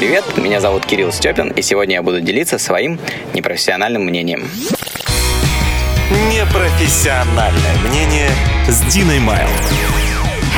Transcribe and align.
привет! 0.00 0.24
Меня 0.38 0.60
зовут 0.60 0.86
Кирилл 0.86 1.12
Степин, 1.12 1.50
и 1.50 1.60
сегодня 1.60 1.96
я 1.96 2.02
буду 2.02 2.22
делиться 2.22 2.56
своим 2.56 2.98
непрофессиональным 3.34 4.02
мнением. 4.02 4.48
Непрофессиональное 6.32 7.76
мнение 7.86 8.30
с 8.66 8.80
Диной 8.90 9.18
Майл. 9.18 9.46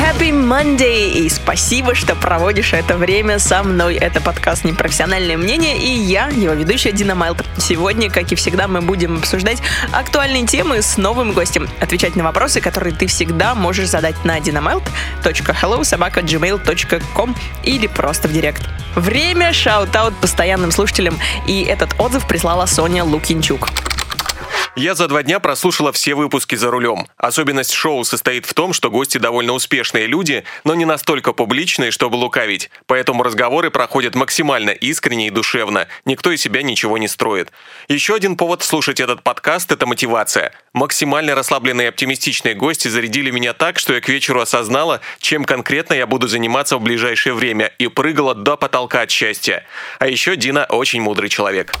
Happy 0.03 0.31
Monday! 0.31 1.11
И 1.13 1.29
спасибо, 1.29 1.95
что 1.95 2.15
проводишь 2.15 2.73
это 2.73 2.97
время 2.97 3.39
со 3.39 3.63
мной. 3.63 3.95
Это 3.95 4.19
подкаст 4.19 4.65
«Непрофессиональное 4.65 5.37
мнение» 5.37 5.77
и 5.77 5.87
я, 5.87 6.27
его 6.27 6.53
ведущая 6.53 6.91
Дина 6.91 7.15
Майлд. 7.15 7.41
Сегодня, 7.57 8.11
как 8.11 8.29
и 8.33 8.35
всегда, 8.35 8.67
мы 8.67 8.81
будем 8.81 9.19
обсуждать 9.19 9.59
актуальные 9.93 10.45
темы 10.45 10.81
с 10.81 10.97
новым 10.97 11.31
гостем, 11.31 11.69
отвечать 11.79 12.17
на 12.17 12.25
вопросы, 12.25 12.59
которые 12.59 12.93
ты 12.93 13.07
всегда 13.07 13.55
можешь 13.55 13.87
задать 13.87 14.25
на 14.25 14.39
dinamild.hellosobaka.gmail.com 14.39 17.35
или 17.63 17.87
просто 17.87 18.27
в 18.27 18.33
директ. 18.33 18.67
Время 18.95 19.53
shout-out 19.53 20.17
постоянным 20.17 20.71
слушателям, 20.71 21.17
и 21.47 21.63
этот 21.63 21.95
отзыв 21.97 22.27
прислала 22.27 22.65
Соня 22.65 23.05
Лукинчук. 23.05 23.69
Я 24.75 24.95
за 24.95 25.07
два 25.07 25.21
дня 25.21 25.39
прослушала 25.39 25.91
все 25.91 26.15
выпуски 26.15 26.55
«За 26.55 26.71
рулем». 26.71 27.07
Особенность 27.17 27.73
шоу 27.73 28.03
состоит 28.03 28.47
в 28.47 28.53
том, 28.55 28.73
что 28.73 28.89
гости 28.89 29.19
довольно 29.19 29.53
успешные 29.53 30.07
люди, 30.07 30.43
но 30.63 30.73
не 30.73 30.85
настолько 30.85 31.31
публичные, 31.31 31.91
чтобы 31.91 32.15
лукавить. 32.15 32.71
Поэтому 32.87 33.21
разговоры 33.21 33.69
проходят 33.69 34.15
максимально 34.15 34.71
искренне 34.71 35.27
и 35.27 35.29
душевно. 35.29 35.87
Никто 36.05 36.31
из 36.31 36.41
себя 36.41 36.63
ничего 36.63 36.97
не 36.97 37.07
строит. 37.07 37.51
Еще 37.87 38.15
один 38.15 38.35
повод 38.35 38.63
слушать 38.63 38.99
этот 38.99 39.21
подкаст– 39.21 39.71
это 39.73 39.85
мотивация. 39.85 40.53
Максимально 40.73 41.35
расслабленные 41.35 41.85
и 41.85 41.89
оптимистичные 41.89 42.55
гости 42.55 42.87
зарядили 42.87 43.29
меня 43.29 43.53
так, 43.53 43.77
что 43.77 43.93
я 43.93 44.01
к 44.01 44.09
вечеру 44.09 44.41
осознала, 44.41 45.01
чем 45.19 45.45
конкретно 45.45 45.93
я 45.93 46.07
буду 46.07 46.27
заниматься 46.27 46.77
в 46.77 46.81
ближайшее 46.81 47.33
время, 47.33 47.71
и 47.77 47.87
прыгала 47.87 48.33
до 48.33 48.57
потолка 48.57 49.01
от 49.01 49.11
счастья. 49.11 49.65
А 49.99 50.07
еще 50.07 50.35
Дина 50.35 50.65
очень 50.65 51.01
мудрый 51.01 51.29
человек. 51.29 51.73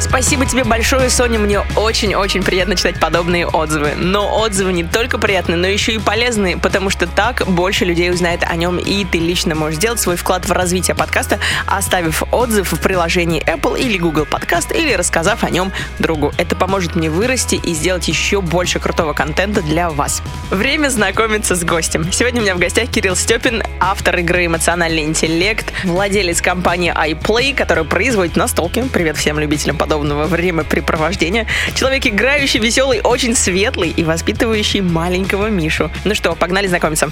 Спасибо 0.00 0.46
тебе 0.46 0.64
большое, 0.64 1.10
Соня. 1.10 1.38
Мне 1.38 1.60
очень-очень 1.76 2.42
приятно 2.42 2.74
читать 2.74 2.98
подобные 2.98 3.46
отзывы. 3.46 3.92
Но 3.96 4.40
отзывы 4.40 4.72
не 4.72 4.82
только 4.82 5.18
приятные, 5.18 5.56
но 5.56 5.66
еще 5.66 5.92
и 5.92 5.98
полезные, 5.98 6.56
потому 6.56 6.88
что 6.88 7.06
так 7.06 7.46
больше 7.46 7.84
людей 7.84 8.10
узнает 8.10 8.42
о 8.42 8.56
нем, 8.56 8.78
и 8.78 9.04
ты 9.04 9.18
лично 9.18 9.54
можешь 9.54 9.76
сделать 9.76 10.00
свой 10.00 10.16
вклад 10.16 10.46
в 10.46 10.52
развитие 10.52 10.94
подкаста, 10.94 11.38
оставив 11.66 12.22
отзыв 12.32 12.72
в 12.72 12.80
приложении 12.80 13.44
Apple 13.44 13.78
или 13.78 13.98
Google 13.98 14.24
Podcast, 14.24 14.74
или 14.74 14.94
рассказав 14.94 15.44
о 15.44 15.50
нем 15.50 15.70
другу. 15.98 16.32
Это 16.38 16.56
поможет 16.56 16.96
мне 16.96 17.10
вырасти 17.10 17.56
и 17.56 17.74
сделать 17.74 18.08
еще 18.08 18.40
больше 18.40 18.80
крутого 18.80 19.12
контента 19.12 19.60
для 19.60 19.90
вас. 19.90 20.22
Время 20.50 20.88
знакомиться 20.88 21.54
с 21.54 21.62
гостем. 21.62 22.10
Сегодня 22.10 22.40
у 22.40 22.44
меня 22.44 22.54
в 22.54 22.58
гостях 22.58 22.88
Кирилл 22.88 23.16
Степин, 23.16 23.62
автор 23.80 24.16
игры 24.18 24.46
«Эмоциональный 24.46 25.04
интеллект», 25.04 25.66
владелец 25.84 26.40
компании 26.40 26.90
iPlay, 26.90 27.54
которая 27.54 27.84
производит 27.84 28.36
настолки. 28.36 28.82
Привет 28.92 29.18
всем 29.18 29.38
любителям 29.38 29.76
подобного 29.76 29.89
подобного 29.90 30.26
времяпрепровождения. 30.26 31.48
Человек 31.74 32.06
играющий, 32.06 32.60
веселый, 32.60 33.00
очень 33.00 33.34
светлый 33.34 33.90
и 33.90 34.04
воспитывающий 34.04 34.82
маленького 34.82 35.48
Мишу. 35.48 35.90
Ну 36.04 36.14
что, 36.14 36.36
погнали 36.36 36.68
знакомиться. 36.68 37.10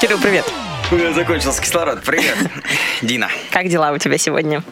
Кирилл, 0.00 0.18
привет. 0.18 0.50
Закончился 1.14 1.60
кислород. 1.60 2.02
Привет, 2.04 2.38
Дина. 3.02 3.28
Как 3.50 3.68
дела 3.68 3.92
у 3.92 3.98
тебя 3.98 4.16
сегодня? 4.16 4.62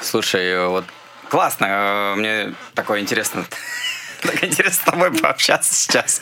Слушай, 0.00 0.68
вот 0.68 0.84
классно. 1.28 2.14
Мне 2.16 2.54
такое 2.74 3.00
интересно 3.00 3.44
так 4.22 4.44
интересно 4.44 4.74
с 4.74 4.78
тобой 4.78 5.12
пообщаться 5.12 5.74
сейчас. 5.74 6.20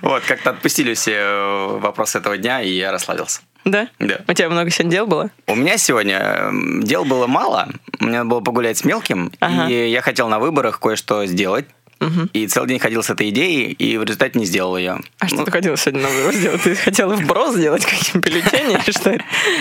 Вот, 0.00 0.22
как-то 0.22 0.50
отпустили 0.50 0.94
все 0.94 1.76
вопросы 1.78 2.16
этого 2.16 2.38
дня, 2.38 2.62
и 2.62 2.70
я 2.70 2.90
расслабился. 2.90 3.42
Да? 3.64 3.88
Да. 3.98 4.20
У 4.26 4.32
тебя 4.32 4.48
много 4.48 4.70
сегодня 4.70 4.92
дел 4.92 5.06
было? 5.06 5.30
У 5.46 5.54
меня 5.54 5.76
сегодня 5.76 6.50
дел 6.82 7.04
было 7.04 7.26
мало. 7.26 7.68
Мне 7.98 8.18
надо 8.18 8.30
было 8.30 8.40
погулять 8.40 8.78
с 8.78 8.84
мелким, 8.84 9.32
ага. 9.40 9.68
и 9.68 9.90
я 9.90 10.00
хотел 10.02 10.28
на 10.28 10.38
выборах 10.38 10.80
кое-что 10.80 11.26
сделать. 11.26 11.66
Угу. 12.00 12.30
И 12.32 12.46
целый 12.46 12.68
день 12.68 12.78
ходил 12.78 13.02
с 13.02 13.10
этой 13.10 13.28
идеей, 13.28 13.72
и 13.72 13.98
в 13.98 14.04
результате 14.04 14.38
не 14.38 14.46
сделал 14.46 14.76
ее. 14.76 15.00
А 15.18 15.24
ну, 15.24 15.28
что 15.28 15.44
ты 15.44 15.50
хотел 15.50 15.76
сегодня 15.76 16.02
на 16.02 16.08
выбор 16.08 16.34
сделать? 16.34 16.62
Ты 16.62 16.74
хотел 16.74 17.12
вброс 17.12 17.54
сделать 17.54 17.84
каким 17.84 18.22
бюллетенем 18.22 18.80
или 18.80 18.90
что? 18.98 19.18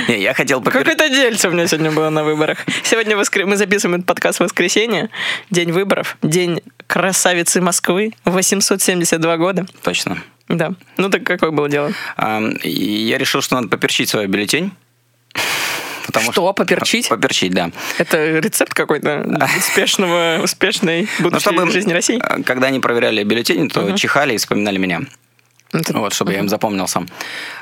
Не, 0.07 0.21
я 0.21 0.33
хотел... 0.33 0.61
Какое-то 0.61 1.09
дельце 1.09 1.49
у 1.49 1.51
меня 1.51 1.67
сегодня 1.67 1.91
было 1.91 2.09
на 2.09 2.23
выборах. 2.23 2.59
Сегодня 2.83 3.17
мы 3.17 3.57
записываем 3.57 3.99
этот 3.99 4.07
подкаст 4.07 4.39
в 4.39 4.43
воскресенье, 4.43 5.09
день 5.49 5.73
выборов, 5.73 6.17
день 6.21 6.61
красавицы 6.87 7.59
Москвы, 7.59 8.13
872 8.23 9.37
года. 9.37 9.65
Точно. 9.83 10.17
Да. 10.49 10.73
Ну 10.97 11.09
так 11.09 11.23
какое 11.23 11.51
было 11.51 11.69
дело? 11.69 11.91
Я 12.17 13.17
решил, 13.17 13.41
что 13.41 13.55
надо 13.55 13.69
поперчить 13.69 14.09
свой 14.09 14.27
бюллетень. 14.27 14.71
Потому 16.09 16.23
что, 16.23 16.41
что 16.41 16.53
поперчить? 16.53 17.07
Поперчить, 17.07 17.53
да. 17.53 17.71
Это 17.99 18.39
рецепт 18.39 18.73
какой-то 18.73 19.47
успешного, 19.57 20.39
успешной 20.43 21.07
будущей 21.19 21.49
ну, 21.51 21.57
чтобы, 21.57 21.71
жизни 21.71 21.93
России? 21.93 22.19
Э, 22.19 22.41
когда 22.41 22.67
они 22.67 22.79
проверяли 22.79 23.23
бюллетени, 23.23 23.67
то 23.67 23.81
uh-huh. 23.81 23.95
чихали 23.95 24.33
и 24.33 24.37
вспоминали 24.37 24.79
меня. 24.79 25.01
Это... 25.71 25.95
Вот, 25.99 26.13
чтобы 26.13 26.31
uh-huh. 26.31 26.35
я 26.35 26.39
им 26.39 26.49
запомнился. 26.49 27.05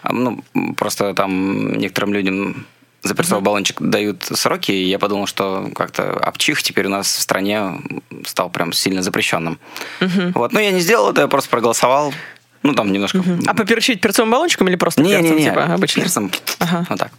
Ну, 0.09 0.41
просто 0.77 1.13
там 1.13 1.73
некоторым 1.73 2.13
людям 2.13 2.65
за 3.03 3.15
перцовый 3.15 3.41
uh-huh. 3.41 3.45
баллончик 3.45 3.81
дают 3.81 4.23
сроки, 4.23 4.71
и 4.71 4.85
я 4.85 4.97
подумал, 4.97 5.27
что 5.27 5.69
как-то 5.75 6.13
обчих 6.13 6.63
теперь 6.63 6.85
у 6.85 6.89
нас 6.89 7.07
в 7.07 7.19
стране 7.19 7.81
стал 8.25 8.49
прям 8.49 8.71
сильно 8.71 9.01
запрещенным. 9.01 9.59
Uh-huh. 9.99 10.31
Вот, 10.35 10.53
но 10.53 10.61
я 10.61 10.71
не 10.71 10.79
сделал 10.79 11.11
это, 11.11 11.19
я 11.19 11.27
просто 11.27 11.49
проголосовал. 11.49 12.13
Ну, 12.63 12.73
там 12.73 12.91
немножко... 12.91 13.17
Угу. 13.17 13.43
А 13.47 13.53
поперчить 13.53 14.01
перцовым 14.01 14.31
баллончиком 14.31 14.67
или 14.67 14.75
просто 14.75 15.01
не, 15.01 15.11
перцем, 15.11 15.35
не, 15.35 15.43
не, 15.43 15.49
типа, 15.49 15.65
обычно? 15.65 16.01
Перцем, 16.01 16.31
ага. 16.59 16.85
вот 16.89 16.99
так. 16.99 17.11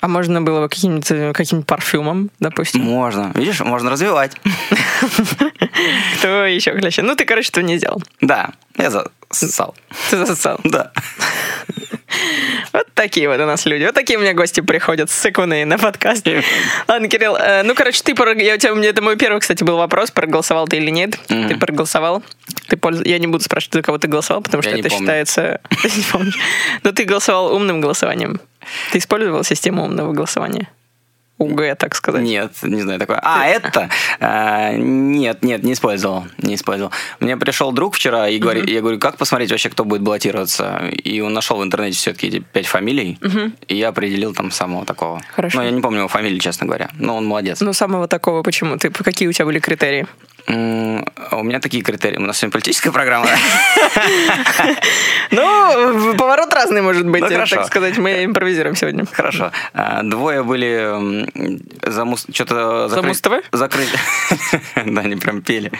А 0.00 0.08
можно 0.08 0.42
было 0.42 0.60
бы 0.60 0.68
каким-нибудь 0.68 1.34
каким 1.34 1.62
парфюмом, 1.62 2.30
допустим? 2.38 2.82
Можно. 2.82 3.32
Видишь, 3.34 3.60
можно 3.60 3.90
развивать. 3.90 4.32
Кто 6.18 6.44
еще 6.44 6.78
клеща? 6.78 7.02
Ну, 7.02 7.16
ты, 7.16 7.24
короче, 7.24 7.48
этого 7.48 7.64
не 7.64 7.78
сделал. 7.78 8.02
Да, 8.20 8.50
я 8.76 8.90
засал. 9.30 9.74
Ты 10.10 10.24
засал? 10.24 10.60
Да. 10.64 10.92
Вот 12.72 12.86
такие 12.94 13.28
вот 13.28 13.40
у 13.40 13.46
нас 13.46 13.66
люди. 13.66 13.84
Вот 13.84 13.94
такие 13.94 14.18
у 14.18 14.22
меня 14.22 14.34
гости 14.34 14.60
приходят 14.60 15.10
с 15.10 15.30
на 15.64 15.78
подкасте. 15.78 16.42
Ладно, 16.88 17.08
Кирилл, 17.08 17.36
э, 17.36 17.62
ну, 17.62 17.74
короче, 17.74 18.02
ты, 18.02 18.14
я, 18.42 18.54
у 18.54 18.58
тебя, 18.58 18.74
мне, 18.74 18.88
это 18.88 19.02
мой 19.02 19.16
первый, 19.16 19.40
кстати, 19.40 19.64
был 19.64 19.76
вопрос, 19.76 20.10
проголосовал 20.10 20.66
ты 20.68 20.76
или 20.76 20.90
нет. 20.90 21.18
Mm-hmm. 21.28 21.48
Ты 21.48 21.56
проголосовал. 21.56 22.22
Ты 22.68 22.76
польз... 22.76 23.00
Я 23.04 23.18
не 23.18 23.26
буду 23.26 23.44
спрашивать, 23.44 23.74
за 23.74 23.82
кого 23.82 23.98
ты 23.98 24.08
голосовал, 24.08 24.42
потому 24.42 24.62
что 24.62 24.70
я 24.74 24.78
это 24.78 24.90
считается... 24.90 25.60
Ты 25.82 25.88
не 25.88 26.04
помнишь. 26.10 26.38
Но 26.82 26.92
ты 26.92 27.04
голосовал 27.04 27.54
умным 27.54 27.80
голосованием. 27.80 28.40
Ты 28.92 28.98
использовал 28.98 29.44
систему 29.44 29.84
умного 29.84 30.12
голосования? 30.12 30.68
УГ, 31.38 31.76
так 31.78 31.94
сказать. 31.94 32.22
Нет, 32.22 32.52
не 32.62 32.80
знаю 32.80 32.98
такое. 32.98 33.20
А, 33.22 33.46
это? 33.46 33.90
А, 34.20 34.72
нет, 34.72 35.42
нет, 35.42 35.62
не 35.62 35.74
использовал. 35.74 36.24
Не 36.38 36.54
использовал. 36.54 36.92
Мне 37.20 37.36
пришел 37.36 37.72
друг 37.72 37.94
вчера, 37.94 38.28
и 38.28 38.38
говорит, 38.38 38.64
uh-huh. 38.64 38.72
я 38.72 38.80
говорю, 38.80 38.98
как 38.98 39.18
посмотреть 39.18 39.50
вообще, 39.50 39.68
кто 39.68 39.84
будет 39.84 40.02
баллотироваться? 40.02 40.88
И 40.90 41.20
он 41.20 41.34
нашел 41.34 41.58
в 41.58 41.62
интернете 41.62 41.98
все-таки 41.98 42.28
эти 42.28 42.38
пять 42.38 42.66
фамилий, 42.66 43.18
uh-huh. 43.20 43.52
и 43.68 43.76
я 43.76 43.88
определил 43.88 44.32
там 44.34 44.50
самого 44.50 44.86
такого. 44.86 45.20
Хорошо. 45.34 45.58
Но 45.58 45.64
я 45.64 45.70
не 45.70 45.80
помню 45.80 46.00
его 46.00 46.08
фамилии, 46.08 46.38
честно 46.38 46.66
говоря. 46.66 46.90
Но 46.94 47.16
он 47.16 47.26
молодец. 47.26 47.60
Ну, 47.60 47.72
самого 47.72 48.08
такого 48.08 48.42
почему? 48.42 48.78
Ты, 48.78 48.90
какие 48.90 49.28
у 49.28 49.32
тебя 49.32 49.44
были 49.44 49.58
критерии? 49.58 50.06
У 50.48 51.42
меня 51.42 51.58
такие 51.60 51.82
критерии. 51.82 52.18
У 52.18 52.20
нас 52.20 52.38
сегодня 52.38 52.52
политическая 52.52 52.92
программа. 52.92 53.28
Ну, 55.32 56.14
поворот 56.16 56.52
разный 56.54 56.82
может 56.82 57.06
быть, 57.06 57.22
ну, 57.22 57.46
так 57.46 57.66
сказать. 57.66 57.98
Мы 57.98 58.24
импровизируем 58.24 58.76
сегодня. 58.76 59.04
Хорошо. 59.06 59.50
А, 59.74 60.02
двое 60.02 60.44
были 60.44 61.26
за 61.82 62.06
что-то 62.32 62.88
закрыть. 62.88 63.22
Закрыть. 63.52 63.88
Да, 64.86 65.00
они 65.00 65.16
прям 65.16 65.42
пели. 65.42 65.72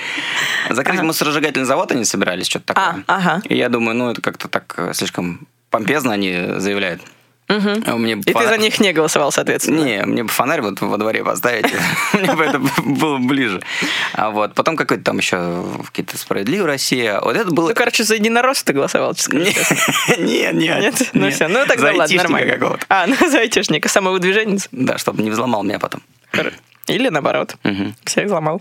Закрыть 0.69 1.01
мусоросжигательный 1.01 1.67
завод 1.67 1.93
они 1.93 2.05
собирались, 2.05 2.49
что-то 2.49 2.75
такое. 2.75 3.05
А, 3.07 3.17
ага. 3.17 3.43
И 3.49 3.57
я 3.57 3.69
думаю, 3.69 3.97
ну, 3.97 4.11
это 4.11 4.21
как-то 4.21 4.49
так 4.49 4.75
э, 4.77 4.93
слишком 4.95 5.47
помпезно 5.71 6.13
они 6.13 6.55
заявляют. 6.57 7.03
Угу. 7.49 7.97
Мне 7.99 8.15
и 8.15 8.33
фонарь... 8.33 8.49
ты 8.49 8.55
за 8.57 8.59
них 8.59 8.81
не 8.81 8.93
голосовал, 8.93 9.31
соответственно? 9.31 9.85
Не, 9.85 10.03
мне 10.05 10.25
бы 10.25 10.29
фонарь 10.29 10.63
вот 10.63 10.81
во 10.81 10.99
дворе 10.99 11.23
поставить, 11.23 11.67
мне 12.13 12.33
бы 12.33 12.45
это 12.45 12.61
было 12.85 13.19
ближе. 13.19 13.63
А 14.15 14.31
вот 14.31 14.55
потом 14.55 14.77
какой-то 14.77 15.05
там 15.05 15.19
еще 15.19 15.65
какие-то 15.87 16.19
справедливая 16.19 16.67
Россия. 16.67 17.21
Вот 17.21 17.37
это 17.37 17.51
было... 17.51 17.69
Ну, 17.69 17.75
короче, 17.75 18.03
за 18.03 18.17
единорос 18.17 18.65
ты 18.65 18.73
голосовал, 18.73 19.15
Нет, 19.33 19.57
нет. 20.19 20.55
Нет? 20.55 21.11
Ну 21.13 21.31
все, 21.31 21.47
ну 21.47 21.65
тогда 21.67 21.93
ладно, 21.93 22.17
нормально. 22.17 22.53
какого-то. 22.53 22.85
А, 22.89 23.07
ну 23.07 23.15
за 23.29 23.39
айтишника, 23.41 23.89
самовыдвиженец? 23.89 24.69
Да, 24.73 24.99
чтобы 24.99 25.23
не 25.23 25.31
взломал 25.31 25.63
меня 25.63 25.79
потом. 25.79 26.03
Или 26.89 27.09
наоборот. 27.09 27.57
Всех 28.05 28.27
взломал. 28.27 28.61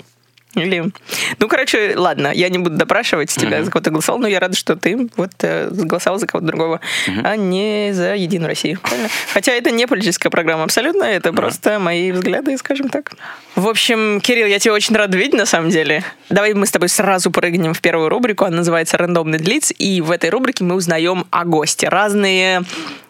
Или... 0.56 0.92
Ну, 1.40 1.48
короче, 1.48 1.94
ладно, 1.96 2.32
я 2.34 2.50
не 2.50 2.58
буду 2.58 2.78
допрашивать 2.78 3.30
тебя, 3.30 3.64
за 3.64 3.72
кого 3.72 3.84
ты 3.84 3.92
голосовал, 3.92 4.20
но 4.20 4.28
я 4.28 4.40
рада, 4.40 4.56
что 4.56 4.76
ты 4.76 5.10
вот 5.18 5.32
э, 5.42 5.70
голосовал 5.72 6.20
за 6.20 6.28
кого-то 6.28 6.48
другого, 6.48 6.80
а 7.24 7.36
не 7.36 7.92
за 7.94 8.16
Единую 8.16 8.50
Россию. 8.50 8.80
Правильно? 8.82 9.10
Хотя 9.34 9.52
это 9.54 9.72
не 9.72 9.88
политическая 9.88 10.30
программа 10.30 10.64
абсолютно, 10.64 11.04
это 11.04 11.34
просто 11.34 11.80
мои 11.80 12.12
взгляды, 12.12 12.58
скажем 12.58 12.90
так. 12.90 13.12
В 13.56 13.68
общем, 13.68 14.22
Кирилл, 14.22 14.48
я 14.48 14.60
тебя 14.60 14.74
очень 14.74 14.96
рад 14.96 15.14
видеть, 15.14 15.34
на 15.34 15.46
самом 15.46 15.70
деле. 15.70 16.04
Давай 16.30 16.54
мы 16.54 16.66
с 16.66 16.72
тобой 16.72 16.90
сразу 16.90 17.32
прыгнем 17.32 17.74
в 17.74 17.82
первую 17.82 18.10
рубрику, 18.10 18.46
она 18.46 18.58
называется 18.58 18.98
«Рандомный 18.98 19.38
длиц», 19.38 19.72
и 19.78 20.02
в 20.02 20.12
этой 20.12 20.30
рубрике 20.30 20.64
мы 20.64 20.76
узнаем 20.76 21.26
о 21.32 21.46
госте. 21.46 21.90
Разные 21.90 22.64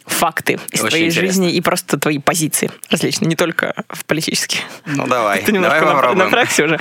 факты 0.06 0.59
из 0.71 0.81
Очень 0.81 0.89
твоей 0.89 1.06
интересно. 1.07 1.27
жизни 1.27 1.51
и 1.53 1.62
просто 1.62 1.98
твои 1.98 2.19
позиции 2.19 2.71
различные, 2.89 3.27
не 3.27 3.36
только 3.36 3.74
в 3.89 4.06
политические. 4.06 4.62
Ну 4.86 5.07
давай, 5.07 5.44
давай 5.48 5.81
на, 5.81 5.94
попробуем. 5.94 6.25
напрягся 6.25 6.65
уже. 6.65 6.80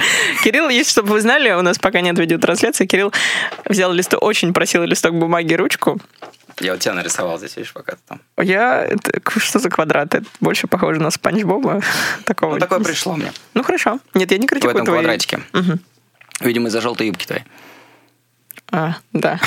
Кирилл, 0.54 0.68
есть, 0.68 0.90
чтобы 0.90 1.08
вы 1.08 1.20
знали, 1.20 1.50
у 1.50 1.62
нас 1.62 1.80
пока 1.80 2.00
нет 2.00 2.16
видеотрансляции, 2.16 2.86
Кирилл 2.86 3.12
взял 3.64 3.92
листок, 3.92 4.22
очень 4.22 4.52
просил 4.52 4.84
листок 4.84 5.14
бумаги 5.14 5.54
ручку. 5.54 6.00
Я 6.60 6.74
вот 6.74 6.80
тебя 6.80 6.94
нарисовал 6.94 7.38
здесь, 7.38 7.56
видишь, 7.56 7.72
пока 7.72 7.96
ты 7.96 7.98
там. 8.06 8.20
Я... 8.40 8.84
это 8.84 9.20
что 9.40 9.58
за 9.58 9.68
квадрат? 9.68 10.14
Это 10.14 10.24
больше 10.38 10.68
похоже 10.68 11.00
на 11.00 11.10
Спанч 11.10 11.42
Боба. 11.42 11.82
Такого. 12.24 12.54
Ну, 12.54 12.60
такое 12.60 12.78
пришло 12.78 13.16
мне 13.16 13.32
Ну, 13.54 13.64
хорошо. 13.64 13.98
Нет, 14.14 14.30
я 14.30 14.38
не 14.38 14.46
в 14.46 14.50
критикую 14.50 14.74
этом 14.76 14.86
твои- 14.86 14.98
квадратике. 15.00 15.40
Мгм. 15.52 15.80
Видимо, 16.38 16.68
из-за 16.68 16.80
желтой 16.80 17.08
юбки 17.08 17.26
твоей. 17.26 17.42
А, 18.70 18.94
да. 19.12 19.40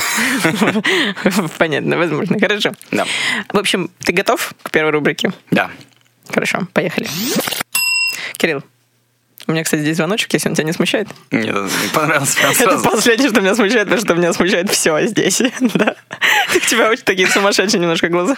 Понятно, 1.57 1.97
возможно. 1.97 2.37
Хорошо. 2.37 2.73
Да. 2.91 3.05
В 3.53 3.57
общем, 3.57 3.89
ты 3.99 4.11
готов 4.11 4.53
к 4.61 4.71
первой 4.71 4.91
рубрике? 4.91 5.31
Да. 5.51 5.71
Хорошо, 6.29 6.67
поехали. 6.73 7.07
Кирилл, 8.33 8.61
у 9.47 9.51
меня, 9.53 9.63
кстати, 9.63 9.81
здесь 9.81 9.97
звоночек, 9.97 10.33
если 10.33 10.49
он 10.49 10.55
тебя 10.55 10.65
не 10.65 10.73
смущает. 10.73 11.07
Мне 11.31 11.49
это 11.49 11.67
понравилось 11.93 12.35
прям 12.35 12.51
Это 12.59 12.63
сразу. 12.63 12.89
последнее, 12.89 13.29
что 13.29 13.39
меня 13.41 13.55
смущает, 13.55 13.85
потому 13.85 14.01
что 14.01 14.13
меня 14.15 14.33
смущает 14.33 14.69
все 14.69 15.05
здесь. 15.07 15.41
Да. 15.73 15.95
У 16.55 16.59
тебя 16.59 16.89
очень 16.89 17.03
такие 17.03 17.27
сумасшедшие 17.27 17.79
немножко 17.79 18.09
глаза. 18.09 18.35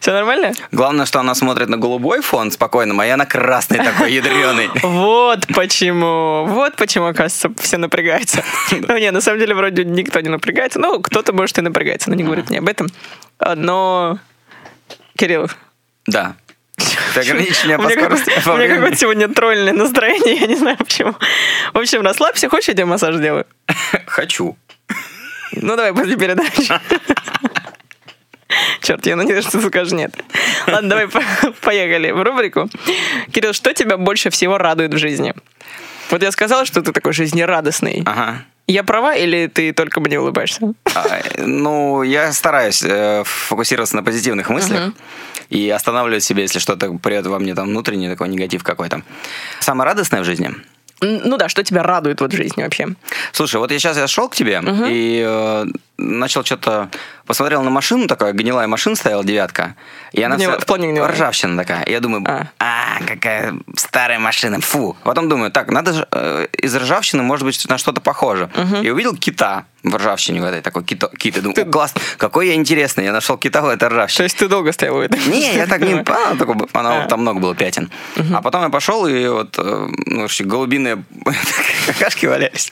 Все 0.00 0.12
нормально? 0.12 0.52
Главное, 0.72 1.04
что 1.06 1.20
она 1.20 1.34
смотрит 1.34 1.68
на 1.68 1.76
голубой 1.76 2.20
фон 2.20 2.50
спокойно, 2.50 3.00
а 3.02 3.06
я 3.06 3.16
на 3.16 3.26
красный 3.26 3.78
такой 3.78 4.12
ядреный. 4.12 4.70
Вот 4.82 5.46
почему. 5.54 6.46
Вот 6.46 6.76
почему, 6.76 7.06
оказывается, 7.06 7.50
все 7.62 7.76
напрягаются. 7.76 8.42
Ну, 8.70 8.96
не, 8.98 9.10
на 9.10 9.20
самом 9.20 9.40
деле, 9.40 9.54
вроде 9.54 9.84
никто 9.84 10.20
не 10.20 10.28
напрягается. 10.28 10.78
Ну, 10.78 11.00
кто-то, 11.00 11.32
может, 11.32 11.58
и 11.58 11.62
напрягается, 11.62 12.10
но 12.10 12.16
не 12.16 12.24
говорит 12.24 12.50
мне 12.50 12.58
об 12.58 12.68
этом. 12.68 12.88
Но, 13.56 14.18
Кирилл, 15.16 15.48
Да. 16.06 16.36
Ты 16.76 17.20
у 17.32 17.78
по 17.78 17.88
скорости. 17.88 18.32
у 18.50 18.56
меня 18.56 18.74
какое-то 18.74 18.96
сегодня 18.96 19.28
тролльное 19.28 19.72
настроение, 19.72 20.36
я 20.40 20.46
не 20.46 20.56
знаю 20.56 20.76
почему. 20.76 21.14
В 21.72 21.78
общем, 21.78 22.02
расслабься, 22.02 22.48
хочешь, 22.48 22.68
я 22.68 22.74
тебе 22.74 22.84
массаж 22.86 23.16
сделаю? 23.16 23.46
Хочу. 24.06 24.56
Ну, 25.52 25.76
давай 25.76 25.92
после 25.94 26.16
передачи. 26.16 26.72
Черт, 28.82 29.06
я 29.06 29.16
надеюсь, 29.16 29.44
что 29.46 29.58
ты 29.60 29.68
скажешь 29.68 29.92
нет. 29.92 30.14
Ладно, 30.66 30.90
давай 30.90 31.08
по- 31.08 31.22
поехали 31.62 32.10
в 32.10 32.22
рубрику. 32.22 32.68
Кирилл, 33.32 33.52
что 33.52 33.72
тебя 33.72 33.96
больше 33.96 34.30
всего 34.30 34.58
радует 34.58 34.92
в 34.94 34.98
жизни? 34.98 35.34
Вот 36.10 36.22
я 36.22 36.30
сказала, 36.30 36.64
что 36.66 36.82
ты 36.82 36.92
такой 36.92 37.12
жизнерадостный. 37.12 38.02
Ага. 38.04 38.42
Я 38.66 38.82
права 38.84 39.14
или 39.14 39.46
ты 39.46 39.72
только 39.72 40.00
мне 40.00 40.18
улыбаешься? 40.20 40.60
А, 40.94 41.04
Ну, 41.38 42.02
я 42.02 42.32
стараюсь 42.32 42.82
э, 42.82 43.22
фокусироваться 43.24 43.96
на 43.96 44.02
позитивных 44.02 44.48
мыслях 44.50 44.92
и 45.50 45.70
останавливать 45.70 46.24
себя, 46.24 46.42
если 46.42 46.58
что-то 46.58 46.92
придет 46.94 47.26
во 47.26 47.38
мне 47.38 47.54
там 47.54 47.68
внутренний 47.68 48.08
такой 48.08 48.28
негатив 48.28 48.62
какой-то. 48.62 49.02
Самое 49.60 49.88
радостное 49.88 50.22
в 50.22 50.24
жизни 50.24 50.54
Ну 51.00 51.36
да, 51.36 51.48
что 51.48 51.62
тебя 51.62 51.82
радует 51.82 52.20
вот 52.20 52.32
в 52.32 52.36
жизни 52.36 52.62
вообще? 52.62 52.88
Слушай, 53.32 53.56
вот 53.56 53.70
я 53.70 53.78
сейчас 53.78 53.96
я 53.96 54.06
шел 54.06 54.28
к 54.28 54.34
тебе 54.34 54.62
и 54.88 55.24
э, 55.26 55.66
начал 55.96 56.44
что-то 56.44 56.90
посмотрел 57.26 57.62
на 57.62 57.70
машину, 57.70 58.06
такая 58.06 58.32
гнилая 58.32 58.66
машина 58.66 58.96
стояла 58.96 59.24
девятка, 59.24 59.76
и 60.12 60.22
она 60.22 60.36
Гнила- 60.36 60.52
вся 60.56 60.60
в 60.60 60.66
плане 60.66 60.88
гнилая? 60.90 61.10
ржавчина 61.12 61.56
такая. 61.56 61.82
И 61.84 61.92
Я 61.92 62.00
думаю, 62.00 62.22
А. 62.28 62.48
а. 62.58 62.98
какая 63.06 63.54
старая 63.76 64.18
машина, 64.18 64.60
фу. 64.60 64.96
Потом 65.04 65.28
думаю, 65.28 65.50
так, 65.50 65.70
надо 65.70 65.92
же 65.94 66.06
э, 66.10 66.46
из 66.58 66.74
ржавчины 66.76 67.22
может 67.22 67.46
быть 67.46 67.64
на 67.68 67.78
что-то 67.78 68.00
похоже. 68.00 68.50
И 68.82 68.90
увидел 68.90 69.16
кита 69.16 69.64
в 69.82 69.96
ржавчине 69.96 70.40
в 70.40 70.44
этой 70.44 70.60
такой 70.62 70.82
кито, 70.84 71.10
кит. 71.18 71.36
И 71.36 71.40
думаю, 71.40 71.60
«О, 71.60 71.70
класс, 71.70 71.94
какой 72.16 72.48
я 72.48 72.54
интересный, 72.54 73.04
я 73.04 73.12
нашел 73.12 73.36
кита 73.36 73.60
в 73.62 73.66
этой 73.68 73.78
То 73.80 73.88
ржавчине. 73.90 74.24
есть 74.24 74.36
ты 74.38 74.48
долго 74.48 74.72
стоял 74.72 74.96
у 74.96 75.00
этой? 75.00 75.18
Не, 75.26 75.54
я 75.56 75.66
так 75.66 75.80
не... 75.80 75.94
А, 75.94 76.36
она- 76.72 77.04
А. 77.04 77.06
Там 77.06 77.20
много 77.20 77.40
было 77.40 77.54
пятен. 77.54 77.90
А 78.34 78.42
потом 78.42 78.62
я 78.62 78.68
пошел, 78.70 79.06
и 79.06 79.26
вот 79.28 79.56
э, 79.58 79.86
ну, 80.06 80.20
вообще 80.22 80.44
голубиные 80.44 81.02
какашки 81.86 82.26
валялись. 82.26 82.70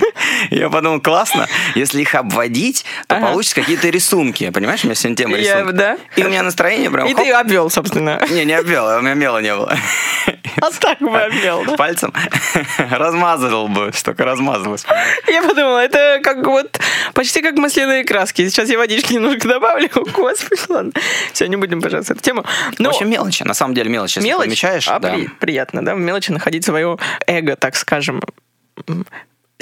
Я 0.51 0.69
подумал, 0.71 1.01
классно, 1.01 1.49
если 1.75 2.01
их 2.03 2.15
обводить, 2.15 2.85
то 3.13 3.19
Ага. 3.19 3.27
получится 3.33 3.55
какие-то 3.57 3.89
рисунки. 3.89 4.51
Понимаешь, 4.51 4.83
у 4.85 4.87
меня 4.87 4.95
сегодня 4.95 5.17
тема 5.17 5.37
Я- 5.37 5.57
рисунка. 5.57 5.73
да. 5.73 5.99
И 6.17 6.25
у 6.25 6.29
меня 6.29 6.43
настроение 6.43 6.91
прям... 6.91 7.07
И 7.07 7.15
хоп. 7.15 7.25
ты 7.25 7.31
обвел, 7.33 7.71
собственно. 7.71 8.21
Не, 8.31 8.45
не 8.45 8.53
обвел, 8.55 8.87
у 8.87 9.01
меня 9.01 9.15
мела 9.15 9.39
не 9.39 9.55
было. 9.55 9.77
А 10.61 10.71
так 10.71 10.99
бы 10.99 11.19
обвел, 11.21 11.65
да? 11.65 11.77
Пальцем 11.77 12.13
размазывал 12.79 13.69
бы, 13.69 13.91
только 14.05 14.25
размазалось. 14.25 14.85
Я 15.27 15.43
подумала, 15.43 15.79
это 15.79 16.21
как 16.23 16.47
вот 16.47 16.79
почти 17.15 17.43
как 17.43 17.57
масляные 17.57 18.05
краски. 18.05 18.49
Сейчас 18.49 18.69
я 18.69 18.79
водички 18.79 19.15
немножко 19.15 19.49
добавлю. 19.49 19.89
Господи, 19.95 20.61
ладно. 20.69 20.93
Все, 21.33 21.47
не 21.49 21.57
будем, 21.57 21.81
пожалуйста, 21.81 22.13
эту 22.15 22.23
тему. 22.23 22.45
В 22.77 22.79
Ну, 22.81 22.91
общем, 22.91 23.11
мелочи. 23.11 23.43
На 23.43 23.55
самом 23.55 23.75
деле 23.75 23.91
мелочи, 23.91 24.19
если 24.19 24.29
мелочь, 24.29 24.47
помечаешь. 24.47 24.89
а 24.89 24.99
да. 24.99 25.13
при- 25.13 25.29
приятно, 25.29 25.85
да, 25.85 25.95
в 25.95 25.99
мелочи 25.99 26.31
находить 26.31 26.65
свое 26.65 26.99
эго, 27.27 27.57
так 27.57 27.75
скажем, 27.77 28.21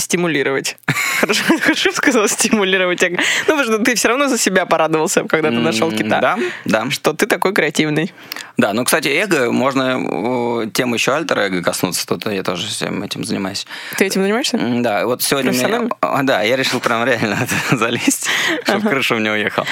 стимулировать. 0.01 0.77
Хорошо, 1.21 1.45
хорошо 1.59 1.93
сказал, 1.93 2.29
стимулировать. 2.29 3.03
Ну, 3.03 3.19
потому 3.47 3.65
что 3.65 3.79
ты 3.79 3.95
все 3.95 4.09
равно 4.09 4.27
за 4.27 4.39
себя 4.39 4.65
порадовался, 4.65 5.25
когда 5.25 5.51
ты 5.51 5.57
нашел 5.57 5.93
кита. 5.93 6.21
Да, 6.21 6.39
да. 6.65 6.91
Что 6.91 7.13
ты 7.13 7.27
такой 7.27 7.53
креативный. 7.53 8.13
Да, 8.61 8.75
ну, 8.75 8.85
кстати, 8.85 9.09
эго, 9.09 9.51
можно 9.51 10.69
тему 10.75 10.95
еще 10.95 11.15
альтер-эго 11.15 11.63
коснуться, 11.63 12.07
тут 12.07 12.27
я 12.27 12.43
тоже 12.43 12.67
всем 12.67 13.03
этим 13.03 13.25
занимаюсь. 13.25 13.67
Ты 13.97 14.05
этим 14.05 14.21
занимаешься? 14.21 14.59
Да, 14.61 15.07
вот 15.07 15.23
сегодня 15.23 15.51
у 15.51 15.55
меня... 15.55 15.89
Да, 16.25 16.43
я 16.43 16.57
решил 16.57 16.79
прям 16.79 17.03
реально 17.07 17.39
залезть, 17.71 18.29
чтобы 18.65 18.87
крышу 18.91 19.17
мне 19.17 19.33
уехал. 19.33 19.65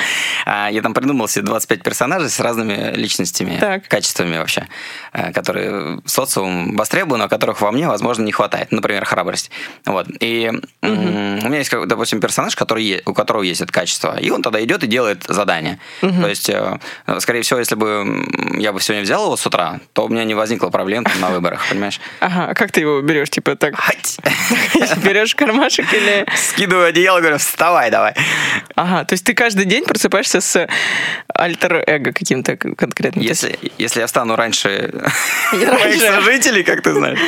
А, 0.47 0.71
Я 0.71 0.81
там 0.81 0.95
придумал 0.95 1.29
себе 1.29 1.45
25 1.45 1.83
персонажей 1.83 2.31
с 2.31 2.41
разными 2.41 2.95
личностями, 2.95 3.59
Так. 3.61 3.87
качествами 3.89 4.39
вообще, 4.39 4.67
э, 5.13 5.33
которые 5.35 6.01
социум 6.07 6.75
востребованы, 6.75 7.25
а 7.25 7.29
которых 7.29 7.61
во 7.61 7.71
мне, 7.73 7.87
возможно, 7.89 8.23
не 8.23 8.33
хватает. 8.33 8.73
Например, 8.73 9.05
храбрость. 9.05 9.51
Вот. 9.85 10.07
И 10.21 10.51
у 10.81 10.87
меня 10.87 11.59
есть, 11.59 11.71
допустим, 11.87 12.21
персонаж, 12.21 12.57
который 12.57 13.03
у 13.05 13.13
которого 13.13 13.43
есть 13.43 13.61
это 13.61 13.71
качество, 13.71 14.19
и 14.19 14.31
он 14.31 14.41
тогда 14.41 14.65
идет 14.65 14.83
и 14.83 14.87
делает 14.87 15.25
задание. 15.29 15.79
То 16.01 16.27
есть, 16.27 16.49
э, 16.49 16.79
скорее 17.19 17.43
всего, 17.43 17.59
если 17.59 17.75
бы 17.75 18.25
я 18.57 18.73
бы 18.73 18.78
сегодня 18.83 19.05
взял 19.05 19.25
его 19.25 19.37
с 19.37 19.47
утра, 19.47 19.81
то 19.93 20.05
у 20.05 20.09
меня 20.09 20.25
не 20.25 20.35
возникло 20.35 20.71
проблем 20.71 21.07
на 21.21 21.29
выборах, 21.29 21.67
понимаешь? 21.69 22.01
Ага, 22.21 22.49
а 22.51 22.55
как 22.55 22.73
ты 22.73 22.81
его 22.81 23.01
берешь? 23.01 23.31
Типа 23.31 23.57
так, 23.57 23.75
берешь 25.05 25.35
кармашек 25.35 25.93
или... 25.93 26.27
Скидываю 26.37 26.89
одеяло, 26.89 27.21
говорю, 27.21 27.39
вставай 27.39 27.91
давай. 27.91 28.15
Ага, 28.75 29.05
то 29.05 29.15
есть 29.15 29.25
ты 29.25 29.35
каждый 29.35 29.65
день 29.65 29.85
просыпаешься 29.85 30.41
с 30.41 30.69
альтер-эго 31.35 32.13
каким-то 32.13 32.57
конкретным. 32.57 33.25
Если, 33.25 33.59
если 33.79 34.01
я 34.01 34.09
стану 34.09 34.37
раньше 34.37 34.93
моих 35.53 36.01
сожителей, 36.01 36.63
как 36.63 36.83
ты 36.83 36.93
знаешь, 36.93 37.19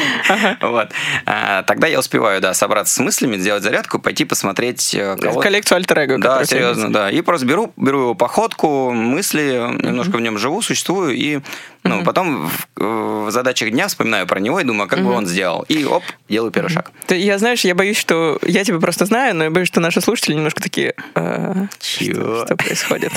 вот, 0.61 0.91
а, 1.27 1.63
тогда 1.63 1.87
я 1.87 1.99
успеваю, 1.99 2.41
да, 2.41 2.55
собраться 2.55 2.95
с 2.95 2.99
мыслями, 2.99 3.37
сделать 3.37 3.63
зарядку, 3.63 3.99
пойти 3.99 4.25
посмотреть 4.25 4.95
э, 4.95 5.17
коллекцию 5.17 5.77
альтер-эго. 5.77 6.19
Да, 6.19 6.45
серьезно, 6.45 6.93
да. 6.93 7.11
И 7.11 7.21
просто 7.23 7.47
беру, 7.47 7.73
беру 7.77 8.01
его 8.01 8.15
походку, 8.15 8.91
мысли, 8.91 9.61
немножко 9.83 10.17
в 10.17 10.21
нем 10.21 10.39
живу, 10.39 10.63
существую, 10.63 11.15
и 11.15 11.40
ну, 11.83 12.05
потом 12.05 12.49
в, 12.77 13.27
в 13.27 13.31
задачах 13.31 13.71
дня 13.71 13.89
вспоминаю 13.89 14.27
про 14.27 14.39
него 14.39 14.61
и 14.61 14.65
думаю, 14.65 14.85
а 14.85 14.89
как 14.89 15.01
бы 15.03 15.13
он 15.13 15.27
сделал. 15.27 15.65
И 15.69 15.85
оп, 15.85 16.03
делаю 16.29 16.51
первый 16.53 16.69
шаг. 16.69 16.91
Ты- 17.07 17.17
Я, 17.19 17.39
знаешь, 17.39 17.65
я 17.65 17.75
боюсь, 17.75 17.97
что 17.97 18.39
я 18.43 18.65
тебя 18.65 18.79
просто 18.79 19.07
знаю, 19.07 19.35
но 19.35 19.45
я 19.45 19.51
боюсь, 19.51 19.69
что 19.69 19.81
наши 19.81 20.01
слушатели 20.01 20.35
немножко 20.35 20.61
такие... 20.63 20.95
«А, 21.15 21.67
Чего? 21.81 22.37
Что, 22.37 22.47
что 22.47 22.57
происходит? 22.57 23.13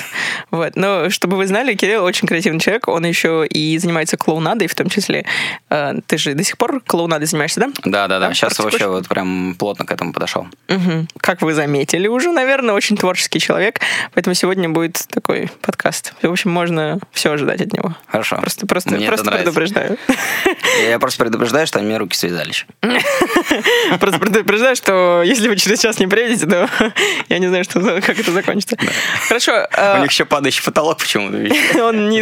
Вот. 0.52 0.76
Но 0.76 1.10
чтобы 1.10 1.36
вы 1.38 1.46
знали, 1.48 1.74
Кирилл 1.76 2.04
очень 2.04 2.28
креативный 2.28 2.60
человек. 2.60 2.88
Он 2.88 3.06
еще 3.06 3.46
и 3.46 3.78
занимается 3.78 4.18
клоунадой, 4.18 4.68
в 4.68 4.76
том 4.76 4.90
числе. 4.90 5.26
Э, 5.70 5.94
Ты 6.08 6.18
же 6.18 6.34
до 6.34 6.44
сих 6.44 6.58
пор 6.58 6.82
клоунадой 6.86 7.28
занимаешься, 7.28 7.60
да? 7.60 7.68
Да, 7.84 8.08
да, 8.08 8.20
да. 8.20 8.28
Да, 8.30 8.34
Сейчас 8.34 8.58
вообще 8.60 8.88
вот 8.88 9.08
прям 9.08 9.56
плотно 9.60 9.86
к 9.86 9.92
этому 9.92 10.14
подошел. 10.14 10.48
Мгм. 10.70 11.08
Как 11.20 11.42
вы 11.42 11.54
заметили 11.54 12.08
уже, 12.08 12.32
наверное, 12.32 12.74
очень 12.76 12.96
творческий 12.98 13.40
человек. 13.40 13.82
Поэтому 14.14 14.34
сегодня 14.36 14.70
будет 14.70 15.04
такой 15.10 15.50
подкаст. 15.62 16.14
В 16.22 16.32
общем, 16.32 16.52
можно 16.52 17.00
все 17.12 17.32
ожидать 17.34 17.62
от 17.62 17.74
него. 17.74 17.96
Хорошо. 18.08 18.38
Просто, 18.38 18.68
просто, 18.68 18.92
Мне 18.92 19.08
просто 19.08 19.32
предупреждаю. 19.32 19.98
Я 20.88 21.00
просто 21.00 21.24
предупреждаю, 21.24 21.66
что 21.68 21.80
мне 21.80 21.98
руки 21.98 22.16
связали. 22.16 22.50
еще. 22.50 22.66
Просто 24.00 24.20
предупреждаю, 24.20 24.76
что 24.76 25.24
если 25.26 25.48
вы 25.48 25.56
через 25.56 25.80
час 25.80 26.00
не 26.00 26.08
приедете, 26.08 26.46
то 26.46 26.70
я 27.30 27.40
не 27.40 27.48
знаю, 27.48 27.66
как 28.02 28.20
это 28.20 28.32
закончится. 28.32 28.78
Хорошо. 29.28 29.68
У 29.72 29.80
э, 29.80 30.02
них 30.02 30.12
еще 30.12 30.26
падающий 30.26 30.64
потолок 30.64 31.00
почему-то. 31.00 31.38
Он 31.84 32.10
не 32.10 32.22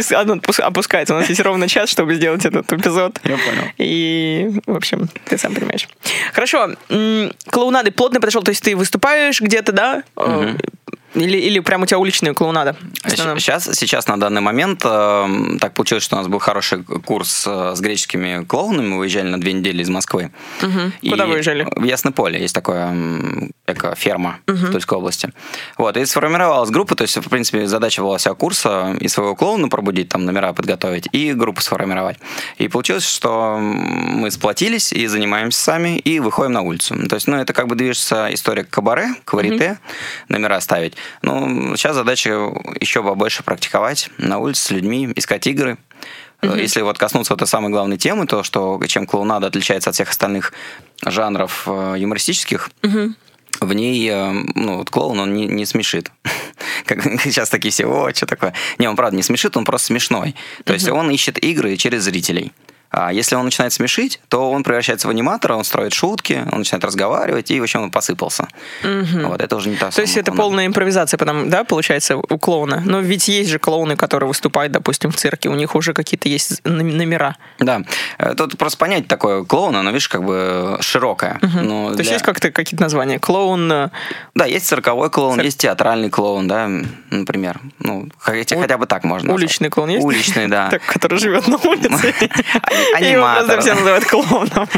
опускается. 0.62 1.14
У 1.14 1.18
нас 1.18 1.28
есть 1.28 1.40
ровно 1.40 1.68
час, 1.68 1.90
чтобы 1.90 2.14
сделать 2.14 2.44
этот 2.44 2.72
эпизод. 2.72 3.18
Я 3.24 3.36
понял. 3.36 3.64
И, 3.78 4.50
в 4.66 4.76
общем, 4.76 5.08
ты 5.26 5.38
сам 5.38 5.54
понимаешь. 5.54 5.88
Хорошо. 6.32 6.70
Клоунады 7.50 7.90
плотно 7.90 8.20
подошел. 8.20 8.42
То 8.42 8.50
есть 8.50 8.62
ты 8.62 8.76
выступаешь 8.76 9.40
где-то, 9.40 9.72
да? 9.72 10.02
Или, 11.14 11.36
или 11.36 11.60
прям 11.60 11.82
у 11.82 11.86
тебя 11.86 11.98
уличная 11.98 12.32
клоунада? 12.32 12.76
Сейчас, 13.06 13.68
сейчас 13.74 14.06
на 14.06 14.18
данный 14.18 14.40
момент 14.40 14.82
э, 14.84 15.58
так 15.60 15.74
получилось, 15.74 16.04
что 16.04 16.16
у 16.16 16.18
нас 16.18 16.28
был 16.28 16.38
хороший 16.38 16.82
курс 16.82 17.44
э, 17.46 17.74
с 17.76 17.80
греческими 17.80 18.44
клоунами. 18.44 18.86
Мы 18.88 18.98
выезжали 18.98 19.28
на 19.28 19.40
две 19.40 19.52
недели 19.52 19.82
из 19.82 19.90
Москвы. 19.90 20.30
Мгм. 20.62 20.92
И 21.02 21.10
Куда 21.10 21.26
выезжали? 21.26 21.66
В 21.76 21.84
Ясное 21.84 22.12
поле 22.12 22.40
есть 22.40 22.54
такая 22.54 22.88
м, 22.88 23.50
эко-ферма 23.66 24.38
в 24.46 24.72
Тульской 24.72 24.98
области. 24.98 25.30
Вот, 25.76 25.96
и 25.96 26.04
сформировалась 26.06 26.70
группа, 26.70 26.94
то 26.94 27.02
есть, 27.02 27.16
в 27.16 27.28
принципе, 27.28 27.66
задача 27.66 28.02
была 28.02 28.16
вся 28.18 28.34
курса 28.34 28.96
и 28.98 29.08
своего 29.08 29.34
клоуна 29.36 29.68
пробудить, 29.68 30.08
там, 30.08 30.24
номера 30.24 30.52
подготовить, 30.52 31.08
и 31.12 31.32
группу 31.32 31.60
сформировать. 31.60 32.18
И 32.58 32.68
получилось, 32.68 33.06
что 33.06 33.58
мы 33.58 34.30
сплотились 34.30 34.92
и 34.92 35.06
занимаемся 35.06 35.62
сами, 35.62 35.98
и 35.98 36.20
выходим 36.20 36.52
на 36.52 36.62
улицу. 36.62 36.96
То 37.08 37.16
есть, 37.16 37.26
ну, 37.26 37.36
это 37.36 37.52
как 37.52 37.68
бы 37.68 37.74
движется 37.74 38.28
история 38.32 38.64
кабаре, 38.64 39.14
к 39.24 39.34
варите, 39.34 39.78
номера 40.28 40.60
ставить. 40.60 40.94
Ну, 41.22 41.76
сейчас 41.76 41.94
задача 41.94 42.30
еще 42.80 43.02
побольше 43.02 43.42
практиковать 43.42 44.10
на 44.18 44.38
улице 44.38 44.62
с 44.62 44.70
людьми, 44.70 45.12
искать 45.16 45.46
игры, 45.46 45.78
Э, 46.42 46.56
Если 46.58 46.82
вот 46.82 46.98
коснуться 46.98 47.34
этой 47.34 47.46
самой 47.46 47.70
главной 47.70 47.96
темы, 47.96 48.26
то 48.26 48.42
что 48.42 48.80
чем 48.86 49.06
клоунада 49.06 49.46
отличается 49.46 49.90
от 49.90 49.94
всех 49.94 50.10
остальных 50.10 50.52
жанров 51.04 51.64
э, 51.66 51.94
юмористических, 51.98 52.70
в 53.60 53.72
ней, 53.74 54.08
э, 54.08 54.32
ну, 54.54 54.78
вот 54.78 54.90
клоун, 54.90 55.20
он 55.20 55.34
не, 55.34 55.46
не 55.46 55.66
смешит. 55.66 56.10
Как 56.86 57.02
сейчас 57.22 57.48
такие 57.48 57.70
все, 57.70 57.86
о, 57.86 58.12
что 58.12 58.26
такое? 58.26 58.54
Не, 58.78 58.88
он 58.88 58.96
правда 58.96 59.16
не 59.16 59.22
смешит, 59.22 59.56
он 59.56 59.64
просто 59.64 59.88
смешной. 59.88 60.34
То 60.64 60.72
есть 60.72 60.88
он 60.88 61.10
ищет 61.10 61.38
игры 61.38 61.76
через 61.76 62.02
зрителей. 62.02 62.52
А 62.92 63.10
если 63.12 63.34
он 63.36 63.46
начинает 63.46 63.72
смешить, 63.72 64.20
то 64.28 64.50
он 64.50 64.62
превращается 64.64 65.08
в 65.08 65.10
аниматора, 65.10 65.54
он 65.54 65.64
строит 65.64 65.94
шутки, 65.94 66.44
он 66.52 66.58
начинает 66.58 66.84
разговаривать, 66.84 67.50
и, 67.50 67.58
в 67.58 67.62
общем, 67.62 67.82
он 67.84 67.90
посыпался. 67.90 68.46
Вот 68.82 69.40
это 69.40 69.56
уже 69.56 69.70
не 69.70 69.76
та 69.76 69.90
То 69.90 70.02
есть 70.02 70.16
это 70.18 70.30
полная 70.32 70.66
импровизация, 70.66 71.16
потом, 71.16 71.48
да, 71.48 71.64
получается, 71.64 72.16
у 72.18 72.38
клоуна. 72.38 72.82
Но 72.84 73.00
ведь 73.00 73.28
есть 73.28 73.48
же 73.50 73.58
клоуны, 73.58 73.96
которые 73.96 74.28
выступают, 74.28 74.72
допустим, 74.72 75.10
в 75.10 75.16
цирке, 75.16 75.48
у 75.48 75.54
них 75.54 75.74
уже 75.74 75.94
какие-то 75.94 76.28
есть 76.28 76.60
номера. 76.64 77.36
Да. 77.58 77.82
Э, 78.18 78.34
Тут 78.34 78.58
просто 78.58 78.76
понять 78.78 79.08
такое 79.08 79.44
клоуна, 79.44 79.80
оно, 79.80 79.90
видишь, 79.90 80.08
как 80.08 80.22
бы 80.24 80.76
широкое. 80.80 81.38
Ну, 81.40 81.86
То 81.86 81.98
есть 81.98 82.02
для- 82.02 82.12
есть 82.12 82.24
как-то 82.24 82.50
какие-то 82.50 82.82
названия? 82.82 83.18
Клоун, 83.18 83.72
э, 83.72 83.88
Да, 84.34 84.44
есть 84.44 84.66
цирковой 84.66 85.08
клоун, 85.10 85.36
Цир- 85.38 85.44
есть 85.44 85.58
театральный 85.58 86.10
клоун, 86.10 86.46
да, 86.46 86.68
например. 87.10 87.58
Ну, 87.78 88.08
хотя, 88.18 88.56
У- 88.56 88.60
хотя 88.60 88.76
бы 88.76 88.86
так 88.86 89.04
можно. 89.04 89.28
назвать. 89.28 89.42
уличный 89.44 89.70
клоун 89.70 89.88
есть? 89.90 90.04
Уличный, 90.04 90.48
да. 90.48 90.70
Который 90.86 91.18
живет 91.18 91.48
на 91.48 91.56
улице. 91.56 92.14
Ани- 92.94 93.08
И 93.08 93.10
его 93.12 93.22
просто 93.22 93.38
аниматор. 93.40 93.60
все 93.60 93.74
называют 93.74 94.04
клоуном. 94.04 94.68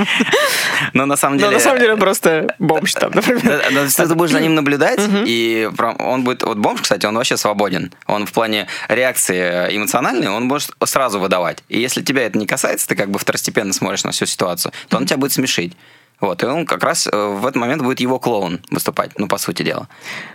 Но 0.92 1.06
на 1.06 1.16
самом 1.16 1.36
Но 1.36 1.42
деле... 1.46 1.56
на 1.56 1.60
самом 1.60 1.78
деле 1.80 1.92
он 1.94 1.98
просто 2.00 2.54
бомж 2.58 2.92
там, 2.94 3.12
например. 3.12 3.62
Ты 3.96 4.14
будешь 4.14 4.32
за 4.32 4.40
ним 4.40 4.54
наблюдать, 4.54 5.00
и 5.26 5.68
он 5.98 6.24
будет... 6.24 6.42
Вот 6.42 6.58
бомж, 6.58 6.82
кстати, 6.82 7.06
он 7.06 7.16
вообще 7.16 7.36
свободен. 7.36 7.92
Он 8.06 8.26
в 8.26 8.32
плане 8.32 8.66
реакции 8.88 9.76
эмоциональной, 9.76 10.28
он 10.28 10.44
может 10.44 10.70
сразу 10.84 11.18
выдавать. 11.18 11.62
И 11.68 11.78
если 11.80 12.02
тебя 12.02 12.22
это 12.26 12.38
не 12.38 12.46
касается, 12.46 12.86
ты 12.88 12.96
как 12.96 13.10
бы 13.10 13.18
второстепенно 13.18 13.72
смотришь 13.72 14.04
на 14.04 14.10
всю 14.12 14.26
ситуацию, 14.26 14.72
то 14.88 14.96
он 14.96 15.06
тебя 15.06 15.16
будет 15.18 15.32
смешить. 15.32 15.74
Вот, 16.20 16.42
и 16.42 16.46
он 16.46 16.64
как 16.64 16.82
раз 16.84 17.08
э, 17.10 17.10
в 17.16 17.44
этот 17.44 17.56
момент 17.56 17.82
будет 17.82 17.98
его 17.98 18.20
клоун 18.20 18.60
выступать, 18.70 19.10
ну, 19.18 19.26
по 19.26 19.36
сути 19.36 19.62
дела. 19.64 19.88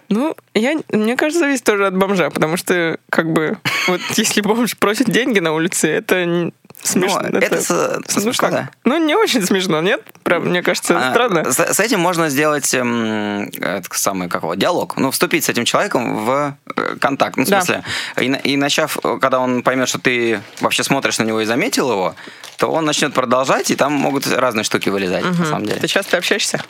Ну, 0.09 0.35
я, 0.53 0.75
мне 0.91 1.15
кажется, 1.15 1.39
зависит 1.39 1.63
тоже 1.63 1.87
от 1.87 1.95
бомжа, 1.95 2.29
потому 2.29 2.57
что, 2.57 2.99
как 3.09 3.31
бы, 3.31 3.57
вот 3.87 4.01
если 4.17 4.41
бомж 4.41 4.77
просит 4.77 5.09
деньги 5.09 5.39
на 5.39 5.53
улице, 5.53 5.87
это 5.87 6.51
смешно. 6.83 7.21
Ну, 7.29 7.39
это 7.39 7.55
ну, 7.55 8.21
смешно, 8.21 8.49
да. 8.49 8.69
Ну, 8.83 8.97
не 9.05 9.15
очень 9.15 9.45
смешно, 9.45 9.81
нет? 9.81 10.01
Прям, 10.23 10.45
мне 10.45 10.61
кажется, 10.61 10.97
А, 10.97 11.11
странно. 11.11 11.51
С, 11.51 11.59
с 11.59 11.79
этим 11.79 11.99
можно 11.99 12.29
сделать 12.29 12.73
эм, 12.73 13.49
это 13.59 13.83
самый 13.91 14.29
как 14.29 14.43
его, 14.43 14.55
диалог. 14.55 14.97
Ну, 14.97 15.11
вступить 15.11 15.45
с 15.45 15.49
этим 15.49 15.65
человеком 15.65 16.25
в 16.25 16.55
э, 16.75 16.95
контакт. 16.99 17.37
Ну, 17.37 17.45
в 17.45 17.49
Да. 17.49 17.61
смысле, 17.61 17.83
и, 18.17 18.25
и 18.53 18.57
начав, 18.57 18.97
э, 19.03 19.17
когда 19.21 19.39
он 19.39 19.61
поймет, 19.63 19.89
что 19.89 19.99
ты 19.99 20.41
вообще 20.61 20.83
смотришь 20.83 21.17
на 21.19 21.23
него 21.23 21.41
и 21.41 21.45
заметил 21.45 21.91
его, 21.91 22.15
то 22.59 22.67
он 22.67 22.83
начнет 22.85 23.13
продолжать, 23.13 23.71
и 23.71 23.75
там 23.75 23.93
могут 23.93 24.27
разные 24.27 24.63
штуки 24.65 24.89
вылезать, 24.89 25.23
на 25.23 25.45
самом 25.45 25.65
деле. 25.65 25.79
Ты 25.79 25.87
часто 25.87 26.17
общаешься? 26.17 26.61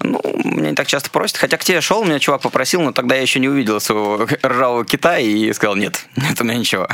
Ну, 0.00 0.20
меня 0.42 0.70
не 0.70 0.74
так 0.74 0.86
часто 0.86 1.10
просят. 1.10 1.36
Хотя 1.36 1.56
к 1.58 1.64
тебе 1.64 1.80
шел, 1.82 2.02
меня 2.04 2.18
чувак 2.18 2.40
попросил, 2.40 2.80
но 2.80 2.92
тогда 2.92 3.14
я 3.14 3.22
еще 3.22 3.40
не 3.40 3.48
увидел 3.48 3.78
своего 3.80 4.26
ржавого 4.44 4.84
кита 4.86 5.18
и 5.18 5.52
сказал, 5.52 5.76
нет, 5.76 6.06
нет 6.16 6.40
у 6.40 6.44
меня 6.44 6.56
ничего. 6.56 6.88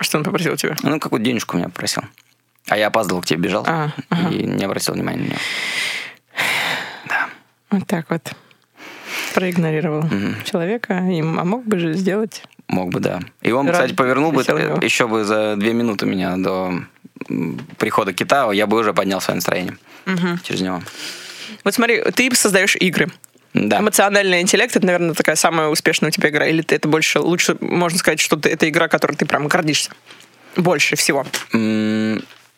Что 0.00 0.18
он 0.18 0.24
попросил 0.24 0.56
тебя? 0.56 0.76
Ну, 0.82 1.00
какую-то 1.00 1.24
денежку 1.24 1.56
меня 1.56 1.68
просил. 1.68 2.02
А 2.68 2.76
я 2.76 2.86
опаздывал 2.86 3.22
к 3.22 3.26
тебе, 3.26 3.40
бежал 3.40 3.64
А, 3.66 3.90
ага. 4.08 4.28
и 4.30 4.44
не 4.44 4.64
обратил 4.64 4.94
внимания 4.94 5.18
на 5.18 5.24
него. 5.24 5.38
Вот 7.70 7.86
так 7.86 8.06
вот. 8.10 8.32
Проигнорировал 9.34 10.04
человека. 10.44 10.94
И, 11.10 11.20
а 11.20 11.44
мог 11.44 11.64
бы 11.64 11.78
же 11.78 11.94
сделать. 11.94 12.42
Мог 12.68 12.90
бы, 12.90 13.00
да. 13.00 13.20
И 13.42 13.50
он, 13.52 13.66
Рад- 13.66 13.74
кстати, 13.76 13.94
повернул 13.94 14.30
бы 14.32 14.42
его. 14.42 14.78
еще 14.80 15.08
бы 15.08 15.24
за 15.24 15.56
две 15.56 15.72
минуты 15.72 16.06
меня 16.06 16.36
до 16.36 16.82
прихода 17.78 18.12
кита, 18.12 18.50
я 18.52 18.66
бы 18.66 18.78
уже 18.78 18.92
поднял 18.92 19.20
свое 19.20 19.36
настроение 19.36 19.76
через 20.44 20.60
него. 20.60 20.82
Вот 21.64 21.74
смотри, 21.74 22.02
ты 22.14 22.34
создаешь 22.34 22.76
игры. 22.76 23.10
Да. 23.52 23.80
Эмоциональный 23.80 24.40
интеллект 24.40 24.76
это, 24.76 24.86
наверное, 24.86 25.14
такая 25.14 25.34
самая 25.34 25.68
успешная 25.68 26.10
у 26.10 26.12
тебя 26.12 26.28
игра. 26.28 26.46
Или 26.46 26.62
ты 26.62 26.76
это 26.76 26.88
больше 26.88 27.18
лучше 27.18 27.56
можно 27.60 27.98
сказать, 27.98 28.20
что 28.20 28.36
ты, 28.36 28.50
это 28.50 28.68
игра, 28.68 28.88
которой 28.88 29.16
ты 29.16 29.26
прям 29.26 29.48
гордишься. 29.48 29.90
Больше 30.56 30.96
всего. 30.96 31.26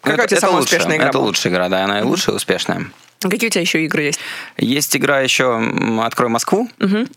М, 0.04 0.10
Какая 0.10 0.14
это- 0.14 0.24
у 0.24 0.26
тебя 0.28 0.36
это 0.38 0.46
самая 0.46 0.60
лучшая, 0.60 0.78
успешная 0.78 0.96
игра 0.96 1.08
Это 1.08 1.18
была? 1.18 1.26
лучшая 1.26 1.52
игра, 1.52 1.68
да, 1.68 1.84
она 1.84 2.00
и 2.00 2.02
лучшая, 2.02 2.34
и 2.34 2.36
успешная. 2.36 2.86
Какие 3.20 3.46
у 3.46 3.50
тебя 3.52 3.60
еще 3.60 3.84
игры 3.84 4.02
есть? 4.02 4.18
Есть 4.56 4.96
игра 4.96 5.20
еще 5.20 5.62
«Открой 6.02 6.28
Москву», 6.28 6.68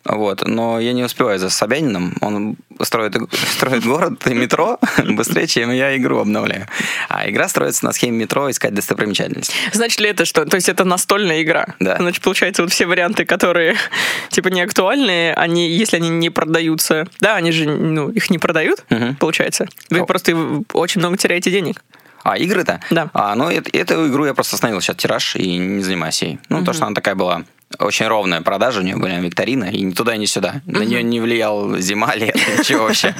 вот, 0.04 0.44
но 0.48 0.80
я 0.80 0.94
не 0.94 1.04
успеваю 1.04 1.40
за 1.40 1.50
Собяниным. 1.50 2.16
Он 2.22 2.58
строит, 2.84 3.16
строит 3.58 3.84
город 3.84 4.28
и 4.28 4.36
метро 4.36 4.78
быстрее, 5.04 5.48
чем 5.48 5.72
я 5.72 5.98
игру 5.98 6.20
обновляю. 6.20 6.68
А 7.10 7.28
игра 7.28 7.50
строится 7.50 7.86
на 7.86 7.92
схеме 7.92 8.20
метро 8.20 8.52
«Искать 8.52 8.76
достопримечательность». 8.76 9.52
Значит 9.74 10.00
ли 10.00 10.10
это 10.10 10.26
что? 10.26 10.46
То 10.46 10.58
есть 10.58 10.70
это 10.70 10.84
настольная 10.84 11.42
игра? 11.42 11.66
Да. 11.80 11.98
Значит, 11.98 12.22
получается, 12.22 12.62
вот 12.62 12.72
все 12.72 12.86
варианты, 12.86 13.26
которые 13.26 13.76
типа 14.30 14.50
не 14.50 14.62
актуальные, 14.62 15.34
они, 15.34 15.72
если 15.72 15.96
они 15.98 16.10
не 16.10 16.30
продаются, 16.30 17.08
да, 17.20 17.36
они 17.36 17.52
же, 17.52 17.66
ну, 17.68 18.10
их 18.12 18.30
не 18.30 18.38
продают, 18.38 18.86
Мгм. 18.92 19.16
получается. 19.16 19.68
Вы 19.90 20.02
О. 20.02 20.06
просто 20.06 20.38
очень 20.74 21.00
много 21.02 21.18
теряете 21.18 21.50
денег. 21.50 21.84
А, 22.26 22.38
игры-то? 22.38 22.80
Да. 22.90 23.10
А, 23.14 23.36
ну, 23.36 23.50
это- 23.52 23.70
эту 23.72 24.08
игру 24.08 24.26
я 24.26 24.34
просто 24.34 24.56
остановил 24.56 24.82
сейчас 24.82 24.96
тираж 24.96 25.36
и 25.36 25.58
не 25.58 25.84
занимаюсь 25.84 26.24
ей. 26.24 26.40
Ну, 26.50 26.64
то, 26.66 26.74
что 26.74 26.86
она 26.86 26.96
такая 26.96 27.14
была 27.14 27.44
очень 27.78 28.08
ровная 28.08 28.42
продажа, 28.42 28.80
у 28.80 28.84
нее 28.84 28.96
были 28.96 29.14
викторина, 29.22 29.66
и 29.66 29.82
ни 29.84 29.92
туда, 29.92 30.18
ни 30.18 30.26
сюда. 30.26 30.62
На 30.66 30.84
нее 30.84 31.04
не 31.04 31.20
влиял 31.20 31.78
зима, 31.78 32.16
лето, 32.16 32.40
ничего 32.58 32.86
вообще. 32.86 33.14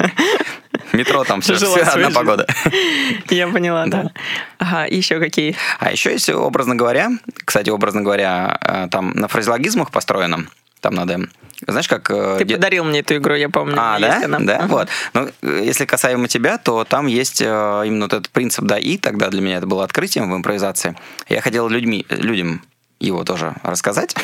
Метро 0.92 1.24
там 1.24 1.42
все, 1.42 1.56
Жила 1.56 1.78
одна 1.78 2.10
погода. 2.10 2.48
Я 3.30 3.48
поняла, 3.48 3.86
да. 3.86 4.04
Да. 4.04 4.12
Ага, 4.58 4.86
еще 4.86 5.20
какие? 5.20 5.56
А 5.80 5.92
еще 5.92 6.12
есть, 6.12 6.30
образно 6.30 6.76
говоря, 6.76 7.12
кстати, 7.46 7.70
образно 7.70 8.02
говоря, 8.02 8.58
э, 8.62 8.88
там 8.90 9.12
на 9.12 9.28
фразеологизмах 9.28 9.92
построено, 9.92 10.46
там 10.82 10.96
надо, 10.96 11.20
знаешь, 11.68 11.88
как... 11.88 12.10
э, 12.12 12.36
Ты 12.40 12.46
де- 12.46 12.56
подарил 12.56 12.84
мне 12.84 13.00
эту 13.00 13.16
игру, 13.18 13.36
я 13.36 13.50
помню. 13.50 13.76
А, 13.78 14.00
да? 14.00 14.22
она. 14.26 14.40
Да, 14.40 14.58
Ага. 14.58 14.68
вот. 14.68 14.88
Ну, 15.14 15.30
если 15.62 15.86
касаемо 15.86 16.28
тебя, 16.28 16.58
то 16.58 16.84
там 16.84 17.08
есть 17.08 17.42
э, 17.42 17.46
именно 17.86 18.06
вот 18.06 18.14
этот 18.14 18.30
принцип 18.30 18.66
«да» 18.66 18.78
и, 18.78 18.98
тогда 18.98 19.30
для 19.30 19.42
меня 19.42 19.58
это 19.58 19.68
было 19.68 19.84
открытием 19.84 20.32
в 20.32 20.36
импровизации. 20.36 20.96
Я 21.30 21.42
хотел 21.42 21.68
людьми, 21.70 22.06
людям 22.10 22.62
его 23.00 23.24
тоже 23.26 23.54
рассказать. 23.62 24.16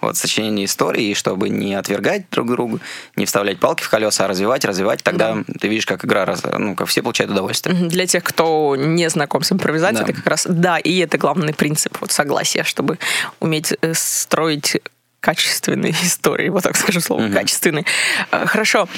Вот, 0.00 0.16
сочинение 0.16 0.64
истории, 0.66 1.12
чтобы 1.14 1.48
не 1.48 1.74
отвергать 1.74 2.30
друг 2.30 2.48
другу, 2.48 2.78
не 3.16 3.26
вставлять 3.26 3.58
палки 3.58 3.82
в 3.82 3.88
колеса, 3.90 4.24
а 4.24 4.28
развивать, 4.28 4.64
развивать. 4.64 5.02
Тогда 5.02 5.36
ты 5.60 5.66
видишь, 5.68 5.86
как 5.86 6.04
игра, 6.04 6.24
раз- 6.24 6.44
ну, 6.56 6.76
как 6.76 6.86
все 6.86 7.02
получают 7.02 7.32
удовольствие. 7.32 7.74
Для 7.74 8.06
тех, 8.06 8.22
кто 8.22 8.76
не 8.76 9.10
знаком 9.10 9.42
с 9.42 9.50
импровизацией, 9.50 10.04
Да. 10.04 10.10
это 10.12 10.14
как 10.14 10.26
раз 10.28 10.46
да, 10.48 10.78
и 10.78 10.98
это 10.98 11.18
главный 11.18 11.52
принцип 11.52 11.98
вот 12.00 12.12
согласия, 12.12 12.62
чтобы 12.62 12.98
уметь 13.40 13.74
э, 13.80 13.92
строить 13.94 14.80
качественные 15.26 15.92
истории, 16.02 16.48
вот 16.50 16.62
так 16.62 16.76
скажу 16.76 17.00
слово, 17.00 17.28
качественные. 17.28 17.84
Э, 18.30 18.46
Хорошо. 18.46 18.88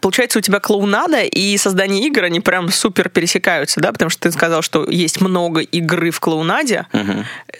Получается, 0.00 0.40
у 0.40 0.42
тебя 0.42 0.58
клоунада 0.58 1.22
и 1.22 1.56
создание 1.56 2.04
игр, 2.08 2.24
они 2.24 2.40
прям 2.40 2.70
супер 2.70 3.08
пересекаются, 3.08 3.80
да? 3.80 3.92
Потому 3.92 4.10
что 4.10 4.22
ты 4.22 4.32
сказал, 4.32 4.62
что 4.62 4.84
есть 4.90 5.20
много 5.20 5.60
игры 5.60 6.10
в 6.10 6.18
клоунаде. 6.20 6.86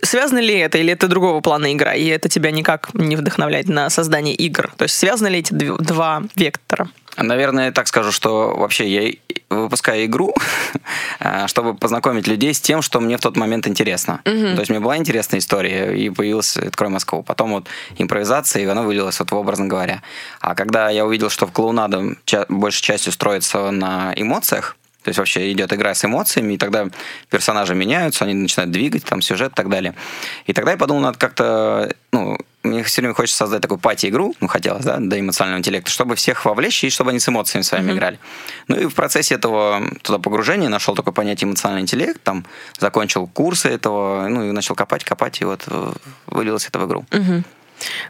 Связано 0.02 0.40
ли 0.40 0.54
это, 0.54 0.78
или 0.78 0.92
это 0.92 1.06
другого 1.08 1.40
плана 1.40 1.72
игра, 1.72 1.94
и 1.94 2.04
это 2.06 2.28
тебя 2.28 2.50
никак 2.50 2.92
не 2.94 3.14
вдохновляет 3.16 3.68
на 3.68 3.88
создание 3.90 4.34
игр? 4.34 4.72
То 4.76 4.82
есть 4.84 4.98
связаны 4.98 5.28
ли 5.28 5.38
эти 5.38 5.52
дв- 5.54 5.80
два 5.80 6.24
вектора? 6.34 6.88
Наверное, 7.16 7.66
я 7.66 7.72
так 7.72 7.86
скажу, 7.88 8.12
что 8.12 8.54
вообще 8.56 8.88
я 8.88 9.14
выпускаю 9.48 10.06
игру, 10.06 10.34
а, 11.20 11.46
чтобы 11.48 11.74
познакомить 11.74 12.26
людей 12.26 12.52
с 12.52 12.60
тем, 12.60 12.82
что 12.82 13.00
мне 13.00 13.16
в 13.16 13.20
тот 13.20 13.36
момент 13.36 13.66
интересно. 13.66 14.20
То 14.54 14.60
есть 14.60 14.70
мне 14.70 14.80
была 14.80 14.96
интересная 14.96 15.40
история, 15.40 15.94
и 15.96 16.10
появилась 16.10 16.56
«Открой 16.56 16.90
Москву». 16.90 17.22
Потом 17.22 17.52
вот 17.52 17.68
импровизация, 17.98 18.62
и 18.62 18.66
она 18.66 18.82
вылилась, 18.82 19.18
вот 19.20 19.32
образно 19.32 19.66
говоря. 19.66 20.02
А 20.40 20.54
когда 20.54 20.90
я 20.90 21.04
увидел, 21.04 21.30
что 21.30 21.46
в 21.46 21.52
клоунада 21.52 22.16
большей 22.48 22.82
частью 22.82 23.12
строится 23.12 23.70
на 23.70 24.12
эмоциях, 24.16 24.76
то 25.06 25.10
есть 25.10 25.18
вообще 25.18 25.52
идет 25.52 25.72
игра 25.72 25.94
с 25.94 26.04
эмоциями, 26.04 26.54
и 26.54 26.58
тогда 26.58 26.88
персонажи 27.30 27.76
меняются, 27.76 28.24
они 28.24 28.34
начинают 28.34 28.72
двигать, 28.72 29.04
там 29.04 29.22
сюжет 29.22 29.52
и 29.52 29.54
так 29.54 29.68
далее. 29.68 29.94
И 30.46 30.52
тогда 30.52 30.72
я 30.72 30.76
подумал, 30.76 31.02
надо 31.02 31.18
как-то, 31.18 31.94
ну, 32.10 32.36
мне 32.66 32.82
все 32.82 33.00
время 33.00 33.14
хочется 33.14 33.38
создать 33.38 33.62
такую 33.62 33.78
пати-игру, 33.78 34.34
ну, 34.40 34.48
хотелось, 34.48 34.84
да, 34.84 34.98
до 34.98 35.18
эмоционального 35.18 35.60
интеллекта, 35.60 35.90
чтобы 35.90 36.16
всех 36.16 36.44
вовлечь 36.44 36.84
и 36.84 36.90
чтобы 36.90 37.10
они 37.10 37.20
с 37.20 37.28
эмоциями 37.28 37.62
своими 37.62 37.90
mm-hmm. 37.90 37.94
играли. 37.94 38.18
Ну 38.68 38.76
и 38.76 38.86
в 38.86 38.94
процессе 38.94 39.34
этого 39.34 39.82
туда 40.02 40.18
погружения 40.18 40.68
нашел 40.68 40.94
такое 40.94 41.14
понятие 41.14 41.48
эмоциональный 41.48 41.82
интеллект, 41.82 42.22
там 42.22 42.46
закончил 42.78 43.26
курсы 43.26 43.68
этого, 43.68 44.28
ну 44.28 44.48
и 44.48 44.52
начал 44.52 44.74
копать, 44.74 45.04
копать, 45.04 45.40
и 45.40 45.44
вот 45.44 45.62
э, 45.66 45.92
вылилось 46.26 46.66
это 46.66 46.78
в 46.78 46.86
игру. 46.86 47.04
Mm-hmm. 47.10 47.42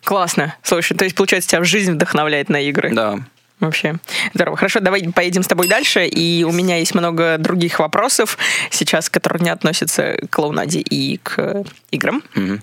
Классно. 0.05 0.55
Слушай, 0.63 0.97
то 0.97 1.05
есть, 1.05 1.17
получается, 1.17 1.51
тебя 1.51 1.65
жизнь 1.65 1.93
вдохновляет 1.93 2.49
на 2.49 2.61
игры? 2.61 2.93
Да. 2.93 3.19
Вообще. 3.59 3.97
Здорово. 4.35 4.57
Хорошо, 4.57 4.81
давай 4.81 5.03
поедем 5.15 5.43
с 5.43 5.47
тобой 5.47 5.67
дальше. 5.67 6.07
И 6.07 6.45
у 6.45 6.53
меня 6.53 6.77
есть 6.77 6.95
много 6.95 7.39
других 7.39 7.79
вопросов 7.79 8.37
сейчас, 8.71 9.09
которые 9.09 9.45
не 9.45 9.51
относятся 9.51 10.19
к 10.29 10.31
клоунаде 10.31 10.81
и 10.81 11.17
к 11.19 11.65
играм. 11.91 12.23
Угу. 12.35 12.59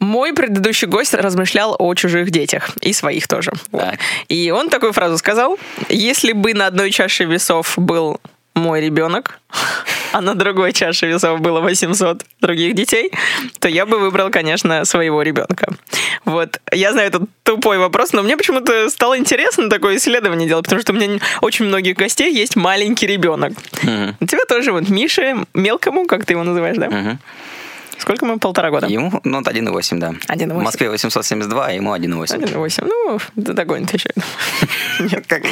Мой 0.00 0.32
предыдущий 0.32 0.86
гость 0.86 1.14
размышлял 1.14 1.76
о 1.78 1.94
чужих 1.94 2.30
детях 2.30 2.70
и 2.80 2.92
своих 2.92 3.28
тоже. 3.28 3.52
Так. 3.70 3.98
И 4.28 4.50
он 4.50 4.68
такую 4.68 4.92
фразу 4.92 5.16
сказал: 5.18 5.58
если 5.88 6.32
бы 6.32 6.54
на 6.54 6.66
одной 6.66 6.90
чаше 6.90 7.24
весов 7.24 7.74
был 7.76 8.20
мой 8.54 8.80
ребенок, 8.80 9.40
а 10.12 10.20
на 10.20 10.34
другой 10.34 10.72
чаше 10.72 11.06
весов 11.06 11.40
было 11.40 11.60
800 11.60 12.24
других 12.40 12.74
детей, 12.74 13.10
то 13.58 13.68
я 13.68 13.84
бы 13.84 13.98
выбрал, 13.98 14.30
конечно, 14.30 14.84
своего 14.84 15.22
ребенка. 15.22 15.74
Вот. 16.24 16.60
Я 16.72 16.92
знаю, 16.92 17.08
это 17.08 17.26
тупой 17.42 17.78
вопрос, 17.78 18.12
но 18.12 18.22
мне 18.22 18.36
почему-то 18.36 18.88
стало 18.90 19.18
интересно 19.18 19.68
такое 19.68 19.96
исследование 19.96 20.48
делать, 20.48 20.64
потому 20.64 20.80
что 20.82 20.92
у 20.92 20.96
меня 20.96 21.18
очень 21.40 21.64
многих 21.64 21.96
гостей 21.96 22.32
есть 22.32 22.54
маленький 22.56 23.06
ребенок. 23.06 23.52
Mm-hmm. 23.82 24.14
У 24.20 24.26
тебя 24.26 24.44
тоже 24.48 24.72
вот 24.72 24.88
Миша, 24.88 25.44
мелкому, 25.52 26.06
как 26.06 26.24
ты 26.24 26.34
его 26.34 26.44
называешь, 26.44 26.76
да? 26.76 26.86
Mm-hmm. 26.86 27.16
Сколько 27.98 28.26
ему? 28.26 28.38
Полтора 28.38 28.70
года? 28.70 28.86
Ему, 28.86 29.20
ну, 29.24 29.40
1,8, 29.40 29.98
да. 29.98 30.10
1,8. 30.28 30.52
В 30.52 30.62
Москве 30.62 30.90
872, 30.90 31.66
а 31.66 31.72
ему 31.72 31.94
1,8. 31.94 32.40
1,8. 32.40 32.84
Ну, 32.86 33.18
догонит 33.36 33.92
еще. 33.92 34.10
Нет, 35.00 35.26
как... 35.26 35.42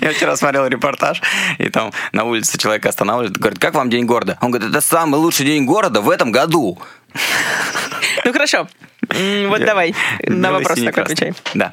Я 0.00 0.12
вчера 0.12 0.36
смотрел 0.36 0.66
репортаж, 0.66 1.22
и 1.58 1.68
там 1.70 1.92
на 2.12 2.24
улице 2.24 2.58
человек 2.58 2.86
останавливает, 2.86 3.36
говорит, 3.36 3.58
как 3.58 3.74
вам 3.74 3.90
день 3.90 4.06
города? 4.06 4.38
Он 4.40 4.50
говорит, 4.50 4.70
это 4.70 4.80
самый 4.80 5.18
лучший 5.18 5.46
день 5.46 5.64
города 5.64 6.00
в 6.00 6.10
этом 6.10 6.32
году. 6.32 6.78
Ну, 8.24 8.32
хорошо. 8.32 8.68
Вот 9.46 9.64
давай, 9.64 9.94
на 10.26 10.52
вопрос 10.52 10.80
такой 10.80 11.04
отвечай. 11.04 11.32
Да. 11.54 11.72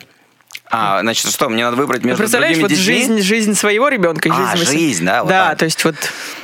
А, 0.70 1.02
значит, 1.02 1.32
что, 1.32 1.50
мне 1.50 1.64
надо 1.64 1.78
выбрать 1.78 2.04
между 2.04 2.20
Представляешь, 2.20 2.58
вот 2.58 2.72
жизнь, 2.72 3.20
жизнь 3.22 3.56
своего 3.56 3.88
ребенка. 3.88 4.30
А, 4.32 4.56
жизнь, 4.56 4.72
жизнь 4.72 5.06
да. 5.06 5.24
Вот 5.24 5.30
да, 5.30 5.56
то 5.56 5.66
есть 5.66 5.84
вот 5.84 5.96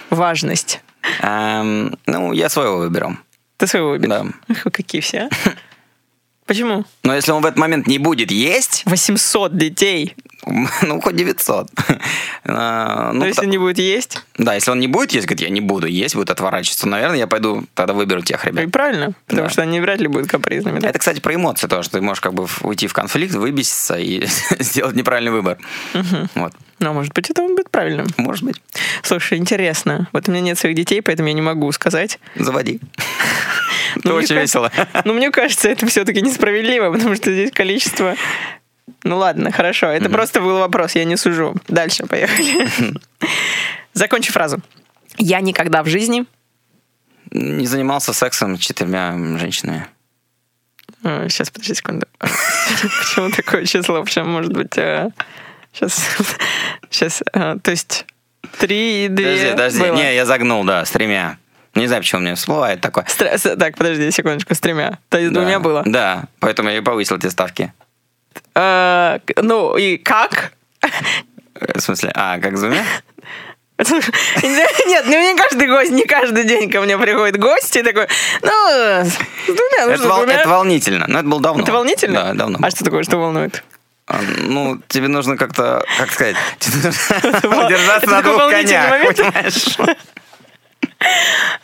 важность. 0.10 0.82
Эм, 1.22 1.98
ну, 2.06 2.32
я 2.32 2.50
своего 2.50 2.78
выберу. 2.78 3.18
Ты 3.62 3.68
своего 3.68 3.89
выберешь? 3.89 4.10
Да. 4.10 4.25
Ах, 4.50 4.65
вы 4.65 4.72
какие 4.72 5.01
все, 5.01 5.20
а? 5.20 5.30
Почему? 6.48 6.84
Но 7.03 7.13
если 7.13 7.32
он 7.32 7.44
в 7.44 7.46
этот 7.46 7.60
момент 7.60 7.86
не 7.86 8.00
будет 8.00 8.32
есть... 8.32 8.82
800 8.88 9.56
детей. 9.56 10.15
Ну, 10.82 11.02
хоть 11.02 11.16
900. 11.16 11.70
А, 12.44 13.12
ну, 13.14 13.20
Но 13.20 13.26
если 13.28 13.46
не 13.46 13.60
будет 13.60 13.78
есть? 13.78 14.24
Да, 14.38 14.56
если 14.56 14.72
он 14.72 14.80
не 14.80 14.88
будет 14.88 15.12
есть, 15.12 15.28
говорит, 15.28 15.42
я 15.42 15.50
не 15.50 15.62
буду 15.62 15.86
есть, 15.86 16.16
будет 16.16 16.32
отворачиваться, 16.32 16.88
наверное, 16.88 17.20
я 17.20 17.28
пойду, 17.28 17.66
тогда 17.76 17.94
выберу 17.94 18.22
тех 18.22 18.44
ребят. 18.46 18.66
И 18.66 18.68
правильно, 18.68 19.14
потому 19.28 19.50
что 19.50 19.62
они 19.62 19.80
вряд 19.80 20.00
ли 20.00 20.08
будут 20.08 20.30
капризными. 20.30 20.84
Это, 20.84 20.98
кстати, 20.98 21.20
про 21.20 21.36
эмоции 21.36 21.68
тоже. 21.68 21.90
Ты 21.90 22.02
можешь 22.02 22.20
как 22.20 22.34
бы 22.34 22.48
уйти 22.62 22.88
в 22.88 22.94
конфликт, 22.94 23.36
выбеситься 23.36 23.96
и 23.98 24.26
сделать 24.60 24.96
неправильный 24.96 25.32
выбор. 25.32 25.58
Вот. 26.36 26.54
Ну, 26.80 26.94
может 26.94 27.14
быть, 27.14 27.30
это 27.30 27.44
будет 27.44 27.70
правильным. 27.70 28.08
Может 28.18 28.44
быть. 28.44 28.62
Слушай, 29.04 29.38
интересно. 29.38 30.10
Вот 30.14 30.28
у 30.28 30.32
меня 30.32 30.42
нет 30.42 30.58
своих 30.58 30.76
детей, 30.76 31.02
поэтому 31.04 31.28
я 31.28 31.36
не 31.36 31.42
могу 31.42 31.72
сказать. 31.72 32.20
Заводи. 32.36 32.80
Ну, 34.04 34.16
очень 34.16 34.36
весело. 34.36 34.72
Ну, 35.06 35.14
мне 35.14 35.30
кажется, 35.32 35.70
это 35.70 35.86
все-таки 35.86 36.22
несправедливо, 36.22 36.92
потому 36.92 37.16
что 37.16 37.32
здесь 37.32 37.52
количество 37.52 38.16
ну 39.04 39.18
ладно, 39.18 39.52
хорошо. 39.52 39.88
Это 39.88 40.06
mm-hmm. 40.06 40.12
просто 40.12 40.42
был 40.42 40.60
вопрос, 40.60 40.96
я 40.96 41.06
не 41.06 41.18
сужу. 41.18 41.56
Дальше, 41.68 42.06
поехали. 42.06 42.68
Закончи 43.94 44.32
фразу. 44.32 44.60
Я 45.18 45.42
никогда 45.42 45.84
в 45.84 45.88
жизни... 45.88 46.26
Не 47.32 47.66
занимался 47.66 48.14
сексом 48.14 48.58
с 48.58 48.60
четырьмя 48.60 49.16
женщинами. 49.38 49.88
Сейчас, 51.04 51.50
подожди 51.50 51.76
секунду. 51.76 52.06
Почему 52.20 53.32
такое 53.32 53.66
число? 53.66 54.04
Почему 54.04 54.26
может 54.26 54.54
быть... 54.54 54.74
Сейчас... 55.74 56.08
Сейчас... 56.90 57.24
То 57.34 57.72
есть... 57.72 58.06
Три 58.60 59.06
и 59.06 59.08
две 59.08 59.52
Подожди, 59.52 59.80
подожди. 59.80 60.04
Не, 60.04 60.16
я 60.16 60.25
загнул, 60.25 60.64
да, 60.66 60.84
с 60.84 60.92
тремя. 60.92 61.38
Не 61.74 61.88
знаю, 61.88 62.01
почему 62.01 62.20
у 62.20 62.24
меня 62.24 62.36
всплывает 62.36 62.82
такое. 62.82 63.06
Так, 63.58 63.77
подожди 63.77 64.12
секундочку, 64.12 64.54
с 64.54 64.60
тремя. 64.60 65.00
То 65.08 65.18
есть 65.18 65.32
двумя 65.32 65.60
было? 65.60 65.84
Да, 65.86 66.25
поэтому 66.40 66.70
я 66.70 66.77
и 66.77 66.82
повысил 66.82 67.16
эти 67.16 67.27
ставки. 67.27 67.72
Э, 68.55 69.20
ну, 69.37 69.77
и 69.77 69.98
как? 69.98 70.53
В 71.59 71.79
смысле, 71.79 72.11
а, 72.15 72.39
как 72.39 72.57
с 72.57 72.61
двумя? 72.61 72.83
Нет, 73.81 75.05
ну 75.05 75.11
не 75.11 75.35
каждый 75.35 75.67
гость, 75.67 75.91
не 75.91 76.03
каждый 76.03 76.44
день 76.44 76.70
ко 76.70 76.81
мне 76.81 76.98
приходит 76.98 77.39
гость 77.39 77.75
и 77.75 77.81
такой, 77.81 78.07
ну, 78.44 78.50
с 78.50 79.17
двумя, 79.48 79.85
ну, 79.85 79.91
это, 79.91 80.07
вол, 80.07 80.24
это 80.24 80.50
волнительно, 80.50 81.05
но 81.07 81.20
это 81.20 81.27
было 81.27 81.41
давно. 81.41 81.63
Это 81.63 81.72
волнительно? 81.72 82.25
Да, 82.25 82.33
давно. 82.33 82.59
А 82.61 82.70
что 82.70 82.83
такое, 82.83 83.03
что 83.03 83.17
волнует? 83.17 83.63
А, 84.07 84.20
ну, 84.22 84.79
тебе 84.87 85.07
нужно 85.07 85.35
как-то, 85.35 85.83
как 85.98 86.11
сказать, 86.11 86.35
удержаться 86.59 88.09
на 88.09 88.22
двух 88.22 88.50
конях, 88.51 89.15
понимаешь? 89.15 89.77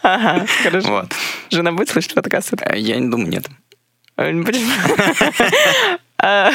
Ага, 0.01 0.47
хорошо. 0.63 0.89
Вот. 0.89 1.13
Жена 1.51 1.71
будет 1.71 1.89
слышать 1.89 2.15
подкаст? 2.15 2.53
Я 2.73 2.97
не 2.97 3.09
думаю, 3.09 3.29
нет. 3.29 3.45
Почему? 4.15 4.71
А, 6.19 6.51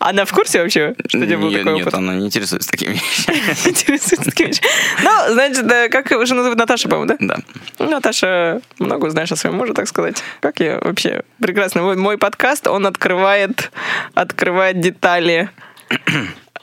она 0.00 0.24
в 0.24 0.32
курсе 0.32 0.60
вообще, 0.60 0.94
что 1.06 1.18
у 1.18 1.24
тебя 1.24 1.38
был 1.38 1.52
такой 1.52 1.74
Нет, 1.74 1.94
она 1.94 2.14
не 2.14 2.26
интересуется 2.26 2.68
такими 2.68 2.94
вещами. 2.94 3.36
Интересуется 3.68 4.30
такими 4.30 4.48
вещами. 4.48 4.68
Ну, 5.02 5.10
значит, 5.32 5.92
как 5.92 6.26
жену 6.26 6.42
зовут 6.42 6.58
Наташа, 6.58 6.88
по-моему, 6.88 7.16
да? 7.18 7.38
Да. 7.78 7.84
Наташа 7.84 8.60
много 8.78 9.10
знаешь 9.10 9.30
о 9.30 9.36
своем 9.36 9.56
муже, 9.56 9.74
так 9.74 9.86
сказать. 9.86 10.22
Как 10.40 10.58
я 10.60 10.78
вообще 10.80 11.22
прекрасно. 11.40 11.82
Мой 11.82 12.18
подкаст, 12.18 12.66
он 12.66 12.86
открывает, 12.86 13.70
открывает 14.14 14.80
детали 14.80 15.50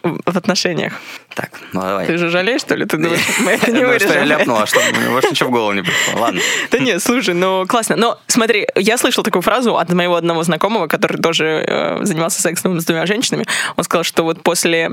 в 0.03 0.37
отношениях. 0.37 0.93
Так, 1.35 1.51
ну 1.73 1.81
давай. 1.81 2.07
Ты 2.07 2.17
же 2.17 2.29
жалеешь, 2.29 2.61
что 2.61 2.75
ли? 2.75 2.85
Ты 2.85 2.97
думаешь, 2.97 3.21
мы 3.39 3.51
это 3.51 3.71
не 3.71 3.83
вырежем? 3.83 4.11
я 4.11 4.23
ляпнул, 4.23 4.57
а 4.57 4.65
что 4.65 4.79
больше 5.09 5.29
ничего 5.29 5.49
в 5.49 5.51
голову 5.51 5.73
не 5.73 5.83
пришло. 5.83 6.19
Ладно. 6.19 6.41
Да 6.71 6.79
нет, 6.79 7.01
слушай, 7.01 7.33
ну 7.33 7.65
классно. 7.67 7.95
Но 7.95 8.19
смотри, 8.27 8.67
я 8.75 8.97
слышал 8.97 9.23
такую 9.23 9.41
фразу 9.41 9.77
от 9.77 9.91
моего 9.91 10.15
одного 10.15 10.43
знакомого, 10.43 10.87
который 10.87 11.21
тоже 11.21 11.63
э, 11.67 11.99
занимался 12.03 12.41
сексом 12.41 12.79
с 12.79 12.85
двумя 12.85 13.05
женщинами. 13.05 13.45
Он 13.75 13.83
сказал, 13.83 14.03
что 14.03 14.23
вот 14.23 14.41
после 14.43 14.91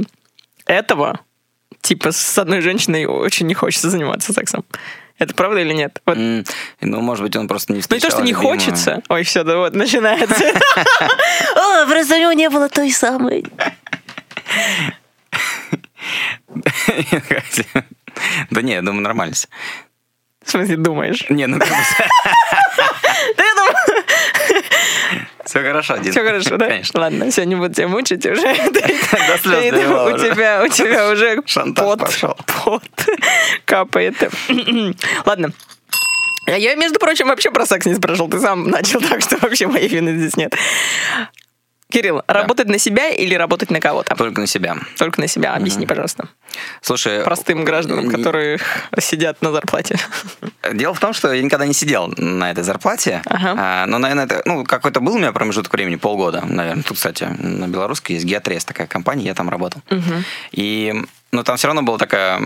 этого, 0.67 1.21
типа, 1.81 2.13
с 2.13 2.39
одной 2.39 2.61
женщиной 2.61 3.07
очень 3.07 3.47
не 3.47 3.55
хочется 3.55 3.91
заниматься 3.91 4.33
сексом. 4.33 4.65
Это 5.19 5.35
правда 5.35 5.61
или 5.61 5.73
нет? 5.73 6.01
Вот. 6.07 6.17
Mm, 6.17 6.49
ну, 6.83 7.01
может 7.01 7.25
быть, 7.25 7.35
он 7.35 7.49
просто 7.49 7.73
не 7.73 7.81
встречал. 7.81 7.99
Ну, 7.99 8.07
не 8.07 8.11
то, 8.11 8.17
что 8.17 8.25
не 8.25 8.33
любимую. 8.33 8.59
хочется. 8.59 9.03
Ой, 9.09 9.25
все, 9.25 9.43
да 9.43 9.57
вот, 9.57 9.75
начинается. 9.75 10.45
О, 11.57 11.87
просто 11.87 12.15
у 12.15 12.21
него 12.21 12.33
не 12.33 12.49
было 12.49 12.69
той 12.69 12.93
самой. 12.93 13.45
Да 18.51 18.63
не, 18.63 18.73
я 18.73 18.83
думаю, 18.83 19.03
нормально. 19.03 19.35
В 20.45 20.51
смысле, 20.51 20.77
думаешь? 20.77 21.25
Не, 21.29 21.47
ну 21.47 21.59
как 21.59 21.69
бы... 21.69 21.75
Да 23.37 23.45
я 23.45 23.55
думаю... 23.55 23.75
Все 25.45 25.63
хорошо, 25.63 25.97
Дин. 25.97 26.13
Все 26.13 26.23
хорошо, 26.23 26.57
да? 26.59 26.67
Конечно. 26.67 27.01
Ладно, 27.01 27.31
все, 27.31 27.47
не 27.47 27.55
буду 27.55 27.73
тебя 27.73 27.89
мучить 27.89 28.27
уже. 28.27 28.43
До 28.73 29.39
слез 29.39 29.75
У 29.75 30.19
тебя, 30.19 30.63
у 30.63 30.69
тебя 30.69 31.11
уже 31.11 31.41
пот, 31.75 32.01
пот 32.65 32.83
капает. 33.65 34.17
Ладно. 35.25 35.53
Я, 36.47 36.75
между 36.75 36.99
прочим, 36.99 37.29
вообще 37.29 37.51
про 37.51 37.65
секс 37.65 37.87
не 37.87 37.95
спрашивал. 37.95 38.29
Ты 38.29 38.41
сам 38.41 38.69
начал, 38.69 39.01
так 39.01 39.23
что 39.23 39.39
вообще 39.39 39.67
моей 39.67 39.89
вины 39.89 40.19
здесь 40.19 40.37
нет. 40.37 40.55
Кирилл, 41.91 42.23
да. 42.29 42.35
работать 42.35 42.69
на 42.69 42.79
себя 42.79 43.09
или 43.09 43.35
работать 43.35 43.71
на 43.71 43.81
кого-то? 43.81 44.15
Только 44.15 44.43
на 44.43 44.47
себя. 44.47 44.77
Только 44.99 45.21
на 45.21 45.27
себя. 45.27 45.55
Объясни, 45.55 45.85
угу. 45.85 45.89
пожалуйста. 45.89 46.29
Слушай, 46.83 47.25
простым 47.25 47.65
гражданам, 47.65 48.11
которые 48.11 48.59
сидят 48.99 49.41
на 49.41 49.53
зарплате. 49.53 49.99
Дело 50.73 50.93
в 50.93 51.01
том, 51.01 51.15
что 51.15 51.33
я 51.33 51.43
никогда 51.43 51.67
не 51.67 51.73
сидел 51.73 52.13
на 52.19 52.51
этой 52.51 52.63
зарплате. 52.63 53.23
Ага. 53.25 53.55
А, 53.59 53.87
но, 53.87 53.99
наверное, 53.99 54.27
это, 54.27 54.43
ну, 54.45 54.65
какой-то 54.65 55.01
был 55.01 55.15
у 55.15 55.19
меня 55.19 55.33
промежуток 55.33 55.73
времени, 55.73 55.97
полгода, 55.97 56.45
наверное. 56.45 56.83
Тут, 56.83 56.99
кстати, 56.99 57.25
на 57.25 57.69
белорусской 57.69 58.17
есть 58.17 58.27
Геотрес, 58.27 58.67
такая 58.67 58.87
компания, 58.87 59.25
я 59.25 59.35
там 59.35 59.49
работал. 59.49 59.81
Угу. 59.91 60.15
И 60.53 60.95
Но 61.31 61.43
там 61.43 61.59
все 61.59 61.67
равно 61.67 61.83
была 61.83 61.99
такая, 61.99 62.41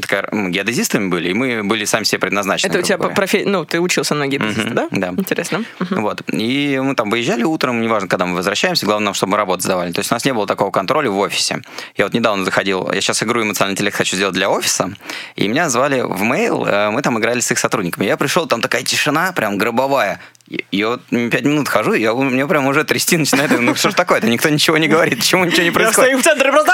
такая 0.00 0.28
мы 0.30 0.50
геодезистами 0.50 1.08
были, 1.08 1.30
и 1.30 1.34
мы 1.34 1.64
были 1.64 1.84
сами 1.84 2.04
себе 2.04 2.20
предназначены. 2.20 2.70
Это 2.70 2.78
у 2.78 2.82
тебя 2.82 2.96
профессия, 2.98 3.48
ну, 3.48 3.64
ты 3.64 3.80
учился 3.80 4.14
на 4.14 4.28
геодезиста, 4.28 4.62
Мгм, 4.62 4.74
да? 4.74 4.88
да. 4.90 5.08
Интересно. 5.08 5.64
Мгм. 5.80 6.02
Вот. 6.02 6.22
И 6.32 6.80
мы 6.82 6.94
там 6.94 7.10
выезжали 7.10 7.42
утром, 7.42 7.80
неважно, 7.80 8.08
когда 8.08 8.26
мы 8.26 8.36
возвращаемся, 8.36 8.86
главное, 8.86 9.14
чтобы 9.14 9.32
мы 9.32 9.36
работу 9.38 9.62
сдавали. 9.62 9.90
То 9.90 9.98
есть 9.98 10.12
у 10.12 10.14
нас 10.14 10.24
не 10.24 10.32
было 10.32 10.46
такого 10.46 10.70
контроля 10.70 11.10
в 11.10 11.18
офисе. 11.18 11.62
Я 11.96 12.04
вот 12.04 12.14
недавно 12.14 12.44
заходил, 12.44 12.90
я 12.92 13.00
сейчас 13.00 13.22
игру 13.24 13.42
эмоциональный 13.42 13.74
интеллект 13.74 13.96
хочу 13.96 14.14
сделать 14.14 14.34
для 14.34 14.48
офиса, 14.48 14.92
и 15.34 15.48
меня 15.48 15.68
звали 15.68 16.02
в 16.02 16.22
мейл, 16.22 16.64
э, 16.66 16.90
мы 16.90 17.02
там 17.02 17.18
играли 17.18 17.40
с 17.40 17.50
их 17.50 17.58
сотрудниками. 17.58 18.04
Я 18.04 18.16
пришел, 18.16 18.46
там 18.46 18.60
такая 18.60 18.84
тишина, 18.84 19.32
прям 19.32 19.58
гробовая. 19.58 20.20
Я 20.70 20.88
вот 20.88 21.00
пять 21.06 21.44
минут 21.44 21.68
хожу, 21.68 21.94
я, 21.94 22.12
у 22.12 22.22
меня 22.22 22.46
прям 22.46 22.66
уже 22.66 22.84
трясти 22.84 23.16
начинает. 23.16 23.58
Ну 23.58 23.74
что 23.74 23.90
ж 23.90 23.94
такое-то? 23.94 24.26
Никто 24.28 24.50
ничего 24.50 24.76
не 24.76 24.88
говорит, 24.88 25.18
почему 25.20 25.44
ничего 25.46 25.62
не 25.62 25.68
Я 25.68 25.72
происходит? 25.72 25.94
стою 25.94 26.18
в 26.18 26.22
центре 26.22 26.52
просто... 26.52 26.72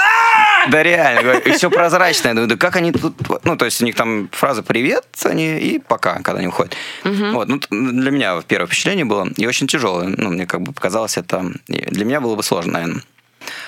Да 0.69 0.83
реально, 0.83 1.31
и 1.39 1.51
все 1.53 1.69
прозрачное. 1.71 2.31
Я 2.31 2.33
думаю, 2.35 2.49
да 2.49 2.57
как 2.57 2.75
они 2.75 2.91
тут... 2.91 3.15
Ну, 3.45 3.55
то 3.55 3.65
есть 3.65 3.81
у 3.81 3.85
них 3.85 3.95
там 3.95 4.29
фраза 4.31 4.61
«привет», 4.61 5.05
они 5.23 5.57
и 5.57 5.79
«пока», 5.79 6.15
когда 6.21 6.39
они 6.39 6.47
уходят. 6.47 6.75
Вот, 7.03 7.47
ну, 7.47 7.59
т- 7.59 7.67
для 7.71 8.11
меня 8.11 8.39
первое 8.47 8.67
впечатление 8.67 9.05
было, 9.05 9.27
и 9.37 9.47
очень 9.47 9.67
тяжелое. 9.67 10.13
Ну, 10.17 10.29
мне 10.29 10.45
как 10.45 10.61
бы 10.61 10.73
показалось 10.73 11.17
это... 11.17 11.51
Для 11.67 12.05
меня 12.05 12.19
было 12.21 12.35
бы 12.35 12.43
сложно, 12.43 12.73
наверное. 12.73 13.01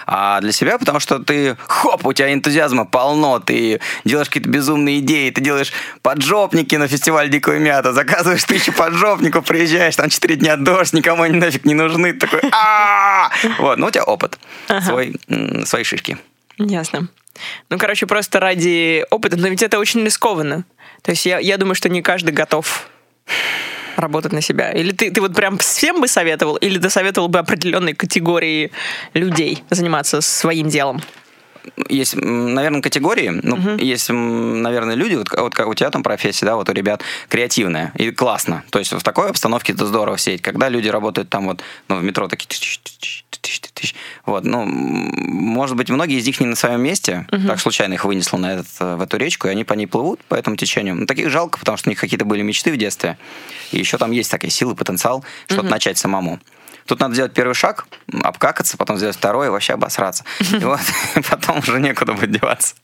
А 0.05 0.41
для 0.41 0.51
себя, 0.51 0.77
потому 0.77 0.99
что 0.99 1.19
ты, 1.19 1.57
хоп, 1.67 2.05
у 2.05 2.13
тебя 2.13 2.33
энтузиазма 2.33 2.85
полно, 2.85 3.39
ты 3.39 3.79
делаешь 4.03 4.27
какие-то 4.27 4.49
безумные 4.49 4.99
идеи, 4.99 5.29
ты 5.29 5.41
делаешь 5.41 5.71
поджопники 6.01 6.75
на 6.75 6.87
фестиваль 6.87 7.29
Дикую 7.29 7.59
Мята, 7.59 7.93
заказываешь 7.93 8.43
тысячу 8.43 8.73
поджопников, 8.73 9.45
приезжаешь, 9.45 9.95
там 9.95 10.09
четыре 10.09 10.35
дня 10.35 10.57
дождь, 10.57 10.93
никому 10.93 11.23
они 11.23 11.37
нафиг 11.37 11.65
не 11.65 11.73
нужны, 11.73 12.13
ты 12.13 12.19
такой 12.27 12.41
«А-а-а!» 12.51 13.31
Вот, 13.59 13.77
ну 13.77 13.87
у 13.87 13.91
тебя 13.91 14.03
опыт, 14.03 14.37
свой, 14.81 15.15
свои 15.65 15.83
шишки. 15.83 16.17
Ясно. 16.57 17.07
Ну, 17.69 17.77
короче, 17.77 18.05
просто 18.05 18.39
ради 18.39 19.05
опыта, 19.09 19.37
но 19.37 19.47
ведь 19.47 19.63
это 19.63 19.79
очень 19.79 20.03
рискованно. 20.03 20.65
То 21.01 21.11
есть 21.11 21.25
я, 21.25 21.39
я 21.39 21.57
думаю, 21.57 21.75
что 21.75 21.89
не 21.89 22.01
каждый 22.01 22.31
готов 22.31 22.87
работать 23.95 24.33
на 24.33 24.41
себя. 24.41 24.71
Или 24.71 24.91
ты, 24.91 25.11
ты 25.11 25.21
вот 25.21 25.35
прям 25.35 25.57
всем 25.57 26.01
бы 26.01 26.07
советовал, 26.07 26.55
или 26.55 26.79
ты 26.79 26.89
советовал 26.89 27.27
бы 27.27 27.39
определенной 27.39 27.93
категории 27.93 28.71
людей 29.13 29.63
заниматься 29.69 30.21
своим 30.21 30.69
делом? 30.69 31.01
Есть, 31.89 32.15
наверное, 32.15 32.81
категории. 32.81 33.29
Ну, 33.29 33.77
есть, 33.77 34.09
м, 34.09 34.61
наверное, 34.61 34.95
люди, 34.95 35.15
вот, 35.15 35.27
вот 35.31 35.55
как 35.55 35.67
у 35.67 35.73
тебя 35.73 35.89
там 35.89 36.03
профессия, 36.03 36.45
да, 36.45 36.55
вот 36.55 36.69
у 36.69 36.73
ребят 36.73 37.01
креативная 37.29 37.91
и 37.95 38.11
классно. 38.11 38.63
То 38.69 38.79
есть 38.79 38.91
в 38.91 39.01
такой 39.01 39.29
обстановке 39.29 39.73
это 39.73 39.85
здорово 39.85 40.17
сидеть. 40.17 40.41
Когда 40.41 40.69
люди 40.69 40.87
работают 40.87 41.29
там 41.29 41.45
вот, 41.45 41.61
ну, 41.87 41.97
в 41.97 42.03
метро 42.03 42.27
такие 42.27 42.47
вот, 44.25 44.45
ну, 44.45 44.65
может 44.65 45.75
быть, 45.75 45.89
многие 45.89 46.19
из 46.19 46.25
них 46.25 46.39
не 46.39 46.47
на 46.47 46.55
своем 46.55 46.81
месте, 46.81 47.27
так 47.47 47.59
случайно 47.59 47.93
их 47.93 48.05
вынесло 48.05 48.37
на 48.37 48.53
этот, 48.53 48.67
э, 48.79 48.95
в 48.95 49.01
эту 49.01 49.17
речку, 49.17 49.47
и 49.47 49.51
они 49.51 49.63
по 49.63 49.73
ней 49.73 49.85
плывут 49.85 50.23
по 50.25 50.35
этому 50.35 50.55
течению. 50.55 50.95
Ну, 50.95 51.05
таких 51.05 51.29
жалко, 51.29 51.59
потому 51.59 51.77
что 51.77 51.89
у 51.89 51.91
них 51.91 51.99
какие-то 51.99 52.25
были 52.25 52.41
мечты 52.41 52.71
в 52.71 52.77
детстве, 52.77 53.17
и 53.71 53.79
еще 53.79 53.97
там 53.97 54.11
есть 54.11 54.31
такая 54.31 54.51
сила, 54.51 54.75
потенциал, 54.75 55.23
что-то 55.47 55.67
начать 55.67 55.97
самому. 55.97 56.39
Тут 56.85 56.99
надо 56.99 57.13
сделать 57.13 57.33
первый 57.33 57.53
шаг, 57.53 57.85
обкакаться, 58.23 58.77
потом 58.77 58.97
сделать 58.97 59.15
второй 59.15 59.47
и 59.47 59.49
вообще 59.49 59.73
обосраться. 59.73 60.23
И 60.39 60.63
вот 60.63 60.79
потом 61.29 61.59
уже 61.59 61.79
некуда 61.79 62.13
будет 62.13 62.31
деваться. 62.31 62.75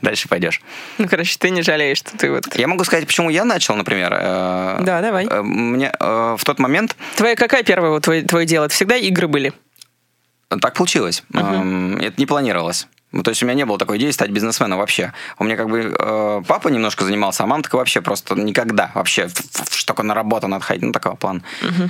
Дальше 0.00 0.28
пойдешь. 0.28 0.60
Ну, 0.98 1.08
короче, 1.08 1.36
ты 1.38 1.50
не 1.50 1.62
жалеешь, 1.62 1.98
что 1.98 2.16
ты 2.16 2.30
вот... 2.30 2.54
Я 2.56 2.66
могу 2.66 2.84
сказать, 2.84 3.06
почему 3.06 3.30
я 3.30 3.44
начал, 3.44 3.74
например. 3.76 4.12
э, 4.14 4.78
Да, 4.82 5.00
давай. 5.00 5.26
э, 5.26 5.42
Мне 5.42 5.92
э, 5.98 6.36
в 6.38 6.44
тот 6.44 6.58
момент 6.58 6.96
Твоя 7.16 7.36
какая 7.36 7.62
первая 7.62 7.90
вот 7.92 8.02
твое, 8.02 8.22
твое 8.22 8.46
дело? 8.46 8.64
Это 8.64 8.74
всегда 8.74 8.96
игры 8.96 9.28
были? 9.28 9.52
так 10.60 10.74
получилось. 10.74 11.22
Эм, 11.32 11.96
Это 11.96 12.14
не 12.18 12.26
планировалось. 12.26 12.86
Ну, 13.12 13.22
то 13.22 13.30
есть 13.30 13.42
у 13.42 13.46
меня 13.46 13.54
не 13.54 13.66
было 13.66 13.78
такой 13.78 13.98
идеи 13.98 14.10
стать 14.10 14.30
бизнесменом 14.30 14.78
вообще. 14.78 15.12
У 15.38 15.44
меня 15.44 15.56
как 15.56 15.68
бы 15.68 15.94
э, 15.96 16.42
папа 16.46 16.68
немножко 16.68 17.04
занимался, 17.04 17.44
а 17.44 17.46
мама 17.46 17.62
так 17.62 17.74
вообще 17.74 18.00
просто 18.00 18.34
никогда 18.34 18.90
вообще, 18.94 19.28
такое 19.86 20.06
на 20.06 20.14
работу 20.14 20.48
надо 20.48 20.64
ходить, 20.64 20.82
ну 20.82 20.92
такого 20.92 21.16
плана. 21.16 21.42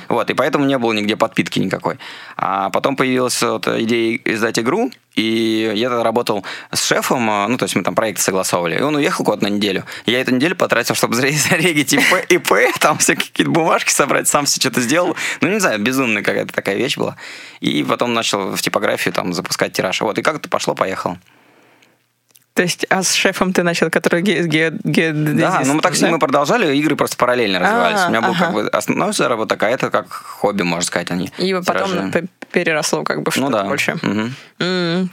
Вот, 0.09 0.31
и 0.31 0.35
поэтому 0.35 0.65
не 0.65 0.79
было 0.79 0.93
нигде 0.93 1.17
подпитки 1.17 1.61
никакой. 1.61 1.99
А 2.37 2.71
потом 2.71 2.97
появилась 2.97 3.41
вот 3.43 3.69
идея 3.69 4.19
издать 4.25 4.59
игру, 4.59 4.91
и 5.15 5.73
я 5.75 5.89
тогда 5.89 6.03
работал 6.05 6.45
с 6.71 6.85
шефом, 6.85 7.29
э, 7.29 7.47
ну, 7.49 7.59
то 7.59 7.65
есть 7.65 7.77
мы 7.77 7.83
там 7.83 7.95
проекты 7.95 8.23
согласовывали, 8.23 8.79
и 8.79 8.81
он 8.81 8.97
уехал 8.97 9.25
куда-то 9.25 9.45
на 9.45 9.49
неделю. 9.49 9.85
Я 10.07 10.21
эту 10.21 10.35
неделю 10.35 10.57
потратил, 10.57 10.95
чтобы 10.95 11.15
зарегить 11.15 11.93
ИП, 11.93 12.31
ИП, 12.31 12.53
там 12.81 12.99
все 12.99 13.17
какие-то 13.17 13.51
бумажки 13.51 13.91
собрать, 13.91 14.29
сам 14.29 14.47
все 14.47 14.61
что-то 14.61 14.81
сделал. 14.81 15.17
Ну, 15.41 15.49
не 15.49 15.61
знаю, 15.61 15.81
безумная 15.81 16.23
какая-то 16.23 16.53
такая 16.53 16.77
вещь 16.77 16.97
была. 16.97 17.17
И 17.61 17.83
потом 17.85 18.15
начал 18.15 18.55
в 18.55 18.63
типографию 18.63 19.13
там 19.13 19.33
запускать 19.33 19.73
тираж. 19.73 20.01
Вот, 20.01 20.19
и 20.19 20.23
как-то 20.23 20.49
пошло-поехало. 20.49 21.19
То 22.55 22.63
есть, 22.63 22.85
а 22.91 23.03
с 23.03 23.15
шефом 23.15 23.55
ты 23.55 23.63
начал, 23.63 23.89
который 23.89 24.21
ге- 24.21 24.43
ге- 24.43 24.73
геодезист, 24.85 25.41
Да, 25.41 25.63
ну 25.65 25.75
мы 25.75 25.81
так 25.81 25.95
с 25.97 26.03
ним 26.03 26.11
мы 26.13 26.19
продолжали, 26.19 26.77
игры 26.77 26.97
просто 26.97 27.17
параллельно 27.17 27.59
развивались. 27.59 28.01
А, 28.01 28.07
У 28.07 28.11
меня 28.11 28.21
был 28.21 28.35
как 28.35 28.53
бы 28.53 28.69
основной 28.69 29.15
заработок, 29.15 29.63
а 29.63 29.71
это 29.71 29.91
как 29.91 30.13
хобби, 30.13 30.63
можно 30.63 30.85
сказать, 30.85 31.11
они. 31.11 31.31
И 31.39 31.55
потом 31.65 32.13
переросло 32.53 33.05
как 33.05 33.23
бы 33.23 33.31
в 33.31 33.37
Ну 33.39 33.49
что-то 33.49 33.65
больше. 33.65 33.97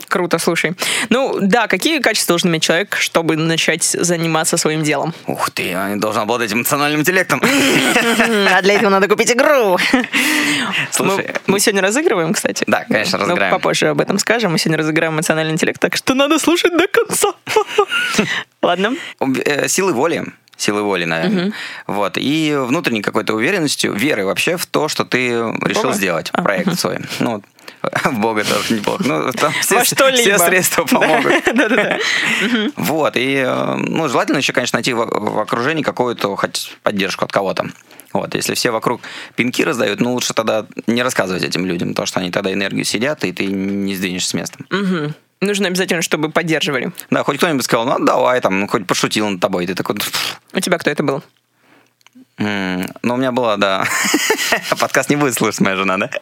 Круто, 0.09 0.37
слушай. 0.37 0.73
Ну, 1.09 1.37
да, 1.41 1.67
какие 1.67 1.99
качества 1.99 2.33
должен 2.33 2.49
иметь 2.49 2.63
человек, 2.63 2.97
чтобы 2.99 3.37
начать 3.37 3.83
заниматься 3.83 4.57
своим 4.57 4.83
делом? 4.83 5.13
Ух 5.25 5.49
ты, 5.49 5.75
он 5.77 5.99
должен 5.99 6.21
обладать 6.23 6.51
эмоциональным 6.53 7.01
интеллектом. 7.01 7.41
А 7.41 8.61
для 8.61 8.73
этого 8.75 8.89
надо 8.89 9.07
купить 9.07 9.31
игру. 9.31 9.77
Слушай, 10.91 11.33
Мы, 11.47 11.53
мы 11.53 11.59
сегодня 11.59 11.81
разыгрываем, 11.81 12.33
кстати. 12.33 12.63
Да, 12.67 12.83
конечно, 12.87 13.17
Ну, 13.17 13.23
разыграем. 13.25 13.53
попозже 13.53 13.87
об 13.87 14.01
этом 14.01 14.19
скажем. 14.19 14.51
Мы 14.51 14.57
сегодня 14.59 14.77
разыграем 14.77 15.13
эмоциональный 15.13 15.53
интеллект, 15.53 15.79
так 15.79 15.95
что 15.95 16.13
надо 16.13 16.37
слушать 16.39 16.73
до 16.77 16.87
конца. 16.87 17.28
Ладно. 18.61 18.95
Э, 19.45 19.67
Силы 19.67 19.93
воли. 19.93 20.25
Силы 20.59 20.83
воли, 20.83 21.05
наверное. 21.05 21.53
Вот. 21.87 22.17
И 22.17 22.53
внутренней 22.53 23.01
какой-то 23.01 23.33
уверенностью, 23.33 23.93
веры 23.93 24.25
вообще 24.25 24.57
в 24.57 24.65
то, 24.65 24.89
что 24.89 25.05
ты 25.05 25.29
решил 25.29 25.83
Бога? 25.83 25.95
сделать 25.95 26.29
А, 26.33 26.41
проект 26.41 26.77
свой. 26.77 26.99
Ну, 27.19 27.31
вот. 27.31 27.43
в 28.03 28.19
Бога 28.19 28.43
тоже 28.43 28.73
неплохо. 28.73 29.03
Ну, 29.05 29.31
там 29.31 29.53
все, 29.61 29.81
все 29.83 30.37
средства 30.37 30.83
помогут. 30.91 31.33
Вот, 32.75 33.15
и, 33.15 33.35
э, 33.35 33.75
ну, 33.75 34.09
желательно 34.09 34.37
еще, 34.37 34.51
конечно, 34.51 34.75
найти 34.75 34.91
в, 34.91 35.05
в 35.05 35.39
окружении 35.39 35.83
какую-то 35.83 36.35
хоть 36.35 36.75
поддержку 36.83 37.23
от 37.23 37.31
кого-то. 37.31 37.67
Вот, 38.11 38.35
если 38.35 38.53
все 38.53 38.71
вокруг 38.71 39.01
пинки 39.35 39.61
раздают, 39.63 40.01
ну, 40.01 40.13
лучше 40.13 40.33
тогда 40.33 40.65
не 40.87 41.03
рассказывать 41.03 41.43
этим 41.43 41.65
людям, 41.65 41.89
потому 41.89 42.05
что 42.05 42.19
они 42.19 42.31
тогда 42.31 42.51
энергию 42.51 42.83
сидят, 42.83 43.23
и 43.23 43.31
ты 43.31 43.45
не 43.45 43.95
сдвинешься 43.95 44.31
с 44.31 44.33
места. 44.33 44.57
Мгм. 44.69 45.15
Нужно 45.41 45.67
обязательно, 45.67 46.01
чтобы 46.01 46.31
поддерживали. 46.31 46.91
Да, 47.09 47.23
хоть 47.23 47.37
кто-нибудь 47.37 47.63
сказал, 47.63 47.85
ну, 47.85 48.05
давай, 48.05 48.41
там, 48.41 48.67
хоть 48.67 48.85
пошутил 48.85 49.29
над 49.29 49.39
тобой, 49.39 49.65
ты 49.65 49.73
такой. 49.73 49.95
У 50.53 50.59
тебя 50.59 50.77
кто 50.77 50.89
это 50.89 51.01
был? 51.03 51.23
М, 52.37 52.85
ну, 53.03 53.13
у 53.13 53.17
меня 53.17 53.31
была, 53.31 53.55
да, 53.57 53.85
подкаст 54.79 55.09
не 55.09 55.15
будет 55.15 55.35
слушать 55.35 55.61
моя 55.61 55.75
жена, 55.75 55.97
да? 55.97 56.09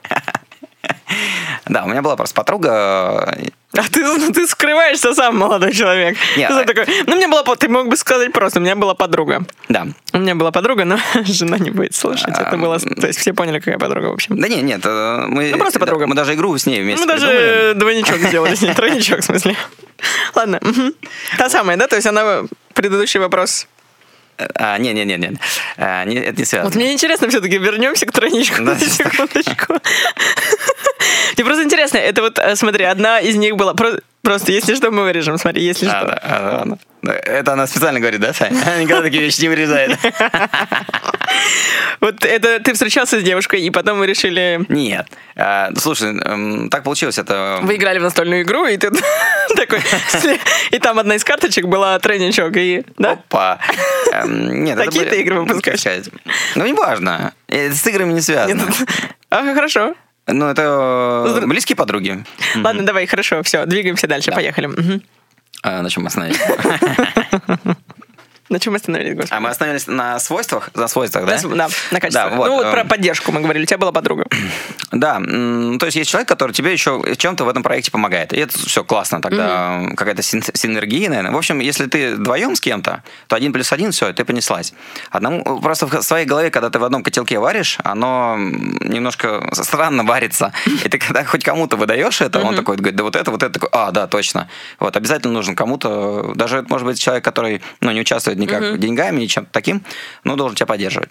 Да, 1.65 1.83
у 1.83 1.87
меня 1.87 2.01
была 2.01 2.15
просто 2.15 2.33
подруга, 2.35 3.37
А 3.73 3.81
ты, 3.91 4.01
ну, 4.01 4.31
ты 4.31 4.47
скрываешься 4.47 5.13
сам, 5.13 5.37
молодой 5.37 5.73
человек. 5.73 6.15
Не, 6.37 6.47
Ты 6.47 6.53
а- 6.53 6.63
такой, 6.63 6.85
ну, 7.05 7.15
мне 7.17 7.27
была, 7.27 7.43
под- 7.43 7.59
ты 7.59 7.67
мог 7.67 7.89
бы 7.89 7.97
сказать 7.97 8.31
просто, 8.31 8.59
у 8.59 8.61
меня 8.61 8.75
была 8.75 8.93
подруга. 8.95 9.43
да. 9.69 9.87
У 10.13 10.19
меня 10.19 10.35
была 10.35 10.51
подруга, 10.51 10.85
но 10.85 10.97
жена 11.25 11.57
не 11.57 11.69
будет 11.69 11.93
слушать. 11.93 12.29
Это 12.29 12.49
А, 12.49 12.57
было, 12.57 12.79
то 12.79 13.05
есть 13.07 13.19
все 13.19 13.33
поняли, 13.33 13.59
какая 13.59 13.77
подруга, 13.77 14.05
в 14.07 14.13
общем. 14.13 14.39
Да 14.39 14.47
не, 14.47 14.61
нет, 14.61 14.81
э, 14.85 15.25
мы... 15.27 15.51
Ну, 15.51 15.57
просто 15.57 15.79
подруга. 15.79 16.07
Мы 16.07 16.15
даже 16.15 16.33
игру 16.33 16.57
с 16.57 16.65
ней 16.65 16.81
вместе 16.81 17.05
Мы 17.05 17.11
даже 17.11 17.27
придумали. 17.27 17.71
э, 17.71 17.73
двойничок 17.73 18.17
сделали 18.19 18.55
с 18.55 18.61
ней, 18.61 18.73
тройничок, 18.75 19.19
в 19.19 19.23
смысле. 19.25 19.55
Ладно. 20.33 20.59
Та 21.37 21.49
самая, 21.49 21.75
да? 21.77 21.87
То 21.87 21.95
есть 21.97 22.07
она 22.07 22.43
предыдущий 22.73 23.19
вопрос. 23.19 23.67
А, 24.55 24.77
не, 24.77 24.93
не, 24.93 25.05
не, 25.05 25.17
не, 25.17 25.37
А, 25.77 26.03
не, 26.05 26.15
это 26.15 26.39
не 26.39 26.45
связано. 26.45 26.69
Вот 26.69 26.75
мне 26.75 26.93
интересно 26.93 27.27
все-таки, 27.29 27.57
вернемся 27.57 28.05
к 28.05 28.11
тройничку 28.11 28.63
Да. 28.63 28.73
на 28.73 28.79
секундочку. 28.79 29.73
Мне 31.35 31.45
просто 31.45 31.63
интересно, 31.63 31.97
это 31.97 32.21
вот, 32.21 32.39
э, 32.39 32.55
смотри, 32.55 32.85
одна 32.85 33.19
из 33.19 33.35
них 33.35 33.55
была... 33.55 33.73
про- 34.27 34.33
Просто, 34.33 34.51
если 34.51 34.75
что, 34.75 34.91
мы 34.91 35.03
вырежем, 35.03 35.37
смотри, 35.37 35.63
если 35.63 35.87
А, 35.87 35.89
что. 35.89 36.05
да, 36.07 36.19
а, 36.21 36.65
да, 37.01 37.13
Это 37.13 37.53
она 37.53 37.65
специально 37.65 37.99
говорит, 37.99 38.19
да, 38.19 38.33
Сань? 38.33 38.53
Она 38.61 38.77
никогда 38.77 39.01
такие 39.03 39.23
вещи 39.23 39.41
не 39.41 39.49
вырезает. 39.49 39.97
Вот 41.99 42.23
это 42.25 42.59
ты 42.59 42.73
встречался 42.73 43.19
с 43.19 43.23
девушкой, 43.23 43.61
и 43.61 43.69
потом 43.69 43.99
вы 43.99 44.07
решили... 44.07 44.63
Нет. 44.69 45.07
А, 45.35 45.71
Слушай, 45.77 46.19
так 46.69 46.83
получилось, 46.83 47.17
это... 47.17 47.59
Вы 47.63 47.75
играли 47.75 47.99
в 47.99 48.03
настольную 48.03 48.43
игру, 48.43 48.65
и 48.65 48.77
ты 48.77 48.91
такой... 49.55 49.81
И 50.71 50.79
там 50.79 50.99
одна 50.99 51.15
из 51.15 51.23
карточек 51.23 51.65
была 51.65 51.97
тройничок, 51.99 52.55
и... 52.57 52.83
Опа. 53.03 53.59
Эм, 54.13 54.63
Нет, 54.63 54.77
Такие 54.77 55.05
ты 55.05 55.21
игры 55.21 55.35
ну, 55.35 55.45
выпускаешь? 55.45 56.05
Ну, 56.55 56.65
неважно. 56.65 57.33
Это 57.47 57.75
с 57.75 57.85
играми 57.87 58.13
не 58.13 58.21
связано. 58.21 58.61
Нет. 58.61 58.75
Ага, 59.29 59.53
хорошо. 59.55 59.93
Ну, 60.27 60.45
это 60.47 60.61
э, 61.41 61.45
близкие 61.45 61.75
подруги. 61.75 62.23
Ладно, 62.55 62.85
давай, 62.85 63.05
хорошо, 63.07 63.41
все, 63.43 63.65
двигаемся 63.65 64.07
дальше, 64.07 64.29
Да. 64.29 64.35
поехали. 64.35 65.01
А, 65.63 65.81
На 65.81 65.89
чем 65.89 66.03
мы 66.03 66.07
остановились? 66.07 66.39
На 68.49 68.59
чем 68.59 68.73
мы 68.73 68.77
остановились, 68.77 69.15
господи? 69.15 69.33
А 69.33 69.39
мы 69.41 69.49
остановились 69.49 69.87
на 69.87 70.19
свойствах, 70.19 70.69
за 70.73 70.87
свойствах, 70.87 71.25
да? 71.25 71.37
Да, 71.41 71.67
на 71.91 71.99
качестве. 71.99 72.29
Да, 72.29 72.29
вот, 72.29 72.47
ну 72.47 72.55
вот 72.55 72.71
про 72.71 72.81
эм, 72.81 72.87
поддержку 72.87 73.31
мы 73.31 73.41
говорили, 73.41 73.63
у 73.63 73.65
тебя 73.65 73.77
была 73.77 73.91
подруга. 73.91 74.25
Да, 74.89 75.19
то 75.19 75.85
есть 75.85 75.97
есть 75.97 76.09
человек, 76.09 76.29
который 76.29 76.53
тебе 76.53 76.71
еще 76.71 77.03
чем-то 77.17 77.43
в 77.43 77.49
этом 77.49 77.61
проекте 77.61 77.91
помогает. 77.91 78.31
И 78.31 78.39
это 78.39 78.57
все 78.57 78.83
классно 78.85 79.21
тогда, 79.21 79.81
угу. 79.81 79.95
какая-то 79.95 80.21
синергия, 80.23 81.09
наверное. 81.09 81.31
В 81.31 81.37
общем, 81.37 81.59
если 81.59 81.87
ты 81.87 82.15
вдвоем 82.15 82.55
с 82.55 82.61
кем-то, 82.61 83.03
то 83.27 83.35
один 83.35 83.51
плюс 83.51 83.71
один, 83.73 83.91
все, 83.91 84.13
ты 84.13 84.23
понеслась. 84.23 84.73
Одному, 85.11 85.59
просто 85.59 85.87
в 85.87 86.01
своей 86.01 86.25
голове, 86.25 86.49
когда 86.51 86.69
ты 86.69 86.79
в 86.79 86.83
одном 86.83 87.03
котелке 87.03 87.37
варишь, 87.37 87.77
оно 87.83 88.37
немножко 88.37 89.49
странно 89.51 90.03
варится. 90.03 90.53
И 90.85 90.89
ты 90.89 90.97
когда 90.97 91.25
хоть 91.25 91.43
кому-то 91.43 91.75
выдаешь 91.75 92.21
это, 92.21 92.39
он 92.39 92.55
такой 92.55 92.77
говорит, 92.77 92.95
да 92.95 93.03
вот 93.03 93.15
это, 93.15 93.29
вот 93.29 93.43
это, 93.43 93.53
такой, 93.53 93.69
а, 93.73 93.91
да, 93.91 94.07
точно. 94.07 94.47
Вот, 94.79 94.95
обязательно 94.95 95.33
нужен 95.33 95.55
кому-то, 95.55 96.31
даже 96.35 96.65
может 96.69 96.87
быть 96.87 96.99
человек, 96.99 97.23
который, 97.23 97.61
ну, 97.81 97.91
не 97.91 98.01
участвует 98.01 98.36
никак 98.37 98.61
угу. 98.63 98.77
деньгами, 98.77 99.21
ни 99.21 99.25
чем-то 99.25 99.51
таким, 99.51 99.83
но 100.23 100.35
должен 100.35 100.55
тебя 100.55 100.65
поддерживать. 100.65 101.09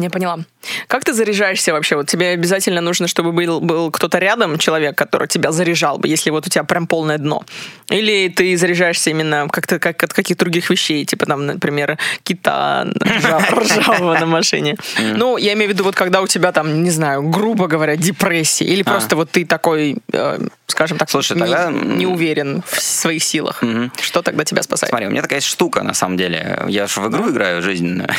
Я 0.00 0.10
поняла. 0.10 0.38
Как 0.86 1.04
ты 1.04 1.12
заряжаешься 1.12 1.72
вообще? 1.72 1.96
Вот 1.96 2.06
тебе 2.06 2.30
обязательно 2.30 2.80
нужно, 2.80 3.06
чтобы 3.06 3.32
был, 3.32 3.60
был 3.60 3.90
кто-то 3.90 4.18
рядом, 4.18 4.58
человек, 4.58 4.96
который 4.96 5.28
тебя 5.28 5.52
заряжал 5.52 5.98
бы, 5.98 6.08
если 6.08 6.30
вот 6.30 6.46
у 6.46 6.50
тебя 6.50 6.64
прям 6.64 6.86
полное 6.86 7.18
дно. 7.18 7.44
Или 7.88 8.28
ты 8.28 8.56
заряжаешься 8.56 9.10
именно 9.10 9.48
как-то 9.50 9.78
как 9.78 10.02
от 10.02 10.12
каких-то 10.12 10.44
других 10.44 10.70
вещей, 10.70 11.04
типа 11.04 11.26
там, 11.26 11.46
например, 11.46 11.98
кита 12.22 12.86
ржавого 13.52 14.18
на 14.18 14.26
машине. 14.26 14.76
Ну, 14.98 15.36
я 15.36 15.52
имею 15.54 15.70
в 15.70 15.72
виду, 15.74 15.84
вот 15.84 15.94
когда 15.94 16.20
у 16.22 16.26
тебя 16.26 16.52
там, 16.52 16.82
не 16.82 16.90
знаю, 16.90 17.22
грубо 17.22 17.66
говоря, 17.66 17.96
депрессия, 17.96 18.64
или 18.64 18.82
а. 18.82 18.84
просто 18.84 19.16
вот 19.16 19.30
ты 19.30 19.44
такой, 19.44 19.98
э, 20.12 20.38
скажем 20.66 20.98
так, 20.98 21.10
Слушай, 21.10 21.38
тогда... 21.38 21.70
не 21.70 22.06
уверен 22.06 22.62
в 22.66 22.80
своих 22.80 23.22
силах. 23.22 23.62
Что 24.00 24.22
тогда 24.22 24.44
тебя 24.44 24.62
спасает? 24.62 24.90
Смотри, 24.90 25.06
у 25.06 25.10
меня 25.10 25.22
такая 25.22 25.40
штука, 25.40 25.82
на 25.82 25.94
самом 25.94 26.16
деле. 26.16 26.62
Я 26.68 26.86
же 26.86 27.00
в 27.00 27.08
игру 27.08 27.30
играю 27.30 27.62
жизненную. 27.62 28.08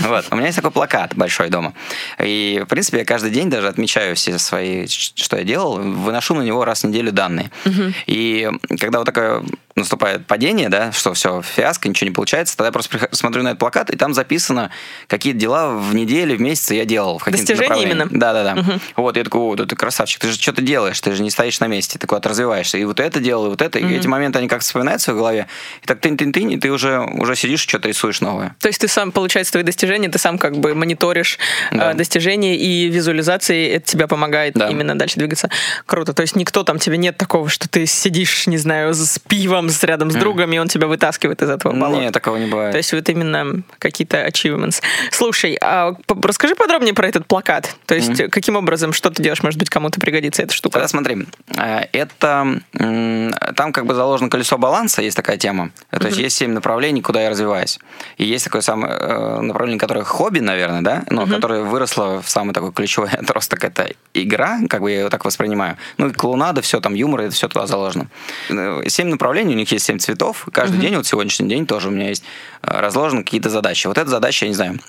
Вот. 0.00 0.26
У 0.30 0.36
меня 0.36 0.46
есть 0.46 0.56
такой 0.56 0.70
плакат 0.70 1.14
большой 1.20 1.50
дома. 1.50 1.72
И, 2.18 2.60
в 2.64 2.66
принципе, 2.66 2.98
я 2.98 3.04
каждый 3.04 3.30
день 3.30 3.48
даже 3.48 3.68
отмечаю 3.68 4.16
все 4.16 4.38
свои, 4.38 4.86
что 4.88 5.36
я 5.36 5.44
делал, 5.44 5.78
выношу 5.78 6.34
на 6.34 6.42
него 6.42 6.64
раз 6.64 6.82
в 6.82 6.88
неделю 6.88 7.12
данные. 7.12 7.50
Угу. 7.66 7.92
И 8.06 8.50
когда 8.80 8.98
вот 8.98 9.04
такое 9.04 9.42
наступает 9.80 10.26
падение, 10.26 10.68
да, 10.68 10.92
что 10.92 11.14
все, 11.14 11.42
фиаско, 11.42 11.88
ничего 11.88 12.08
не 12.08 12.14
получается, 12.14 12.56
тогда 12.56 12.68
я 12.68 12.72
просто 12.72 13.08
смотрю 13.12 13.42
на 13.42 13.48
этот 13.48 13.58
плакат, 13.58 13.90
и 13.90 13.96
там 13.96 14.14
записано, 14.14 14.70
какие 15.06 15.32
дела 15.32 15.74
в 15.74 15.94
неделю, 15.94 16.36
в 16.36 16.40
месяц 16.40 16.70
я 16.70 16.84
делал. 16.84 17.18
В 17.18 17.30
Достижения 17.30 17.82
именно? 17.82 18.08
Да-да-да. 18.10 18.60
Угу. 18.60 18.80
Вот, 18.96 19.16
я 19.16 19.24
такой, 19.24 19.40
о, 19.40 19.54
да 19.56 19.66
ты 19.66 19.76
красавчик, 19.76 20.20
ты 20.20 20.28
же 20.28 20.34
что-то 20.34 20.62
делаешь, 20.62 21.00
ты 21.00 21.12
же 21.14 21.22
не 21.22 21.30
стоишь 21.30 21.60
на 21.60 21.66
месте, 21.66 21.98
ты 21.98 22.06
куда-то 22.06 22.28
развиваешься. 22.28 22.78
И 22.78 22.84
вот 22.84 23.00
это 23.00 23.20
делал, 23.20 23.46
и 23.46 23.48
вот 23.50 23.62
это, 23.62 23.78
угу. 23.78 23.88
и 23.88 23.94
эти 23.94 24.06
моменты, 24.06 24.38
они 24.38 24.48
как 24.48 24.62
вспоминаются 24.62 25.12
в 25.12 25.16
голове, 25.16 25.46
и 25.82 25.86
так 25.86 26.00
тынь-тынь-тынь, 26.00 26.54
и 26.54 26.58
ты 26.58 26.70
уже, 26.70 27.00
уже 27.00 27.36
сидишь, 27.36 27.60
что-то 27.60 27.88
рисуешь 27.88 28.20
новое. 28.20 28.54
То 28.60 28.68
есть 28.68 28.80
ты 28.80 28.88
сам, 28.88 29.12
получается, 29.12 29.52
твои 29.52 29.64
достижения, 29.64 30.08
ты 30.08 30.18
сам 30.18 30.38
как 30.38 30.56
бы 30.58 30.74
мониторишь 30.74 31.38
да. 31.72 31.92
э, 31.92 31.94
достижения 31.94 32.56
и 32.56 32.88
визуализации, 32.88 33.70
это 33.70 33.86
тебе 33.86 34.06
помогает 34.06 34.54
да. 34.54 34.68
именно 34.68 34.98
дальше 34.98 35.18
двигаться. 35.18 35.48
Круто. 35.86 36.12
То 36.12 36.22
есть 36.22 36.36
никто 36.36 36.62
там, 36.62 36.78
тебе 36.78 36.98
нет 36.98 37.16
такого, 37.16 37.48
что 37.48 37.68
ты 37.68 37.86
сидишь, 37.86 38.46
не 38.46 38.58
знаю, 38.58 38.94
с 38.94 39.18
пивом 39.18 39.69
с 39.72 39.82
рядом 39.84 40.10
с 40.10 40.14
другом, 40.14 40.52
и 40.52 40.58
он 40.58 40.68
тебя 40.68 40.86
вытаскивает 40.86 41.42
из 41.42 41.50
этого 41.50 41.72
болота. 41.72 42.00
Нет, 42.00 42.12
такого 42.12 42.36
не 42.36 42.46
бывает. 42.46 42.72
То 42.72 42.78
есть 42.78 42.92
вот 42.92 43.08
именно 43.08 43.62
какие-то 43.78 44.26
achievements. 44.26 44.82
Слушай, 45.10 45.58
а 45.60 45.94
расскажи 46.22 46.54
подробнее 46.54 46.94
про 46.94 47.08
этот 47.08 47.26
плакат. 47.26 47.74
То 47.86 47.94
есть 47.94 48.10
mm-hmm. 48.10 48.28
каким 48.28 48.56
образом, 48.56 48.92
что 48.92 49.10
ты 49.10 49.22
делаешь, 49.22 49.42
может 49.42 49.58
быть, 49.58 49.70
кому-то 49.70 50.00
пригодится 50.00 50.42
эта 50.42 50.52
штука? 50.52 50.74
Тогда 50.74 50.88
смотри, 50.88 51.26
э, 51.56 51.84
это 51.92 52.60
там 52.72 53.72
как 53.72 53.86
бы 53.86 53.94
заложено 53.94 54.30
колесо 54.30 54.58
баланса, 54.58 55.02
есть 55.02 55.16
такая 55.16 55.36
тема. 55.36 55.70
То 55.90 55.98
mm-hmm. 55.98 56.06
есть 56.06 56.18
есть 56.18 56.36
семь 56.36 56.52
направлений, 56.52 57.02
куда 57.02 57.22
я 57.22 57.30
развиваюсь. 57.30 57.78
И 58.16 58.24
есть 58.24 58.44
такое 58.44 58.62
самое 58.62 58.94
э, 58.94 59.40
направление, 59.40 59.78
которое 59.78 60.04
хобби, 60.04 60.40
наверное, 60.40 60.82
да, 60.82 61.04
но 61.10 61.22
mm-hmm. 61.22 61.34
которое 61.34 61.62
выросло 61.62 62.22
в 62.22 62.28
самый 62.30 62.52
такой 62.52 62.72
ключевой 62.72 63.10
отросток. 63.12 63.64
Это 63.64 63.90
игра, 64.14 64.60
как 64.68 64.82
бы 64.82 64.90
я 64.90 65.00
ее 65.00 65.08
так 65.08 65.24
воспринимаю. 65.24 65.76
Ну 65.98 66.08
и 66.08 66.12
клоунада, 66.12 66.62
все 66.62 66.80
там, 66.80 66.94
юмор, 66.94 67.22
это 67.22 67.34
все 67.34 67.48
туда 67.48 67.66
заложено. 67.66 68.06
Э, 68.48 68.82
семь 68.86 69.08
направлений, 69.08 69.49
у 69.54 69.56
них 69.56 69.70
есть 69.72 69.84
семь 69.84 69.98
цветов. 69.98 70.46
Каждый 70.52 70.76
угу. 70.76 70.82
день, 70.82 70.96
вот 70.96 71.06
сегодняшний 71.06 71.48
день 71.48 71.66
тоже 71.66 71.88
у 71.88 71.90
меня 71.90 72.08
есть 72.08 72.24
э, 72.62 72.80
разложены 72.80 73.24
какие-то 73.24 73.50
задачи. 73.50 73.86
Вот 73.86 73.98
эта 73.98 74.08
задача, 74.08 74.44
я 74.44 74.48
не 74.48 74.54
знаю, 74.54 74.80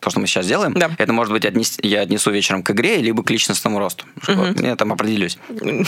то, 0.00 0.10
что 0.10 0.20
мы 0.20 0.26
сейчас 0.26 0.46
делаем, 0.46 0.72
да. 0.72 0.90
это 0.98 1.12
может 1.12 1.32
быть 1.32 1.44
отнес, 1.44 1.78
я 1.82 2.00
отнесу 2.00 2.30
вечером 2.30 2.62
к 2.62 2.70
игре, 2.70 2.96
либо 2.96 3.22
к 3.22 3.30
личностному 3.30 3.78
росту. 3.78 4.06
Угу. 4.26 4.62
Я 4.62 4.76
там 4.76 4.92
определюсь 4.92 5.38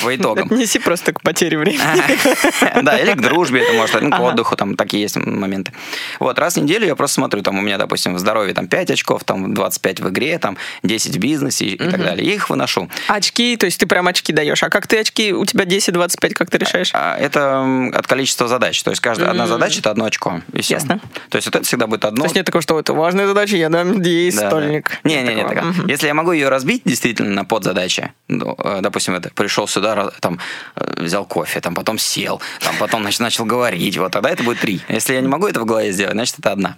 по 0.03 0.15
итогам. 0.17 0.47
Отнеси 0.47 0.79
просто 0.79 1.13
к 1.13 1.23
потере 1.23 1.59
времени. 1.59 1.83
Да, 2.83 2.99
или 2.99 3.13
к 3.13 3.21
дружбе 3.21 3.63
это 3.63 3.73
может, 3.75 3.97
к 3.97 4.21
отдыху, 4.21 4.57
там 4.57 4.77
такие 4.77 5.03
есть 5.03 5.17
моменты. 5.17 5.73
Вот, 6.21 6.39
раз 6.39 6.57
в 6.57 6.63
неделю 6.63 6.87
я 6.87 6.97
просто 6.97 7.17
смотрю, 7.17 7.43
там 7.43 7.59
у 7.59 7.61
меня, 7.61 7.79
допустим, 7.79 8.15
в 8.15 8.19
здоровье 8.19 8.55
там 8.55 8.67
5 8.67 8.91
очков, 8.91 9.25
там 9.25 9.55
25 9.55 10.01
в 10.01 10.09
игре, 10.11 10.39
там 10.39 10.57
10 10.83 11.17
в 11.17 11.19
бизнесе 11.19 11.67
и 11.67 11.77
так 11.77 12.03
далее. 12.03 12.27
Я 12.27 12.35
их 12.35 12.51
выношу. 12.51 12.91
Очки, 13.09 13.57
то 13.57 13.67
есть 13.67 13.79
ты 13.79 13.87
прям 13.87 14.09
очки 14.09 14.33
даешь. 14.33 14.63
А 14.63 14.71
как 14.71 14.87
ты 14.87 14.99
очки, 14.99 15.33
у 15.33 15.45
тебя 15.45 15.65
10-25, 15.65 16.35
как 16.35 16.51
ты 16.51 16.59
решаешь? 16.59 16.91
А, 16.93 17.17
это 17.17 17.91
от 17.95 18.07
количества 18.07 18.49
задач. 18.49 18.83
То 18.83 18.91
есть 18.91 19.01
каждая 19.01 19.31
одна 19.31 19.47
задача 19.47 19.79
это 19.81 19.91
одно 19.91 20.05
очко. 20.05 20.43
Ясно. 20.53 21.01
То 21.31 21.37
есть 21.37 21.49
это 21.49 21.63
всегда 21.63 21.87
будет 21.87 22.05
одно. 22.05 22.23
То 22.23 22.25
есть 22.25 22.37
нет 22.37 22.47
такого, 22.47 22.63
что 22.63 22.79
это 22.79 22.93
важная 22.93 23.27
задача, 23.27 23.57
я 23.57 23.69
дам 23.69 24.02
10 24.03 24.39
стольник 24.39 24.89
так. 24.89 25.05
Не, 25.05 25.23
не, 25.23 25.35
не, 25.35 25.45
так. 25.45 25.65
Если 25.89 26.07
я 26.07 26.15
могу 26.15 26.33
ее 26.33 26.49
разбить 26.49 26.83
действительно 26.85 27.31
на 27.31 27.45
подзадачи, 27.45 28.13
ну, 28.29 28.55
э, 28.59 28.81
допустим, 28.83 29.15
это 29.15 29.31
пришел 29.35 29.67
сюда, 29.67 30.11
там 30.21 30.39
э, 30.77 31.03
взял 31.03 31.25
кофе, 31.25 31.61
там 31.61 31.75
потом 31.75 31.99
сел, 31.99 32.41
там 32.61 32.75
потом 32.79 33.03
значит, 33.03 33.21
начал 33.21 33.45
говорить, 33.45 33.97
вот 33.97 34.13
тогда 34.13 34.31
это 34.31 34.43
будет 34.43 34.61
три. 34.61 34.81
Если 34.89 35.15
я 35.15 35.21
не 35.21 35.29
могу 35.29 35.47
это 35.47 35.61
в 35.61 35.65
голове 35.65 35.93
сделать, 35.93 36.15
значит 36.15 36.39
это 36.39 36.53
одна. 36.53 36.77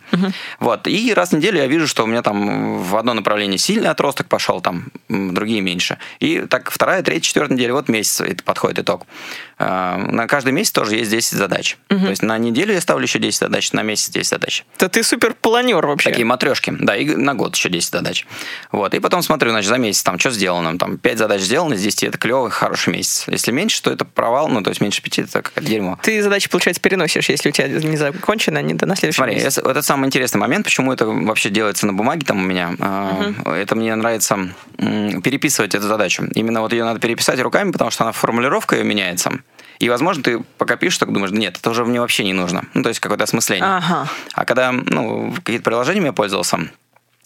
Вот 0.60 0.86
и 0.86 1.14
раз 1.14 1.30
в 1.30 1.36
неделю 1.36 1.58
я 1.58 1.66
вижу, 1.66 1.86
что 1.86 2.04
у 2.04 2.06
меня 2.06 2.22
там 2.22 2.82
в 2.82 2.96
одно 2.96 3.14
направление 3.14 3.58
сильный 3.58 3.88
отросток 3.88 4.28
пошел, 4.28 4.60
там 4.60 4.86
в 5.08 5.32
другие 5.32 5.60
меньше. 5.60 5.98
И 6.20 6.40
так 6.40 6.70
вторая, 6.70 7.02
третья, 7.02 7.28
четвертая 7.28 7.56
неделя, 7.56 7.74
вот 7.74 7.88
месяц 7.88 8.20
это 8.20 8.42
подходит 8.42 8.80
итог. 8.80 9.06
Э, 9.58 9.96
на 9.96 10.26
каждый 10.26 10.52
месяц 10.52 10.72
тоже 10.72 10.96
есть 10.96 11.10
10 11.10 11.32
задач. 11.32 11.76
Угу. 11.90 12.00
То 12.00 12.10
есть 12.10 12.22
на 12.22 12.38
неделю 12.38 12.74
я 12.74 12.80
ставлю 12.80 13.04
еще 13.04 13.18
10 13.18 13.38
задач, 13.38 13.72
на 13.72 13.82
месяц 13.82 14.10
10 14.10 14.28
задач. 14.28 14.64
Да 14.78 14.88
ты 14.88 15.02
супер 15.02 15.34
планер 15.34 15.86
вообще. 15.86 16.10
Такие 16.10 16.24
матрешки, 16.24 16.72
да, 16.78 16.96
и 16.96 17.14
на 17.14 17.34
год 17.34 17.54
еще 17.54 17.68
10 17.68 17.90
задач. 17.90 18.26
Вот, 18.72 18.94
и 18.94 19.00
потом 19.00 19.22
смотрю, 19.22 19.50
значит, 19.50 19.68
за 19.68 19.78
месяц 19.78 20.02
там, 20.02 20.18
что 20.18 20.30
сделано, 20.30 20.78
там, 20.78 20.98
5 20.98 21.18
задач 21.18 21.40
сделано, 21.42 21.74
из 21.74 21.82
10 21.82 22.04
это 22.04 22.18
клевый, 22.18 22.50
хороший 22.50 22.92
месяц. 22.92 23.24
Если 23.28 23.52
меньше, 23.52 23.82
то 23.82 23.90
это 23.90 24.04
провал, 24.04 24.48
ну, 24.48 24.62
то 24.62 24.70
есть 24.70 24.80
меньше 24.80 25.02
5 25.02 25.18
это 25.20 25.42
как 25.42 25.64
дерьмо. 25.64 25.98
Ты 26.02 26.22
задачи, 26.22 26.48
получается, 26.48 26.80
переносишь, 26.80 27.28
если 27.28 27.48
у 27.48 27.52
тебя 27.52 27.68
не 27.68 27.96
закончено, 27.96 28.58
они 28.58 28.74
до 28.74 28.86
на 28.86 28.96
следующий 28.96 29.18
Смотри, 29.18 29.36
месяц. 29.36 29.58
это 29.58 29.82
самый 29.82 30.06
интересный 30.06 30.38
момент, 30.38 30.64
почему 30.64 30.92
это 30.92 31.06
вообще 31.06 31.50
делается 31.50 31.86
на 31.86 31.92
бумаге 31.92 32.24
там 32.26 32.38
у 32.38 32.44
меня. 32.44 32.74
Угу. 32.78 33.50
Это 33.50 33.74
мне 33.76 33.94
нравится 33.94 34.38
переписывать 34.78 35.74
эту 35.74 35.86
задачу. 35.86 36.24
Именно 36.34 36.60
вот 36.60 36.72
ее 36.72 36.84
надо 36.84 37.00
переписать 37.00 37.40
руками, 37.40 37.70
потому 37.70 37.90
что 37.90 38.04
она 38.04 38.12
формулировка 38.12 38.76
ее 38.76 38.84
меняется. 38.84 39.32
И, 39.78 39.88
возможно, 39.88 40.22
ты 40.22 40.40
пока 40.58 40.76
пишешь, 40.76 40.98
так 40.98 41.12
думаешь, 41.12 41.32
нет, 41.32 41.56
это 41.58 41.70
уже 41.70 41.84
мне 41.84 42.00
вообще 42.00 42.24
не 42.24 42.32
нужно. 42.32 42.64
Ну, 42.74 42.82
то 42.82 42.88
есть 42.88 43.00
какое-то 43.00 43.24
осмысление. 43.24 43.64
Ага. 43.64 44.08
А 44.32 44.44
когда, 44.44 44.72
ну, 44.72 45.32
какие-то 45.42 45.64
приложениями 45.64 46.06
я 46.06 46.12
пользовался, 46.12 46.68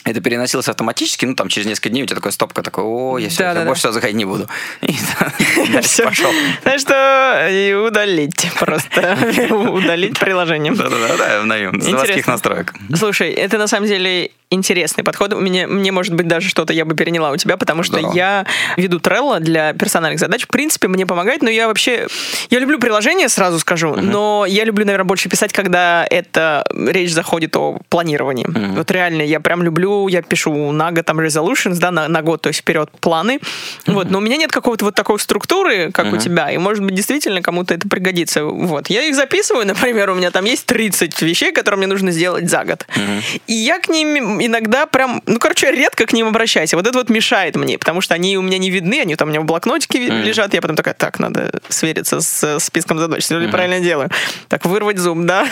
это 0.05 0.21
переносилось 0.21 0.69
автоматически, 0.69 1.27
ну, 1.27 1.35
там, 1.35 1.49
через 1.49 1.67
несколько 1.67 1.91
дней 1.91 2.03
у 2.03 2.07
тебя 2.07 2.17
такая 2.17 2.33
стопка, 2.33 2.63
такой, 2.63 2.85
о, 2.85 3.19
я, 3.19 3.29
все, 3.29 3.41
да, 3.41 3.49
я 3.49 3.55
да, 3.55 3.65
больше 3.65 3.83
да. 3.85 3.93
заходить 3.93 4.17
не 4.17 4.25
буду. 4.25 4.49
И 4.81 4.95
дальше 5.73 6.03
пошел. 6.05 6.31
Знаешь 6.63 6.81
что, 6.81 7.87
удалить 7.87 8.51
просто, 8.59 9.19
удалить 9.51 10.19
приложение. 10.19 10.73
Да-да-да, 10.73 11.71
в 11.73 11.83
заводских 11.83 12.27
настроек. 12.27 12.75
Слушай, 12.95 13.31
это 13.33 13.59
на 13.59 13.67
самом 13.67 13.87
деле 13.87 14.31
интересный 14.51 15.05
подход. 15.05 15.33
У 15.35 15.41
меня, 15.41 15.67
мне, 15.67 15.93
может 15.93 16.15
быть, 16.15 16.27
даже 16.27 16.49
что-то 16.49 16.73
я 16.73 16.85
бы 16.85 16.95
переняла 16.95 17.31
у 17.31 17.37
тебя, 17.37 17.57
потому 17.57 17.83
что 17.83 17.99
Здорово. 17.99 18.15
я 18.15 18.47
веду 18.77 18.99
Trello 18.99 19.41
для 19.41 19.75
персональных 19.75 20.19
задач. 20.19 20.45
В 20.45 20.49
принципе, 20.49 20.89
мне 20.89 21.07
помогает, 21.07 21.43
но 21.43 21.51
я 21.51 21.69
вообще... 21.69 22.07
Я 22.51 22.59
люблю 22.59 22.79
приложения, 22.79 23.29
сразу 23.29 23.59
скажу, 23.59 23.89
uh-huh. 23.89 24.01
но 24.01 24.47
я 24.49 24.65
люблю, 24.65 24.87
наверное, 24.87 25.05
больше 25.05 25.29
писать, 25.29 25.53
когда 25.53 26.07
это 26.09 26.65
речь 26.73 27.13
заходит 27.13 27.57
о 27.57 27.79
планировании. 27.91 28.47
Uh-huh. 28.47 28.77
Вот 28.77 28.91
реально, 28.91 29.23
я 29.23 29.41
прям 29.41 29.63
люблю, 29.63 30.09
я 30.09 30.23
пишу 30.23 30.73
на 30.73 30.93
год 30.93 31.05
там 31.05 31.21
resolutions, 31.21 31.77
да, 31.79 31.91
на, 31.91 32.09
на 32.09 32.23
год, 32.23 32.43
то 32.43 32.49
есть 32.49 32.61
вперед 32.61 32.91
планы. 33.01 33.41
Uh-huh. 33.85 33.93
Вот, 33.93 34.11
но 34.11 34.19
у 34.19 34.21
меня 34.21 34.37
нет 34.39 34.51
какого-то 34.51 34.87
вот 34.87 34.95
такой 34.95 35.19
структуры, 35.19 35.93
как 35.93 36.07
uh-huh. 36.07 36.17
у 36.17 36.19
тебя, 36.19 36.51
и, 36.51 36.57
может 36.57 36.83
быть, 36.83 36.95
действительно 36.95 37.43
кому-то 37.43 37.75
это 37.75 37.87
пригодится. 37.87 38.45
Вот, 38.45 38.89
я 38.89 39.03
их 39.03 39.15
записываю, 39.15 39.67
например, 39.67 40.09
у 40.11 40.15
меня 40.15 40.31
там 40.31 40.47
есть 40.47 40.65
30 40.65 41.21
вещей, 41.21 41.53
которые 41.53 41.79
мне 41.79 41.87
нужно 41.87 42.11
сделать 42.13 42.49
за 42.49 42.65
год. 42.65 42.87
Uh-huh. 42.89 43.41
И 43.47 43.53
я 43.53 43.79
к 43.79 43.91
ним 43.91 44.38
иногда 44.41 44.87
прям, 44.87 45.23
ну, 45.27 45.39
короче, 45.39 45.71
редко 45.71 46.07
к 46.07 46.13
ним 46.13 46.29
обращаюсь. 46.29 46.75
Вот 46.75 46.87
это 46.87 46.99
вот 46.99 47.11
мешает 47.11 47.57
мне, 47.57 47.79
потому 47.79 48.01
что 48.01 48.15
они 48.15 48.37
у 48.39 48.43
меня 48.43 48.59
не 48.59 48.71
видны, 48.71 49.01
они 49.01 49.17
там 49.17 49.29
у 49.29 49.31
меня 49.31 49.41
в 49.41 49.45
блокнотике 49.45 49.99
mm. 49.99 50.23
лежат, 50.23 50.55
я 50.55 50.61
потом 50.61 50.77
такая, 50.77 50.95
так, 50.95 51.19
надо 51.19 51.61
свериться 51.69 52.21
с 52.21 52.59
списком 52.61 52.99
задач, 52.99 53.25
все 53.25 53.39
ли 53.39 53.47
mm. 53.47 53.51
правильно 53.51 53.81
делаю. 53.81 54.11
Так, 54.49 54.65
вырвать 54.65 54.99
зуб, 54.99 55.19
да? 55.21 55.47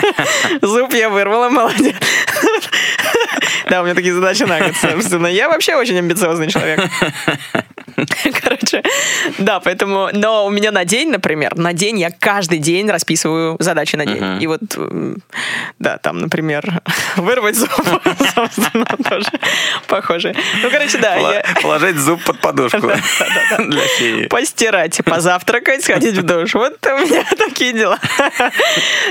Зуб 0.62 0.92
я 0.94 1.08
вырвала, 1.08 1.48
молодец. 1.48 1.94
Да, 3.68 3.82
у 3.82 3.84
меня 3.84 3.94
такие 3.94 4.14
задачи 4.14 4.44
на 4.44 4.58
год, 4.60 4.76
собственно. 4.76 5.26
Я 5.26 5.48
вообще 5.48 5.74
очень 5.76 5.98
амбициозный 5.98 6.48
человек. 6.48 6.80
Короче, 8.42 8.82
да, 9.38 9.60
поэтому... 9.60 10.08
Но 10.12 10.46
у 10.46 10.50
меня 10.50 10.70
на 10.70 10.84
день, 10.84 11.10
например, 11.10 11.56
на 11.56 11.72
день 11.72 11.98
я 11.98 12.10
каждый 12.10 12.58
день 12.58 12.88
расписываю 12.90 13.56
задачи 13.58 13.96
на 13.96 14.06
день. 14.06 14.42
И 14.42 14.46
вот, 14.46 14.60
да, 15.78 15.98
там, 15.98 16.18
например, 16.18 16.80
вырвать 17.16 17.56
зуб, 17.56 17.70
собственно, 18.34 18.86
тоже 19.08 19.30
похоже. 19.86 20.34
Ну, 20.62 20.70
короче, 20.70 20.98
да. 20.98 21.42
Положить 21.62 21.96
зуб 21.96 22.22
под 22.24 22.40
подушку 22.40 22.90
для 23.58 23.86
феи. 23.98 24.26
Постирать, 24.26 25.00
позавтракать, 25.04 25.84
сходить 25.84 26.16
в 26.16 26.22
душ. 26.22 26.54
Вот 26.54 26.84
у 26.86 26.98
меня 26.98 27.24
такие 27.36 27.72
дела. 27.72 27.98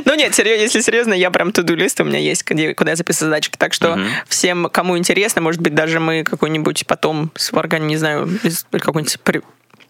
Ну, 0.05 0.15
нет, 0.15 0.37
если 0.37 0.81
серьезно, 0.81 1.13
я 1.13 1.31
прям 1.31 1.51
туду 1.51 1.75
лист 1.75 1.99
у 2.01 2.03
меня 2.03 2.19
есть, 2.19 2.43
куда 2.43 2.91
я 2.91 2.95
записываю 2.95 3.31
задачки. 3.31 3.55
Так 3.57 3.73
что 3.73 3.99
всем, 4.27 4.69
кому 4.71 4.97
интересно, 4.97 5.41
может 5.41 5.61
быть, 5.61 5.73
даже 5.73 5.99
мы 5.99 6.23
какой-нибудь 6.23 6.85
потом 6.87 7.31
с 7.35 7.45
сварганим, 7.47 7.87
не 7.87 7.97
знаю, 7.97 8.29
какой-нибудь 8.71 9.17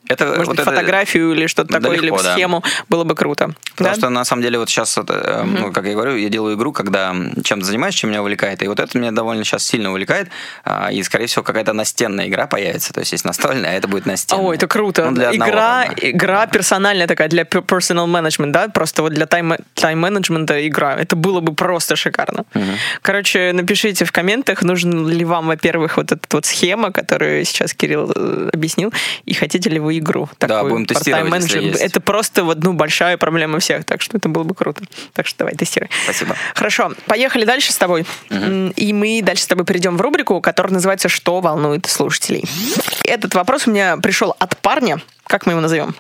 это, 0.10 0.26
Может 0.26 0.40
вот 0.40 0.48
быть, 0.48 0.60
это 0.60 0.72
фотографию 0.72 1.32
или 1.34 1.48
что-то 1.48 1.74
такое, 1.74 1.98
или 1.98 2.10
да. 2.10 2.34
схему, 2.34 2.64
было 2.90 3.04
бы 3.04 3.16
круто. 3.16 3.54
Потому 3.76 3.90
да? 3.90 3.96
что, 3.96 4.10
на 4.10 4.26
самом 4.26 4.44
деле, 4.44 4.60
вот 4.60 4.70
сейчас, 4.70 4.98
это, 4.98 5.42
угу. 5.44 5.58
ну, 5.60 5.72
как 5.72 5.86
я 5.86 5.94
говорю, 5.94 6.16
я 6.16 6.30
делаю 6.30 6.56
игру, 6.56 6.72
когда 6.72 7.16
чем-то 7.44 7.66
занимаюсь, 7.66 7.96
чем 7.96 8.10
меня 8.10 8.22
увлекает. 8.22 8.64
И 8.64 8.68
вот 8.68 8.80
это 8.80 8.98
меня 8.98 9.12
довольно 9.12 9.44
сейчас 9.44 9.66
сильно 9.66 9.92
увлекает. 9.92 10.30
А, 10.64 10.92
и, 10.92 11.04
скорее 11.04 11.28
всего, 11.28 11.44
какая-то 11.44 11.74
настенная 11.74 12.28
игра 12.28 12.48
появится. 12.48 12.94
То 12.94 13.02
есть, 13.02 13.12
есть 13.12 13.26
настольная, 13.26 13.72
а 13.72 13.74
это 13.74 13.88
будет 13.88 14.06
настенная. 14.06 14.44
О, 14.44 14.54
это 14.54 14.68
круто. 14.68 15.06
Ну, 15.10 15.16
для 15.16 15.36
игра, 15.36 15.88
игра 15.98 16.48
персональная 16.48 17.08
такая, 17.08 17.28
для 17.28 17.44
personal 17.44 18.08
management, 18.08 18.52
да? 18.52 18.68
Просто 18.70 19.02
вот 19.02 19.14
для 19.14 19.26
тайм-менеджмента 19.26 20.68
игра. 20.68 20.96
Это 20.96 21.16
было 21.16 21.40
бы 21.40 21.54
просто 21.54 21.96
шикарно. 21.96 22.46
Угу. 22.54 22.64
Короче, 23.02 23.52
напишите 23.54 24.06
в 24.06 24.12
комментах, 24.12 24.64
нужен 24.64 25.08
ли 25.08 25.26
вам, 25.26 25.48
во-первых, 25.48 25.98
вот 25.98 26.12
эта 26.12 26.28
вот 26.32 26.46
схема, 26.46 26.92
которую 26.92 27.46
сейчас 27.46 27.74
Кирилл 27.74 28.12
э, 28.16 28.50
объяснил, 28.54 28.94
и 29.26 29.34
хотите 29.34 29.70
ли 29.70 29.80
вы 29.80 29.97
игру. 30.00 30.30
Да, 30.40 30.64
будем 30.64 30.86
тестировать. 30.86 31.44
Если 31.44 31.62
есть. 31.62 31.82
Это 31.82 32.02
просто 32.02 32.44
вот, 32.44 32.64
ну, 32.64 32.74
большая 32.74 33.18
проблема 33.18 33.60
всех, 33.60 33.86
так 33.86 34.02
что 34.02 34.18
это 34.18 34.30
было 34.30 34.44
бы 34.44 34.56
круто. 34.56 34.84
Так 35.14 35.28
что 35.28 35.40
давай, 35.40 35.56
тестируй. 35.56 35.90
Спасибо. 36.04 36.36
Хорошо, 36.56 36.94
поехали 37.06 37.46
дальше 37.46 37.72
с 37.72 37.78
тобой. 37.78 38.06
Угу. 38.30 38.74
И 38.76 38.94
мы 38.94 39.22
дальше 39.22 39.44
с 39.44 39.48
тобой 39.48 39.66
перейдем 39.66 39.98
в 39.98 40.02
рубрику, 40.02 40.42
которая 40.42 40.74
называется 40.74 41.10
«Что 41.10 41.40
волнует 41.40 41.86
слушателей?». 41.86 42.44
Этот 43.04 43.36
вопрос 43.36 43.68
у 43.68 43.72
меня 43.72 43.98
пришел 43.98 44.36
от 44.40 44.58
парня. 44.58 45.02
Как 45.26 45.46
мы 45.46 45.54
его 45.54 45.62
назовем? 45.62 45.96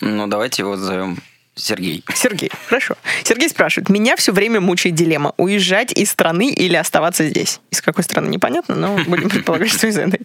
Ну, 0.00 0.26
давайте 0.26 0.62
его 0.62 0.76
назовем 0.76 1.18
Сергей. 1.54 2.02
Сергей, 2.14 2.50
хорошо. 2.66 2.96
Сергей 3.24 3.48
спрашивает, 3.48 3.88
меня 3.88 4.16
все 4.16 4.32
время 4.32 4.60
мучает 4.60 4.94
дилемма, 4.94 5.34
уезжать 5.36 5.92
из 5.92 6.10
страны 6.10 6.50
или 6.50 6.76
оставаться 6.76 7.26
здесь? 7.26 7.60
Из 7.70 7.82
какой 7.82 8.04
страны, 8.04 8.28
непонятно, 8.28 8.74
но 8.74 8.96
будем 9.06 9.28
предполагать, 9.28 9.70
что 9.70 9.86
из 9.86 9.98
этой. 9.98 10.20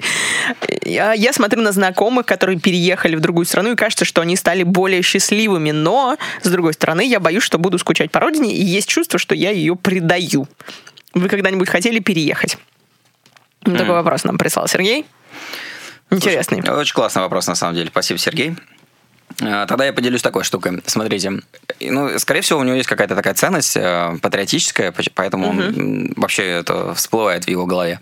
Я, 0.84 1.13
я 1.13 1.34
смотрю 1.34 1.62
на 1.62 1.74
знакомых, 1.74 2.26
которые 2.26 2.60
переехали 2.60 3.16
в 3.16 3.20
другую 3.20 3.46
страну, 3.46 3.74
и 3.74 3.76
кажется, 3.76 4.06
что 4.06 4.22
они 4.22 4.36
стали 4.36 4.63
более 4.63 5.02
счастливыми, 5.02 5.72
но, 5.72 6.18
с 6.42 6.50
другой 6.50 6.74
стороны, 6.74 7.06
я 7.06 7.20
боюсь, 7.20 7.44
что 7.44 7.58
буду 7.58 7.78
скучать 7.78 8.10
по 8.10 8.20
родине, 8.20 8.56
и 8.56 8.63
есть 8.63 8.88
чувство, 8.88 9.20
что 9.20 9.36
я 9.36 9.52
ее 9.52 9.76
предаю. 9.76 10.48
Вы 11.13 11.28
когда-нибудь 11.28 11.68
хотели 11.68 12.00
переехать? 12.00 12.58
Mm. 13.63 13.78
Такой 13.78 13.96
вопрос 13.96 14.24
нам 14.24 14.38
прислал 14.38 14.68
Сергей. 14.68 15.06
Интересный. 16.10 16.62
Слушай, 16.62 16.80
очень 16.80 16.94
классный 16.94 17.22
вопрос, 17.22 17.48
на 17.48 17.56
самом 17.56 17.76
деле. 17.76 17.90
Спасибо, 17.90 18.18
Сергей. 18.18 18.56
А, 19.41 19.65
тогда 19.67 19.86
я 19.86 19.93
поделюсь 19.93 20.21
такой 20.21 20.43
штукой. 20.43 20.82
Смотрите, 20.86 21.41
ну, 21.80 22.17
скорее 22.17 22.41
всего, 22.41 22.60
у 22.60 22.63
него 22.63 22.76
есть 22.76 22.89
какая-то 22.89 23.15
такая 23.15 23.34
ценность 23.36 23.78
э, 23.78 24.17
патриотическая, 24.21 24.93
поэтому 25.13 25.50
угу. 25.50 25.60
он, 25.60 26.13
вообще 26.15 26.43
это 26.43 26.93
всплывает 26.95 27.45
в 27.45 27.47
его 27.47 27.65
голове. 27.65 28.00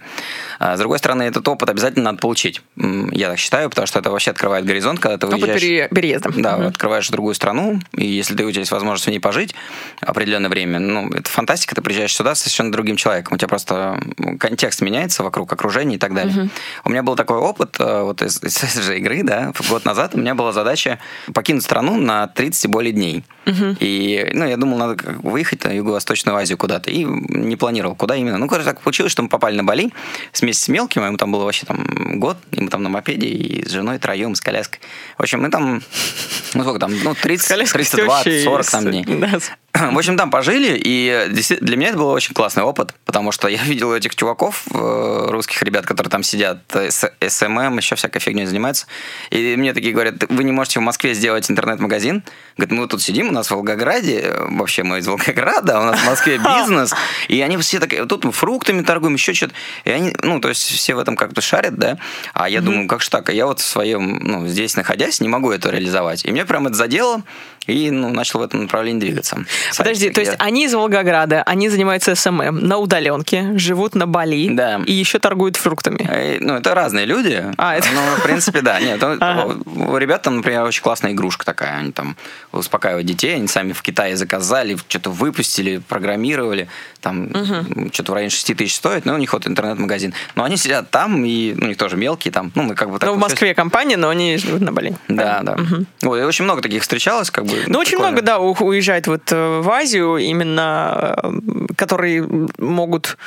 А 0.60 0.78
с 0.78 0.80
другой 0.80 1.00
стороны, 1.00 1.24
этот 1.24 1.46
опыт 1.48 1.70
обязательно 1.70 2.06
надо 2.06 2.20
получить. 2.20 2.62
Я 2.76 3.30
так 3.30 3.38
считаю, 3.38 3.70
потому 3.70 3.88
что 3.88 4.00
это 4.00 4.10
вообще 4.10 4.32
открывает 4.32 4.66
горизонт, 4.66 5.00
когда 5.00 5.18
ты 5.18 5.28
выезжаешь... 5.28 5.62
Опыт 5.62 5.96
переезда. 5.96 6.32
Да, 6.36 6.58
угу. 6.58 6.68
открываешь 6.68 7.10
другую 7.10 7.36
страну, 7.36 7.82
и 7.94 8.06
если 8.06 8.36
ты, 8.36 8.46
у 8.46 8.52
тебя 8.52 8.62
есть 8.62 8.72
возможность 8.72 9.08
в 9.08 9.12
ней 9.12 9.20
пожить 9.20 9.54
определенное 10.02 10.50
время, 10.50 10.80
ну, 10.80 11.10
это 11.10 11.30
фантастика, 11.30 11.76
ты 11.76 11.82
приезжаешь 11.82 12.16
сюда 12.16 12.36
с 12.36 12.40
совершенно 12.40 12.72
другим 12.72 12.96
человеком, 12.96 13.36
у 13.36 13.38
тебя 13.38 13.50
просто 13.50 14.00
контекст 14.40 14.82
меняется 14.82 15.24
вокруг 15.24 15.52
окружения 15.52 15.96
и 15.96 16.00
так 16.00 16.14
далее. 16.14 16.44
Угу. 16.44 16.50
У 16.86 16.90
меня 16.92 17.04
был 17.04 17.16
такой 17.16 17.38
опыт 17.38 17.76
э, 17.80 18.02
вот 18.04 18.22
из, 18.22 18.42
из 18.42 18.64
этой 18.64 18.82
же 18.82 18.98
игры, 18.98 19.24
да, 19.24 19.52
год 19.70 19.84
назад 19.84 20.16
у 20.16 20.18
меня 20.18 20.36
была 20.36 20.54
задача 20.54 21.00
покинуть 21.34 21.64
страну 21.64 21.98
на 21.98 22.28
30 22.28 22.66
и 22.66 22.68
более 22.68 22.94
дней. 22.94 23.24
Угу. 23.46 23.78
И, 23.80 24.30
ну, 24.34 24.46
я 24.46 24.58
думал, 24.58 24.78
надо 24.78 24.98
выехать 25.24 25.64
на 25.64 25.70
Юго-Восточную 25.70 26.36
Азию 26.36 26.58
куда-то, 26.58 26.92
и 26.92 27.04
не 27.04 27.56
планировал, 27.56 27.96
куда 27.96 28.16
именно. 28.16 28.38
Ну, 28.38 28.48
короче, 28.48 28.66
так 28.66 28.82
получилось, 28.82 29.12
что 29.12 29.22
мы 29.24 29.30
попали 29.30 29.56
на 29.56 29.64
Бали 29.64 29.92
вместе 30.34 30.66
с 30.66 30.68
мелким, 30.68 31.06
ему 31.06 31.18
там 31.18 31.32
было 31.32 31.44
вообще 31.44 31.66
там 31.66 32.20
год, 32.20 32.38
и 32.52 32.62
мы 32.62 32.70
там 32.70 32.84
на 32.84 32.90
мопеде, 32.90 33.28
и 33.28 33.66
с 33.66 33.72
женой 33.72 34.00
троем, 34.00 34.36
с 34.36 34.42
коляской. 34.42 34.80
В 35.18 35.22
общем, 35.22 35.42
мы 35.42 35.50
там, 35.50 35.82
ну, 36.54 36.62
сколько 36.62 36.80
там, 36.80 36.92
ну, 37.04 37.16
30, 37.16 37.72
320, 37.72 38.44
40 38.44 38.66
там 38.66 38.86
дней. 38.86 39.06
Да. 39.06 39.40
В 39.92 39.98
общем, 39.98 40.18
там 40.18 40.32
пожили, 40.32 40.80
и 40.82 41.28
для 41.60 41.76
меня 41.76 41.90
это 41.90 41.98
был 41.98 42.10
очень 42.10 42.34
классный 42.34 42.64
опыт, 42.64 42.96
потому 43.06 43.32
что 43.32 43.48
я 43.48 43.62
видел 43.64 43.94
этих 43.94 44.16
чуваков, 44.16 44.64
э, 44.74 45.28
русских 45.30 45.62
ребят, 45.64 45.86
которые 45.86 46.10
там 46.10 46.24
сидят, 46.24 46.60
с 46.74 47.12
SMM, 47.28 47.78
еще 47.78 47.96
всякой 47.96 48.20
фигней 48.20 48.46
занимаются, 48.46 48.88
и 49.32 49.56
мне 49.56 49.74
такие 49.74 49.94
говорят, 49.94 50.16
вы 50.30 50.44
не 50.44 50.52
можете 50.52 50.80
в 50.80 50.84
Москве 50.84 51.05
сделать 51.14 51.50
интернет-магазин? 51.50 52.24
Говорят, 52.58 52.78
мы 52.78 52.88
тут 52.88 53.02
сидим, 53.02 53.30
у 53.30 53.32
нас 53.32 53.48
в 53.48 53.52
Волгограде, 53.52 54.34
вообще 54.50 54.84
мы 54.84 55.00
из 55.00 55.08
Волгограда, 55.08 55.80
у 55.80 55.84
нас 55.84 56.00
в 56.00 56.06
Москве 56.06 56.38
бизнес, 56.60 56.94
и 57.28 57.42
они 57.42 57.58
все 57.58 57.80
такие, 57.80 58.06
тут 58.06 58.24
мы 58.24 58.32
фруктами 58.32 58.82
торгуем, 58.82 59.16
еще 59.16 59.34
что-то, 59.34 59.54
и 59.84 59.92
они, 59.92 60.16
ну, 60.24 60.40
то 60.40 60.50
есть 60.50 60.64
все 60.64 60.96
в 60.96 61.00
этом 61.00 61.16
как-то 61.16 61.42
шарят, 61.42 61.76
да, 61.76 61.98
а 62.34 62.50
я 62.50 62.62
думаю, 62.62 62.88
как 62.88 63.02
же 63.02 63.10
так, 63.10 63.30
а 63.30 63.34
я 63.34 63.46
вот 63.46 63.60
в 63.60 63.66
своем, 63.66 64.20
ну, 64.22 64.48
здесь 64.48 64.76
находясь, 64.76 65.20
не 65.22 65.28
могу 65.28 65.52
это 65.52 65.70
реализовать, 65.70 66.26
и 66.26 66.32
мне 66.32 66.46
прям 66.46 66.68
это 66.68 66.76
задело, 66.76 67.24
и 67.68 67.92
ну, 67.92 68.10
начал 68.10 68.40
в 68.40 68.44
этом 68.44 68.64
направлении 68.64 69.00
двигаться. 69.00 69.46
Подожди, 69.78 70.10
то 70.10 70.22
есть 70.22 70.34
они 70.40 70.66
из 70.66 70.74
Волгограда, 70.74 71.44
они 71.44 71.70
занимаются 71.70 72.16
SMM 72.16 72.60
на 72.68 72.78
удаленке, 72.78 73.58
живут 73.58 73.96
на 73.96 74.08
Бали 74.08 74.50
да. 74.52 74.82
и 74.86 74.94
еще 74.94 75.20
торгуют 75.20 75.58
фруктами. 75.58 76.08
Э, 76.10 76.38
ну, 76.40 76.56
это 76.56 76.76
разные 76.76 77.06
люди. 77.06 77.44
А, 77.58 77.76
это... 77.76 77.88
Ну, 77.94 78.02
в 78.18 78.24
принципе, 78.24 78.62
да. 78.62 78.80
Нет, 78.80 79.02
ага. 79.02 79.56
у 79.66 79.98
ребят 79.98 80.22
там, 80.22 80.38
например, 80.38 80.64
очень 80.64 80.84
классная 80.84 81.12
игрушка 81.12 81.46
такая. 81.46 81.78
Они 81.78 81.92
там 81.92 82.16
успокаивают 82.52 83.06
детей, 83.06 83.36
они 83.36 83.48
сами 83.48 83.74
в 83.74 83.82
Китае 83.82 84.16
заказали, 84.18 84.78
что-то 84.88 85.10
выпустили, 85.10 85.78
программировали. 85.78 86.68
Там 87.02 87.26
угу. 87.26 87.90
что-то 87.94 88.12
в 88.12 88.16
районе 88.16 88.32
6 88.32 88.56
тысяч 88.56 88.76
стоит, 88.76 89.06
но 89.06 89.14
у 89.14 89.18
них 89.18 89.34
вот 89.34 89.48
интернет-магазин. 89.48 90.14
Но 90.36 90.44
они 90.44 90.58
сидят 90.58 90.90
там, 90.90 91.24
и 91.26 91.54
ну, 91.56 91.66
у 91.66 91.70
них 91.70 91.78
тоже 91.78 91.98
мелкие 91.98 92.32
там. 92.32 92.52
Ну, 92.56 92.64
мы 92.64 92.76
как 92.76 92.90
бы 92.90 93.00
так... 93.00 93.10
Ну, 93.10 93.16
в 93.16 93.20
Москве 93.20 93.54
компания, 93.54 93.98
но 93.98 94.10
они 94.10 94.38
живут 94.38 94.62
на 94.62 94.72
Бали. 94.72 94.96
Да, 95.08 95.42
да. 95.44 95.54
Угу. 95.54 95.86
Вот, 96.02 96.18
и 96.18 96.24
очень 96.24 96.46
много 96.46 96.62
таких 96.62 96.82
встречалось, 96.82 97.30
как 97.32 97.46
бы. 97.46 97.55
Ну, 97.68 97.74
ну 97.74 97.80
очень 97.80 97.98
много, 97.98 98.22
да, 98.22 98.40
уезжает 98.40 99.08
вот 99.08 99.32
э, 99.32 99.60
в 99.62 99.70
Азию 99.70 100.18
именно, 100.18 101.16
э, 101.24 101.32
которые 101.76 102.28
могут 102.58 103.18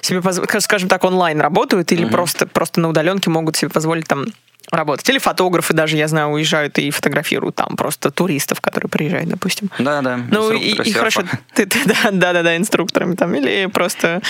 себе 0.00 0.22
позволить, 0.22 0.62
скажем 0.62 0.88
так, 0.88 1.04
онлайн 1.04 1.40
работают 1.40 1.92
или 1.92 2.04
угу. 2.04 2.12
просто, 2.12 2.46
просто 2.46 2.80
на 2.80 2.88
удаленке 2.88 3.30
могут 3.30 3.56
себе 3.56 3.70
позволить 3.70 4.06
там 4.06 4.26
работать. 4.70 5.08
Или 5.08 5.18
фотографы 5.18 5.74
даже, 5.74 5.96
я 5.96 6.08
знаю, 6.08 6.28
уезжают 6.28 6.78
и 6.78 6.90
фотографируют 6.90 7.56
там 7.56 7.76
просто 7.76 8.10
туристов, 8.10 8.60
которые 8.60 8.88
приезжают, 8.88 9.28
допустим. 9.28 9.70
Да, 9.78 10.00
да. 10.00 10.20
Ну 10.30 10.52
и, 10.52 10.70
и 10.70 10.92
хорошо, 10.92 11.24
ты, 11.54 11.66
ты, 11.66 11.78
да, 11.86 12.10
да, 12.12 12.32
да, 12.32 12.42
да, 12.42 12.56
инструкторами 12.56 13.14
там, 13.14 13.34
или 13.34 13.66
просто, 13.66 14.22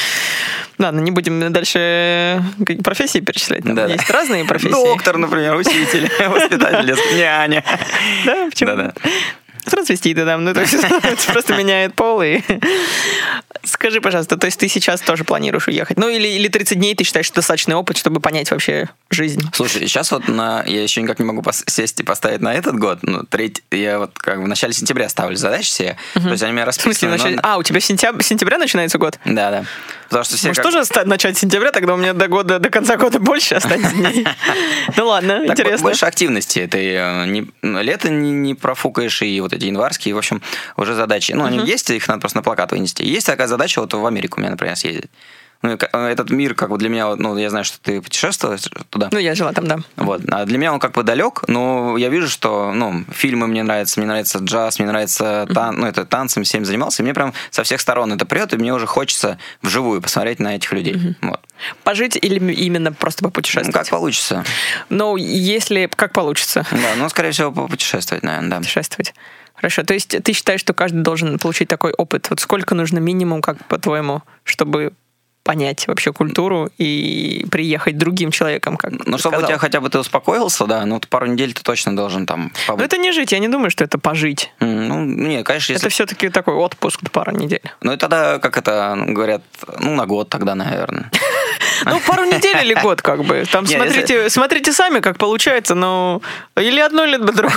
ладно, 0.78 1.00
не 1.00 1.10
будем 1.10 1.52
дальше 1.52 2.42
профессии 2.82 3.20
перечислять. 3.20 3.64
Там 3.64 3.74
да, 3.74 3.86
есть 3.86 4.06
да. 4.06 4.14
разные 4.14 4.44
профессии. 4.46 4.72
Доктор, 4.72 5.18
например, 5.18 5.56
учитель, 5.56 6.10
воспитатель, 6.28 6.96
няня. 7.16 7.64
Да, 8.24 8.46
почему? 8.50 8.70
Да, 8.70 8.76
да. 8.76 8.94
Трансвеститы 9.64 10.24
там, 10.24 10.44
ну, 10.44 10.54
то 10.54 10.60
есть 10.60 10.76
просто 11.26 11.56
меняет 11.56 11.94
пол 11.94 12.22
и... 12.22 12.40
Скажи, 13.62 14.00
пожалуйста, 14.00 14.36
то 14.36 14.46
есть 14.46 14.58
ты 14.58 14.68
сейчас 14.68 15.00
тоже 15.00 15.24
планируешь 15.24 15.68
уехать? 15.68 15.98
Ну, 15.98 16.08
или, 16.08 16.26
или 16.28 16.48
30 16.48 16.78
дней 16.78 16.94
ты 16.94 17.04
считаешь 17.04 17.30
достаточный 17.30 17.74
опыт, 17.74 17.98
чтобы 17.98 18.20
понять 18.20 18.50
вообще 18.50 18.88
жизнь? 19.10 19.42
Слушай, 19.52 19.86
сейчас 19.86 20.12
вот 20.12 20.28
на... 20.28 20.64
Я 20.66 20.82
еще 20.82 21.02
никак 21.02 21.18
не 21.18 21.26
могу 21.26 21.44
сесть 21.66 22.00
и 22.00 22.02
поставить 22.02 22.40
на 22.40 22.54
этот 22.54 22.78
год. 22.78 23.00
Ну, 23.02 23.24
треть... 23.24 23.62
Я 23.70 23.98
вот 23.98 24.18
как 24.18 24.38
в 24.38 24.48
начале 24.48 24.72
сентября 24.72 25.08
ставлю 25.08 25.36
задачи 25.36 25.68
все. 25.68 25.98
Угу. 26.14 26.24
То 26.24 26.30
есть 26.30 26.42
они 26.42 26.52
меня 26.52 26.64
расписаны. 26.64 26.94
В 26.94 26.96
смысле, 26.96 27.08
начале... 27.10 27.36
но... 27.36 27.42
А, 27.44 27.58
у 27.58 27.62
тебя 27.62 27.80
сентября, 27.80 28.22
сентября 28.22 28.58
начинается 28.58 28.98
год? 28.98 29.18
Да, 29.24 29.50
да. 29.50 29.64
Потому 30.10 30.24
что 30.24 30.36
все 30.36 30.48
Может, 30.48 30.62
как... 30.64 30.72
тоже 30.72 31.06
начать 31.06 31.36
с 31.36 31.40
сентября, 31.40 31.70
тогда 31.70 31.94
у 31.94 31.96
меня 31.96 32.14
до 32.14 32.26
года, 32.28 32.58
до 32.58 32.70
конца 32.70 32.96
года 32.96 33.20
больше 33.20 33.54
останется 33.54 33.94
дней. 33.94 34.26
Ну 34.96 35.06
ладно, 35.06 35.46
интересно. 35.46 35.84
Больше 35.84 36.04
активности. 36.04 36.66
Ты 36.66 36.94
э, 36.94 37.44
лето 37.62 38.10
не 38.10 38.54
профукаешь, 38.54 39.22
и 39.22 39.40
вот 39.40 39.49
эти 39.52 39.66
январские, 39.66 40.14
в 40.14 40.18
общем, 40.18 40.42
уже 40.76 40.94
задачи. 40.94 41.32
Ну, 41.32 41.44
они 41.44 41.58
есть, 41.58 41.90
их 41.90 42.08
надо 42.08 42.20
просто 42.20 42.38
на 42.38 42.42
плакат 42.42 42.72
вынести. 42.72 43.02
Есть 43.02 43.26
такая 43.26 43.46
задача 43.46 43.80
вот 43.80 43.92
в 43.92 44.06
Америку 44.06 44.38
у 44.38 44.40
меня, 44.40 44.50
например, 44.50 44.76
съездить. 44.76 45.10
ну, 45.62 45.76
этот 45.92 46.30
мир, 46.30 46.54
как 46.54 46.70
бы 46.70 46.78
для 46.78 46.88
меня, 46.88 47.14
ну, 47.16 47.36
я 47.36 47.50
знаю, 47.50 47.64
что 47.64 47.78
ты 47.80 48.00
путешествовала 48.00 48.58
туда. 48.88 49.10
Ну, 49.12 49.18
я 49.18 49.34
жила 49.34 49.52
там, 49.52 49.66
да. 49.66 49.78
Вот. 49.96 50.22
А 50.30 50.46
для 50.46 50.56
меня 50.56 50.72
он 50.72 50.80
как 50.80 50.92
бы 50.92 51.02
далек, 51.02 51.42
но 51.48 51.98
я 51.98 52.08
вижу, 52.08 52.28
что, 52.28 52.72
ну, 52.72 53.04
фильмы 53.12 53.46
мне 53.46 53.62
нравятся, 53.62 54.00
мне 54.00 54.06
нравится 54.06 54.38
джаз, 54.38 54.78
мне 54.78 54.88
нравится, 54.88 55.46
тан... 55.52 55.76
ну, 55.76 55.86
это 55.86 56.06
танцем 56.06 56.44
всем 56.44 56.64
занимался, 56.64 57.02
и 57.02 57.04
мне 57.04 57.12
прям 57.12 57.34
со 57.50 57.62
всех 57.62 57.80
сторон 57.80 58.12
это 58.12 58.24
прет, 58.24 58.54
и 58.54 58.56
мне 58.56 58.72
уже 58.72 58.86
хочется 58.86 59.38
вживую 59.60 60.00
посмотреть 60.00 60.38
на 60.38 60.56
этих 60.56 60.72
людей. 60.72 61.14
Вот. 61.20 61.40
Пожить 61.84 62.16
или 62.16 62.52
именно 62.54 62.92
просто 62.92 63.22
попутешествовать? 63.22 63.74
Ну, 63.74 63.78
как 63.78 63.88
получится. 63.90 64.44
Ну, 64.88 65.16
если... 65.16 65.90
Как 65.94 66.12
получится? 66.12 66.66
Да, 66.70 66.94
ну, 66.96 67.08
скорее 67.10 67.32
всего, 67.32 67.52
попутешествовать, 67.52 68.24
наверное, 68.24 68.50
да. 68.50 68.56
Путешествовать. 68.58 69.14
Хорошо. 69.60 69.82
То 69.82 69.92
есть 69.92 70.08
ты 70.22 70.32
считаешь, 70.32 70.60
что 70.60 70.72
каждый 70.72 71.02
должен 71.02 71.38
получить 71.38 71.68
такой 71.68 71.92
опыт? 71.92 72.30
Вот 72.30 72.40
сколько 72.40 72.74
нужно 72.74 72.98
минимум, 72.98 73.42
как 73.42 73.62
по-твоему, 73.66 74.22
чтобы 74.42 74.94
понять 75.50 75.88
вообще 75.88 76.12
культуру 76.12 76.70
и 76.78 77.44
приехать 77.50 77.98
другим 77.98 78.30
человеком, 78.30 78.76
как 78.76 78.92
Ну, 78.92 79.18
чтобы 79.18 79.34
сказал. 79.34 79.42
у 79.42 79.46
тебя 79.48 79.58
хотя 79.58 79.80
бы 79.80 79.90
ты 79.90 79.98
успокоился, 79.98 80.64
да, 80.66 80.86
ну, 80.86 81.00
пару 81.08 81.26
недель 81.26 81.52
ты 81.52 81.62
точно 81.64 81.96
должен 81.96 82.24
там 82.24 82.52
побыть. 82.68 82.78
Но 82.78 82.84
это 82.84 82.98
не 82.98 83.10
жить, 83.10 83.32
я 83.32 83.40
не 83.40 83.48
думаю, 83.48 83.70
что 83.70 83.82
это 83.82 83.98
пожить. 83.98 84.52
Ну, 84.60 85.04
не, 85.04 85.42
конечно, 85.42 85.72
если... 85.72 85.88
Это 85.88 85.92
все-таки 85.92 86.28
такой 86.28 86.54
отпуск 86.54 87.00
пару 87.10 87.32
недель. 87.32 87.62
Ну, 87.80 87.92
и 87.92 87.96
тогда, 87.96 88.38
как 88.38 88.58
это 88.58 88.96
говорят, 89.08 89.42
ну, 89.80 89.96
на 89.96 90.06
год 90.06 90.28
тогда, 90.28 90.54
наверное. 90.54 91.10
Ну, 91.84 92.00
пару 92.06 92.24
недель 92.24 92.58
или 92.62 92.74
год, 92.74 93.00
как 93.02 93.24
бы. 93.24 93.44
Там 93.50 93.66
смотрите, 93.66 94.28
смотрите 94.28 94.72
сами, 94.72 95.00
как 95.00 95.18
получается, 95.18 95.74
но 95.74 96.20
или 96.56 96.80
одно, 96.80 97.04
или 97.04 97.16
другое. 97.16 97.52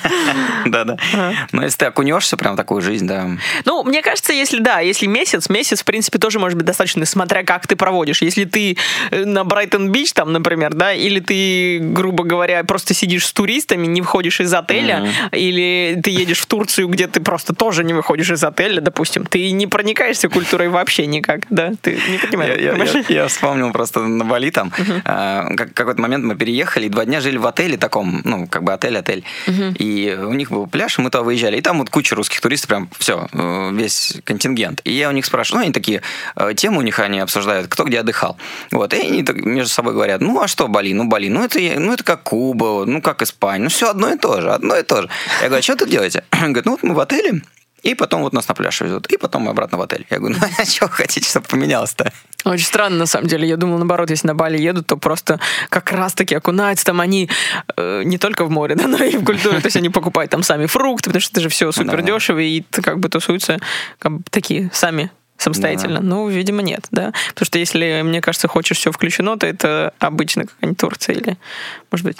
Да-да. 0.66 0.96
Но 1.52 1.64
если 1.64 1.78
ты 1.78 1.86
окунешься 1.86 2.36
прям 2.36 2.54
в 2.54 2.56
такую 2.56 2.80
жизнь, 2.82 3.06
да. 3.06 3.28
Ну, 3.64 3.82
мне 3.84 4.02
кажется, 4.02 4.32
если 4.32 4.60
да, 4.60 4.80
если 4.80 5.06
месяц, 5.06 5.48
месяц, 5.48 5.82
в 5.82 5.84
принципе, 5.84 6.18
тоже 6.18 6.38
может 6.38 6.56
быть 6.56 6.66
достаточно, 6.66 7.00
смотря 7.26 7.42
как 7.42 7.66
ты 7.66 7.74
проводишь. 7.74 8.22
Если 8.22 8.44
ты 8.44 8.76
э, 9.10 9.24
на 9.24 9.44
Брайтон-Бич, 9.44 10.12
там, 10.12 10.32
например, 10.32 10.74
да, 10.74 10.92
или 10.92 11.18
ты, 11.18 11.80
грубо 11.80 12.22
говоря, 12.22 12.62
просто 12.62 12.94
сидишь 12.94 13.26
с 13.26 13.32
туристами, 13.32 13.86
не 13.86 14.00
выходишь 14.00 14.40
из 14.40 14.54
отеля, 14.54 15.08
или 15.32 16.00
ты 16.02 16.10
едешь 16.10 16.38
в 16.38 16.46
Турцию, 16.46 16.88
где 16.88 17.08
ты 17.08 17.20
просто 17.20 17.52
тоже 17.52 17.82
не 17.82 17.94
выходишь 17.94 18.30
из 18.30 18.44
отеля, 18.44 18.80
допустим, 18.80 19.26
ты 19.26 19.50
не 19.50 19.66
проникаешься 19.66 20.28
культурой 20.28 20.68
вообще 20.68 21.06
никак, 21.06 21.40
да? 21.50 21.72
Ты 21.82 21.98
не 22.08 22.18
понимаешь. 22.18 23.08
Я 23.08 23.26
вспомнил 23.26 23.72
просто 23.72 24.00
на 24.00 24.24
Бали 24.24 24.50
там. 24.50 24.72
Uh-huh. 24.76 25.56
Как, 25.56 25.74
какой-то 25.74 26.00
момент 26.00 26.24
мы 26.24 26.36
переехали, 26.36 26.86
и 26.86 26.88
два 26.88 27.04
дня 27.04 27.20
жили 27.20 27.38
в 27.38 27.46
отеле 27.46 27.76
таком, 27.76 28.20
ну, 28.24 28.46
как 28.46 28.62
бы 28.62 28.72
отель-отель. 28.72 29.24
Uh-huh. 29.46 29.76
И 29.78 30.14
у 30.14 30.32
них 30.32 30.50
был 30.50 30.66
пляж, 30.66 30.98
мы 30.98 31.10
туда 31.10 31.22
выезжали. 31.22 31.56
И 31.56 31.60
там 31.60 31.78
вот 31.78 31.90
куча 31.90 32.14
русских 32.14 32.40
туристов, 32.40 32.68
прям 32.68 32.88
все, 32.98 33.26
э, 33.32 33.70
весь 33.72 34.16
контингент. 34.24 34.80
И 34.84 34.92
я 34.92 35.08
у 35.08 35.12
них 35.12 35.24
спрашиваю, 35.24 35.60
ну, 35.60 35.64
они 35.64 35.72
такие, 35.72 36.02
э, 36.36 36.54
темы 36.54 36.78
у 36.78 36.82
них 36.82 36.98
они 36.98 37.15
обсуждают, 37.20 37.68
кто 37.68 37.84
где 37.84 38.00
отдыхал. 38.00 38.36
Вот, 38.70 38.94
и 38.94 38.98
они 38.98 39.24
между 39.44 39.72
собой 39.72 39.94
говорят, 39.94 40.20
ну, 40.20 40.40
а 40.40 40.48
что 40.48 40.68
Бали? 40.68 40.92
Ну, 40.92 41.04
Бали, 41.04 41.28
ну, 41.28 41.44
это, 41.44 41.58
ну, 41.78 41.92
это 41.92 42.04
как 42.04 42.22
Куба, 42.22 42.84
ну, 42.86 43.00
как 43.00 43.22
Испания, 43.22 43.64
ну, 43.64 43.70
все 43.70 43.90
одно 43.90 44.10
и 44.10 44.18
то 44.18 44.40
же, 44.40 44.50
одно 44.50 44.76
и 44.76 44.82
то 44.82 45.02
же. 45.02 45.08
Я 45.40 45.48
говорю, 45.48 45.60
а 45.60 45.62
что 45.62 45.76
тут 45.76 45.90
делаете? 45.90 46.24
Он 46.32 46.38
говорит, 46.52 46.66
ну, 46.66 46.72
вот 46.72 46.82
мы 46.82 46.94
в 46.94 47.00
отеле, 47.00 47.42
и 47.86 47.94
потом 47.94 48.22
вот 48.22 48.32
нас 48.32 48.48
на 48.48 48.54
пляж 48.54 48.80
везут. 48.80 49.06
И 49.06 49.16
потом 49.16 49.42
мы 49.42 49.50
обратно 49.50 49.78
в 49.78 49.80
отель. 49.80 50.06
Я 50.10 50.18
говорю, 50.18 50.36
ну 50.40 50.46
а 50.58 50.64
что 50.66 50.88
хотите, 50.88 51.28
чтобы 51.28 51.46
поменялось-то? 51.46 52.12
Очень 52.44 52.64
странно, 52.64 52.96
на 52.96 53.06
самом 53.06 53.28
деле. 53.28 53.48
Я 53.48 53.56
думала, 53.56 53.78
наоборот, 53.78 54.10
если 54.10 54.26
на 54.26 54.34
Бали 54.34 54.58
едут, 54.58 54.88
то 54.88 54.96
просто 54.96 55.38
как 55.68 55.92
раз-таки 55.92 56.34
окунаются 56.34 56.84
там 56.84 57.00
они 57.00 57.30
э, 57.76 58.02
не 58.04 58.18
только 58.18 58.44
в 58.44 58.50
море, 58.50 58.74
да, 58.76 58.88
но 58.88 58.96
и 59.04 59.16
в 59.16 59.24
культуру. 59.24 59.60
То 59.60 59.66
есть 59.66 59.76
они 59.76 59.88
покупают 59.88 60.32
там 60.32 60.42
сами 60.42 60.66
фрукты, 60.66 61.10
потому 61.10 61.20
что 61.20 61.32
это 61.34 61.42
же 61.42 61.48
все 61.48 61.70
супер 61.70 62.02
дешево, 62.02 62.40
и 62.40 62.62
как 62.62 62.98
бы 62.98 63.08
тусуются 63.08 63.60
как 64.00 64.12
бы, 64.12 64.22
такие 64.30 64.68
сами 64.72 65.12
самостоятельно? 65.38 66.00
Да. 66.00 66.06
Ну, 66.06 66.28
видимо, 66.28 66.62
нет, 66.62 66.86
да. 66.90 67.12
Потому 67.28 67.46
что 67.46 67.58
если, 67.58 68.02
мне 68.04 68.20
кажется, 68.20 68.48
хочешь 68.48 68.78
все 68.78 68.92
включено, 68.92 69.36
то 69.36 69.46
это 69.46 69.92
обычно 69.98 70.46
какая-нибудь 70.46 70.78
Турция 70.78 71.16
или, 71.16 71.36
может 71.90 72.06
быть, 72.06 72.18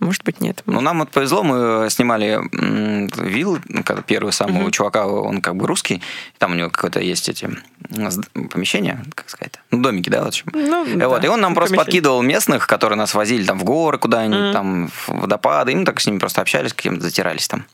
может 0.00 0.22
быть, 0.22 0.40
нет. 0.40 0.62
Ну, 0.66 0.80
нам 0.80 1.00
вот 1.00 1.10
повезло, 1.10 1.42
мы 1.42 1.88
снимали 1.90 2.38
вилл, 3.20 3.58
первый 4.06 4.32
самого 4.32 4.68
uh-huh. 4.68 4.70
чувака, 4.70 5.06
он 5.08 5.40
как 5.40 5.56
бы 5.56 5.66
русский, 5.66 6.00
там 6.38 6.52
у 6.52 6.54
него 6.54 6.70
какое-то 6.70 7.00
есть 7.00 7.28
эти 7.28 7.50
помещения, 8.50 9.02
как 9.14 9.28
сказать, 9.28 9.54
ну, 9.72 9.82
домики, 9.82 10.08
да, 10.08 10.22
в 10.22 10.28
общем. 10.28 10.46
Ну, 10.52 10.84
и, 10.84 10.94
да. 10.94 11.08
вот, 11.08 11.24
и 11.24 11.28
он 11.28 11.40
нам 11.40 11.54
просто 11.54 11.74
подкидывал 11.74 12.22
местных, 12.22 12.68
которые 12.68 12.96
нас 12.96 13.12
возили 13.14 13.44
там 13.44 13.58
в 13.58 13.64
горы 13.64 13.98
куда-нибудь, 13.98 14.38
uh-huh. 14.38 14.52
там 14.52 14.88
в 14.88 15.08
водопады, 15.08 15.72
и 15.72 15.74
мы 15.74 15.84
так 15.84 16.00
с 16.00 16.06
ними 16.06 16.18
просто 16.18 16.42
общались, 16.42 16.72
каким-то 16.72 17.02
затирались 17.02 17.48
там. 17.48 17.64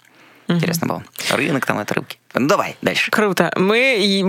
Угу. 0.49 0.57
Интересно 0.57 0.87
было. 0.87 1.05
Рынок 1.31 1.67
там, 1.67 1.79
это 1.79 1.95
рыбки. 1.95 2.19
Ну, 2.35 2.49
давай, 2.49 2.77
дальше. 2.83 3.11
Круто. 3.11 3.53
Мы 3.57 3.77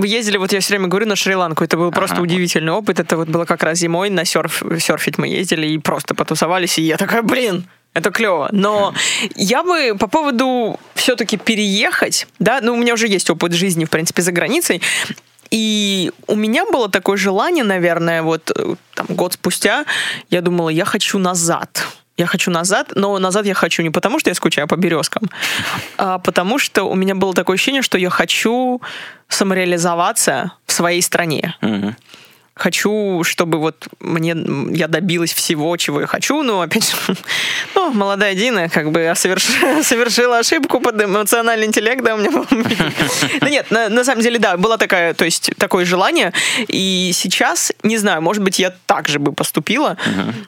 ездили, 0.04 0.38
вот 0.38 0.54
я 0.54 0.60
все 0.60 0.74
время 0.74 0.88
говорю, 0.88 1.08
на 1.08 1.16
Шри-Ланку. 1.16 1.64
Это 1.64 1.78
был 1.78 1.88
ага. 1.88 1.96
просто 1.96 2.22
удивительный 2.22 2.72
опыт. 2.72 3.00
Это 3.00 3.18
вот 3.18 3.28
было 3.28 3.46
как 3.46 3.64
раз 3.64 3.80
зимой, 3.80 4.10
на 4.10 4.26
серф, 4.26 4.64
серфить 4.80 5.18
мы 5.18 5.28
ездили 5.28 5.68
и 5.68 5.78
просто 5.78 6.16
потусовались. 6.16 6.78
И 6.78 6.84
я 6.84 6.98
такая, 6.98 7.22
блин, 7.22 7.68
это 7.94 8.12
клево. 8.12 8.50
Но 8.52 8.94
я 9.36 9.64
бы 9.64 9.96
по 9.98 10.08
поводу 10.08 10.80
все-таки 10.94 11.38
переехать, 11.38 12.28
да, 12.40 12.60
ну, 12.62 12.74
у 12.74 12.78
меня 12.78 12.94
уже 12.94 13.08
есть 13.08 13.30
опыт 13.30 13.54
жизни, 13.54 13.86
в 13.86 13.90
принципе, 13.90 14.22
за 14.22 14.32
границей. 14.32 14.82
И 15.50 16.12
у 16.28 16.36
меня 16.36 16.66
было 16.66 16.90
такое 16.90 17.18
желание, 17.18 17.64
наверное, 17.64 18.22
вот 18.24 18.52
э, 18.56 18.76
там 18.96 19.06
год 19.10 19.34
спустя, 19.34 19.86
я 20.30 20.42
думала, 20.42 20.70
я 20.70 20.86
хочу 20.86 21.20
назад 21.20 21.88
я 22.18 22.26
хочу 22.26 22.52
назад, 22.52 22.94
но 22.96 23.20
назад 23.20 23.46
я 23.46 23.54
хочу 23.54 23.84
не 23.84 23.90
потому, 23.90 24.20
что 24.20 24.30
я 24.30 24.36
скучаю 24.36 24.68
по 24.68 24.76
березкам, 24.76 25.24
а 25.98 26.20
потому 26.20 26.60
что 26.60 26.84
у 26.84 26.96
меня 26.96 27.16
было 27.16 27.34
такое 27.34 27.56
ощущение, 27.56 27.82
что 27.82 27.98
я 27.98 28.10
хочу 28.10 28.82
самореализоваться 29.28 30.52
в 30.66 30.72
своей 30.72 31.02
стране. 31.02 31.56
Угу 31.62 31.96
хочу, 32.56 33.22
чтобы 33.24 33.60
вот 33.60 33.88
мне 34.00 34.36
я 34.72 34.88
добилась 34.88 35.34
всего, 35.34 35.76
чего 35.76 36.02
я 36.02 36.08
хочу, 36.08 36.42
но 36.42 36.62
опять 36.62 36.90
же, 36.90 36.96
ну, 37.76 37.92
молодая 37.92 38.34
Дина 38.34 38.70
как 38.70 38.92
бы 38.92 39.12
соверш... 39.16 39.44
совершила 39.84 40.40
ошибку 40.40 40.80
под 40.80 41.02
эмоциональный 41.02 41.68
интеллект, 41.68 42.02
да, 42.02 42.16
у 42.16 42.18
меня 42.18 42.32
был. 42.32 42.46
Ну 43.42 43.48
нет, 43.50 43.70
на, 43.72 43.90
на 43.90 44.04
самом 44.04 44.22
деле, 44.22 44.40
да, 44.40 44.56
было 44.56 44.78
такая, 44.78 45.14
то 45.14 45.26
есть 45.26 45.52
такое 45.58 45.86
желание, 45.86 46.32
и 46.68 47.12
сейчас, 47.14 47.74
не 47.84 47.98
знаю, 47.98 48.22
может 48.22 48.42
быть, 48.42 48.58
я 48.58 48.74
так 48.86 49.10
же 49.10 49.20
бы 49.20 49.34
поступила, 49.34 49.98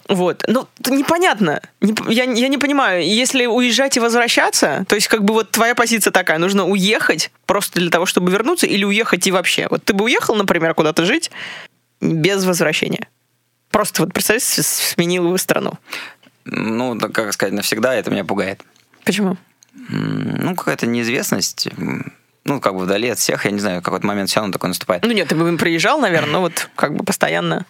вот, 0.08 0.44
но 0.48 0.68
непонятно, 0.86 1.62
я, 2.08 2.24
я 2.24 2.48
не 2.48 2.58
понимаю, 2.58 3.06
если 3.06 3.46
уезжать 3.46 3.98
и 3.98 4.00
возвращаться, 4.00 4.86
то 4.88 4.96
есть 4.96 5.08
как 5.08 5.24
бы 5.24 5.34
вот 5.34 5.52
твоя 5.52 5.76
позиция 5.76 6.12
такая, 6.12 6.38
нужно 6.38 6.66
уехать 6.66 7.32
просто 7.46 7.80
для 7.80 7.90
того, 7.90 8.06
чтобы 8.06 8.32
вернуться, 8.32 8.66
или 8.66 8.86
уехать 8.86 9.28
и 9.28 9.32
вообще, 9.32 9.68
вот 9.70 9.84
ты 9.84 9.94
бы 9.94 10.06
уехал, 10.06 10.36
например, 10.36 10.74
куда-то 10.74 11.06
жить, 11.06 11.32
без 12.02 12.46
возвращения. 12.46 13.08
Просто 13.70 14.04
вот 14.04 14.14
представь, 14.14 14.44
сменил 14.44 15.38
страну. 15.38 15.74
Ну, 16.46 16.98
как 17.00 17.34
сказать, 17.34 17.54
навсегда 17.54 17.94
это 17.94 18.10
меня 18.10 18.24
пугает. 18.24 18.64
Почему? 19.04 19.38
Ну, 19.90 20.56
какая-то 20.56 20.88
неизвестность. 20.88 21.68
Ну, 22.46 22.62
как 22.62 22.74
бы 22.74 22.86
вдали 22.86 23.10
от 23.10 23.20
всех, 23.20 23.46
я 23.46 23.52
не 23.52 23.60
знаю, 23.60 23.82
какой-то 23.82 24.08
момент 24.08 24.30
все 24.30 24.40
равно 24.40 24.54
такой 24.54 24.70
наступает. 24.70 25.04
Ну 25.04 25.12
нет, 25.12 25.28
ты 25.28 25.36
бы 25.36 25.58
приезжал, 25.58 26.00
наверное, 26.00 26.32
но 26.32 26.42
вот 26.42 26.70
как 26.76 26.96
бы 26.96 27.04
постоянно 27.04 27.66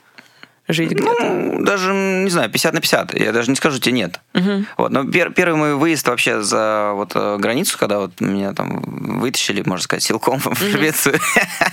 жить 0.68 0.91
где-то? 0.91 1.24
Ну, 1.24 1.63
даже, 1.63 1.93
не 1.93 2.30
знаю, 2.30 2.49
50 2.49 2.74
на 2.74 2.82
50. 2.82 3.13
Я 3.20 3.32
даже 3.32 3.49
не 3.49 3.55
скажу 3.55 3.80
тебе 3.80 3.93
нет. 3.93 4.20
Угу. 4.34 4.65
Вот, 4.78 4.91
но 4.91 5.05
пер, 5.05 5.32
первый 5.32 5.55
мой 5.55 5.76
выезд 5.76 6.07
вообще 6.07 6.41
за 6.41 6.91
вот 6.93 7.11
э, 7.15 7.38
границу, 7.38 7.78
когда 7.78 7.99
вот 7.99 8.20
меня 8.20 8.53
там 8.53 8.82
вытащили, 9.20 9.63
можно 9.65 9.84
сказать, 9.84 10.03
силком 10.03 10.39
в 10.39 10.55
Швецию. 10.57 11.20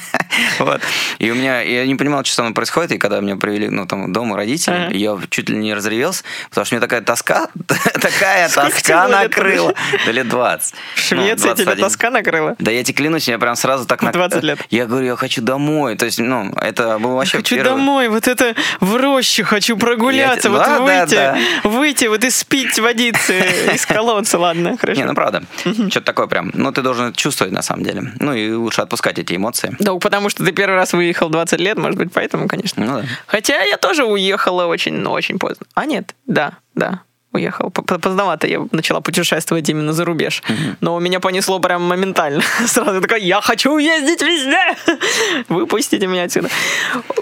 вот. 0.59 0.81
И 1.19 1.31
у 1.31 1.35
меня, 1.35 1.61
я 1.61 1.87
не 1.87 1.95
понимал, 1.95 2.25
что 2.25 2.35
со 2.35 2.43
мной 2.43 2.55
происходит, 2.55 2.93
и 2.93 2.99
когда 2.99 3.21
меня 3.21 3.37
привели, 3.37 3.69
ну, 3.69 3.87
там, 3.87 4.13
дома 4.13 4.37
родители, 4.37 4.97
я 4.97 5.19
чуть 5.31 5.49
ли 5.49 5.57
не 5.57 5.75
разревелся, 5.75 6.25
потому 6.51 6.65
что 6.65 6.75
мне 6.75 6.81
такая 6.81 7.01
тоска, 7.01 7.49
такая 8.01 8.49
тоска 8.49 9.09
накрыла. 9.09 9.75
Да 10.07 10.13
лет 10.13 10.29
20. 10.29 10.75
В 10.95 11.01
Швеции 11.01 11.49
ну, 11.49 11.55
тебя 11.55 11.77
тоска 11.77 12.11
накрыла? 12.11 12.57
Да 12.59 12.71
я 12.71 12.83
тебе 12.85 12.95
клянусь, 12.95 13.29
я 13.29 13.39
прям 13.39 13.57
сразу 13.57 13.87
так... 13.87 14.03
20 14.13 14.43
лет. 14.43 14.59
Я 14.71 14.87
говорю, 14.87 15.07
я 15.07 15.17
хочу 15.17 15.43
домой. 15.43 15.97
То 15.97 16.07
есть, 16.07 16.19
ну, 16.19 16.53
это 16.57 16.99
было 16.99 17.15
вообще 17.15 17.39
Хочу 17.39 17.63
домой, 17.63 18.09
вот 18.09 18.29
это 18.29 18.55
в 18.85 18.97
роще 18.97 19.45
хочу 19.45 19.77
прогуляться, 19.77 20.49
я... 20.49 20.55
вот 20.55 20.65
да, 20.65 20.81
выйти, 20.81 21.15
да, 21.15 21.39
да. 21.63 21.69
выйти, 21.69 22.05
вот 22.07 22.25
и 22.25 22.31
спить 22.31 22.79
водиться 22.79 23.33
из 23.75 23.87
колодца, 23.87 24.39
ладно, 24.39 24.77
хорошо. 24.77 25.01
Не, 25.01 25.07
ну 25.07 25.15
правда, 25.15 25.43
что-то 25.59 26.03
такое 26.03 26.27
прям, 26.27 26.51
ну 26.55 26.73
ты 26.73 26.83
должен 26.83 27.13
чувствовать 27.13 27.53
на 27.53 27.63
самом 27.63 27.85
деле, 27.85 28.13
ну 28.21 28.35
и 28.35 28.53
лучше 28.53 28.83
отпускать 28.83 29.19
эти 29.19 29.35
эмоции. 29.35 29.75
Да, 29.79 29.95
потому 29.95 30.29
что 30.29 30.45
ты 30.45 30.53
первый 30.53 30.77
раз 30.77 30.93
выехал 30.93 31.29
20 31.29 31.61
лет, 31.61 31.79
может 31.79 31.99
быть, 31.99 32.13
поэтому, 32.13 32.49
конечно. 32.49 32.85
Ну 32.85 33.01
да. 33.01 33.05
Хотя 33.27 33.63
я 33.63 33.77
тоже 33.77 34.05
уехала 34.05 34.67
очень, 34.67 35.05
очень 35.07 35.39
поздно. 35.39 35.67
А 35.75 35.87
нет, 35.87 36.15
да, 36.27 36.59
да, 36.75 37.03
уехал. 37.35 37.71
Поздновато 37.71 38.47
я 38.47 38.67
начала 38.73 39.01
путешествовать 39.01 39.69
именно 39.69 39.93
за 39.93 40.05
рубеж. 40.05 40.43
Mm-hmm. 40.47 40.77
Но 40.81 40.99
меня 41.01 41.21
понесло 41.21 41.61
прям 41.61 41.83
моментально. 41.83 42.43
Сразу 42.67 43.01
такой, 43.01 43.23
я 43.23 43.41
хочу 43.41 43.77
ездить 43.79 44.23
везде! 44.23 45.45
Выпустите 45.49 46.07
меня 46.07 46.25
отсюда. 46.25 46.49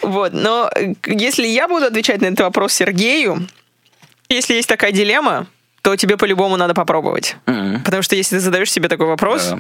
Вот. 0.03 0.33
Но 0.33 0.71
э, 0.75 0.95
если 1.07 1.47
я 1.47 1.69
буду 1.69 1.87
отвечать 1.87 2.21
на 2.21 2.27
этот 2.27 2.41
вопрос 2.41 2.73
Сергею, 2.73 3.47
если 4.29 4.55
есть 4.55 4.69
такая 4.69 4.93
дилемма, 4.93 5.47
то 5.83 5.97
тебе 5.97 6.17
по-любому 6.17 6.57
надо 6.57 6.75
попробовать. 6.75 7.37
Mm-hmm. 7.47 7.83
Потому 7.85 8.03
что 8.03 8.15
если 8.15 8.37
ты 8.37 8.41
задаешь 8.41 8.71
себе 8.71 8.89
такой 8.89 9.07
вопрос, 9.07 9.55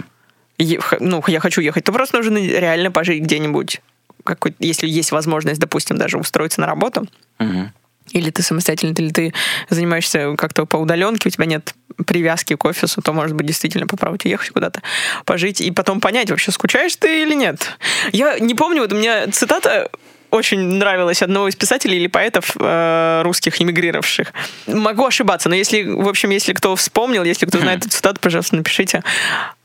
yeah. 0.58 0.96
ну, 1.00 1.22
я 1.26 1.40
хочу 1.40 1.60
ехать, 1.60 1.84
то 1.84 1.92
просто 1.92 2.18
нужно 2.18 2.38
реально 2.38 2.90
пожить 2.90 3.22
где-нибудь 3.22 3.80
какой 4.24 4.54
если 4.60 4.86
есть 4.86 5.10
возможность, 5.12 5.60
допустим, 5.60 5.98
даже 5.98 6.16
устроиться 6.16 6.60
на 6.60 6.66
работу, 6.66 7.06
Мгм. 7.38 7.72
Или 8.12 8.30
ты 8.30 8.42
самостоятельно, 8.42 8.92
или 8.92 9.10
ты 9.10 9.34
занимаешься 9.68 10.34
как-то 10.36 10.66
по 10.66 10.76
удаленке, 10.76 11.28
у 11.28 11.32
тебя 11.32 11.46
нет 11.46 11.74
привязки 12.06 12.56
к 12.56 12.64
офису, 12.64 13.02
то, 13.02 13.12
может 13.12 13.36
быть, 13.36 13.46
действительно 13.46 13.86
попробовать 13.86 14.24
уехать 14.24 14.50
куда-то, 14.50 14.82
пожить 15.24 15.60
и 15.60 15.70
потом 15.70 16.00
понять, 16.00 16.30
вообще 16.30 16.50
скучаешь 16.52 16.96
ты 16.96 17.22
или 17.22 17.34
нет. 17.34 17.76
Я 18.12 18.38
не 18.38 18.54
помню, 18.54 18.82
вот 18.82 18.92
у 18.92 18.96
меня 18.96 19.26
цитата 19.30 19.90
очень 20.30 20.60
нравилась 20.60 21.22
одного 21.22 21.48
из 21.48 21.56
писателей 21.56 21.98
или 21.98 22.06
поэтов 22.06 22.56
э, 22.58 23.20
русских, 23.22 23.60
эмигрировавших. 23.60 24.32
Могу 24.66 25.04
ошибаться, 25.04 25.50
но 25.50 25.54
если, 25.54 25.82
в 25.82 26.08
общем, 26.08 26.30
если 26.30 26.54
кто 26.54 26.74
вспомнил, 26.74 27.22
если 27.22 27.44
кто 27.44 27.58
знает 27.58 27.80
эту 27.80 27.90
цитату, 27.90 28.18
пожалуйста, 28.20 28.56
напишите. 28.56 29.04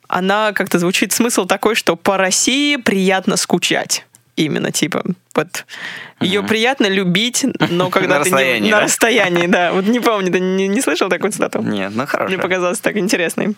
Она 0.09 0.51
как-то 0.51 0.77
звучит 0.79 1.13
смысл 1.13 1.45
такой, 1.45 1.75
что 1.75 1.95
по 1.95 2.17
России 2.17 2.75
приятно 2.75 3.37
скучать. 3.37 4.05
Именно, 4.35 4.71
типа, 4.71 5.03
вот 5.37 5.65
ее 6.19 6.43
приятно 6.43 6.87
любить, 6.87 7.45
но 7.69 7.89
когда 7.89 8.17
На 8.17 8.23
ты 8.23 8.29
не- 8.29 8.35
расстоянии, 8.35 8.71
на 8.71 8.77
да? 8.79 8.83
расстоянии, 8.83 9.47
да. 9.47 9.71
Вот 9.71 9.85
не 9.85 9.99
помню, 10.01 10.31
ты 10.31 10.39
не, 10.41 10.67
не 10.67 10.81
слышал 10.81 11.07
такую 11.09 11.31
цитату? 11.31 11.61
Нет, 11.61 11.91
ну 11.95 12.05
хорошо. 12.05 12.27
Мне 12.33 12.37
показалось 12.41 12.79
так 12.79 12.97
интересной. 12.97 13.55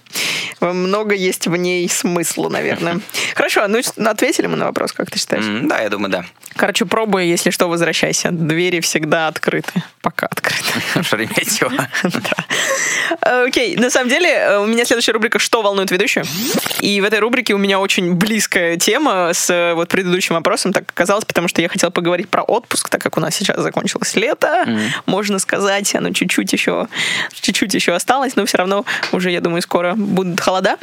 Много 0.60 1.16
есть 1.16 1.48
в 1.48 1.56
ней 1.56 1.88
смысла, 1.90 2.50
наверное. 2.50 3.00
Хорошо, 3.36 3.66
ну 3.68 3.80
ответили 4.06 4.48
мы 4.48 4.58
на 4.58 4.66
вопрос, 4.66 4.92
как 4.92 5.10
ты 5.10 5.18
считаешь? 5.18 5.46
М, 5.46 5.68
Да, 5.70 5.82
я 5.82 5.90
думаю, 5.90 6.12
да. 6.12 6.26
Короче, 6.58 6.86
пробуй, 6.86 7.28
если 7.28 7.50
что, 7.52 7.68
возвращайся. 7.70 8.32
Двери 8.32 8.82
всегда 8.82 9.30
открыты. 9.30 9.72
Пока 10.02 10.26
открыты. 10.28 10.64
Шереметьево. 11.04 11.72
Окей, 13.22 13.76
на 13.78 13.90
самом 13.90 14.10
деле 14.10 14.30
э, 14.30 14.58
у 14.60 14.66
меня 14.66 14.84
следующая 14.86 15.14
рубрика 15.14 15.40
«Что 15.40 15.62
волнует 15.62 15.92
ведущую?». 15.92 16.26
И 16.82 17.00
в 17.02 17.06
этой 17.06 17.20
рубрике 17.20 17.54
у 17.54 17.58
меня 17.58 17.80
очень 17.80 18.14
близкая 18.16 18.76
тема 18.78 19.32
с 19.34 19.50
э, 19.50 19.74
вот 19.74 19.88
предыдущим 19.90 20.36
вопросом, 20.36 20.74
так 20.74 20.84
оказалось, 20.90 21.24
потому 21.26 21.48
что 21.48 21.62
я 21.62 21.69
хотела 21.70 21.90
поговорить 21.92 22.30
про 22.30 22.42
отпуск, 22.44 22.90
так 22.90 23.02
как 23.02 23.18
у 23.18 23.22
нас 23.22 23.36
сейчас 23.36 23.60
закончилось 23.60 24.16
лето, 24.16 24.66
можно 25.06 25.40
сказать, 25.40 25.94
оно 25.96 26.12
чуть-чуть 26.12 26.52
еще, 26.54 26.88
чуть-чуть 27.34 27.74
еще 27.74 27.94
осталось, 27.94 28.36
но 28.36 28.46
все 28.46 28.58
равно 28.58 28.86
уже, 29.12 29.32
я 29.32 29.42
думаю, 29.42 29.62
скоро 29.62 29.94
будут 29.96 30.40
холода. 30.40 30.78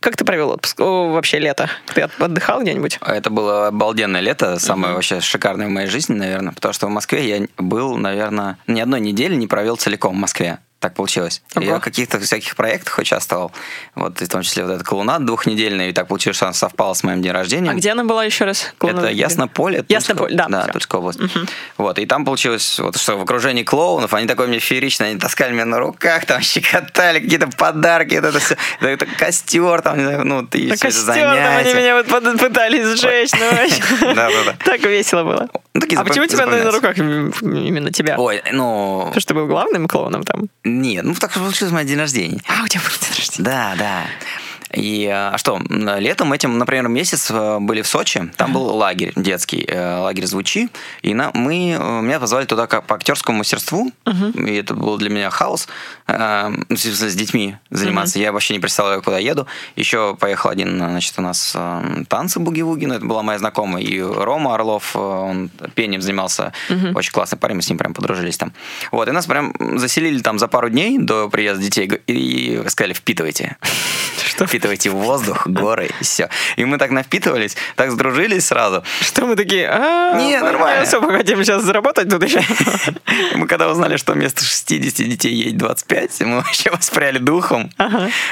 Как 0.00 0.16
ты 0.16 0.24
провел 0.24 0.48
отпуск? 0.50 0.80
О, 0.80 1.12
вообще 1.12 1.38
лето. 1.38 1.68
Ты 1.94 2.00
от- 2.00 2.18
отдыхал 2.18 2.62
где-нибудь? 2.62 2.98
Это 3.06 3.28
было 3.28 3.66
обалденное 3.68 4.22
лето, 4.22 4.58
самое 4.58 4.94
вообще 4.94 5.20
шикарное 5.20 5.66
в 5.66 5.70
моей 5.70 5.88
жизни, 5.88 6.14
наверное, 6.14 6.54
потому 6.54 6.72
что 6.72 6.86
в 6.86 6.90
Москве 6.90 7.28
я 7.28 7.46
был, 7.58 7.96
наверное, 7.98 8.56
ни 8.66 8.80
одной 8.80 9.00
недели 9.00 9.34
не 9.34 9.46
провел 9.46 9.76
целиком 9.76 10.14
в 10.16 10.18
Москве. 10.18 10.58
Так 10.80 10.94
получилось. 10.94 11.42
Ого. 11.54 11.64
Я 11.64 11.76
в 11.76 11.80
каких-то 11.80 12.18
всяких 12.18 12.56
проектах 12.56 12.98
участвовал, 12.98 13.52
вот, 13.94 14.18
в 14.18 14.28
том 14.28 14.40
числе 14.40 14.64
вот 14.64 14.72
эта 14.72 14.82
колоннад 14.82 15.26
двухнедельная, 15.26 15.90
и 15.90 15.92
так 15.92 16.08
получилось, 16.08 16.36
что 16.36 16.46
она 16.46 16.54
совпала 16.54 16.94
с 16.94 17.02
моим 17.04 17.20
днем 17.20 17.34
рождения. 17.34 17.70
А 17.70 17.74
где 17.74 17.92
она 17.92 18.04
была 18.04 18.24
еще 18.24 18.46
раз? 18.46 18.72
Это 18.80 19.08
Яснополе. 19.10 19.84
Яснополе, 19.88 20.34
да. 20.34 20.46
Да, 20.48 20.62
всё. 20.62 20.72
Тульская 20.72 21.00
область. 21.00 21.20
Вот, 21.76 21.98
и 21.98 22.06
там 22.06 22.24
получилось, 22.24 22.78
вот 22.78 22.96
что 22.96 23.18
в 23.18 23.22
окружении 23.22 23.62
клоунов, 23.62 24.14
они 24.14 24.26
такой 24.26 24.46
мне 24.46 24.58
феерично, 24.58 25.04
они 25.04 25.18
таскали 25.18 25.52
меня 25.52 25.66
на 25.66 25.78
руках, 25.78 26.24
там 26.24 26.40
щекотали, 26.40 27.20
какие-то 27.20 27.48
подарки, 27.48 28.14
вот 28.14 28.24
это 28.24 28.38
все. 28.38 28.56
Это, 28.80 28.88
это 28.88 29.06
костер, 29.06 29.82
там, 29.82 29.98
не 29.98 30.04
знаю, 30.04 30.24
ну, 30.24 30.46
ты 30.46 30.66
На 30.66 30.76
все 30.76 30.88
это 30.88 30.96
костер 30.96 31.34
там 31.34 31.56
они 31.58 31.74
меня 31.74 32.02
вот 32.02 32.40
пытались 32.40 32.98
сжечь. 32.98 33.32
ну, 33.38 33.50
вообще. 33.50 34.14
Да-да-да. 34.14 34.56
Так 34.64 34.80
весело 34.84 35.24
было. 35.24 35.48
Ну, 35.72 35.80
такие 35.80 36.00
А 36.00 36.04
почему 36.04 36.24
запом- 36.26 36.48
тебя 36.50 36.64
на 36.64 36.70
руках 36.72 36.98
именно 36.98 37.92
тебя? 37.92 38.18
Ой, 38.18 38.42
ну, 38.52 39.02
Потому 39.06 39.20
что 39.20 39.28
ты 39.28 39.34
был 39.34 39.46
главным 39.46 39.86
клоуном 39.86 40.24
там. 40.24 40.48
нет, 40.64 41.04
ну 41.04 41.14
так 41.14 41.32
получилось 41.32 41.72
мой 41.72 41.84
день 41.84 41.98
рождения. 41.98 42.40
А, 42.48 42.64
у 42.64 42.66
тебя 42.68 42.80
был 42.82 42.90
день 42.90 43.16
рождения. 43.16 43.44
Да, 43.44 43.74
да. 43.78 44.02
И 44.72 45.06
а 45.06 45.36
что, 45.36 45.56
м, 45.56 45.98
летом 45.98 46.32
этим, 46.32 46.58
например, 46.58 46.88
месяц 46.88 47.30
э, 47.30 47.58
были 47.60 47.82
в 47.82 47.88
Сочи, 47.88 48.30
там 48.36 48.52
был 48.52 48.62
лагерь 48.76 49.12
детский, 49.16 49.64
э, 49.66 49.98
лагерь 49.98 50.26
«Звучи», 50.26 50.68
и 51.02 51.14
на, 51.14 51.30
мы, 51.34 51.76
э, 51.78 52.00
меня 52.00 52.20
позвали 52.20 52.46
туда 52.46 52.66
как 52.66 52.86
по 52.86 52.94
актерскому 52.94 53.38
мастерству, 53.38 53.90
и 54.34 54.54
это 54.54 54.74
был 54.74 54.96
для 54.96 55.10
меня 55.10 55.30
хаос, 55.30 55.68
э, 56.06 56.52
ну, 56.68 56.76
с 56.76 57.14
детьми 57.14 57.56
заниматься, 57.70 58.18
я 58.18 58.32
вообще 58.32 58.54
не 58.54 58.60
представляю, 58.60 59.02
куда 59.02 59.18
еду. 59.18 59.46
Еще 59.76 60.16
поехал 60.20 60.50
один, 60.50 60.76
значит, 60.76 61.14
у 61.16 61.22
нас 61.22 61.56
танцы 62.08 62.38
буги-вуги, 62.38 62.86
ну, 62.86 62.94
это 62.94 63.04
была 63.04 63.22
моя 63.22 63.38
знакомая, 63.38 63.82
и 63.82 64.00
Рома 64.00 64.54
Орлов, 64.54 64.94
он 64.94 65.50
пением 65.74 66.00
занимался, 66.00 66.52
очень 66.94 67.12
классный 67.12 67.38
парень, 67.38 67.56
мы 67.56 67.62
с 67.62 67.68
ним 67.68 67.78
прям 67.78 67.94
подружились 67.94 68.36
там. 68.36 68.52
Вот, 68.92 69.08
и 69.08 69.10
нас 69.10 69.26
прям 69.26 69.52
заселили 69.78 70.20
там 70.20 70.38
за 70.38 70.46
пару 70.46 70.68
дней 70.70 70.98
до 70.98 71.28
приезда 71.28 71.62
детей, 71.62 71.90
и 72.06 72.62
сказали, 72.68 72.92
впитывайте. 72.92 73.56
Что? 74.24 74.46
Впитывайте 74.60 74.90
воздух, 74.90 75.46
горы, 75.46 75.88
и 76.00 76.04
все. 76.04 76.28
И 76.56 76.66
мы 76.66 76.76
так 76.76 76.90
напитывались, 76.90 77.56
так 77.76 77.90
сдружились 77.90 78.44
сразу. 78.44 78.84
Что 79.00 79.24
мы 79.24 79.34
такие? 79.34 79.66
А, 79.70 80.18
Не, 80.20 80.38
нормально. 80.38 80.82
особо 80.82 81.10
хотим 81.16 81.42
сейчас 81.42 81.62
заработать 81.62 82.10
тут 82.10 82.22
еще. 82.22 82.42
Мы 83.36 83.46
когда 83.46 83.70
узнали, 83.70 83.96
что 83.96 84.12
вместо 84.12 84.44
60 84.44 85.08
детей 85.08 85.32
едет 85.32 85.56
25, 85.56 86.20
мы 86.20 86.36
вообще 86.42 86.70
воспряли 86.70 87.16
духом. 87.18 87.70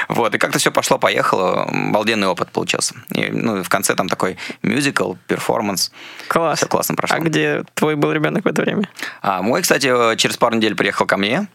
Вот, 0.07 0.35
и 0.35 0.37
как-то 0.37 0.59
все 0.59 0.71
пошло-поехало. 0.71 1.63
Обалденный 1.63 2.27
опыт 2.27 2.51
получился. 2.51 2.93
И, 3.09 3.29
ну, 3.31 3.57
и 3.57 3.63
в 3.63 3.69
конце 3.69 3.95
там 3.95 4.07
такой 4.07 4.37
мюзикл, 4.61 5.15
перформанс. 5.25 5.91
Класс. 6.27 6.59
Все 6.59 6.67
классно 6.67 6.95
прошло. 6.95 7.17
А 7.17 7.19
где 7.21 7.63
твой 7.73 7.95
был 7.95 8.11
ребенок 8.11 8.45
в 8.45 8.47
это 8.47 8.61
время? 8.61 8.87
А 9.23 9.41
мой, 9.41 9.63
кстати, 9.63 9.87
через 10.17 10.37
пару 10.37 10.55
недель 10.55 10.75
приехал 10.75 11.07
ко 11.07 11.17
мне. 11.17 11.47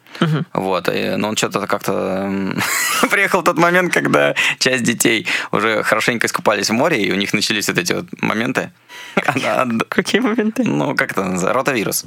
Вот, 0.52 0.88
и, 0.88 1.16
но 1.16 1.28
он 1.28 1.36
что-то 1.36 1.66
как-то 1.66 2.30
приехал 3.10 3.40
в 3.40 3.44
тот 3.44 3.58
момент, 3.58 3.92
когда 3.92 4.34
часть 4.58 4.84
детей 4.84 5.26
уже 5.52 5.82
хорошенько 5.82 6.26
искупались 6.26 6.70
в 6.70 6.72
море, 6.72 7.02
и 7.02 7.12
у 7.12 7.16
них 7.16 7.32
начались 7.32 7.68
вот 7.68 7.78
эти 7.78 7.92
вот 7.92 8.06
моменты. 8.20 8.70
Какие 9.88 10.20
моменты? 10.20 10.64
Ну, 10.64 10.94
как 10.94 11.12
это? 11.12 11.52
Ротавирус. 11.52 12.04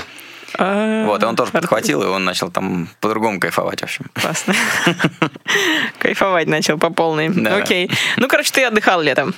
А, 0.58 1.06
Вот, 1.06 1.24
и 1.24 1.26
он 1.26 1.36
тоже 1.36 1.52
подхватил, 1.52 2.04
и 2.04 2.06
он 2.06 2.24
начал 2.24 2.50
там 2.50 2.90
по-другому 3.02 3.40
кайфовать, 3.40 3.82
в 3.82 3.84
общем. 3.84 4.06
Классно. 4.14 4.54
Кайфовать 6.00 6.48
начал 6.48 6.78
по 6.78 6.90
полной. 6.90 7.28
Окей. 7.62 7.92
Ну, 8.18 8.28
короче, 8.28 8.52
ты 8.52 8.64
отдыхал 8.64 9.02
летом. 9.02 9.34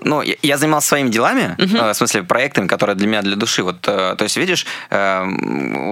Ну, 0.00 0.22
я, 0.22 0.34
я 0.42 0.58
занимался 0.58 0.88
своими 0.88 1.08
делами, 1.08 1.56
э, 1.58 1.92
в 1.92 1.94
смысле 1.94 2.22
проектами, 2.22 2.66
которые 2.66 2.96
для 2.96 3.06
меня 3.06 3.22
для 3.22 3.36
души. 3.36 3.62
Вот, 3.62 3.76
э, 3.86 4.14
то 4.16 4.22
есть, 4.22 4.36
видишь, 4.36 4.66
э, 4.90 5.24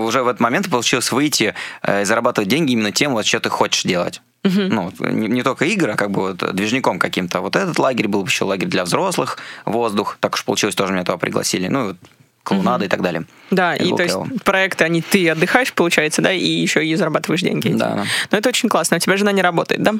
уже 0.03 0.23
в 0.23 0.29
этот 0.29 0.41
момент 0.41 0.71
получилось 0.71 1.13
выйти 1.13 1.55
и 1.87 2.05
зарабатывать 2.05 2.49
деньги 2.49 2.73
именно 2.73 2.93
тем, 2.93 3.13
вот, 3.13 3.27
что 3.27 3.41
ты 3.41 3.51
хочешь 3.51 3.85
делать. 3.85 4.21
Ну, 4.43 4.83
вот, 4.83 5.01
не, 5.01 5.29
не 5.29 5.43
только 5.43 5.65
игры, 5.65 5.93
а 5.93 5.97
как 5.97 6.11
бы 6.11 6.21
вот 6.21 6.55
движником 6.55 6.99
каким-то. 6.99 7.41
Вот 7.41 7.57
этот 7.57 7.79
лагерь 7.79 8.09
был 8.09 8.27
еще 8.27 8.45
лагерь 8.45 8.69
для 8.69 8.85
взрослых, 8.85 9.39
воздух. 9.65 10.19
Так 10.21 10.35
уж 10.35 10.45
получилось, 10.45 10.75
тоже 10.75 10.93
меня 10.93 11.05
туда 11.05 11.17
пригласили. 11.17 11.69
Ну, 11.69 11.85
и 11.85 11.87
вот 11.89 11.97
клоунада 12.45 12.85
и 12.85 12.89
так 12.89 13.03
далее. 13.03 13.25
Да, 13.51 13.75
и 13.75 13.89
был 13.89 13.97
то 13.97 14.03
есть 14.03 14.17
проекты, 14.45 14.85
они 14.85 15.03
ты 15.03 15.31
отдыхаешь, 15.31 15.73
получается, 15.73 16.23
да, 16.23 16.33
и 16.33 16.47
еще 16.47 16.85
и 16.87 16.95
зарабатываешь 16.95 17.41
деньги. 17.41 17.71
Да, 17.71 17.95
да. 17.95 18.05
Ну, 18.31 18.39
это 18.39 18.49
очень 18.51 18.69
классно. 18.69 18.99
У 18.99 19.01
тебя 19.01 19.17
жена 19.17 19.33
не 19.33 19.43
работает, 19.43 19.83
да? 19.83 19.95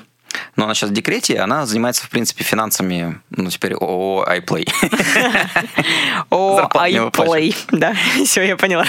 Но 0.57 0.65
она 0.65 0.75
сейчас 0.75 0.91
в 0.91 0.93
декрете, 0.93 1.39
она 1.39 1.67
занимается, 1.67 2.05
в 2.05 2.11
принципе, 2.11 2.45
финансами, 2.45 3.21
ну, 3.31 3.51
теперь 3.51 3.75
ООО 3.75 4.25
iPlay. 4.29 4.69
О, 6.31 6.57
Зарплату 6.57 6.93
не 6.93 6.99
iPlay. 6.99 7.57
Да, 7.73 7.95
все, 8.25 8.43
я 8.43 8.57
поняла. 8.57 8.87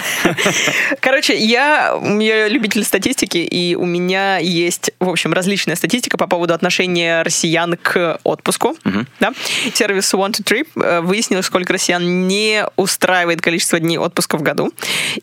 Короче, 1.02 1.36
я, 1.38 2.00
я 2.20 2.48
любитель 2.48 2.84
статистики, 2.84 3.38
и 3.38 3.76
у 3.76 3.86
меня 3.86 4.38
есть, 4.38 4.92
в 5.00 5.10
общем, 5.10 5.34
различная 5.34 5.76
статистика 5.76 6.18
по 6.18 6.28
поводу 6.28 6.54
отношения 6.54 7.22
россиян 7.24 7.78
к 7.78 8.20
отпуску. 8.24 8.76
Да? 9.20 9.34
Сервис 9.74 10.14
One 10.14 10.32
to 10.32 10.44
Trip 10.44 10.68
э, 10.76 11.02
выяснил, 11.02 11.44
сколько 11.44 11.74
россиян 11.74 12.28
не 12.28 12.66
устраивает 12.76 13.42
количество 13.42 13.80
дней 13.80 13.98
отпуска 13.98 14.38
в 14.38 14.42
году. 14.42 14.72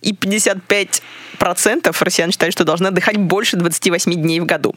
И 0.01 0.13
55% 0.13 1.97
россиян 2.01 2.31
считают, 2.31 2.53
что 2.53 2.65
должны 2.65 2.89
отдыхать 2.89 3.17
больше 3.17 3.57
28 3.57 4.15
дней 4.15 4.41
в 4.41 4.47
году. 4.47 4.75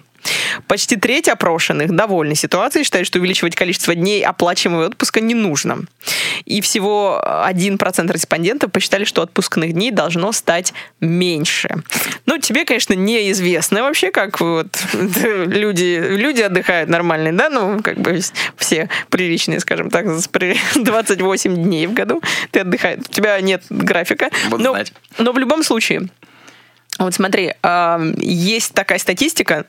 Почти 0.68 0.96
треть 0.96 1.28
опрошенных 1.28 1.96
довольны 1.96 2.36
ситуацией, 2.36 2.84
считают, 2.84 3.08
что 3.08 3.20
увеличивать 3.20 3.56
количество 3.56 3.96
дней 3.96 4.24
оплачиваемого 4.24 4.88
отпуска 4.88 5.22
не 5.22 5.34
нужно. 5.34 5.86
И 6.46 6.62
всего 6.62 7.22
1% 7.24 8.12
респондентов 8.12 8.72
посчитали, 8.72 9.06
что 9.06 9.22
отпускных 9.22 9.74
дней 9.74 9.92
должно 9.92 10.32
стать 10.32 10.74
меньше. 11.00 11.84
Ну, 12.26 12.38
тебе, 12.38 12.66
конечно, 12.66 12.94
неизвестно 12.94 13.84
вообще, 13.84 14.12
как 14.12 14.40
вот 14.40 14.68
люди, 14.94 16.02
люди 16.10 16.42
отдыхают 16.42 16.90
нормально, 16.90 17.32
да? 17.34 17.50
Ну, 17.50 17.82
как 17.82 17.98
бы 18.00 18.20
все 18.58 18.90
приличные, 19.10 19.60
скажем 19.60 19.90
так, 19.90 20.08
с 20.08 20.28
при- 20.28 20.58
28 20.76 21.56
дней 21.56 21.88
в 21.88 21.94
году 21.94 22.22
ты 22.52 22.62
отдыхаешь. 22.62 23.00
У 23.00 23.12
тебя 23.12 23.40
нет 23.42 23.64
графика. 23.70 24.30
Буду 24.50 24.64
но, 24.64 24.72
знать. 24.72 24.94
но 25.18 25.32
в 25.32 25.38
любом 25.38 25.64
случае, 25.64 26.10
вот 27.00 27.14
смотри, 27.14 27.54
есть 28.18 28.74
такая 28.74 29.00
статистика. 29.00 29.66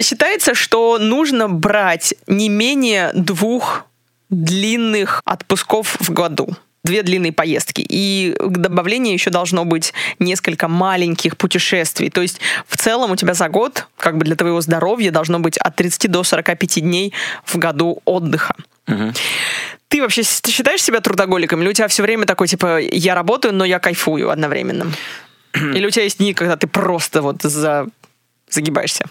Считается, 0.00 0.54
что 0.54 0.98
нужно 0.98 1.48
брать 1.48 2.14
не 2.26 2.48
менее 2.48 3.10
двух 3.14 3.84
длинных 4.30 5.22
отпусков 5.24 5.96
в 6.00 6.10
году. 6.12 6.48
Две 6.84 7.02
длинные 7.02 7.32
поездки. 7.32 7.84
И 7.86 8.34
к 8.38 8.56
добавлению 8.56 9.12
еще 9.12 9.30
должно 9.30 9.64
быть 9.64 9.92
несколько 10.18 10.68
маленьких 10.68 11.36
путешествий. 11.36 12.08
То 12.08 12.22
есть 12.22 12.40
в 12.66 12.76
целом 12.76 13.10
у 13.10 13.16
тебя 13.16 13.34
за 13.34 13.48
год, 13.48 13.88
как 13.96 14.16
бы 14.16 14.24
для 14.24 14.36
твоего 14.36 14.60
здоровья, 14.60 15.10
должно 15.10 15.40
быть 15.40 15.58
от 15.58 15.76
30 15.76 16.10
до 16.10 16.22
45 16.22 16.80
дней 16.80 17.12
в 17.44 17.56
году 17.56 18.00
отдыха. 18.04 18.54
Мгм. 18.86 19.12
Ты 19.88 19.98
ты 19.98 20.02
вообще 20.02 20.22
считаешь 20.22 20.82
себя 20.82 21.00
трудоголиком? 21.00 21.60
Или 21.60 21.70
у 21.70 21.72
тебя 21.72 21.88
все 21.88 22.04
время 22.04 22.24
такой, 22.24 22.46
типа, 22.46 22.78
я 22.78 23.16
работаю, 23.16 23.52
но 23.52 23.64
я 23.64 23.80
кайфую 23.80 24.30
одновременно? 24.30 24.92
Или 25.54 25.86
у 25.86 25.90
тебя 25.90 26.04
есть 26.04 26.18
дни, 26.18 26.34
когда 26.34 26.56
ты 26.56 26.68
просто 26.68 27.20
вот 27.20 27.42
за 27.42 27.86
загибаешься? 28.50 29.04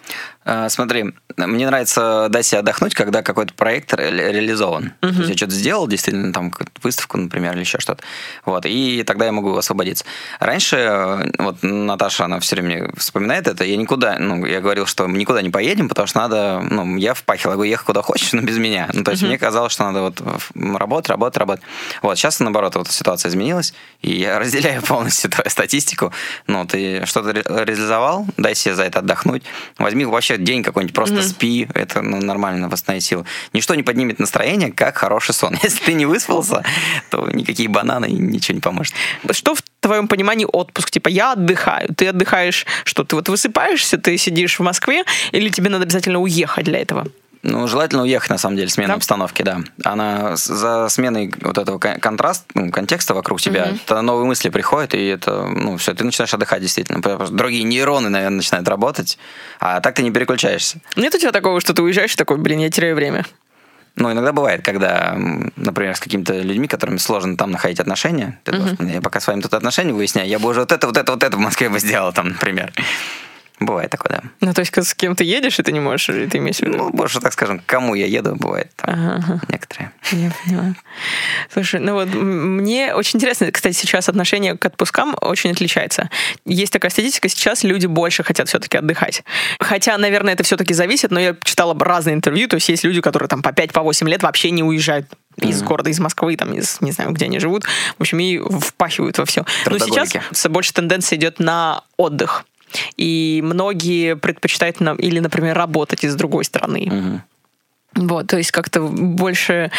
А, 0.50 0.70
смотри, 0.70 1.14
мне 1.36 1.66
нравится 1.66 2.28
дать 2.30 2.46
себе 2.46 2.60
отдохнуть, 2.60 2.96
когда 2.96 3.22
какой-то 3.22 3.54
проект 3.54 3.94
ре- 3.94 4.32
реализован. 4.32 4.94
Uh-huh. 5.02 5.12
То 5.12 5.18
есть 5.18 5.30
я 5.30 5.36
что-то 5.36 5.52
сделал, 5.52 5.88
действительно, 5.88 6.32
там 6.32 6.54
выставку, 6.82 7.18
например, 7.18 7.54
или 7.54 7.60
еще 7.60 7.80
что-то. 7.80 8.02
Вот, 8.46 8.66
и 8.66 9.04
тогда 9.06 9.26
я 9.26 9.34
могу 9.34 9.56
освободиться. 9.58 10.06
Раньше, 10.40 10.78
э, 10.78 11.32
вот 11.38 11.58
Наташа, 11.64 12.26
она 12.26 12.40
все 12.40 12.56
время 12.56 12.90
вспоминает 12.96 13.48
это, 13.48 13.66
я 13.66 13.76
никуда, 13.76 14.18
ну, 14.20 14.46
я 14.46 14.62
говорил, 14.62 14.86
что 14.86 15.06
мы 15.08 15.18
никуда 15.18 15.42
не 15.42 15.50
поедем, 15.50 15.90
потому 15.90 16.08
что 16.08 16.20
надо, 16.20 16.62
ну, 16.62 16.96
я 16.96 17.14
впахивал, 17.14 17.52
я 17.52 17.56
говорю, 17.56 17.72
ехать 17.72 17.86
куда 17.86 18.02
хочешь, 18.02 18.32
но 18.32 18.42
без 18.42 18.58
меня. 18.58 18.90
Ну, 18.94 19.04
то 19.04 19.12
есть 19.12 19.24
uh-huh. 19.24 19.28
мне 19.28 19.38
казалось, 19.38 19.74
что 19.74 19.84
надо 19.84 20.02
вот 20.02 20.22
работать, 20.56 21.10
работать, 21.10 21.38
работать. 21.38 21.66
Вот, 22.02 22.18
сейчас, 22.18 22.40
наоборот, 22.40 22.76
вот 22.76 22.88
ситуация 22.88 23.30
изменилась, 23.30 23.74
и 24.02 24.16
я 24.16 24.40
разделяю 24.40 24.82
полностью 24.82 25.30
твою 25.30 25.50
статистику. 25.50 26.14
Ну, 26.48 26.66
ты 26.66 27.06
что-то 27.06 27.32
реализовал, 27.32 28.26
дай 28.38 28.56
себе 28.56 28.76
за 28.76 28.84
это 28.84 29.00
отдохнуть. 29.00 29.27
Возьми 29.78 30.06
вообще 30.06 30.38
день 30.38 30.64
какой-нибудь, 30.64 30.96
просто 30.96 31.16
mm-hmm. 31.16 31.30
спи, 31.30 31.68
это 31.74 32.02
ну, 32.02 32.22
нормально 32.22 32.70
восстановить 32.70 33.04
силу. 33.04 33.26
Ничто 33.54 33.76
не 33.76 33.84
поднимет 33.84 34.20
настроение, 34.20 34.72
как 34.72 34.98
хороший 34.98 35.34
сон. 35.34 35.58
Если 35.64 35.84
ты 35.84 35.94
не 35.94 36.06
выспался, 36.06 36.64
то 37.10 37.30
никакие 37.34 37.70
бананы 37.70 38.08
ничего 38.08 38.56
не 38.56 38.62
поможет. 38.62 38.94
Что 39.32 39.56
в 39.56 39.62
твоем 39.80 40.08
понимании 40.08 40.48
отпуск? 40.52 40.92
Типа, 40.92 41.10
я 41.10 41.34
отдыхаю. 41.34 41.94
Ты 41.96 42.08
отдыхаешь, 42.08 42.66
что 42.84 43.04
ты 43.04 43.16
вот 43.16 43.30
высыпаешься, 43.30 43.98
ты 43.98 44.18
сидишь 44.18 44.60
в 44.60 44.64
Москве, 44.64 45.04
или 45.32 45.50
тебе 45.50 45.70
надо 45.70 45.84
обязательно 45.84 46.20
уехать 46.20 46.66
для 46.66 46.80
этого? 46.80 47.08
Ну, 47.50 47.66
желательно 47.66 48.02
уехать, 48.02 48.30
на 48.30 48.38
самом 48.38 48.58
деле, 48.58 48.68
смена 48.68 48.90
да? 48.90 48.96
обстановки, 48.96 49.42
да. 49.42 49.62
Она 49.86 50.36
за 50.36 50.90
сменой 50.90 51.34
вот 51.40 51.58
этого 51.58 51.80
контраста, 51.80 52.46
ну, 52.54 52.72
контекста 52.72 53.14
вокруг 53.14 53.40
тебя, 53.40 53.72
угу. 53.88 54.02
новые 54.02 54.26
мысли 54.26 54.50
приходят, 54.50 54.94
и 54.94 55.06
это, 55.08 55.44
ну, 55.46 55.78
все, 55.78 55.94
ты 55.94 56.04
начинаешь 56.04 56.34
отдыхать 56.34 56.62
действительно. 56.62 57.00
Другие 57.30 57.64
нейроны, 57.64 58.10
наверное, 58.10 58.38
начинают 58.38 58.68
работать, 58.68 59.18
а 59.62 59.80
так 59.80 59.96
ты 59.96 60.04
не 60.04 60.12
переключаешься. 60.12 60.82
Нет 60.98 61.16
у 61.16 61.18
тебя 61.18 61.32
такого, 61.32 61.62
что 61.62 61.74
ты 61.74 61.82
уезжаешь 61.82 62.14
и 62.14 62.18
такой, 62.18 62.38
блин, 62.38 62.60
я 62.60 62.70
теряю 62.70 62.96
время? 62.96 63.26
Ну, 63.96 64.12
иногда 64.12 64.34
бывает, 64.34 64.62
когда, 64.64 65.16
например, 65.56 65.96
с 65.96 66.02
какими-то 66.02 66.34
людьми, 66.34 66.68
которыми 66.68 66.98
сложно 66.98 67.38
там 67.38 67.52
находить 67.52 67.80
отношения, 67.80 68.40
ты 68.44 68.52
uh-huh. 68.52 68.76
думаешь, 68.78 68.96
я 68.96 69.02
пока 69.02 69.22
с 69.22 69.28
вами 69.28 69.40
тут 69.40 69.54
отношения 69.54 69.94
выясняю, 69.94 70.28
я 70.28 70.38
бы 70.38 70.50
уже 70.50 70.60
вот 70.60 70.72
это, 70.74 70.86
вот 70.86 70.98
это, 70.98 71.14
вот 71.14 71.24
это 71.24 71.38
в 71.38 71.40
Москве 71.40 71.70
бы 71.70 71.80
сделал 71.80 72.12
там, 72.12 72.30
например. 72.30 72.74
Бывает 73.60 73.90
такое, 73.90 74.22
да. 74.22 74.30
Ну, 74.42 74.54
то 74.54 74.62
есть, 74.62 74.72
с 74.76 74.94
кем 74.94 75.16
ты 75.16 75.24
едешь, 75.24 75.60
и 75.60 75.64
ты 75.64 75.72
не 75.72 75.80
можешь, 75.80 76.06
ты 76.06 76.38
имеешь 76.38 76.58
в 76.58 76.62
виду? 76.62 76.78
Ну, 76.78 76.90
больше, 76.92 77.20
так 77.20 77.34
скажем, 77.34 77.60
к 77.60 77.66
кому 77.66 77.96
я 77.96 78.06
еду, 78.06 78.36
бывает 78.36 78.72
там 78.76 78.94
ага. 78.94 79.42
некоторые. 79.48 79.92
Я 80.12 80.32
поняла. 80.44 80.76
Слушай, 81.52 81.80
ну 81.80 81.94
вот 81.94 82.14
мне 82.14 82.94
очень 82.94 83.18
интересно, 83.18 83.52
кстати, 83.52 83.76
сейчас 83.76 84.10
отношение 84.10 84.56
к 84.56 84.64
отпускам 84.64 85.16
очень 85.22 85.52
отличается. 85.52 86.12
Есть 86.46 86.72
такая 86.72 86.92
статистика, 86.92 87.30
сейчас 87.30 87.64
люди 87.64 87.88
больше 87.88 88.24
хотят 88.24 88.48
все-таки 88.48 88.78
отдыхать. 88.78 89.24
Хотя, 89.60 89.98
наверное, 89.98 90.34
это 90.34 90.44
все-таки 90.44 90.76
зависит, 90.76 91.10
но 91.10 91.20
я 91.20 91.36
читала 91.44 91.76
разные 91.80 92.14
интервью, 92.14 92.48
то 92.48 92.56
есть 92.56 92.70
есть 92.70 92.84
люди, 92.84 93.02
которые 93.02 93.28
там 93.28 93.42
по 93.42 93.50
5-8 93.50 94.04
по 94.04 94.08
лет 94.08 94.22
вообще 94.22 94.52
не 94.52 94.62
уезжают 94.62 95.08
из 95.38 95.62
mm-hmm. 95.62 95.66
города, 95.66 95.90
из 95.90 96.00
Москвы, 96.00 96.36
там, 96.36 96.54
из, 96.54 96.80
не 96.82 96.92
знаю, 96.92 97.12
где 97.12 97.26
они 97.26 97.40
живут. 97.40 97.64
В 97.98 98.02
общем, 98.02 98.20
и 98.20 98.40
впахивают 98.60 99.18
во 99.18 99.26
все. 99.26 99.46
Но 99.66 99.78
сейчас 99.80 100.48
больше 100.48 100.74
тенденция 100.74 101.18
идет 101.18 101.40
на 101.40 101.84
отдых. 101.96 102.46
И 102.98 103.42
многие 103.44 104.16
предпочитают 104.16 104.80
нам 104.80 104.98
или, 104.98 105.20
например, 105.20 105.56
работать 105.56 106.04
из 106.04 106.16
другой 106.16 106.46
страны. 106.46 106.90
Угу. 106.92 108.08
Вот, 108.08 108.28
то 108.28 108.38
есть 108.38 108.52
как-то 108.52 108.82
больше 108.82 109.72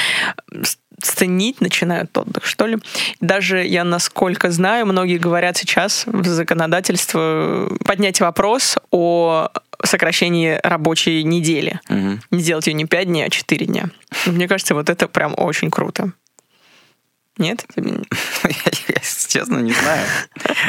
ценить 1.00 1.60
начинают 1.60 2.16
отдых, 2.16 2.44
что 2.44 2.66
ли. 2.66 2.78
Даже 3.20 3.64
я, 3.64 3.84
насколько 3.84 4.50
знаю, 4.50 4.86
многие 4.86 5.18
говорят 5.18 5.56
сейчас 5.56 6.04
в 6.06 6.26
законодательство 6.26 7.70
поднять 7.84 8.20
вопрос 8.20 8.76
о 8.90 9.48
сокращении 9.84 10.58
рабочей 10.62 11.22
недели. 11.22 11.80
Угу. 11.88 12.18
Не 12.32 12.42
делать 12.42 12.66
ее 12.66 12.72
не 12.72 12.86
5 12.86 13.06
дней, 13.06 13.24
а 13.24 13.30
4 13.30 13.66
дня. 13.66 13.90
Мне 14.26 14.48
кажется, 14.48 14.74
вот 14.74 14.90
это 14.90 15.06
прям 15.06 15.34
очень 15.36 15.70
круто. 15.70 16.12
Нет? 17.38 17.64
Я, 17.76 19.00
честно, 19.28 19.58
не 19.58 19.72
знаю. 19.72 20.06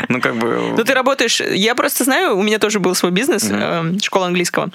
Ну, 0.08 0.22
как 0.22 0.36
бы... 0.36 0.74
Ну, 0.78 0.84
ты 0.84 0.94
работаешь... 0.94 1.42
Я 1.42 1.76
просто 1.76 2.04
знаю, 2.04 2.38
у 2.38 2.44
меня 2.44 2.60
тоже 2.60 2.80
был 2.80 2.94
свой 2.94 3.12
бизнес, 3.12 3.48
э, 3.50 3.94
школа 4.02 4.28
английского. 4.28 4.70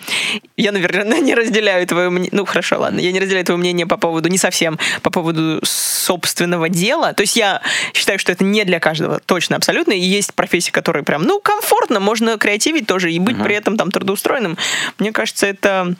Я, 0.56 0.72
наверное, 0.72 1.20
не 1.20 1.34
разделяю 1.34 1.86
твое 1.86 2.10
мнение... 2.10 2.30
Ну, 2.32 2.44
хорошо, 2.44 2.80
ладно. 2.80 2.98
Я 2.98 3.12
не 3.12 3.20
разделяю 3.20 3.44
твое 3.44 3.58
мнение 3.58 3.86
по 3.86 3.96
поводу... 3.96 4.28
Не 4.28 4.38
совсем 4.38 4.78
по 5.02 5.10
поводу 5.10 5.60
собственного 5.62 6.68
дела. 6.68 7.12
То 7.12 7.22
есть 7.22 7.36
я 7.36 7.62
считаю, 7.92 8.18
что 8.18 8.32
это 8.32 8.44
не 8.44 8.64
для 8.64 8.80
каждого 8.80 9.20
точно, 9.20 9.56
абсолютно. 9.56 9.92
И 9.92 10.00
есть 10.00 10.34
профессии, 10.34 10.72
которые 10.72 11.04
прям, 11.04 11.22
ну, 11.22 11.40
комфортно, 11.40 12.00
можно 12.00 12.36
креативить 12.38 12.86
тоже 12.86 13.12
и 13.12 13.18
быть 13.18 13.40
при 13.42 13.54
этом 13.54 13.76
там 13.76 13.90
трудоустроенным. 13.90 14.58
Мне 14.98 15.12
кажется, 15.12 15.46
это 15.46 15.94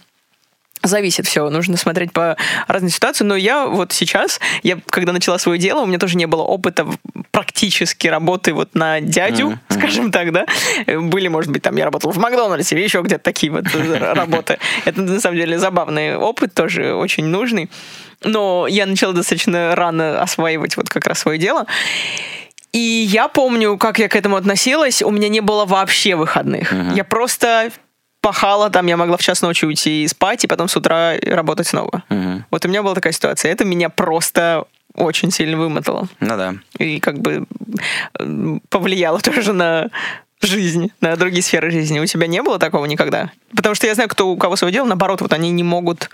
Зависит 0.84 1.26
все, 1.26 1.48
нужно 1.50 1.76
смотреть 1.76 2.12
по 2.12 2.36
разной 2.68 2.90
ситуации. 2.90 3.24
Но 3.24 3.34
я 3.34 3.66
вот 3.66 3.92
сейчас, 3.92 4.38
я 4.62 4.78
когда 4.90 5.12
начала 5.12 5.38
свое 5.38 5.58
дело, 5.58 5.80
у 5.80 5.86
меня 5.86 5.98
тоже 5.98 6.16
не 6.16 6.26
было 6.26 6.42
опыта 6.42 6.86
практически 7.30 8.06
работы 8.06 8.52
вот 8.52 8.74
на 8.74 9.00
дядю, 9.00 9.50
mm-hmm. 9.50 9.78
скажем 9.78 10.12
так, 10.12 10.32
да. 10.32 10.46
Были, 10.86 11.28
может 11.28 11.50
быть, 11.50 11.62
там 11.62 11.76
я 11.76 11.86
работала 11.86 12.12
в 12.12 12.18
Макдональдсе 12.18 12.76
или 12.76 12.84
еще 12.84 13.00
где-то 13.00 13.24
такие 13.24 13.50
вот 13.50 13.64
работы. 14.00 14.58
Это 14.84 15.00
на 15.00 15.20
самом 15.20 15.36
деле 15.36 15.58
забавный 15.58 16.16
опыт, 16.16 16.54
тоже 16.54 16.94
очень 16.94 17.24
нужный. 17.24 17.70
Но 18.22 18.66
я 18.68 18.86
начала 18.86 19.12
достаточно 19.12 19.74
рано 19.74 20.22
осваивать 20.22 20.76
вот 20.76 20.88
как 20.88 21.06
раз 21.06 21.18
свое 21.18 21.38
дело. 21.38 21.66
И 22.72 22.78
я 22.78 23.28
помню, 23.28 23.78
как 23.78 24.00
я 24.00 24.08
к 24.08 24.16
этому 24.16 24.36
относилась. 24.36 25.00
У 25.00 25.10
меня 25.10 25.28
не 25.28 25.40
было 25.40 25.64
вообще 25.64 26.16
выходных. 26.16 26.72
Uh-huh. 26.72 26.96
Я 26.96 27.04
просто 27.04 27.70
пахала, 28.24 28.70
там 28.70 28.86
я 28.86 28.96
могла 28.96 29.18
в 29.18 29.22
час 29.22 29.42
ночи 29.42 29.66
уйти 29.66 30.02
и 30.02 30.08
спать, 30.08 30.44
и 30.44 30.46
потом 30.46 30.66
с 30.66 30.76
утра 30.76 31.12
работать 31.22 31.66
снова. 31.66 32.02
Угу. 32.08 32.44
Вот 32.50 32.64
у 32.64 32.68
меня 32.68 32.82
была 32.82 32.94
такая 32.94 33.12
ситуация. 33.12 33.52
Это 33.52 33.66
меня 33.66 33.90
просто 33.90 34.64
очень 34.94 35.30
сильно 35.30 35.58
вымотало. 35.58 36.08
Ну 36.20 36.36
да. 36.36 36.54
И 36.78 37.00
как 37.00 37.18
бы 37.18 37.44
повлияло 38.70 39.20
тоже 39.20 39.52
на 39.52 39.90
жизнь, 40.40 40.90
на 41.02 41.16
другие 41.16 41.42
сферы 41.42 41.70
жизни. 41.70 42.00
У 42.00 42.06
тебя 42.06 42.26
не 42.26 42.42
было 42.42 42.58
такого 42.58 42.86
никогда? 42.86 43.30
Потому 43.54 43.74
что 43.74 43.86
я 43.86 43.94
знаю, 43.94 44.08
кто 44.08 44.28
у 44.28 44.38
кого 44.38 44.56
свое 44.56 44.72
дело, 44.72 44.86
наоборот, 44.86 45.20
вот 45.20 45.34
они 45.34 45.50
не 45.50 45.62
могут 45.62 46.08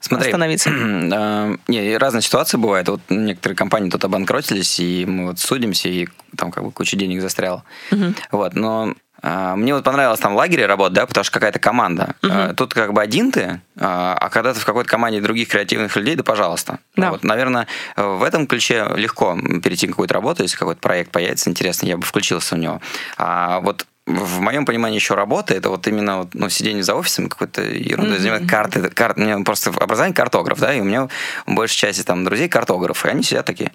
Смотри, 0.00 0.28
остановиться. 0.28 0.70
Э, 1.14 1.56
не, 1.68 1.96
разные 1.96 2.22
ситуации 2.22 2.58
бывают. 2.58 2.88
Вот 2.88 3.00
некоторые 3.08 3.56
компании 3.56 3.88
тут 3.88 4.04
обанкротились, 4.04 4.78
и 4.80 5.06
мы 5.06 5.26
вот 5.28 5.38
судимся, 5.38 5.88
и 5.88 6.08
там 6.36 6.50
как 6.50 6.64
бы 6.64 6.70
куча 6.70 6.96
денег 6.96 7.22
застряла. 7.22 7.64
Угу. 7.92 8.14
Вот, 8.32 8.54
но 8.54 8.94
мне 9.24 9.74
вот 9.74 9.84
понравилось 9.84 10.20
там 10.20 10.34
в 10.34 10.36
лагере 10.36 10.66
работать, 10.66 10.94
да, 10.94 11.06
потому 11.06 11.24
что 11.24 11.32
какая-то 11.32 11.58
команда. 11.58 12.14
Угу. 12.22 12.56
Тут 12.56 12.74
как 12.74 12.92
бы 12.92 13.00
один 13.00 13.32
ты, 13.32 13.60
а, 13.78 14.14
а 14.20 14.28
когда 14.28 14.52
ты 14.52 14.60
в 14.60 14.66
какой-то 14.66 14.90
команде 14.90 15.20
других 15.22 15.48
креативных 15.48 15.96
людей, 15.96 16.14
да 16.14 16.22
пожалуйста. 16.22 16.78
Да. 16.94 17.10
Вот, 17.10 17.24
наверное, 17.24 17.66
в 17.96 18.22
этом 18.22 18.46
ключе 18.46 18.86
легко 18.96 19.34
перейти 19.62 19.86
к 19.86 19.90
какой-то 19.90 20.12
работе, 20.12 20.42
если 20.42 20.58
какой-то 20.58 20.80
проект 20.80 21.10
появится 21.10 21.48
интересный, 21.48 21.88
я 21.88 21.96
бы 21.96 22.02
включился 22.02 22.54
в 22.54 22.58
него. 22.58 22.82
А 23.16 23.60
вот 23.60 23.86
в 24.06 24.40
моем 24.40 24.66
понимании 24.66 24.96
еще 24.96 25.14
работа 25.14 25.54
это 25.54 25.70
вот 25.70 25.86
именно 25.86 26.18
вот, 26.18 26.34
ну, 26.34 26.50
сидение 26.50 26.82
за 26.82 26.94
офисом 26.94 27.28
какой-то 27.28 27.62
ерундой, 27.62 28.18
mm-hmm. 28.18 28.20
занимать 28.20 28.46
карты, 28.46 28.90
карт, 28.90 29.16
у 29.16 29.22
меня 29.22 29.38
просто 29.40 29.70
образование 29.70 30.14
картограф, 30.14 30.60
да, 30.60 30.74
и 30.74 30.80
у 30.80 30.84
меня 30.84 31.08
большая 31.46 31.92
часть 31.92 32.06
там 32.06 32.24
друзей 32.24 32.48
картографы, 32.48 33.08
и 33.08 33.10
они 33.12 33.22
сидят 33.22 33.46
такие, 33.46 33.72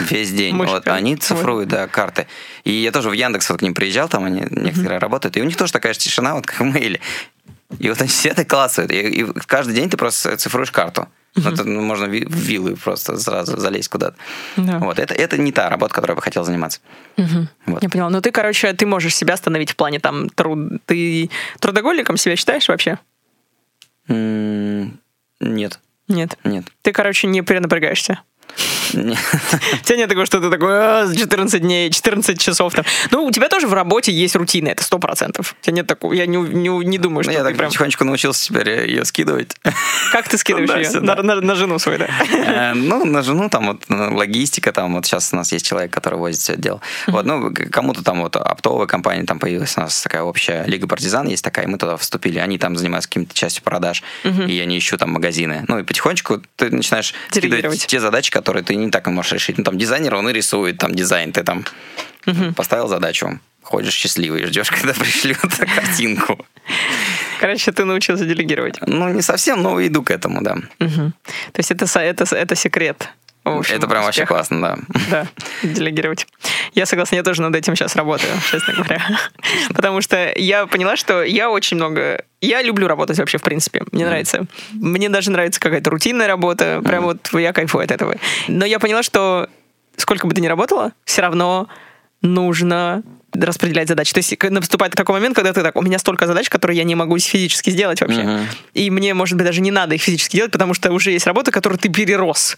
Весь 0.00 0.32
день. 0.32 0.56
вот 0.56 0.86
они 0.88 1.16
цифруют, 1.16 1.68
да, 1.68 1.86
карты. 1.86 2.26
И 2.64 2.72
я 2.72 2.92
тоже 2.92 3.08
в 3.08 3.12
Яндекс 3.12 3.48
вот 3.50 3.60
к 3.60 3.62
ним 3.62 3.74
приезжал, 3.74 4.08
там 4.08 4.24
они 4.24 4.44
некоторые 4.50 4.98
работают, 4.98 5.36
и 5.36 5.40
у 5.40 5.44
них 5.44 5.56
тоже 5.56 5.72
такая 5.72 5.94
же 5.94 5.98
тишина, 5.98 6.34
вот 6.34 6.46
как 6.46 6.60
в 6.60 6.64
мейле. 6.64 7.00
И 7.78 7.88
вот 7.88 8.00
они 8.00 8.10
сидят 8.10 8.38
и 8.38 8.44
классают. 8.44 8.90
И, 8.90 9.00
и 9.00 9.26
каждый 9.46 9.74
день 9.74 9.88
ты 9.88 9.96
просто 9.96 10.36
цифруешь 10.36 10.70
карту. 10.70 11.08
Uh-huh. 11.34 11.50
Это 11.50 11.64
ну, 11.64 11.80
можно 11.80 12.06
в 12.06 12.10
виллы 12.10 12.76
просто 12.76 13.16
сразу 13.16 13.58
залезть 13.58 13.88
куда-то. 13.88 14.16
Да. 14.58 14.78
Вот 14.78 14.98
это, 14.98 15.14
это 15.14 15.38
не 15.38 15.50
та 15.50 15.70
работа, 15.70 15.94
которой 15.94 16.10
я 16.10 16.16
бы 16.16 16.20
хотел 16.20 16.44
заниматься. 16.44 16.80
Uh-huh. 17.16 17.46
Вот. 17.64 17.82
Я 17.82 17.88
поняла. 17.88 18.10
Ну 18.10 18.20
ты, 18.20 18.30
короче, 18.30 18.74
ты 18.74 18.84
можешь 18.84 19.16
себя 19.16 19.34
остановить 19.34 19.70
в 19.70 19.76
плане 19.76 19.98
там 19.98 20.28
труд. 20.28 20.82
Ты 20.84 21.30
трудоголиком 21.58 22.18
себя 22.18 22.36
считаешь 22.36 22.68
вообще? 22.68 22.98
Mm, 24.08 24.90
нет. 25.40 25.80
Нет. 26.08 26.36
Нет. 26.44 26.66
Ты, 26.82 26.92
короче, 26.92 27.26
не 27.26 27.40
перенапрягаешься. 27.40 28.20
У 28.94 29.84
тебя 29.84 29.96
нет 29.96 30.08
такого, 30.08 30.26
что 30.26 30.40
ты 30.40 30.50
такой 30.50 31.16
14 31.16 31.54
«А, 31.54 31.58
дней, 31.58 31.90
14 31.90 32.40
часов 32.40 32.74
там. 32.74 32.84
Ну, 33.10 33.24
у 33.24 33.30
тебя 33.30 33.48
тоже 33.48 33.66
в 33.66 33.74
работе 33.74 34.12
есть 34.12 34.36
рутина, 34.36 34.68
это 34.68 34.82
сто 34.82 34.98
процентов. 34.98 35.54
У 35.60 35.64
тебя 35.64 35.76
нет 35.76 35.86
такого, 35.86 36.12
я 36.12 36.26
не, 36.26 36.36
не, 36.36 36.68
не 36.68 36.98
думаю, 36.98 37.18
ну, 37.18 37.22
что 37.24 37.32
Я 37.32 37.44
так 37.44 37.56
прям... 37.56 37.68
потихонечку 37.68 38.04
научился 38.04 38.46
теперь 38.46 38.88
ее 38.88 39.04
скидывать. 39.04 39.56
Как 40.12 40.28
ты 40.28 40.38
скидываешь 40.38 40.92
ее? 40.92 41.00
На 41.00 41.54
жену 41.54 41.78
свою, 41.78 41.98
да? 41.98 42.08
Э, 42.32 42.74
ну, 42.74 43.04
на 43.04 43.22
жену 43.22 43.48
там 43.48 43.66
вот 43.66 43.84
логистика, 43.88 44.72
там 44.72 44.94
вот 44.94 45.06
сейчас 45.06 45.32
у 45.32 45.36
нас 45.36 45.52
есть 45.52 45.66
человек, 45.66 45.92
который 45.92 46.18
возит 46.18 46.40
все 46.40 46.52
это 46.54 46.62
дело. 46.62 46.80
Вот, 47.06 47.24
ну, 47.24 47.52
кому-то 47.70 48.02
там 48.02 48.22
вот 48.22 48.36
оптовая 48.36 48.86
компания 48.86 49.24
там 49.24 49.38
появилась, 49.38 49.76
у 49.76 49.80
нас 49.80 50.02
такая 50.02 50.22
общая 50.22 50.64
Лига 50.66 50.86
Партизан 50.86 51.26
есть 51.28 51.44
такая, 51.44 51.66
и 51.66 51.68
мы 51.68 51.78
туда 51.78 51.96
вступили. 51.96 52.38
Они 52.38 52.58
там 52.58 52.76
занимаются 52.76 53.08
какими-то 53.08 53.34
частью 53.34 53.62
продаж, 53.62 54.02
и 54.24 54.52
я 54.52 54.64
не 54.64 54.78
ищу 54.78 54.96
там 54.98 55.10
магазины. 55.10 55.64
Ну, 55.68 55.78
и 55.78 55.82
потихонечку 55.82 56.42
ты 56.56 56.70
начинаешь 56.70 57.14
скидывать 57.30 57.86
те 57.86 58.00
задачи, 58.00 58.30
которые 58.30 58.62
ты 58.62 58.74
не 58.82 58.90
так 58.90 59.06
можешь 59.06 59.32
решить. 59.32 59.58
Ну, 59.58 59.64
там 59.64 59.78
дизайнер, 59.78 60.14
он 60.14 60.28
и 60.28 60.32
рисует 60.32 60.78
там 60.78 60.94
дизайн, 60.94 61.32
ты 61.32 61.42
там 61.42 61.64
поставил 62.56 62.88
задачу, 62.88 63.40
ходишь 63.62 63.94
счастливый, 63.94 64.46
ждешь, 64.46 64.70
когда 64.80 64.92
пришлют 64.92 65.38
картинку. 65.74 66.44
Короче, 67.40 67.72
ты 67.72 67.84
научился 67.84 68.24
делегировать. 68.24 68.78
Ну, 68.86 69.08
не 69.08 69.22
совсем, 69.22 69.62
но 69.62 69.84
иду 69.84 70.02
к 70.02 70.12
этому, 70.12 70.42
да. 70.42 70.54
Угу. 70.78 71.12
То 71.52 71.58
есть 71.58 71.72
это, 71.72 71.86
это, 71.98 72.36
это 72.36 72.54
секрет. 72.54 73.08
Общем, 73.44 73.74
это 73.74 73.88
прям 73.88 74.00
успех. 74.06 74.06
вообще 74.06 74.26
классно, 74.26 74.62
да. 74.62 74.78
Да, 75.10 75.26
делегировать. 75.62 76.26
Я 76.74 76.86
согласна, 76.86 77.16
я 77.16 77.22
тоже 77.22 77.42
над 77.42 77.54
этим 77.56 77.74
сейчас 77.74 77.96
работаю, 77.96 78.32
честно 78.50 78.74
говоря. 78.74 79.02
Потому 79.74 80.00
что 80.00 80.32
я 80.36 80.66
поняла, 80.66 80.96
что 80.96 81.22
я 81.22 81.50
очень 81.50 81.76
много... 81.76 82.24
Я 82.40 82.62
люблю 82.62 82.86
работать 82.86 83.18
вообще, 83.18 83.38
в 83.38 83.42
принципе. 83.42 83.82
Мне 83.90 84.04
mm. 84.04 84.06
нравится. 84.06 84.46
Мне 84.72 85.08
даже 85.08 85.30
нравится 85.30 85.60
какая-то 85.60 85.90
рутинная 85.90 86.28
работа. 86.28 86.80
Прям 86.84 87.04
mm. 87.04 87.06
вот 87.06 87.40
я 87.40 87.52
кайфую 87.52 87.84
от 87.84 87.90
этого. 87.90 88.14
Но 88.46 88.64
я 88.64 88.78
поняла, 88.78 89.02
что 89.02 89.48
сколько 89.96 90.26
бы 90.26 90.34
ты 90.34 90.40
ни 90.40 90.46
работала, 90.46 90.92
все 91.04 91.22
равно 91.22 91.68
нужно 92.20 93.02
распределять 93.32 93.88
задачи. 93.88 94.12
То 94.12 94.18
есть 94.18 94.42
наступает 94.50 94.94
такой 94.94 95.14
момент, 95.14 95.34
когда 95.34 95.52
ты 95.52 95.62
так, 95.62 95.76
у 95.76 95.82
меня 95.82 95.98
столько 95.98 96.26
задач, 96.26 96.48
которые 96.48 96.76
я 96.76 96.84
не 96.84 96.94
могу 96.94 97.18
физически 97.18 97.70
сделать 97.70 98.00
вообще. 98.00 98.20
Uh-huh. 98.20 98.46
И 98.74 98.90
мне, 98.90 99.14
может 99.14 99.36
быть, 99.36 99.46
даже 99.46 99.60
не 99.60 99.70
надо 99.70 99.94
их 99.94 100.02
физически 100.02 100.36
делать, 100.36 100.52
потому 100.52 100.74
что 100.74 100.92
уже 100.92 101.10
есть 101.12 101.26
работа, 101.26 101.50
которую 101.50 101.78
ты 101.78 101.88
перерос. 101.88 102.56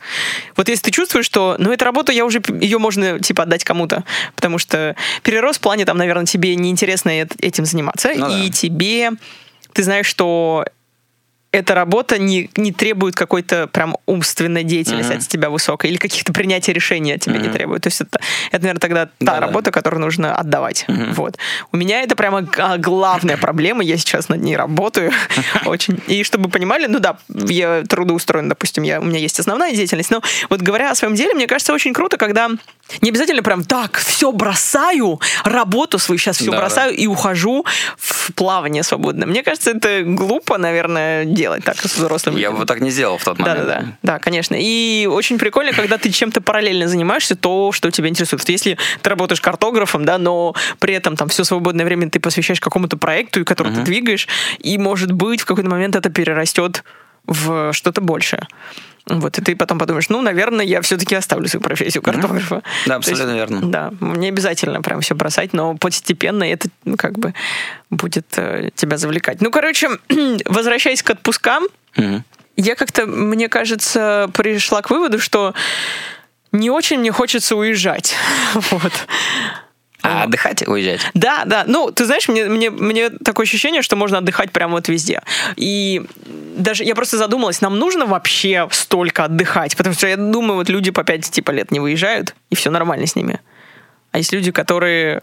Вот 0.57 0.69
если 0.69 0.85
ты 0.85 0.91
чувствуешь, 0.91 1.27
что, 1.27 1.57
ну, 1.59 1.73
эта 1.73 1.85
работа, 1.85 2.13
я 2.13 2.25
уже, 2.25 2.43
ее 2.61 2.79
можно, 2.79 3.21
типа, 3.21 3.45
отдать 3.45 3.65
кому-то, 3.65 4.05
потому 4.35 4.59
что 4.59 4.97
перерос 5.23 5.57
в 5.57 5.61
плане, 5.61 5.85
там, 5.85 5.97
наверное, 5.97 6.27
тебе 6.27 6.55
неинтересно 6.57 7.11
этим 7.11 7.65
заниматься, 7.65 8.11
ну, 8.15 8.37
и 8.37 8.49
да. 8.49 8.53
тебе, 8.53 9.11
ты 9.73 9.83
знаешь, 9.83 10.07
что 10.07 10.65
эта 11.55 11.75
работа 11.75 12.19
не, 12.19 12.51
не 12.57 12.73
требует 12.73 13.15
какой-то 13.15 13.69
прям 13.69 13.97
умственной 14.07 14.65
деятельности 14.65 15.13
mm-hmm. 15.13 15.19
от 15.19 15.29
тебя 15.29 15.51
высокой 15.51 15.91
или 15.91 15.99
каких-то 15.99 16.33
принятия 16.33 16.73
решений 16.73 17.13
от 17.13 17.21
тебя 17.21 17.37
mm-hmm. 17.37 17.47
не 17.47 17.49
требует. 17.49 17.83
То 17.83 17.87
есть 17.87 18.01
это, 18.01 18.19
это 18.51 18.63
наверное, 18.63 18.81
тогда 18.81 19.07
та 19.07 19.13
да, 19.21 19.41
работа, 19.41 19.71
которую 19.71 20.01
нужно 20.01 20.35
отдавать. 20.35 20.85
Mm-hmm. 20.89 21.13
Вот. 21.15 21.39
У 21.71 21.77
меня 21.77 22.03
это 22.03 22.17
прямо 22.17 22.43
главная 22.79 23.37
проблема, 23.37 23.85
я 23.85 23.97
сейчас 23.97 24.29
над 24.29 24.43
ней 24.43 24.57
работаю 24.57 25.13
очень. 25.65 26.01
И 26.09 26.25
чтобы 26.25 26.47
вы 26.47 26.51
понимали, 26.51 26.87
ну 26.87 26.99
да, 26.99 27.19
я 27.29 27.85
трудоустроен, 27.89 28.49
допустим, 28.49 28.83
я, 28.83 29.01
у 29.01 29.05
меня 29.05 29.21
есть 29.21 29.39
основная 29.39 29.73
деятельность, 29.73 30.11
но 30.11 30.23
вот 30.51 30.61
говоря 30.61 30.91
о 30.91 30.97
своем 30.97 31.15
деле, 31.15 31.35
мне 31.35 31.47
кажется 31.47 31.73
очень 31.73 31.93
круто, 31.93 32.17
когда 32.17 32.51
не 33.01 33.11
обязательно 33.11 33.43
прям 33.43 33.65
так, 33.65 33.97
все 33.99 34.33
бросаю, 34.33 35.21
работу 35.45 35.99
свою 35.99 36.19
сейчас 36.19 36.37
все 36.37 36.51
да, 36.51 36.59
бросаю 36.59 36.91
да. 36.91 36.97
и 36.97 37.07
ухожу 37.07 37.65
в 37.97 38.33
плавание 38.35 38.83
свободное. 38.83 39.27
Мне 39.27 39.43
кажется, 39.43 39.71
это 39.71 40.03
глупо, 40.03 40.59
наверное, 40.59 41.25
делать 41.25 41.44
так 41.65 41.77
с 41.77 41.97
взрослым. 41.97 42.37
Я 42.37 42.51
бы 42.51 42.65
так 42.67 42.81
не 42.81 42.91
сделал 42.91 43.19
в 43.19 43.25
тот 43.25 43.39
момент. 43.39 43.67
Да, 43.67 43.85
да, 44.03 44.19
конечно. 44.19 44.57
И 44.59 45.09
очень 45.11 45.39
прикольно, 45.39 45.73
когда 45.73 45.99
ты 45.99 46.11
чем-то 46.11 46.41
параллельно 46.41 46.89
занимаешься, 46.89 47.37
то, 47.37 47.73
что 47.73 47.91
тебя 47.91 48.09
интересует. 48.09 48.49
Если 48.49 48.79
ты 49.03 49.11
работаешь 49.11 49.41
картографом, 49.41 50.05
да, 50.05 50.19
но 50.19 50.55
при 50.79 50.95
этом 50.95 51.17
там 51.17 51.29
все 51.29 51.45
свободное 51.45 51.85
время 51.85 52.11
ты 52.11 52.21
посвящаешь 52.21 52.61
какому-то 52.61 52.97
проекту, 52.97 53.45
который 53.45 53.73
uh-huh. 53.73 53.77
ты 53.77 53.83
двигаешь, 53.83 54.29
и, 54.59 54.79
может 54.79 55.13
быть, 55.13 55.41
в 55.41 55.45
какой-то 55.45 55.71
момент 55.71 55.97
это 55.97 56.11
перерастет 56.11 56.85
в 57.27 57.73
что-то 57.73 58.01
большее. 58.01 58.47
Вот, 59.07 59.39
и 59.39 59.43
ты 59.43 59.55
потом 59.55 59.79
подумаешь, 59.79 60.09
ну, 60.09 60.23
наверное, 60.23 60.65
я 60.65 60.81
все-таки 60.81 61.15
оставлю 61.15 61.47
свою 61.47 61.63
профессию 61.63 62.03
картографа. 62.03 62.63
Да, 62.87 62.97
абсолютно 62.97 63.33
есть, 63.33 63.51
верно. 63.51 63.61
Да, 63.63 63.93
не 64.01 64.29
обязательно 64.29 64.81
прям 64.81 65.03
все 65.03 65.15
бросать, 65.15 65.53
но 65.53 65.77
постепенно 65.77 66.45
это, 66.45 66.69
ну, 66.85 66.97
как 66.97 67.19
бы 67.19 67.35
будет 67.91 68.27
э, 68.37 68.71
тебя 68.75 68.97
завлекать. 68.97 69.43
Ну, 69.43 69.51
короче, 69.51 69.91
возвращаясь 70.47 71.03
к 71.03 71.11
отпускам, 71.11 71.65
угу. 71.97 72.23
я 72.57 72.75
как-то, 72.77 73.05
мне 73.05 73.51
кажется, 73.51 74.31
пришла 74.33 74.81
к 74.81 74.89
выводу, 74.89 75.19
что 75.19 75.55
не 76.53 76.71
очень 76.71 77.01
мне 77.01 77.13
хочется 77.13 77.57
уезжать. 77.57 78.15
вот. 78.55 78.93
А 80.05 80.25
отдыхать, 80.25 80.67
уезжать? 80.69 81.01
Да, 81.15 81.45
да. 81.47 81.65
Ну, 81.67 81.91
ты 81.91 82.05
знаешь, 82.05 82.29
мне, 82.29 82.45
мне, 82.45 82.71
мне 82.71 83.09
такое 83.09 83.45
ощущение, 83.45 83.81
что 83.81 83.97
можно 83.97 84.19
отдыхать 84.19 84.53
прямо 84.53 84.75
вот 84.75 84.89
везде. 84.89 85.23
И 85.57 86.03
даже 86.55 86.85
я 86.85 86.95
просто 86.95 87.17
задумалась, 87.19 87.61
нам 87.61 87.79
нужно 87.79 88.07
вообще 88.07 88.69
столько 88.71 89.25
отдыхать? 89.25 89.77
Потому 89.77 89.95
что 89.95 90.07
я 90.07 90.17
думаю, 90.17 90.57
вот 90.57 90.69
люди 90.69 90.91
по 90.91 91.05
5 91.05 91.31
типа 91.31 91.51
лет 91.51 91.71
не 91.71 91.81
выезжают, 91.81 92.35
и 92.51 92.55
все 92.55 92.71
нормально 92.71 93.07
с 93.07 93.17
ними. 93.17 93.41
А 94.13 94.19
есть 94.19 94.33
люди, 94.33 94.53
которые 94.53 95.23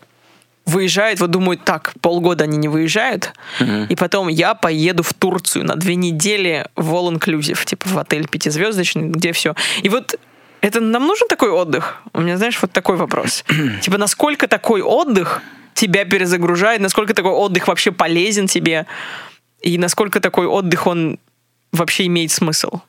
выезжают, 0.66 1.20
вот 1.20 1.32
думают, 1.32 1.64
так, 1.64 1.94
полгода 2.02 2.44
они 2.44 2.58
не 2.58 2.68
выезжают, 2.68 3.34
uh-huh. 3.60 3.88
и 3.88 3.96
потом 3.96 4.28
я 4.28 4.54
поеду 4.54 5.02
в 5.02 5.14
Турцию 5.14 5.66
на 5.66 5.76
две 5.76 5.96
недели 5.96 6.68
в 6.76 6.94
all 6.94 7.12
inclusive, 7.12 7.66
типа 7.66 7.88
в 7.88 7.98
отель 7.98 8.28
пятизвездочный, 8.28 9.10
где 9.10 9.32
все. 9.34 9.56
И 9.82 9.90
вот 9.90 10.20
это 10.62 10.80
нам 10.80 11.08
нужен 11.08 11.28
такой 11.28 11.50
отдых? 11.50 12.02
У 12.14 12.22
меня, 12.22 12.38
знаешь, 12.38 12.60
вот 12.62 12.72
такой 12.72 12.96
вопрос. 12.96 13.44
типа, 13.82 13.98
насколько 13.98 14.48
такой 14.48 14.82
отдых 14.82 15.42
тебя 15.74 16.06
перезагружает, 16.06 16.82
насколько 16.82 17.14
такой 17.14 17.32
отдых 17.32 17.68
вообще 17.68 17.92
полезен 17.92 18.48
тебе, 18.48 18.86
и 19.62 19.78
насколько 19.78 20.20
такой 20.20 20.48
отдых, 20.48 20.88
он 20.88 21.20
вообще 21.72 22.08
имеет 22.08 22.32
смысл? 22.32 22.82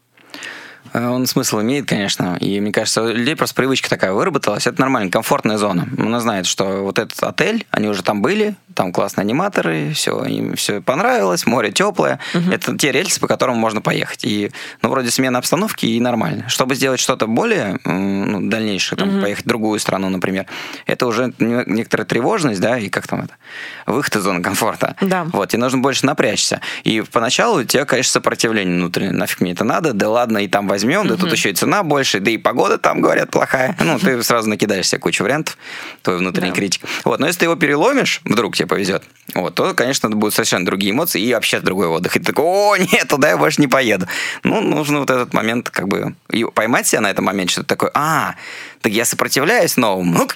Э, 0.93 1.09
он 1.09 1.27
смысл 1.27 1.61
имеет, 1.61 1.87
конечно. 1.87 2.37
И 2.41 2.61
мне 2.61 2.73
кажется, 2.73 3.03
у 3.03 3.09
людей 3.09 3.37
просто 3.37 3.55
привычка 3.55 3.89
такая 3.89 4.13
выработалась. 4.13 4.67
Это 4.67 4.81
нормально, 4.81 5.11
комфортная 5.11 5.59
зона. 5.59 5.89
Она 5.99 6.21
знает, 6.21 6.47
что 6.47 6.83
вот 6.83 6.99
этот 6.99 7.23
отель, 7.23 7.67
они 7.71 7.89
уже 7.89 8.03
там 8.03 8.23
были, 8.23 8.55
там 8.75 8.93
классные 8.93 9.23
аниматоры, 9.23 9.93
все, 9.93 10.25
им 10.25 10.57
все 10.57 10.81
понравилось, 10.81 11.47
море 11.47 11.73
теплое. 11.73 12.19
Угу. 12.35 12.51
Это 12.51 12.77
те 12.77 12.93
рельсы, 12.93 13.21
по 13.21 13.27
которым 13.27 13.57
можно 13.57 13.81
поехать. 13.81 14.25
И, 14.25 14.51
ну, 14.83 14.89
вроде 14.89 15.11
смена 15.11 15.39
обстановки 15.39 15.87
и 15.87 16.01
нормально. 16.01 16.49
Чтобы 16.49 16.75
сделать 16.75 17.01
что-то 17.01 17.27
более 17.27 17.79
ну, 17.85 18.49
дальнейшее, 18.49 18.99
там, 18.99 19.09
угу. 19.09 19.23
поехать 19.23 19.45
в 19.45 19.49
другую 19.49 19.79
страну, 19.81 20.09
например, 20.09 20.47
это 20.87 21.07
уже 21.07 21.33
некоторая 21.39 22.07
тревожность, 22.07 22.61
да, 22.61 22.79
и 22.79 22.89
как 22.89 23.07
там 23.07 23.23
это, 23.23 23.35
выход 23.87 24.17
из 24.17 24.23
зоны 24.23 24.43
комфорта. 24.43 24.97
Да. 25.01 25.25
Вот, 25.33 25.55
и 25.55 25.57
нужно 25.57 25.79
больше 25.79 26.07
напрячься. 26.07 26.61
И 26.85 27.03
поначалу 27.03 27.61
у 27.61 27.65
тебя, 27.65 27.85
конечно, 27.85 28.13
сопротивление 28.13 28.77
внутреннее. 28.77 29.13
Нафиг 29.13 29.41
мне 29.41 29.53
это 29.53 29.65
надо, 29.65 29.93
да 29.93 30.09
ладно, 30.09 30.39
и 30.39 30.49
там 30.49 30.67
возьмем, 30.83 31.07
да 31.07 31.17
тут 31.17 31.33
еще 31.33 31.51
и 31.51 31.53
цена 31.55 31.83
больше, 31.83 32.21
да 32.21 32.31
и 32.31 32.37
погода 32.37 32.79
там, 32.79 33.01
говорят, 33.01 33.31
плохая. 33.31 33.77
Ну, 33.81 33.99
ты 33.99 34.23
сразу 34.23 34.49
накидаешь 34.49 34.89
себе 34.89 35.01
кучу 35.01 35.23
вариантов, 35.23 35.57
твой 36.03 36.19
внутренний 36.19 36.51
да. 36.51 36.57
критик. 36.57 36.83
Вот, 37.05 37.21
но 37.21 37.27
если 37.27 37.41
ты 37.41 37.45
его 37.47 37.57
переломишь, 37.57 38.21
вдруг 38.25 38.57
тебе 38.57 38.69
повезет, 38.69 39.03
вот, 39.35 39.55
то, 39.55 39.75
конечно, 39.75 40.09
это 40.09 40.17
будут 40.17 40.35
совершенно 40.35 40.65
другие 40.65 40.93
эмоции 40.93 41.21
и 41.21 41.33
вообще 41.33 41.61
другой 41.61 41.87
отдых. 41.87 42.17
И 42.17 42.19
ты 42.19 42.27
такой, 42.27 42.45
о, 42.45 42.77
нет, 42.77 43.09
туда 43.09 43.31
я 43.31 43.37
больше 43.37 43.61
не 43.61 43.69
поеду. 43.69 44.07
Ну, 44.43 44.61
нужно 44.61 45.01
вот 45.01 45.11
этот 45.11 45.33
момент 45.33 45.71
как 45.71 45.89
бы 45.89 46.15
и 46.31 46.45
поймать 46.45 46.87
себя 46.87 47.01
на 47.01 47.11
этом 47.11 47.25
моменте, 47.25 47.53
что 47.53 47.63
ты 47.63 47.69
такой, 47.69 47.91
а, 47.95 48.35
так 48.81 48.93
я 48.93 49.05
сопротивляюсь 49.05 49.77
новому, 49.77 50.13
ну 50.13 50.29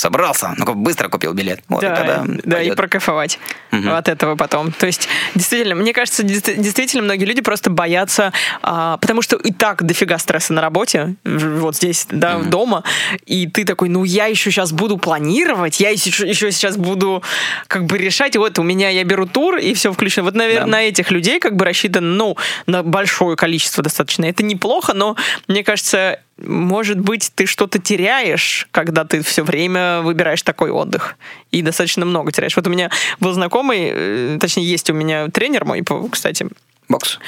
собрался, 0.00 0.54
ну 0.56 0.74
быстро 0.74 1.08
купил 1.08 1.32
билет. 1.32 1.60
Вот, 1.68 1.82
да, 1.82 1.92
и 1.92 1.96
тогда 1.96 2.24
да, 2.26 2.56
пойдет. 2.56 2.72
и 2.72 2.76
прокайфовать 2.76 3.38
угу. 3.70 3.90
от 3.90 4.08
этого 4.08 4.36
потом. 4.36 4.72
То 4.72 4.86
есть, 4.86 5.08
действительно, 5.34 5.74
мне 5.74 5.92
кажется, 5.92 6.22
действительно 6.22 7.02
многие 7.02 7.24
люди 7.24 7.42
просто 7.42 7.70
боятся, 7.70 8.32
а, 8.62 8.96
потому 8.96 9.22
что 9.22 9.36
и 9.36 9.52
так 9.52 9.82
дофига 9.82 10.18
стресса 10.18 10.52
на 10.52 10.60
работе, 10.60 11.16
вот 11.24 11.76
здесь, 11.76 12.06
да, 12.10 12.38
угу. 12.38 12.48
дома, 12.48 12.84
и 13.26 13.46
ты 13.46 13.64
такой, 13.64 13.88
ну 13.88 14.04
я 14.04 14.26
еще 14.26 14.50
сейчас 14.50 14.72
буду 14.72 14.96
планировать, 14.96 15.80
я 15.80 15.90
еще, 15.90 16.26
еще 16.26 16.50
сейчас 16.50 16.76
буду 16.76 17.22
как 17.66 17.84
бы 17.84 17.98
решать, 17.98 18.36
вот 18.36 18.58
у 18.58 18.62
меня 18.62 18.88
я 18.88 19.04
беру 19.04 19.26
тур, 19.26 19.56
и 19.56 19.74
все 19.74 19.92
включено. 19.92 20.24
Вот, 20.24 20.34
наверное, 20.34 20.64
да. 20.64 20.66
на 20.66 20.82
этих 20.82 21.10
людей 21.10 21.40
как 21.40 21.56
бы 21.56 21.64
рассчитано, 21.64 22.14
ну, 22.14 22.36
на 22.66 22.82
большое 22.82 23.36
количество 23.36 23.82
достаточно. 23.82 24.24
Это 24.24 24.42
неплохо, 24.42 24.94
но 24.94 25.16
мне 25.46 25.62
кажется, 25.62 26.20
может 26.44 26.98
быть, 26.98 27.32
ты 27.34 27.46
что-то 27.46 27.78
теряешь, 27.78 28.68
когда 28.70 29.04
ты 29.04 29.22
все 29.22 29.42
время 29.42 30.00
выбираешь 30.02 30.42
такой 30.42 30.70
отдых. 30.70 31.16
И 31.50 31.62
достаточно 31.62 32.04
много 32.06 32.32
теряешь. 32.32 32.56
Вот 32.56 32.66
у 32.66 32.70
меня 32.70 32.90
был 33.18 33.32
знакомый, 33.32 33.90
э, 33.92 34.38
точнее, 34.40 34.64
есть 34.64 34.90
у 34.90 34.94
меня 34.94 35.28
тренер 35.28 35.64
мой, 35.64 35.84
кстати. 36.10 36.46
Бокс? 36.88 37.18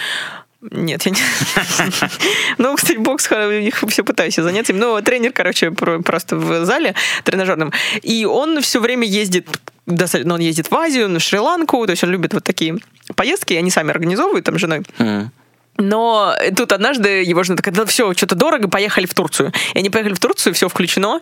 Нет, 0.71 1.03
я 1.03 1.13
не... 1.13 1.19
Ну, 2.59 2.77
кстати, 2.77 2.97
бокс, 2.97 3.29
их 3.31 3.83
все 3.89 4.05
пытаюсь 4.05 4.37
заняться. 4.37 4.73
Но 4.73 5.01
тренер, 5.01 5.33
короче, 5.33 5.73
просто 5.73 6.37
в 6.37 6.65
зале 6.65 6.95
тренажерном. 7.25 7.73
И 8.03 8.25
он 8.25 8.61
все 8.61 8.81
время 8.81 9.07
ездит 9.07 9.49
достаточно, 9.87 10.29
ну, 10.29 10.35
он 10.37 10.41
ездит 10.41 10.71
в 10.71 10.75
Азию, 10.75 11.09
на 11.09 11.19
Шри-Ланку, 11.19 11.85
то 11.87 11.91
есть 11.91 12.05
он 12.05 12.11
любит 12.11 12.33
вот 12.35 12.45
такие 12.45 12.77
поездки, 13.17 13.55
и 13.55 13.57
они 13.57 13.71
сами 13.71 13.91
организовывают 13.91 14.45
там 14.45 14.57
с 14.57 14.61
женой. 14.61 14.83
Mm. 14.99 15.29
Но 15.79 16.35
тут 16.57 16.73
однажды 16.73 17.23
его 17.23 17.43
жена 17.43 17.57
такая, 17.57 17.75
да 17.75 17.87
все, 17.87 18.13
что-то 18.13 18.35
дорого, 18.35 18.69
поехали 18.69 19.07
в 19.07 19.15
Турцию. 19.15 19.53
И 19.75 19.79
они 19.79 19.91
поехали 19.91 20.15
в 20.15 20.19
Турцию, 20.19 20.55
все 20.55 20.69
включено. 20.69 21.21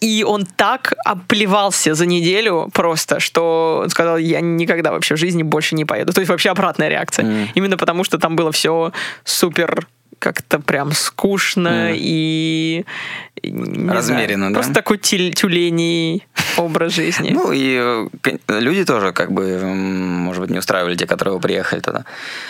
И 0.00 0.24
он 0.26 0.46
так 0.46 0.94
оплевался 1.04 1.94
за 1.94 2.06
неделю 2.06 2.70
просто, 2.72 3.20
что 3.20 3.80
он 3.82 3.90
сказал, 3.90 4.16
я 4.16 4.40
никогда 4.40 4.92
вообще 4.92 5.14
в 5.14 5.18
жизни 5.18 5.42
больше 5.42 5.74
не 5.74 5.84
поеду. 5.84 6.12
То 6.12 6.20
есть 6.20 6.30
вообще 6.30 6.50
обратная 6.50 6.88
реакция. 6.88 7.26
Mm. 7.26 7.48
Именно 7.54 7.76
потому, 7.76 8.02
что 8.02 8.18
там 8.18 8.34
было 8.34 8.50
все 8.50 8.92
супер 9.24 9.86
как-то 10.20 10.60
прям 10.60 10.92
скучно 10.92 11.90
mm. 11.90 11.96
и 11.96 12.84
размеренно, 13.42 13.94
знаю, 13.96 14.52
да? 14.52 14.58
Просто 14.58 14.74
такой 14.74 14.98
тюленей 14.98 16.26
образ 16.56 16.92
жизни. 16.92 17.30
Ну 17.32 17.52
и 17.52 17.78
э, 17.80 18.38
люди 18.48 18.84
тоже 18.84 19.12
как 19.12 19.32
бы, 19.32 19.58
может 19.64 20.42
быть, 20.42 20.50
не 20.50 20.58
устраивали 20.58 20.94
те, 20.94 21.06
которые 21.06 21.40
приехали 21.40 21.80
туда. 21.80 22.04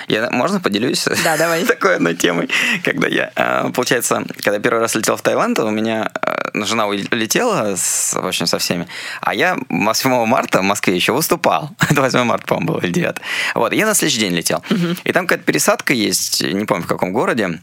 Я, 0.09 0.31
можно 0.31 0.61
поделюсь? 0.61 1.07
Да, 1.25 1.37
давай. 1.37 1.65
Такой 1.67 1.97
одной 1.97 2.15
темой. 2.17 2.49
Когда 2.85 3.09
я, 3.09 3.31
э, 3.37 3.71
получается, 3.73 4.25
когда 4.43 4.59
первый 4.59 4.81
раз 4.81 4.95
летел 4.97 5.17
в 5.17 5.23
Таиланд, 5.23 5.59
у 5.61 5.71
меня 5.71 6.11
э, 6.23 6.40
жена 6.55 6.87
улетела, 6.87 7.77
с, 7.77 8.15
в 8.15 8.27
общем, 8.27 8.47
со 8.47 8.59
всеми, 8.59 8.87
а 9.21 9.35
я 9.35 9.57
8 9.69 10.27
марта 10.27 10.61
в 10.61 10.65
Москве 10.65 10.95
еще 10.95 11.13
выступал. 11.13 11.71
Это 11.91 12.01
8 12.01 12.25
марта, 12.25 12.47
по-моему, 12.47 12.73
было, 12.73 12.81
или 12.81 12.93
9. 12.93 13.17
Вот, 13.55 13.73
я 13.73 13.87
на 13.87 13.95
следующий 13.95 14.21
день 14.21 14.35
летел. 14.35 14.63
Угу. 14.71 14.97
И 15.05 15.13
там 15.13 15.27
какая-то 15.27 15.45
пересадка 15.45 15.93
есть, 15.93 16.43
не 16.43 16.65
помню 16.65 16.85
в 16.85 16.89
каком 16.89 17.13
городе, 17.13 17.61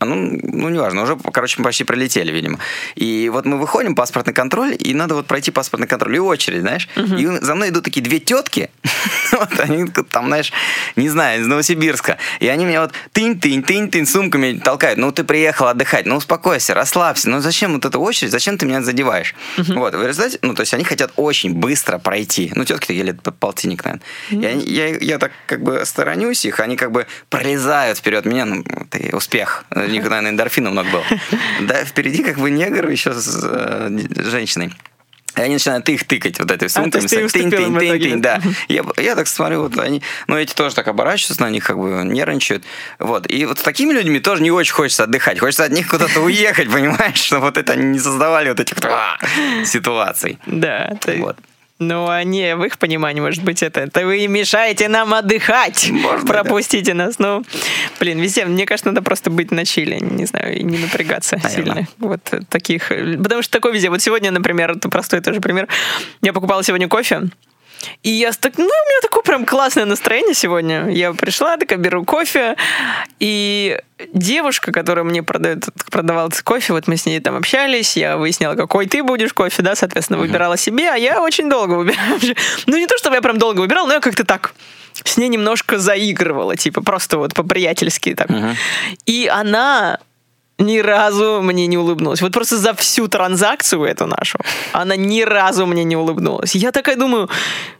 а, 0.00 0.06
ну, 0.06 0.16
ну, 0.16 0.70
неважно, 0.70 1.02
уже, 1.02 1.14
короче, 1.16 1.56
мы 1.58 1.64
почти 1.64 1.84
пролетели, 1.84 2.32
видимо. 2.32 2.58
И 2.94 3.28
вот 3.30 3.44
мы 3.44 3.58
выходим, 3.58 3.94
паспортный 3.94 4.32
контроль, 4.32 4.74
и 4.78 4.94
надо 4.94 5.14
вот 5.14 5.26
пройти 5.26 5.50
паспортный 5.50 5.86
контроль, 5.86 6.16
и 6.16 6.18
очередь, 6.18 6.62
знаешь. 6.62 6.88
Угу. 6.96 7.14
И 7.16 7.26
за 7.26 7.54
мной 7.54 7.68
идут 7.68 7.84
такие 7.84 8.00
две 8.00 8.18
тетки, 8.18 8.70
вот 9.32 9.60
они 9.60 9.86
там, 10.10 10.28
знаешь, 10.28 10.54
не 10.96 11.10
знаю, 11.10 11.42
из 11.42 11.46
Новосибирска. 11.46 12.16
И 12.40 12.48
они 12.48 12.64
меня 12.64 12.80
вот 12.80 12.92
тынь-тынь, 13.12 13.62
тынь-тынь 13.62 14.06
сумками 14.06 14.58
толкают. 14.58 14.98
Ну, 14.98 15.12
ты 15.12 15.22
приехал 15.22 15.66
отдыхать, 15.66 16.06
ну, 16.06 16.16
успокойся, 16.16 16.72
расслабься. 16.72 17.28
Ну, 17.28 17.40
зачем 17.40 17.74
вот 17.74 17.84
эта 17.84 17.98
очередь, 17.98 18.32
зачем 18.32 18.56
ты 18.56 18.64
меня 18.64 18.80
задеваешь? 18.80 19.34
Угу. 19.58 19.74
Вот, 19.74 19.94
в 19.94 20.06
результате, 20.06 20.38
ну, 20.40 20.54
то 20.54 20.62
есть 20.62 20.72
они 20.72 20.84
хотят 20.84 21.12
очень 21.16 21.52
быстро 21.52 21.98
пройти. 21.98 22.50
Ну, 22.54 22.64
тетки 22.64 22.86
такие 22.86 23.04
лет 23.04 23.20
полтинник, 23.38 23.84
наверное. 23.84 24.06
Угу. 24.30 24.40
Я, 24.40 24.50
я, 24.52 24.96
я 24.96 25.18
так 25.18 25.32
как 25.44 25.62
бы 25.62 25.84
сторонюсь 25.84 26.46
их, 26.46 26.58
они 26.60 26.76
как 26.76 26.90
бы 26.90 27.06
пролезают 27.28 27.98
вперед 27.98 28.24
меня, 28.24 28.46
ну, 28.46 28.64
ты 28.88 29.10
успех 29.12 29.66
них, 29.90 30.02
наверное, 30.04 30.30
эндорфина 30.30 30.70
много 30.70 30.90
было. 30.90 31.04
Да, 31.60 31.84
впереди 31.84 32.22
как 32.22 32.38
бы 32.38 32.50
негр 32.50 32.88
еще 32.88 33.12
с 33.12 33.40
э, 33.42 33.90
женщиной. 34.16 34.72
И 35.36 35.40
они 35.42 35.54
начинают 35.54 35.88
их 35.88 36.04
тыкать 36.04 36.38
вот 36.40 36.50
этой 36.50 36.68
сумками. 36.68 37.04
А, 37.04 37.08
тынь, 37.08 37.28
тынь, 37.28 37.50
тынь, 37.50 37.78
тынь, 37.78 38.00
тынь, 38.00 38.20
да. 38.22 38.40
Я, 38.68 38.84
я 38.96 39.14
так 39.14 39.28
смотрю, 39.28 39.62
вот 39.62 39.78
они, 39.78 40.02
ну, 40.26 40.36
эти 40.36 40.54
тоже 40.54 40.74
так 40.74 40.88
оборачиваются 40.88 41.42
на 41.42 41.50
них, 41.50 41.64
как 41.64 41.78
бы 41.78 42.02
нервничают. 42.04 42.64
Вот. 42.98 43.30
И 43.30 43.46
вот 43.46 43.60
с 43.60 43.62
такими 43.62 43.92
людьми 43.92 44.18
тоже 44.18 44.42
не 44.42 44.50
очень 44.50 44.72
хочется 44.72 45.04
отдыхать. 45.04 45.38
Хочется 45.38 45.64
от 45.64 45.72
них 45.72 45.88
куда-то 45.88 46.20
уехать, 46.24 46.70
понимаешь, 46.70 47.18
чтобы 47.18 47.46
вот 47.46 47.58
это 47.58 47.74
они 47.74 47.84
не 47.84 47.98
создавали 48.00 48.48
вот 48.48 48.58
этих 48.58 48.76
ситуаций. 49.64 50.38
Да. 50.46 50.98
Вот. 51.18 51.36
Ну, 51.80 52.08
а 52.08 52.22
не, 52.24 52.56
в 52.56 52.64
их 52.64 52.78
понимании, 52.78 53.22
может 53.22 53.42
быть, 53.42 53.62
это, 53.62 53.80
это 53.80 54.04
вы 54.04 54.26
мешаете 54.26 54.88
нам 54.88 55.14
отдыхать. 55.14 55.88
Может 55.90 56.26
Пропустите 56.26 56.92
да. 56.92 57.06
нас. 57.06 57.18
Ну, 57.18 57.42
блин, 57.98 58.20
везде, 58.20 58.44
мне 58.44 58.66
кажется, 58.66 58.90
надо 58.90 59.00
просто 59.00 59.30
быть 59.30 59.50
на 59.50 59.64
чили, 59.64 59.98
не 59.98 60.26
знаю, 60.26 60.58
и 60.58 60.62
не 60.62 60.76
напрягаться 60.76 61.40
Наверное. 61.42 61.74
сильно. 61.74 61.88
Вот 61.96 62.20
таких, 62.50 62.88
потому 62.88 63.42
что 63.42 63.50
такое 63.50 63.72
везде. 63.72 63.88
Вот 63.88 64.02
сегодня, 64.02 64.30
например, 64.30 64.72
это 64.72 64.90
простой 64.90 65.22
тоже 65.22 65.40
пример. 65.40 65.68
Я 66.20 66.34
покупала 66.34 66.62
сегодня 66.62 66.86
кофе, 66.86 67.30
и 68.02 68.10
я 68.10 68.32
так, 68.32 68.58
ну, 68.58 68.64
у 68.64 68.66
меня 68.66 69.00
такое 69.02 69.22
прям 69.22 69.44
классное 69.44 69.84
настроение 69.84 70.34
сегодня. 70.34 70.88
Я 70.90 71.12
пришла, 71.12 71.56
такая 71.56 71.78
беру 71.78 72.04
кофе, 72.04 72.56
и 73.18 73.78
девушка, 74.12 74.72
которая 74.72 75.04
мне 75.04 75.22
продает, 75.22 75.64
продавала 75.90 76.30
кофе, 76.44 76.72
вот 76.72 76.86
мы 76.86 76.96
с 76.96 77.06
ней 77.06 77.20
там 77.20 77.36
общались, 77.36 77.96
я 77.96 78.16
выясняла, 78.16 78.54
какой 78.54 78.86
ты 78.86 79.02
будешь 79.02 79.32
кофе, 79.32 79.62
да, 79.62 79.74
соответственно, 79.74 80.18
выбирала 80.18 80.56
себе, 80.56 80.90
а 80.90 80.96
я 80.96 81.22
очень 81.22 81.48
долго 81.48 81.74
выбирала. 81.74 82.18
Ну, 82.66 82.76
не 82.76 82.86
то, 82.86 82.96
чтобы 82.98 83.16
я 83.16 83.22
прям 83.22 83.38
долго 83.38 83.60
выбирала, 83.60 83.86
но 83.86 83.94
я 83.94 84.00
как-то 84.00 84.24
так 84.24 84.54
с 85.04 85.16
ней 85.16 85.28
немножко 85.28 85.78
заигрывала, 85.78 86.56
типа 86.56 86.82
просто 86.82 87.18
вот 87.18 87.34
по-приятельски 87.34 88.14
так. 88.14 88.28
Uh-huh. 88.28 88.54
И 89.06 89.30
она 89.32 89.98
ни 90.60 90.78
разу 90.78 91.40
мне 91.42 91.66
не 91.66 91.78
улыбнулась. 91.78 92.20
Вот 92.22 92.32
просто 92.32 92.56
за 92.56 92.74
всю 92.74 93.08
транзакцию 93.08 93.84
эту 93.84 94.06
нашу 94.06 94.38
она 94.72 94.94
ни 94.96 95.22
разу 95.22 95.66
мне 95.66 95.84
не 95.84 95.96
улыбнулась. 95.96 96.54
Я 96.54 96.70
такая 96.70 96.96
думаю, 96.96 97.28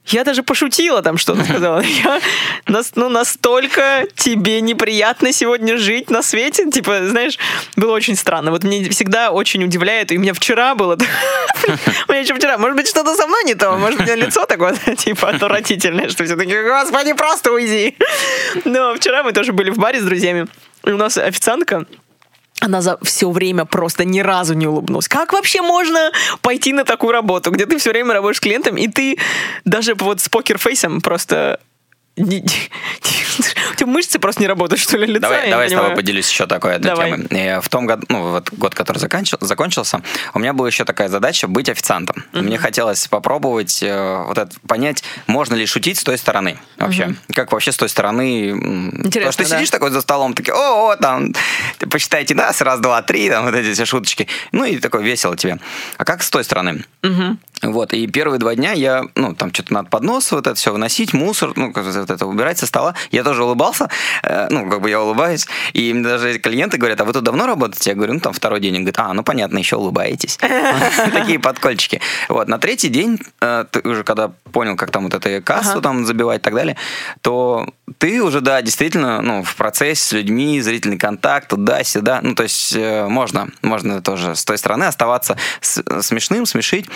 я 0.07 0.25
даже 0.25 0.43
пошутила 0.43 1.03
там 1.03 1.19
что-то 1.19 1.45
сказала. 1.45 1.81
Я, 2.05 2.21
ну, 2.67 3.09
настолько 3.09 4.07
тебе 4.17 4.61
неприятно 4.61 5.33
сегодня 5.33 5.77
жить 5.77 6.11
на 6.11 6.23
свете. 6.23 6.71
Типа, 6.71 7.07
знаешь, 7.07 7.39
было 7.77 7.93
очень 7.93 8.17
странно. 8.17 8.51
Вот 8.51 8.65
мне 8.65 8.89
всегда 8.91 9.31
очень 9.31 9.63
удивляет, 9.63 10.11
и 10.11 10.17
у 10.17 10.21
меня 10.21 10.35
вчера 10.35 10.75
было... 10.75 10.97
У 12.09 12.13
меня 12.13 12.23
еще 12.23 12.35
вчера, 12.35 12.59
может 12.59 12.77
быть, 12.77 12.89
что-то 12.89 13.15
со 13.15 13.27
мной 13.27 13.45
не 13.45 13.55
то, 13.55 13.77
может 13.77 13.99
быть, 13.99 14.09
у 14.09 14.13
меня 14.13 14.27
лицо 14.27 14.47
такое, 14.47 14.75
типа, 14.97 15.29
отвратительное, 15.29 16.09
что 16.09 16.25
все 16.25 16.37
таки 16.37 16.55
господи, 16.63 17.13
просто 17.13 17.53
уйди. 17.53 17.97
Но 18.65 18.95
вчера 18.95 19.23
мы 19.23 19.33
тоже 19.33 19.53
были 19.53 19.71
в 19.71 19.77
баре 19.77 20.01
с 20.01 20.05
друзьями, 20.05 20.47
и 20.85 20.91
у 20.91 20.97
нас 20.97 21.19
официантка, 21.19 21.85
она 22.61 22.81
за 22.81 22.99
все 23.03 23.31
время 23.31 23.65
просто 23.65 24.05
ни 24.05 24.21
разу 24.21 24.55
не 24.55 24.67
улыбнулась. 24.67 25.09
Как 25.09 25.33
вообще 25.33 25.63
можно 25.63 26.13
пойти 26.43 26.73
на 26.73 26.85
такую 26.85 27.13
работу, 27.13 27.51
где 27.51 27.67
ты 27.67 27.79
все 27.79 27.91
время 27.91 28.15
работаешь 28.15 28.37
с 28.37 28.41
клиентом, 28.41 28.77
и 28.77 28.87
ты 28.87 29.19
даже 29.65 29.95
вот 29.95 30.21
с 30.21 30.29
покерфейсом 30.29 31.01
просто 31.01 31.59
у 32.17 33.75
тебя 33.75 33.87
мышцы 33.87 34.19
просто 34.19 34.43
не 34.43 34.47
работают, 34.47 34.81
что 34.81 34.97
ли, 34.97 35.07
лица? 35.07 35.21
Давай, 35.21 35.51
давай 35.51 35.69
с 35.71 35.73
тобой 35.73 35.95
поделюсь 35.95 36.29
еще 36.29 36.47
такой 36.47 36.77
одной 36.77 36.91
давай. 36.91 37.11
темой. 37.13 37.27
И 37.31 37.61
в 37.61 37.69
том 37.69 37.87
году, 37.87 38.05
ну, 38.09 38.33
вот 38.33 38.51
год, 38.53 38.75
который 38.75 38.99
заканчил, 38.99 39.39
закончился, 39.41 40.03
у 40.35 40.39
меня 40.39 40.53
была 40.53 40.69
еще 40.69 40.85
такая 40.85 41.09
задача 41.09 41.49
быть 41.49 41.69
официантом. 41.69 42.25
Uh-huh. 42.33 42.43
Мне 42.43 42.59
хотелось 42.59 43.07
попробовать 43.09 43.83
э, 43.83 44.25
вот 44.27 44.39
это, 44.39 44.53
понять, 44.67 45.03
можно 45.27 45.55
ли 45.55 45.67
шутить 45.67 45.99
с 45.99 46.03
той 46.03 46.19
стороны 46.19 46.59
вообще. 46.77 47.05
Uh-huh. 47.05 47.35
Как 47.35 47.53
вообще 47.53 47.73
с 47.73 47.77
той 47.77 47.89
стороны... 47.89 48.51
Интересно, 48.51 49.03
Потому 49.03 49.33
что 49.33 49.45
ты 49.45 49.51
да? 49.51 49.57
сидишь 49.57 49.71
такой 49.71 49.91
за 49.91 50.01
столом, 50.01 50.35
такие, 50.35 50.55
о, 50.55 50.91
о 50.91 50.97
там, 50.97 51.33
посчитайте 51.91 52.35
нас, 52.35 52.61
раз, 52.61 52.81
два, 52.81 53.03
три, 53.03 53.31
там 53.31 53.45
вот 53.45 53.55
эти 53.55 53.73
все 53.73 53.85
шуточки. 53.85 54.27
Ну 54.53 54.65
и 54.65 54.79
такое 54.79 55.03
весело 55.03 55.37
тебе. 55.37 55.59
А 55.97 56.05
как 56.05 56.23
с 56.23 56.31
той 56.31 56.45
стороны? 56.45 56.85
Uh-huh. 57.03 57.37
Вот, 57.63 57.93
и 57.93 58.07
первые 58.07 58.39
два 58.39 58.55
дня 58.55 58.73
я, 58.73 59.05
ну, 59.15 59.35
там 59.35 59.53
что-то 59.53 59.75
надо 59.75 59.91
поднос, 59.91 60.33
вот 60.33 60.47
это 60.47 60.55
все 60.55 60.73
выносить, 60.73 61.13
мусор, 61.13 61.53
ну, 61.57 61.73
вот 61.75 62.11
это 62.11 62.27
убирать 62.27 62.59
со 62.59 62.67
стола. 62.67 62.95
Я 63.11 63.23
тоже 63.23 63.45
улыбался, 63.45 63.91
э, 64.23 64.49
ну, 64.51 64.69
как 64.71 64.81
бы 64.81 64.89
я 64.89 65.01
улыбаюсь. 65.03 65.47
И 65.75 65.93
даже 65.93 66.39
клиенты 66.39 66.79
говорят, 66.79 67.01
а 67.01 67.05
вы 67.05 67.13
тут 67.13 67.23
давно 67.23 67.47
работаете? 67.47 67.91
Я 67.91 67.97
говорю, 67.97 68.15
ну, 68.15 68.21
там 68.21 68.33
второй 68.33 68.61
день. 68.61 68.77
Он 68.77 68.81
говорит, 68.81 68.99
а, 68.99 69.13
ну, 69.13 69.23
понятно, 69.23 69.59
еще 69.59 69.77
улыбаетесь. 69.77 70.39
Такие 71.13 71.39
подкольчики. 71.39 72.01
Вот, 72.29 72.49
на 72.49 72.59
третий 72.59 72.89
день, 72.89 73.19
э, 73.43 73.67
ты 73.71 73.81
уже 73.87 74.05
когда 74.05 74.33
понял, 74.53 74.77
как 74.77 74.91
там 74.91 75.05
вот 75.05 75.15
эту 75.15 75.43
кассу 75.45 75.83
там 75.83 76.07
забивать 76.07 76.41
и 76.41 76.43
так 76.43 76.55
далее, 76.55 76.77
то 77.21 77.69
ты 77.99 78.23
уже, 78.23 78.41
да, 78.41 78.63
действительно, 78.63 79.21
ну, 79.21 79.43
в 79.43 79.55
процессе 79.57 80.03
с 80.03 80.13
людьми, 80.13 80.61
зрительный 80.63 80.99
контакт, 80.99 81.49
туда-сюда. 81.49 82.21
Ну, 82.23 82.35
то 82.35 82.45
есть 82.45 82.75
э, 82.75 83.07
можно, 83.07 83.51
можно 83.61 84.01
тоже 84.01 84.35
с 84.35 84.45
той 84.47 84.57
стороны 84.57 84.85
оставаться 84.85 85.37
смешным, 85.61 86.47
смешить. 86.47 86.87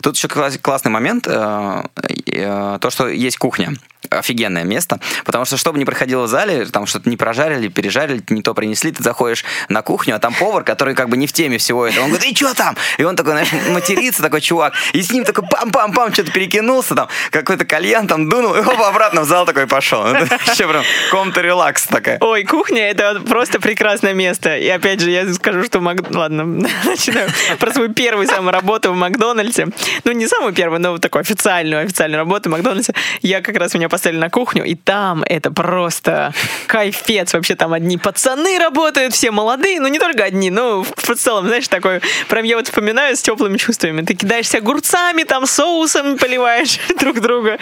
Тут 0.00 0.11
еще 0.16 0.28
классный 0.28 0.90
момент, 0.90 1.24
то, 1.24 2.88
что 2.90 3.08
есть 3.08 3.38
кухня 3.38 3.74
офигенное 4.18 4.64
место, 4.64 5.00
потому 5.24 5.44
что 5.44 5.56
что 5.56 5.72
бы 5.72 5.78
ни 5.78 5.84
происходило 5.84 6.24
в 6.24 6.28
зале, 6.28 6.66
там 6.66 6.86
что-то 6.86 7.08
не 7.08 7.16
прожарили, 7.16 7.68
пережарили, 7.68 8.22
не 8.28 8.42
то 8.42 8.54
принесли, 8.54 8.92
ты 8.92 9.02
заходишь 9.02 9.44
на 9.68 9.82
кухню, 9.82 10.16
а 10.16 10.18
там 10.18 10.34
повар, 10.34 10.64
который 10.64 10.94
как 10.94 11.08
бы 11.08 11.16
не 11.16 11.26
в 11.26 11.32
теме 11.32 11.58
всего 11.58 11.86
этого, 11.86 12.04
он 12.04 12.10
говорит, 12.10 12.32
и 12.32 12.34
что 12.34 12.54
там? 12.54 12.76
И 12.98 13.04
он 13.04 13.16
такой, 13.16 13.32
знаешь, 13.32 13.52
матерится, 13.70 14.22
такой 14.22 14.40
чувак, 14.40 14.74
и 14.92 15.02
с 15.02 15.10
ним 15.10 15.24
такой 15.24 15.44
пам-пам-пам, 15.44 16.12
что-то 16.12 16.32
перекинулся 16.32 16.94
там, 16.94 17.08
какой-то 17.30 17.64
кальян 17.64 18.06
там 18.06 18.28
дунул, 18.28 18.54
и 18.54 18.60
оба 18.60 18.88
обратно 18.88 19.22
в 19.22 19.24
зал 19.24 19.46
такой 19.46 19.66
пошел. 19.66 20.04
Это 20.04 20.38
еще 20.50 20.68
прям 20.68 20.84
комната 21.10 21.40
релакс 21.40 21.86
такая. 21.86 22.18
Ой, 22.20 22.44
кухня 22.44 22.90
это 22.90 23.20
просто 23.20 23.60
прекрасное 23.60 24.14
место. 24.14 24.56
И 24.56 24.68
опять 24.68 25.00
же, 25.00 25.10
я 25.10 25.32
скажу, 25.32 25.64
что 25.64 25.80
Мак... 25.80 25.98
ладно, 26.10 26.44
начинаю 26.84 27.30
про 27.58 27.72
свою 27.72 27.92
первую 27.92 28.26
самую 28.26 28.52
работу 28.52 28.92
в 28.92 28.96
Макдональдсе. 28.96 29.68
Ну, 30.04 30.12
не 30.12 30.26
самую 30.26 30.52
первую, 30.52 30.80
но 30.80 30.98
такую 30.98 31.20
официальную, 31.20 31.84
официальную 31.84 32.18
работу 32.18 32.48
в 32.48 32.52
Макдональдсе. 32.52 32.94
Я 33.22 33.40
как 33.40 33.56
раз 33.56 33.74
меня 33.74 33.88
поставили 34.02 34.18
на 34.18 34.30
кухню, 34.30 34.64
и 34.64 34.74
там 34.74 35.22
это 35.28 35.52
просто 35.52 36.32
кайфец. 36.66 37.34
Вообще 37.34 37.54
там 37.54 37.72
одни 37.72 37.98
пацаны 37.98 38.58
работают, 38.58 39.14
все 39.14 39.30
молодые, 39.30 39.80
ну 39.80 39.86
не 39.86 40.00
только 40.00 40.24
одни, 40.24 40.50
но 40.50 40.82
в 40.82 41.14
целом, 41.14 41.46
знаешь, 41.46 41.68
такой, 41.68 42.00
прям 42.28 42.44
я 42.44 42.56
вот 42.56 42.66
вспоминаю 42.66 43.16
с 43.16 43.22
теплыми 43.22 43.58
чувствами. 43.58 44.02
Ты 44.02 44.14
кидаешься 44.14 44.58
огурцами, 44.58 45.22
там 45.22 45.46
соусом 45.46 46.18
поливаешь 46.18 46.80
друг 47.00 47.20
друга 47.20 47.58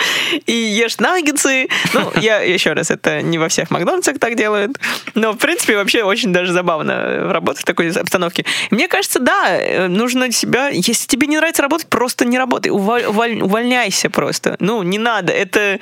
и 0.47 0.53
ешь 0.53 0.99
наггетсы. 0.99 1.69
Ну, 1.93 2.11
я 2.17 2.41
еще 2.41 2.73
раз, 2.73 2.91
это 2.91 3.21
не 3.21 3.37
во 3.37 3.49
всех 3.49 3.71
Макдональдсах 3.71 4.19
так 4.19 4.35
делают, 4.35 4.79
но 5.15 5.33
в 5.33 5.37
принципе 5.37 5.77
вообще 5.77 6.05
очень 6.05 6.33
даже 6.33 6.53
забавно 6.53 7.31
работать 7.33 7.63
в 7.63 7.67
такой 7.67 7.91
обстановке. 7.91 8.47
Мне 8.71 8.89
кажется, 8.89 9.19
да, 9.19 9.89
нужно 9.89 10.33
себя, 10.33 10.69
если 10.69 11.07
тебе 11.07 11.27
не 11.27 11.37
нравится 11.37 11.61
работать, 11.61 11.89
просто 11.89 12.25
не 12.25 12.39
работай, 12.39 12.71
уволь, 12.71 13.05
уволь, 13.05 13.43
увольняйся 13.43 14.09
просто. 14.09 14.57
Ну, 14.59 14.83
не 14.83 14.99
надо, 14.99 15.33
это, 15.33 15.79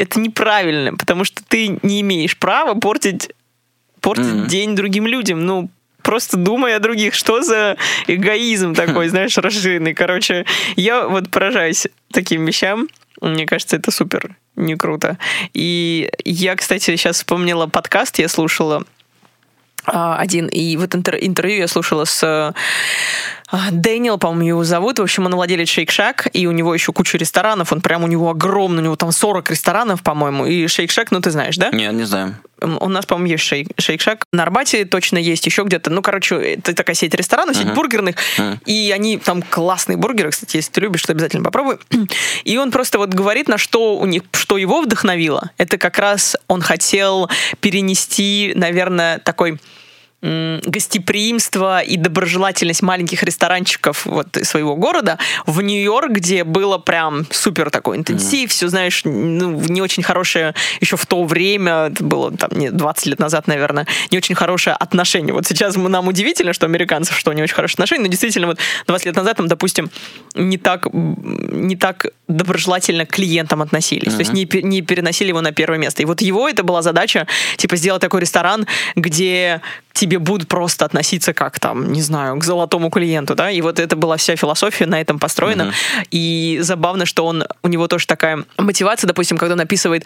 это 0.00 0.18
неправильно, 0.18 0.96
потому 0.96 1.24
что 1.24 1.42
ты 1.46 1.78
не 1.82 2.00
имеешь 2.00 2.36
права 2.36 2.74
портить 2.74 3.30
портить 4.00 4.24
mm-hmm. 4.24 4.46
день 4.46 4.74
другим 4.74 5.06
людям. 5.06 5.44
Ну, 5.44 5.68
просто 6.02 6.38
думай 6.38 6.74
о 6.74 6.80
других. 6.80 7.14
Что 7.14 7.42
за 7.42 7.76
эгоизм 8.06 8.74
такой, 8.74 9.08
знаешь, 9.10 9.36
расширенный. 9.36 9.94
Короче, 9.94 10.46
я 10.76 11.06
вот 11.06 11.30
поражаюсь 11.30 11.86
таким 12.12 12.46
вещам. 12.46 12.88
Мне 13.20 13.44
кажется, 13.46 13.76
это 13.76 13.90
супер 13.90 14.36
не 14.56 14.76
круто. 14.76 15.18
И 15.52 16.10
я, 16.24 16.56
кстати, 16.56 16.84
сейчас 16.84 17.16
вспомнила 17.16 17.66
подкаст, 17.66 18.18
я 18.18 18.28
слушала 18.28 18.84
а, 19.86 20.16
один, 20.16 20.46
и 20.46 20.76
вот 20.76 20.94
интервью 20.94 21.58
я 21.58 21.68
слушала 21.68 22.04
с 22.04 22.54
Дэниел, 23.72 24.18
по-моему, 24.18 24.48
его 24.48 24.64
зовут. 24.64 24.98
В 24.98 25.02
общем, 25.02 25.26
он 25.26 25.34
владелец 25.34 25.68
Shake 25.68 25.88
Shack, 25.88 26.30
и 26.32 26.46
у 26.46 26.52
него 26.52 26.72
еще 26.74 26.92
куча 26.92 27.18
ресторанов. 27.18 27.72
Он 27.72 27.80
прям 27.80 28.04
у 28.04 28.06
него 28.06 28.30
огромный, 28.30 28.82
у 28.82 28.84
него 28.84 28.96
там 28.96 29.12
40 29.12 29.50
ресторанов, 29.50 30.02
по-моему. 30.02 30.46
И 30.46 30.66
Shake 30.66 30.88
Shack, 30.88 31.08
ну 31.10 31.20
ты 31.20 31.30
знаешь, 31.30 31.56
да? 31.56 31.70
Нет, 31.70 31.92
не 31.92 32.04
знаю. 32.04 32.36
У 32.62 32.88
нас, 32.88 33.06
по-моему, 33.06 33.32
есть 33.32 33.44
шейк, 33.44 33.68
шейк-шак. 33.78 34.22
На 34.32 34.42
Арбате 34.42 34.84
точно 34.84 35.18
есть 35.18 35.46
еще 35.46 35.62
где-то. 35.62 35.90
Ну, 35.90 36.02
короче, 36.02 36.36
это 36.36 36.74
такая 36.74 36.94
сеть 36.94 37.14
ресторанов, 37.14 37.56
сеть 37.56 37.66
uh-huh. 37.66 37.74
бургерных. 37.74 38.16
Uh-huh. 38.36 38.58
И 38.66 38.92
они 38.94 39.16
там 39.18 39.42
классные 39.42 39.96
бургеры, 39.96 40.30
кстати, 40.30 40.58
если 40.58 40.70
ты 40.72 40.80
любишь, 40.82 41.02
то 41.02 41.12
обязательно 41.12 41.42
попробуй. 41.42 41.78
И 42.44 42.58
он 42.58 42.70
просто 42.70 42.98
вот 42.98 43.14
говорит, 43.14 43.48
на 43.48 43.56
что 43.56 43.96
у 43.96 44.06
них, 44.06 44.24
что 44.32 44.58
его 44.58 44.82
вдохновило. 44.82 45.50
Это 45.56 45.78
как 45.78 45.98
раз 45.98 46.36
он 46.48 46.60
хотел 46.60 47.30
перенести, 47.60 48.52
наверное, 48.54 49.18
такой 49.18 49.58
гостеприимство 50.22 51.80
и 51.80 51.96
доброжелательность 51.96 52.82
маленьких 52.82 53.22
ресторанчиков 53.22 54.04
вот 54.04 54.36
своего 54.42 54.76
города 54.76 55.18
в 55.46 55.62
Нью-Йорк, 55.62 56.10
где 56.10 56.44
было 56.44 56.76
прям 56.76 57.26
супер 57.30 57.70
такой 57.70 57.96
интенсив, 57.96 58.50
mm. 58.50 58.52
все, 58.52 58.68
знаешь, 58.68 59.02
ну, 59.04 59.58
не 59.68 59.80
очень 59.80 60.02
хорошее 60.02 60.54
еще 60.80 60.96
в 60.96 61.06
то 61.06 61.24
время, 61.24 61.86
это 61.86 62.04
было 62.04 62.30
там 62.36 62.50
не 62.52 62.70
20 62.70 63.06
лет 63.06 63.18
назад, 63.18 63.46
наверное, 63.46 63.86
не 64.10 64.18
очень 64.18 64.34
хорошее 64.34 64.76
отношение. 64.76 65.32
Вот 65.32 65.46
сейчас 65.46 65.76
нам 65.76 66.06
удивительно, 66.08 66.52
что 66.52 66.66
американцев, 66.66 67.18
что 67.18 67.32
не 67.32 67.42
очень 67.42 67.54
хорошее 67.54 67.76
отношение, 67.76 68.04
но 68.04 68.10
действительно 68.10 68.46
вот 68.46 68.58
20 68.86 69.06
лет 69.06 69.16
назад 69.16 69.38
там, 69.38 69.48
допустим, 69.48 69.90
не 70.34 70.58
так, 70.58 70.86
не 70.92 71.76
так 71.76 72.06
доброжелательно 72.28 73.06
к 73.06 73.10
клиентам 73.10 73.62
относились, 73.62 74.12
mm-hmm. 74.12 74.16
то 74.16 74.20
есть 74.20 74.32
не, 74.34 74.48
не 74.62 74.82
переносили 74.82 75.28
его 75.28 75.40
на 75.40 75.52
первое 75.52 75.78
место. 75.78 76.02
И 76.02 76.04
вот 76.04 76.20
его 76.20 76.46
это 76.46 76.62
была 76.62 76.82
задача, 76.82 77.26
типа, 77.56 77.76
сделать 77.76 78.02
такой 78.02 78.20
ресторан, 78.20 78.66
где 78.96 79.62
тебе 79.92 80.18
будут 80.18 80.48
просто 80.48 80.84
относиться 80.84 81.32
как 81.32 81.58
там, 81.58 81.92
не 81.92 82.02
знаю, 82.02 82.38
к 82.38 82.44
золотому 82.44 82.90
клиенту, 82.90 83.34
да, 83.34 83.50
и 83.50 83.60
вот 83.60 83.78
это 83.78 83.96
была 83.96 84.16
вся 84.16 84.36
философия 84.36 84.86
на 84.86 85.00
этом 85.00 85.18
построена, 85.18 85.62
mm-hmm. 85.62 86.06
и 86.10 86.58
забавно, 86.62 87.06
что 87.06 87.26
он, 87.26 87.44
у 87.62 87.68
него 87.68 87.88
тоже 87.88 88.06
такая 88.06 88.44
мотивация, 88.58 89.08
допустим, 89.08 89.36
когда 89.36 89.54
он 89.54 89.60
описывает 89.60 90.04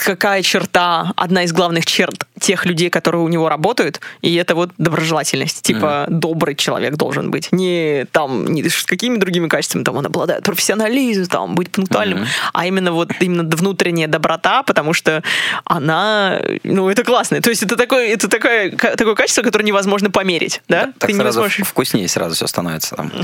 какая 0.00 0.42
черта, 0.42 1.12
одна 1.16 1.44
из 1.44 1.52
главных 1.52 1.86
черт 1.86 2.24
тех 2.40 2.64
людей, 2.66 2.90
которые 2.90 3.22
у 3.22 3.28
него 3.28 3.48
работают, 3.48 4.00
и 4.22 4.34
это 4.36 4.54
вот 4.54 4.70
доброжелательность. 4.78 5.62
Типа, 5.62 6.06
mm-hmm. 6.08 6.10
добрый 6.10 6.54
человек 6.54 6.96
должен 6.96 7.30
быть. 7.30 7.48
Не 7.52 8.06
там, 8.12 8.46
не 8.46 8.68
с 8.68 8.84
какими 8.84 9.16
другими 9.18 9.48
качествами 9.48 9.84
там 9.84 9.96
он 9.96 10.06
обладает, 10.06 10.44
профессионализм, 10.44 11.26
там, 11.26 11.54
быть 11.54 11.70
пунктуальным, 11.70 12.20
mm-hmm. 12.20 12.50
а 12.52 12.66
именно 12.66 12.92
вот 12.92 13.10
именно 13.20 13.44
внутренняя 13.44 14.08
доброта, 14.08 14.62
потому 14.62 14.92
что 14.92 15.22
она, 15.64 16.40
ну, 16.62 16.88
это 16.88 17.04
классно. 17.04 17.40
То 17.40 17.50
есть 17.50 17.62
это 17.62 17.76
такое, 17.76 18.08
это 18.08 18.28
такое, 18.28 18.70
такое 18.70 19.14
качество, 19.14 19.42
которое 19.42 19.64
невозможно 19.64 20.10
померить, 20.10 20.62
да? 20.68 20.86
да 20.86 20.92
так 20.98 21.10
Ты 21.10 21.16
сразу 21.16 21.40
не 21.40 21.48
сможешь... 21.48 21.66
вкуснее 21.66 22.08
сразу 22.08 22.34
все 22.34 22.46
становится 22.46 22.96
там. 22.96 23.12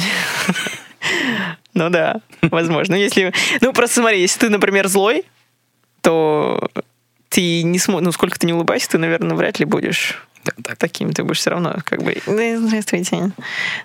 Ну 1.75 1.91
да, 1.91 2.21
возможно. 2.41 2.95
Если, 2.95 3.33
ну 3.61 3.73
просто 3.73 4.01
смотри, 4.01 4.21
если 4.21 4.39
ты, 4.39 4.49
например, 4.49 4.89
злой, 4.89 5.25
то 6.05 6.69
ты 7.31 7.63
не 7.63 7.79
сможешь, 7.79 8.05
ну, 8.05 8.13
сколько 8.13 8.39
ты 8.39 8.47
не 8.47 8.53
улыбайся, 8.53 8.91
ты, 8.91 8.99
наверное, 8.99 9.35
вряд 9.35 9.59
ли 9.59 9.65
будешь 9.65 10.23
так. 10.63 10.77
таким. 10.77 11.13
Ты 11.13 11.25
будешь 11.25 11.39
все 11.39 11.51
равно, 11.51 11.79
как 11.85 12.03
бы, 12.03 12.17
ну, 12.27 12.69
здравствуйте. 12.69 13.33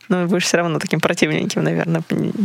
Но 0.09 0.27
будешь 0.27 0.43
все 0.43 0.57
равно 0.57 0.79
таким 0.79 0.99
противненьким, 0.99 1.63
наверное, 1.63 2.03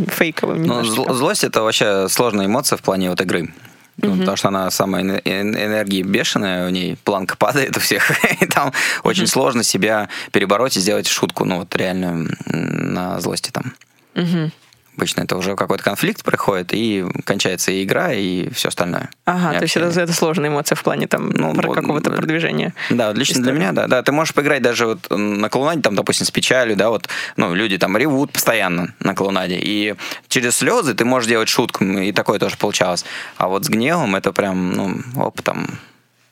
фейковым. 0.09 0.62
Ну, 0.62 0.85
злость— 0.85 1.45
это 1.45 1.62
вообще 1.62 2.09
сложная 2.09 2.47
эмоция 2.47 2.77
в 2.77 2.83
плане 2.83 3.11
вот 3.11 3.20
игры. 3.20 3.53
Ну, 3.97 4.11
угу. 4.11 4.18
Потому 4.20 4.37
что 4.37 4.49
она 4.49 4.70
самая 4.70 5.03
энергии 5.03 6.03
бешеная, 6.03 6.66
у 6.66 6.70
ней 6.70 6.97
планка 7.05 7.37
падает 7.37 7.77
у 7.77 7.81
всех, 7.81 8.11
и 8.41 8.47
там 8.47 8.68
угу. 8.68 8.75
очень 9.09 9.27
сложно 9.27 9.64
себя 9.64 10.09
перебороть 10.31 10.77
и 10.77 10.81
сделать 10.81 11.09
шутку, 11.09 11.45
ну 11.45 11.59
вот 11.59 11.75
реально 11.77 12.29
на 12.47 13.20
злости 13.20 13.51
там. 13.51 13.75
Угу. 14.14 14.51
Обычно 14.97 15.22
это 15.22 15.36
уже 15.36 15.57
какой-то 15.57 15.82
конфликт 15.82 16.22
проходит, 16.22 16.72
и 16.72 17.05
кончается 17.24 17.72
и 17.72 17.84
игра, 17.84 18.12
и 18.12 18.49
все 18.51 18.68
остальное. 18.68 19.11
Ага, 19.24 19.59
то 19.59 19.62
есть 19.62 19.76
это, 19.76 20.01
это 20.01 20.12
сложная 20.12 20.51
эмоция 20.51 20.76
в 20.76 20.82
плане 20.82 21.07
там 21.07 21.30
ну, 21.30 21.55
про 21.55 21.72
какого-то 21.72 22.11
продвижения. 22.11 22.74
Да, 22.90 23.12
лично 23.12 23.38
истории. 23.38 23.45
для 23.45 23.53
меня, 23.53 23.72
да. 23.72 23.86
Да, 23.86 24.03
ты 24.03 24.12
можешь 24.12 24.34
поиграть 24.34 24.62
даже 24.62 24.86
вот 24.86 25.11
на 25.11 25.49
клоунаде, 25.49 25.82
там, 25.82 25.95
допустим, 25.95 26.26
с 26.26 26.30
печалью, 26.30 26.76
да, 26.76 26.90
вот, 26.90 27.09
ну, 27.36 27.55
люди 27.55 27.76
там 27.76 27.97
ревут 27.97 28.32
постоянно 28.32 28.95
на 29.01 29.14
клоунаде, 29.14 29.59
и 29.61 29.95
через 30.28 30.57
слезы 30.57 30.95
ты 30.95 31.05
можешь 31.05 31.28
делать 31.28 31.49
шутку, 31.49 31.84
и 31.84 32.12
такое 32.12 32.38
тоже 32.38 32.57
получалось. 32.57 33.05
А 33.36 33.49
вот 33.49 33.64
с 33.64 33.68
гневом 33.68 34.14
это 34.14 34.32
прям, 34.32 34.72
ну, 34.72 35.01
опытом 35.16 35.78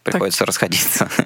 Приходится 0.03 0.41
так. 0.41 0.49
расходиться. 0.49 1.09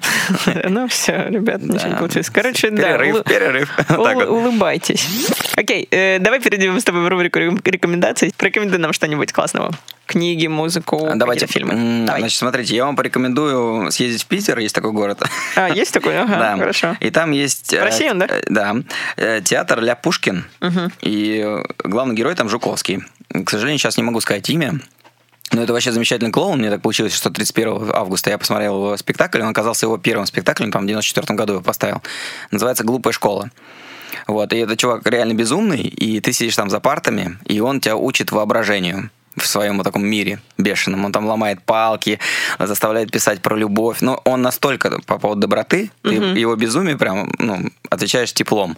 Ну 0.69 0.87
все, 0.87 1.27
ребят, 1.29 1.61
ничего 1.61 1.89
не 1.89 1.95
получилось. 1.95 2.29
Короче, 2.29 2.69
да. 2.69 2.97
Перерыв, 2.97 3.23
перерыв. 3.23 3.69
Улыбайтесь. 4.29 5.07
Окей, 5.55 5.87
э, 5.89 6.19
давай 6.19 6.39
перейдем 6.39 6.79
с 6.79 6.83
тобой 6.83 7.03
в 7.03 7.07
рубрику 7.07 7.39
рекомендаций. 7.39 8.33
Порекомендуй 8.37 8.77
нам 8.77 8.93
что-нибудь 8.93 9.31
классного. 9.31 9.71
Книги, 10.05 10.47
музыку, 10.47 11.09
Давайте 11.15 11.47
фильмы. 11.47 12.05
Значит, 12.05 12.37
смотрите, 12.37 12.75
я 12.75 12.85
вам 12.85 12.95
порекомендую 12.95 13.91
съездить 13.91 14.23
в 14.23 14.27
Питер, 14.27 14.57
есть 14.59 14.73
такой 14.73 14.91
город. 14.91 15.21
А, 15.55 15.69
есть 15.69 15.93
такой? 15.93 16.17
Ага, 16.17 16.57
хорошо. 16.57 16.97
И 16.99 17.09
там 17.09 17.31
есть... 17.31 17.73
В 17.73 17.83
России 17.83 18.09
он, 18.09 18.19
да? 18.19 18.27
Э, 18.29 18.41
да. 18.47 18.75
Э, 19.17 19.41
театр 19.43 19.81
Ля 19.81 19.95
Пушкин. 19.95 20.45
И 21.01 21.57
главный 21.83 22.15
герой 22.15 22.35
там 22.35 22.47
Жуковский. 22.47 23.03
К 23.29 23.49
сожалению, 23.49 23.79
сейчас 23.79 23.97
не 23.97 24.03
могу 24.03 24.21
сказать 24.21 24.49
имя. 24.49 24.79
Ну, 25.51 25.61
это 25.61 25.73
вообще 25.73 25.91
замечательный 25.91 26.31
клоун. 26.31 26.59
Мне 26.59 26.69
так 26.69 26.81
получилось, 26.81 27.13
что 27.13 27.29
31 27.29 27.91
августа 27.93 28.29
я 28.29 28.37
посмотрел 28.37 28.75
его 28.75 28.97
спектакль. 28.97 29.41
Он 29.41 29.49
оказался 29.49 29.85
его 29.85 29.97
первым 29.97 30.25
спектаклем, 30.25 30.71
там, 30.71 30.83
в 30.83 30.87
94 30.87 31.37
году 31.37 31.53
его 31.53 31.61
поставил. 31.61 32.01
Называется 32.51 32.83
«Глупая 32.83 33.13
школа». 33.13 33.49
Вот, 34.27 34.51
и 34.51 34.57
этот 34.57 34.77
чувак 34.79 35.07
реально 35.07 35.33
безумный, 35.33 35.81
и 35.81 36.19
ты 36.19 36.33
сидишь 36.33 36.55
там 36.55 36.69
за 36.69 36.79
партами, 36.79 37.37
и 37.45 37.59
он 37.59 37.79
тебя 37.79 37.95
учит 37.95 38.31
воображению 38.31 39.09
в 39.37 39.45
своем 39.45 39.77
вот 39.77 39.83
таком 39.83 40.05
мире 40.05 40.39
бешеном. 40.57 41.05
Он 41.05 41.11
там 41.11 41.25
ломает 41.27 41.61
палки, 41.61 42.19
заставляет 42.59 43.11
писать 43.11 43.41
про 43.41 43.55
любовь. 43.55 44.01
Но 44.01 44.19
он 44.25 44.41
настолько 44.41 44.99
по 45.05 45.19
поводу 45.19 45.41
доброты, 45.41 45.91
угу. 46.03 46.09
ты 46.09 46.15
его 46.15 46.55
безумие 46.55 46.97
прям, 46.97 47.31
ну, 47.37 47.69
отвечаешь 47.89 48.33
теплом. 48.33 48.77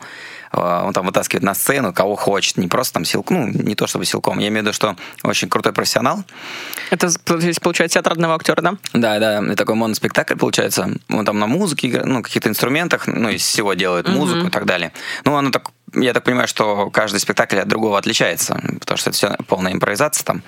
А, 0.52 0.84
он 0.86 0.94
там 0.94 1.06
вытаскивает 1.06 1.44
на 1.44 1.54
сцену, 1.54 1.94
кого 1.94 2.16
хочет, 2.16 2.58
не 2.58 2.68
просто 2.68 2.96
там 2.96 3.06
силком, 3.06 3.52
ну, 3.52 3.64
не 3.64 3.76
то 3.76 3.88
чтобы 3.88 4.06
силком, 4.06 4.40
я 4.40 4.48
имею 4.48 4.64
в 4.64 4.68
виду, 4.68 4.74
что 4.74 4.96
очень 5.24 5.50
крутой 5.50 5.74
профессионал. 5.74 6.24
Это 6.90 7.10
здесь 7.10 7.60
получается 7.60 7.96
театр 7.96 8.14
одного 8.14 8.36
актера, 8.36 8.62
да? 8.62 8.76
Да, 8.94 9.20
да, 9.20 9.40
и 9.52 9.56
такой 9.56 9.76
моноспектакль 9.76 10.36
получается. 10.36 10.90
Он 11.10 11.26
там 11.26 11.40
на 11.40 11.48
музыке 11.48 12.02
ну, 12.06 12.24
каких-то 12.24 12.50
инструментах, 12.50 13.08
ну, 13.08 13.30
из 13.30 13.42
всего 13.42 13.74
делает 13.74 14.08
mm-hmm. 14.08 14.16
музыку 14.16 14.48
и 14.48 14.50
так 14.50 14.66
далее. 14.66 14.92
Ну, 15.26 15.36
оно 15.36 15.52
так 15.52 15.72
я 15.96 16.14
так 16.14 16.24
понимаю, 16.24 16.48
что 16.48 16.90
каждый 16.90 17.20
спектакль 17.20 17.58
от 17.60 17.68
другого 17.68 17.98
отличается, 17.98 18.62
потому 18.80 18.98
что 18.98 19.10
это 19.10 19.18
все 19.18 19.38
полная 19.48 19.74
импровизация 19.74 20.24
там. 20.24 20.44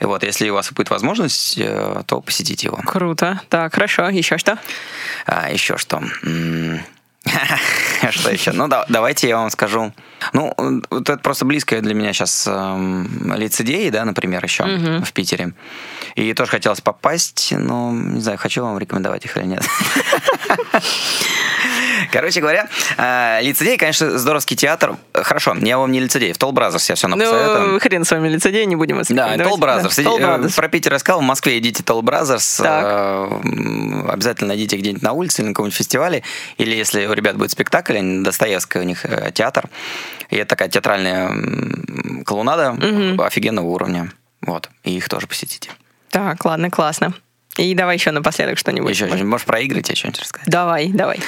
И 0.00 0.04
вот, 0.04 0.22
если 0.22 0.48
у 0.48 0.54
вас 0.54 0.72
будет 0.72 0.90
возможность, 0.90 1.58
э, 1.58 2.02
то 2.06 2.20
посетите 2.20 2.68
его. 2.68 2.78
Круто. 2.86 3.40
Так, 3.48 3.74
хорошо. 3.74 4.08
Еще 4.08 4.38
что? 4.38 4.58
А, 5.26 5.50
еще 5.50 5.76
что? 5.76 6.02
Что 8.10 8.30
еще? 8.30 8.52
Ну, 8.52 8.68
да, 8.68 8.84
давайте 8.88 9.28
я 9.28 9.36
вам 9.36 9.50
скажу. 9.50 9.92
Ну, 10.32 10.52
вот 10.56 11.08
это 11.08 11.18
просто 11.18 11.44
близкое 11.44 11.80
для 11.80 11.94
меня 11.94 12.12
сейчас 12.12 12.46
э, 12.46 13.04
лицедеи, 13.36 13.90
да, 13.90 14.04
например, 14.04 14.42
еще 14.44 14.64
угу. 14.64 15.04
в 15.04 15.12
Питере. 15.12 15.52
И 16.14 16.32
тоже 16.34 16.50
хотелось 16.50 16.80
попасть, 16.80 17.52
но 17.56 17.92
не 17.92 18.20
знаю, 18.20 18.38
хочу 18.38 18.62
вам 18.62 18.78
рекомендовать 18.78 19.24
их 19.24 19.36
или 19.36 19.44
нет. 19.44 19.64
Короче 22.10 22.40
говоря, 22.40 22.68
э, 22.96 23.40
лицедей, 23.42 23.76
конечно, 23.76 24.18
здоровский 24.18 24.56
театр. 24.56 24.96
Хорошо, 25.12 25.54
я 25.60 25.78
вам 25.78 25.92
не 25.92 26.00
лицедей. 26.00 26.32
В 26.32 26.38
Tall 26.38 26.52
Brothers 26.52 26.88
я 26.88 26.94
все 26.94 27.08
написал. 27.08 27.66
Ну, 27.66 27.78
хрен 27.80 28.04
с 28.04 28.10
вами 28.10 28.28
лицедей, 28.28 28.66
не 28.66 28.76
будем 28.76 29.02
Да, 29.08 29.36
Tall 29.38 29.58
Brothers. 29.58 29.98
Э, 29.98 30.48
про 30.54 30.68
Питер 30.68 30.92
рассказал. 30.92 31.20
В 31.20 31.24
Москве 31.24 31.58
идите 31.58 31.82
Tall 31.82 32.02
Brothers. 32.02 32.60
Э, 32.64 33.28
обязательно 34.08 34.48
найдите 34.48 34.76
где-нибудь 34.76 35.02
на 35.02 35.12
улице 35.12 35.42
или 35.42 35.48
на 35.48 35.54
каком-нибудь 35.54 35.76
фестивале. 35.76 36.22
Или 36.56 36.74
если 36.74 37.06
у 37.06 37.12
ребят 37.12 37.36
будет 37.36 37.50
спектакль, 37.50 37.98
Достоевский 38.22 38.78
у 38.78 38.84
них 38.84 39.04
театр. 39.34 39.68
И 40.30 40.36
это 40.36 40.50
такая 40.50 40.68
театральная 40.68 41.30
клоунада 42.24 42.76
офигенного 43.18 43.66
уровня. 43.66 44.12
Вот. 44.42 44.68
И 44.84 44.96
их 44.96 45.08
тоже 45.08 45.26
посетите. 45.26 45.70
Так, 46.10 46.44
ладно, 46.44 46.70
классно. 46.70 47.12
И 47.56 47.74
давай 47.74 47.96
еще 47.96 48.12
напоследок 48.12 48.56
что-нибудь. 48.56 48.90
Еще 48.90 49.06
может, 49.06 49.24
можешь 49.24 49.46
проиграть, 49.46 49.88
я 49.88 49.96
что-нибудь 49.96 50.20
рассказать. 50.20 50.48
Давай, 50.48 50.88
давай. 50.88 51.18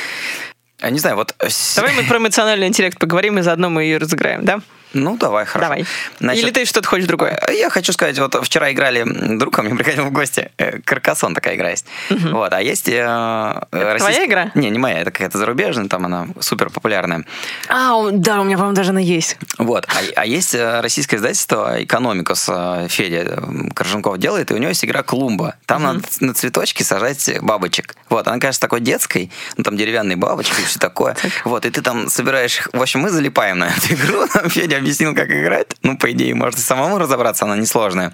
Не 0.89 0.99
знаю, 0.99 1.17
вот... 1.17 1.35
Давай 1.77 1.93
мы 1.95 2.05
про 2.05 2.19
эмоциональный 2.19 2.67
интеллект 2.67 2.99
поговорим, 2.99 3.39
и 3.39 3.43
заодно 3.43 3.69
мы 3.71 3.85
ее 3.85 3.99
разыграем, 3.99 4.45
да? 4.45 4.61
Ну, 4.93 5.17
давай, 5.17 5.45
хорошо. 5.45 5.69
Давай. 5.69 5.87
Значит, 6.19 6.45
Или 6.45 6.51
ты 6.51 6.65
что-то 6.65 6.89
хочешь 6.89 7.07
другое? 7.07 7.41
Э, 7.47 7.55
я 7.55 7.71
хочу 7.71 7.93
сказать, 7.93 8.19
вот 8.19 8.35
вчера 8.45 8.73
играли, 8.73 9.05
друг 9.39 9.55
ко 9.55 9.63
мне 9.63 9.75
приходил 9.75 10.05
в 10.05 10.13
гости, 10.13 10.51
э, 10.59 10.81
Каркасон 10.81 11.35
такая 11.35 11.55
игра 11.55 11.71
есть. 11.71 11.87
Угу. 12.11 12.29
Вот, 12.31 12.53
а 12.53 12.61
есть... 12.61 12.89
Э, 12.89 13.63
российская... 13.71 13.99
Твоя 13.99 14.27
игра? 14.27 14.51
Не, 14.55 14.71
не 14.71 14.79
моя, 14.79 15.01
это 15.01 15.11
какая-то 15.11 15.39
зарубежная, 15.39 15.89
там 15.89 16.07
она 16.07 16.27
супер 16.41 16.71
популярная. 16.71 17.25
А, 17.69 18.11
да, 18.11 18.41
у 18.41 18.45
меня, 18.45 18.57
по-моему, 18.57 18.75
даже 18.75 18.91
она 18.91 19.01
есть. 19.01 19.37
Вот, 19.59 19.87
а, 19.89 20.01
а 20.17 20.27
есть 20.27 20.55
э, 20.55 20.81
российское 20.81 21.17
издательство 21.17 21.83
«Экономикус», 21.83 22.49
Федя 22.89 23.43
Корженков 23.75 24.19
делает, 24.19 24.51
и 24.51 24.55
у 24.55 24.57
него 24.57 24.71
есть 24.71 24.85
игра 24.85 25.03
«Клумба». 25.03 25.55
Там 25.67 25.85
угу. 25.85 25.93
надо 25.95 26.07
на 26.21 26.35
цветочки 26.35 26.83
сажать 26.83 27.41
бабочек. 27.41 27.95
Вот, 28.09 28.27
она, 28.27 28.39
кажется, 28.39 28.61
такой 28.61 28.81
детской, 28.81 29.31
ну, 29.57 29.63
там 29.63 29.77
деревянные 29.77 30.17
бабочки 30.17 30.61
и 30.61 30.65
все 30.65 30.81
такое. 30.81 31.17
Вот, 31.45 31.65
и 31.65 31.71
ты 31.71 31.81
там 31.81 32.09
собираешь... 32.09 32.63
В 32.73 32.83
общем, 32.83 33.01
мы 33.01 33.11
залипаем 33.11 33.59
на 33.59 33.69
эту 33.69 33.95
игру, 33.95 34.27
Федя 34.49 34.80
объяснил, 34.81 35.15
как 35.15 35.31
играть. 35.31 35.69
Ну, 35.83 35.97
по 35.97 36.11
идее, 36.11 36.35
можно 36.35 36.61
самому 36.61 36.99
разобраться, 36.99 37.45
она 37.45 37.57
несложная. 37.57 38.13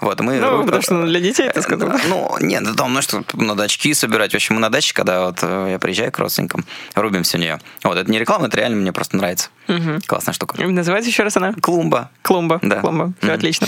Вот, 0.00 0.20
мы... 0.20 0.38
Ну, 0.38 0.64
потому 0.64 0.82
что 0.82 1.02
для 1.04 1.20
детей, 1.20 1.48
ты 1.50 1.62
сказал. 1.62 1.92
Ну, 2.08 2.36
нет, 2.40 2.64
там, 2.76 2.92
ну, 2.92 3.02
что, 3.02 3.24
надо 3.34 3.64
очки 3.64 3.94
собирать. 3.94 4.32
В 4.32 4.34
общем, 4.34 4.56
мы 4.56 4.60
на 4.60 4.70
даче, 4.70 4.94
когда 4.94 5.26
вот 5.26 5.38
э, 5.42 5.68
я 5.72 5.78
приезжаю 5.78 6.12
к 6.12 6.18
родственникам, 6.18 6.64
рубимся 6.94 7.38
в 7.38 7.40
нее. 7.40 7.60
Вот, 7.84 7.96
это 7.96 8.10
не 8.10 8.18
реклама, 8.18 8.46
это 8.46 8.56
реально 8.56 8.76
мне 8.76 8.92
просто 8.92 9.16
нравится. 9.16 9.48
Угу. 9.68 10.00
Классная 10.06 10.34
штука. 10.34 10.60
Называется 10.62 11.08
еще 11.08 11.22
раз 11.22 11.36
она? 11.36 11.54
Клумба. 11.54 12.10
Клумба. 12.22 12.58
Да. 12.62 12.80
Клумба. 12.80 13.12
Все 13.20 13.28
угу. 13.28 13.36
отлично. 13.36 13.66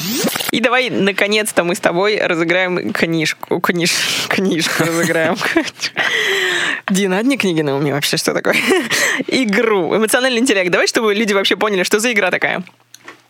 И 0.50 0.60
давай, 0.60 0.90
наконец-то, 0.90 1.64
мы 1.64 1.74
с 1.74 1.80
тобой 1.80 2.20
разыграем 2.20 2.92
книжку. 2.92 3.60
Книж... 3.60 3.92
Книжку 4.28 4.84
разыграем. 4.84 5.36
Дина, 6.90 7.18
одни 7.18 7.36
книги 7.36 7.62
на 7.62 7.76
уме 7.76 7.94
вообще, 7.94 8.16
что 8.16 8.34
такое? 8.34 8.56
Игру. 9.26 9.96
Эмоциональный 9.96 10.40
интеллект. 10.40 10.70
Давай, 10.70 10.86
чтобы 10.86 11.14
люди 11.14 11.32
вообще 11.32 11.56
поняли, 11.56 11.82
что 11.82 11.98
за 11.98 12.12
игра 12.12 12.23
такая. 12.30 12.64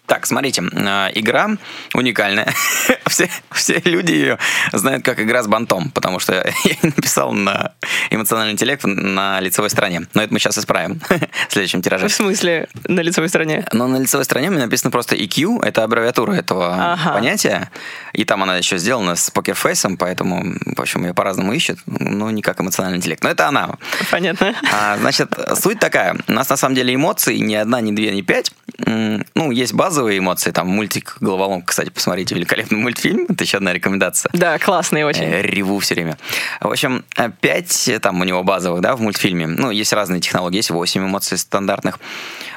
Так, 0.07 0.27
смотрите, 0.27 0.63
э, 0.63 1.11
игра 1.15 1.49
уникальная. 1.95 2.53
все, 3.07 3.29
все 3.51 3.81
люди 3.85 4.13
ее 4.13 4.39
знают 4.73 5.03
как 5.03 5.19
игра 5.19 5.43
с 5.43 5.47
бантом, 5.47 5.91
потому 5.91 6.19
что 6.19 6.35
я 6.65 6.77
написал 6.83 7.33
на 7.33 7.73
эмоциональный 8.11 8.53
интеллект 8.53 8.85
на 8.85 9.41
лицевой 9.41 9.71
стороне. 9.71 10.03
Но 10.13 10.23
это 10.23 10.33
мы 10.33 10.39
сейчас 10.39 10.59
исправим 10.59 11.01
в 11.49 11.53
следующем 11.53 11.81
тираже. 11.81 12.09
В 12.09 12.13
смысле 12.13 12.69
на 12.87 13.01
лицевой 13.01 13.31
стороне? 13.31 13.67
Ну, 13.73 13.87
на 13.87 13.97
лицевой 13.97 14.27
стороне 14.27 14.49
у 14.49 14.53
меня 14.53 14.65
написано 14.65 14.91
просто 14.91 15.17
EQ, 15.17 15.65
это 15.65 15.85
аббревиатура 15.85 16.33
этого 16.33 16.93
ага. 16.93 17.15
понятия. 17.15 17.71
И 18.13 18.25
там 18.25 18.43
она 18.43 18.59
еще 18.59 18.77
сделана 18.77 19.17
с 19.17 19.31
покерфейсом, 19.31 19.97
поэтому, 19.97 20.55
в 20.77 20.81
общем, 20.81 21.05
ее 21.07 21.15
по-разному 21.15 21.55
ищут. 21.55 21.79
Ну, 21.87 22.29
не 22.29 22.43
как 22.43 22.61
эмоциональный 22.61 22.99
интеллект. 22.99 23.23
Но 23.25 23.31
это 23.31 23.49
она. 23.49 23.77
Понятно. 24.11 24.55
А, 24.71 24.99
значит, 24.99 25.33
суть 25.55 25.79
такая. 25.79 26.17
У 26.29 26.33
нас 26.33 26.51
на 26.51 26.57
самом 26.57 26.75
деле 26.75 26.95
эмоций 26.95 27.39
ни 27.39 27.55
одна, 27.55 27.81
ни 27.81 27.93
две, 27.93 28.11
ни 28.15 28.21
пять. 28.21 28.53
Ну, 28.79 29.51
есть 29.51 29.73
база 29.73 29.94
базовые 29.95 30.19
эмоции, 30.19 30.51
там 30.51 30.67
мультик 30.67 31.17
«Головоломка», 31.21 31.69
кстати, 31.69 31.89
посмотрите, 31.89 32.35
великолепный 32.35 32.79
мультфильм, 32.79 33.27
это 33.29 33.45
еще 33.45 33.59
одна 33.59 33.73
рекомендация. 33.73 34.29
Да, 34.33 34.59
классный 34.59 35.05
очень. 35.05 35.23
Э, 35.23 35.43
реву 35.43 35.79
все 35.79 35.95
время. 35.95 36.19
В 36.61 36.69
общем, 36.69 37.05
пять 37.41 37.91
там 38.03 38.21
у 38.21 38.25
него 38.25 38.43
базовых, 38.43 38.81
да, 38.81 38.97
в 38.97 39.01
мультфильме. 39.01 39.47
Ну, 39.47 39.71
есть 39.71 39.93
разные 39.93 40.21
технологии, 40.21 40.57
есть 40.57 40.71
восемь 40.71 41.05
эмоций 41.05 41.39
стандартных. 41.39 42.01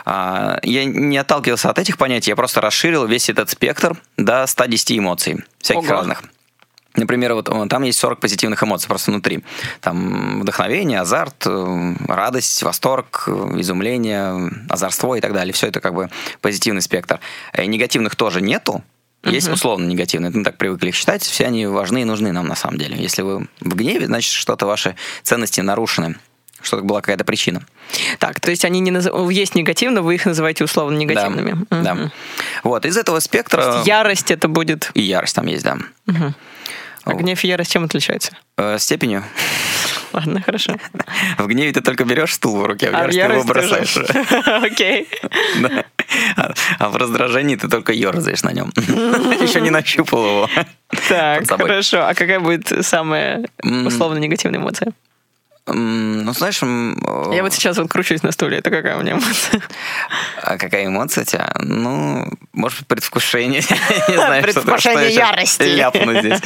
А, 0.05 0.57
я 0.63 0.85
не 0.85 1.17
отталкивался 1.19 1.69
от 1.69 1.77
этих 1.77 1.99
понятий, 1.99 2.31
я 2.31 2.35
просто 2.35 2.59
расширил 2.59 3.05
весь 3.05 3.29
этот 3.29 3.51
спектр 3.51 3.95
до 4.17 4.47
110 4.47 4.97
эмоций, 4.97 5.43
всяких 5.59 5.83
Ого. 5.83 5.91
разных. 5.91 6.23
Например, 6.97 7.33
вот 7.33 7.49
там 7.69 7.83
есть 7.83 7.99
40 7.99 8.19
позитивных 8.19 8.61
эмоций 8.63 8.87
просто 8.87 9.11
внутри. 9.11 9.43
Там 9.81 10.41
вдохновение, 10.41 10.99
азарт, 10.99 11.45
э, 11.45 11.93
радость, 12.07 12.63
восторг, 12.63 13.23
э, 13.27 13.31
изумление, 13.59 14.51
озорство 14.67 15.15
и 15.15 15.21
так 15.21 15.33
далее. 15.33 15.53
Все 15.53 15.67
это 15.67 15.79
как 15.79 15.93
бы 15.93 16.09
позитивный 16.41 16.81
спектр. 16.81 17.19
Э, 17.53 17.65
негативных 17.65 18.15
тоже 18.15 18.41
нету, 18.41 18.83
есть 19.23 19.49
условно 19.49 19.85
негативные, 19.85 20.31
мы 20.31 20.43
так 20.43 20.57
привыкли 20.57 20.89
их 20.89 20.95
считать, 20.95 21.21
все 21.21 21.45
они 21.45 21.65
важны 21.65 22.03
и 22.03 22.05
нужны 22.05 22.31
нам 22.31 22.47
на 22.47 22.55
самом 22.55 22.77
деле. 22.77 22.97
Если 22.97 23.23
вы 23.23 23.47
в 23.59 23.75
гневе, 23.75 24.05
значит, 24.05 24.31
что-то 24.31 24.65
ваши 24.65 24.95
ценности 25.23 25.59
нарушены, 25.59 26.15
что-то 26.61 26.83
была 26.83 27.01
какая-то 27.01 27.23
причина. 27.23 27.61
Так, 28.19 28.39
то 28.39 28.51
есть 28.51 28.65
они 28.65 28.79
не 28.79 28.91
наз... 28.91 29.07
есть 29.29 29.55
негативно, 29.55 30.01
вы 30.01 30.15
их 30.15 30.25
называете 30.25 30.63
условно 30.63 30.97
негативными. 30.97 31.65
Да, 31.69 31.77
угу. 31.77 31.83
да. 31.83 32.11
Вот, 32.63 32.85
из 32.85 32.97
этого 32.97 33.19
спектра... 33.19 33.61
То 33.61 33.75
есть 33.75 33.87
ярость 33.87 34.31
это 34.31 34.47
будет... 34.47 34.91
И 34.93 35.01
ярость 35.01 35.35
там 35.35 35.47
есть, 35.47 35.63
да. 35.63 35.77
Угу. 36.07 36.33
А 37.07 37.13
гнев 37.13 37.43
и 37.43 37.47
ярость 37.47 37.71
чем 37.71 37.85
отличаются? 37.85 38.33
Э, 38.57 38.77
степенью. 38.79 39.23
Ладно, 40.13 40.41
хорошо. 40.41 40.77
В 41.37 41.47
гневе 41.47 41.71
ты 41.71 41.81
только 41.81 42.03
берешь 42.05 42.33
стул 42.33 42.57
в 42.57 42.65
руке, 42.65 42.89
а 42.89 43.07
в 43.07 43.11
ярости 43.11 43.39
его 43.39 43.43
бросаешь. 43.43 43.97
Окей. 44.63 45.07
А, 46.37 46.53
а 46.79 46.89
в 46.89 46.95
раздражении 46.95 47.57
ты 47.57 47.67
только 47.67 47.91
ерзаешь 47.91 48.41
на 48.41 48.53
нем. 48.53 48.71
Еще 48.77 49.59
не 49.59 49.69
нащупал 49.69 50.25
его. 50.25 50.49
Так, 51.09 51.45
хорошо. 51.49 52.07
А 52.07 52.13
какая 52.13 52.39
будет 52.39 52.71
самая 52.85 53.45
условно 53.61 54.17
негативная 54.17 54.61
эмоция? 54.61 54.93
Ну, 55.67 56.33
знаешь... 56.33 56.61
Я 56.61 57.43
вот 57.43 57.53
сейчас 57.53 57.77
вот 57.77 57.89
кручусь 57.89 58.23
на 58.23 58.31
стуле. 58.31 58.59
Это 58.59 58.69
какая 58.69 58.97
у 58.97 59.01
меня 59.01 59.13
эмоция? 59.13 59.61
А 60.41 60.57
какая 60.57 60.85
эмоция 60.85 61.23
у 61.23 61.25
тебя? 61.25 61.51
Ну, 61.59 62.25
может 62.53 62.79
быть, 62.79 62.87
предвкушение. 62.87 63.61
Предвкушение 64.41 65.11
ярости. 65.11 65.63
Ляпну 65.63 66.19
здесь. 66.19 66.39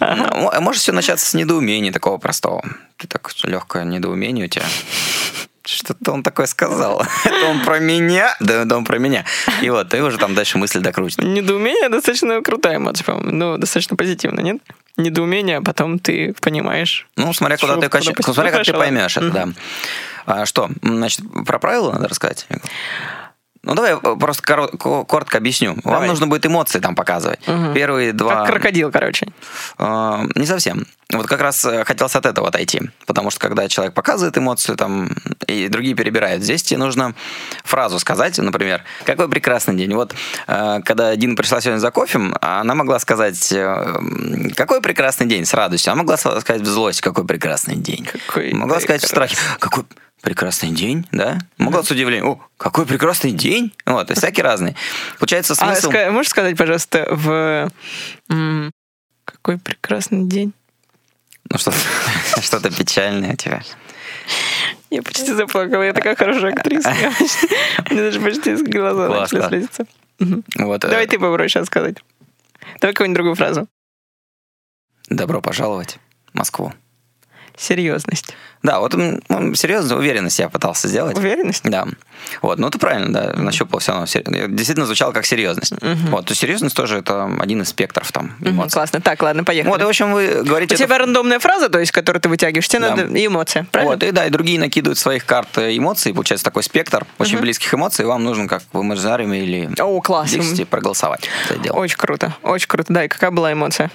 Ну, 0.00 0.60
может 0.60 0.82
все 0.82 0.92
начаться 0.92 1.26
с 1.26 1.34
недоумения 1.34 1.92
такого 1.92 2.18
простого. 2.18 2.62
Ты 2.98 3.06
так 3.06 3.30
легкое 3.44 3.84
недоумение 3.84 4.46
у 4.46 4.48
тебя. 4.48 4.66
Что-то 5.68 6.12
он 6.12 6.22
такое 6.22 6.46
сказал. 6.46 7.02
Это 7.24 7.46
он 7.46 7.62
про 7.62 7.78
меня? 7.78 8.34
Да, 8.40 8.64
да, 8.64 8.78
он 8.78 8.84
про 8.86 8.98
меня. 8.98 9.26
И 9.60 9.68
вот, 9.68 9.90
ты 9.90 10.02
уже 10.02 10.16
там 10.16 10.34
дальше 10.34 10.56
мысль 10.56 10.80
докрутишь. 10.80 11.18
Недоумение 11.18 11.90
достаточно 11.90 12.40
крутая 12.40 12.78
эмоция, 12.78 13.04
по-моему. 13.04 13.30
Ну, 13.32 13.58
достаточно 13.58 13.94
позитивно, 13.94 14.40
нет? 14.40 14.62
недоумение, 14.96 15.58
а 15.58 15.62
потом 15.62 15.98
ты 15.98 16.34
понимаешь. 16.40 17.06
Ну, 17.16 17.32
смотря 17.32 17.56
куда 17.56 17.76
ты 17.76 17.88
качаешь, 17.88 18.16
смотря 18.20 18.50
как 18.50 18.64
ты 18.64 18.72
поймешь 18.72 19.16
это, 19.16 19.30
да. 19.30 19.48
А, 20.26 20.44
что, 20.44 20.68
значит, 20.82 21.20
про 21.46 21.58
правила 21.58 21.92
надо 21.92 22.08
рассказать? 22.08 22.46
Ну, 23.68 23.74
давай 23.74 23.90
я 23.92 23.96
просто 23.98 24.42
коротко, 24.42 25.36
объясню. 25.36 25.76
Давай. 25.84 26.00
Вам 26.00 26.08
нужно 26.08 26.26
будет 26.26 26.46
эмоции 26.46 26.78
там 26.78 26.94
показывать. 26.94 27.46
Угу. 27.46 27.74
Первые 27.74 28.12
два... 28.14 28.36
Как 28.36 28.46
крокодил, 28.46 28.90
короче. 28.90 29.28
Э, 29.78 30.26
не 30.34 30.46
совсем. 30.46 30.86
Вот 31.12 31.26
как 31.26 31.42
раз 31.42 31.64
э, 31.66 31.84
хотелось 31.84 32.16
от 32.16 32.24
этого 32.24 32.48
отойти. 32.48 32.80
Потому 33.06 33.30
что 33.30 33.40
когда 33.40 33.68
человек 33.68 33.92
показывает 33.92 34.38
эмоцию, 34.38 34.76
там, 34.76 35.10
и 35.46 35.68
другие 35.68 35.94
перебирают, 35.94 36.42
здесь 36.42 36.62
тебе 36.62 36.78
нужно 36.78 37.14
фразу 37.62 37.98
сказать, 37.98 38.38
например, 38.38 38.82
«Какой 39.04 39.28
прекрасный 39.28 39.74
день». 39.74 39.92
Вот, 39.92 40.14
э, 40.46 40.80
когда 40.82 41.14
Дина 41.16 41.36
пришла 41.36 41.60
сегодня 41.60 41.80
за 41.80 41.90
кофе, 41.90 42.20
она 42.40 42.74
могла 42.74 42.98
сказать 42.98 43.52
э, 43.52 43.96
«Какой 44.56 44.80
прекрасный 44.80 45.26
день» 45.26 45.44
с 45.44 45.52
радостью. 45.52 45.92
Она 45.92 46.02
могла 46.02 46.16
сказать 46.16 46.62
в 46.62 46.66
злости 46.66 47.02
«Какой 47.02 47.26
прекрасный 47.26 47.76
день». 47.76 48.06
Какой 48.06 48.54
могла 48.54 48.80
сказать 48.80 49.02
в 49.02 49.08
страхе 49.08 49.36
«Какой 49.58 49.84
прекрасный 50.22 50.70
день, 50.70 51.06
да? 51.12 51.38
Могла 51.58 51.82
с 51.82 51.90
удивлением, 51.90 52.26
о, 52.28 52.40
какой 52.56 52.86
прекрасный 52.86 53.32
день! 53.32 53.72
Вот, 53.86 54.10
и 54.10 54.14
всякий 54.14 54.42
разный. 54.42 54.76
Получается 55.18 55.54
а, 55.54 55.56
смысл... 55.56 55.90
А, 55.94 56.10
можешь 56.10 56.30
сказать, 56.30 56.56
пожалуйста, 56.56 57.08
в... 57.10 57.70
Какой 59.24 59.58
прекрасный 59.58 60.24
день? 60.24 60.52
Ну, 61.50 61.58
что-то, 61.58 61.76
что-то 62.40 62.70
печальное 62.70 63.34
у 63.34 63.36
тебя. 63.36 63.62
Я 64.90 65.02
почти 65.02 65.32
заплакала, 65.32 65.82
я 65.82 65.92
такая 65.92 66.16
хорошая 66.16 66.52
актриса. 66.52 66.94
Мне 67.90 68.00
даже 68.10 68.20
почти 68.20 68.52
из 68.52 68.62
глаза 68.62 69.08
начали 69.08 69.46
слезиться. 69.48 69.86
Вот, 70.18 70.80
Давай 70.80 71.04
э, 71.04 71.06
ты 71.06 71.18
попробуй 71.18 71.48
сейчас 71.48 71.66
сказать. 71.66 71.96
Давай 72.80 72.94
какую-нибудь 72.94 73.14
другую 73.14 73.34
фразу. 73.36 73.68
Добро 75.08 75.40
пожаловать 75.40 75.98
в 76.32 76.34
Москву. 76.34 76.72
Серьезность. 77.58 78.34
Да, 78.62 78.80
вот 78.80 78.94
ну, 78.94 79.54
серьезно, 79.54 79.96
уверенность 79.96 80.38
я 80.38 80.48
пытался 80.48 80.88
сделать. 80.88 81.16
Уверенность? 81.16 81.62
Да. 81.64 81.86
Вот, 82.42 82.58
ну 82.58 82.68
это 82.68 82.78
правильно, 82.78 83.12
да, 83.12 83.32
нащупал 83.40 83.78
все 83.80 83.92
равно. 83.92 84.06
Действительно 84.06 84.86
звучало 84.86 85.12
как 85.12 85.26
серьезность. 85.26 85.72
Mm-hmm. 85.72 86.10
Вот, 86.10 86.26
то 86.26 86.34
серьезность 86.34 86.74
тоже 86.74 86.98
это 86.98 87.30
один 87.40 87.62
из 87.62 87.68
спектров 87.68 88.10
там 88.10 88.36
эмоций. 88.40 88.68
Mm-hmm, 88.68 88.72
классно. 88.72 89.00
Так, 89.00 89.22
ладно, 89.22 89.44
поехали. 89.44 89.70
Вот, 89.70 89.80
и, 89.80 89.84
в 89.84 89.88
общем, 89.88 90.12
вы 90.12 90.42
говорите... 90.42 90.74
У 90.74 90.78
тебя 90.78 90.96
это... 90.96 91.04
рандомная 91.04 91.38
фраза, 91.38 91.68
то 91.68 91.78
есть, 91.78 91.92
которую 91.92 92.20
ты 92.20 92.28
вытягиваешь, 92.28 92.68
тебе 92.68 92.80
да. 92.80 92.96
надо 92.96 93.16
и 93.16 93.26
эмоции, 93.26 93.66
правильно? 93.70 93.94
Вот, 93.94 94.02
и 94.02 94.10
да, 94.10 94.26
и 94.26 94.30
другие 94.30 94.58
накидывают 94.58 94.98
своих 94.98 95.24
карт 95.24 95.58
эмоций, 95.58 96.12
получается 96.12 96.44
такой 96.44 96.64
спектр 96.64 97.06
очень 97.18 97.36
mm-hmm. 97.36 97.40
близких 97.40 97.74
эмоций, 97.74 98.04
и 98.04 98.06
вам 98.06 98.24
нужно 98.24 98.48
как 98.48 98.62
в 98.72 98.80
имажинариуме 98.80 99.40
или 99.40 99.70
О, 99.80 100.00
класс. 100.00 100.34
Проголосовать 100.68 101.28
это 101.48 101.58
дело. 101.58 101.76
Очень 101.76 101.96
круто, 101.96 102.34
очень 102.42 102.68
круто. 102.68 102.92
Да, 102.92 103.04
и 103.04 103.08
какая 103.08 103.30
была 103.30 103.52
эмоция? 103.52 103.90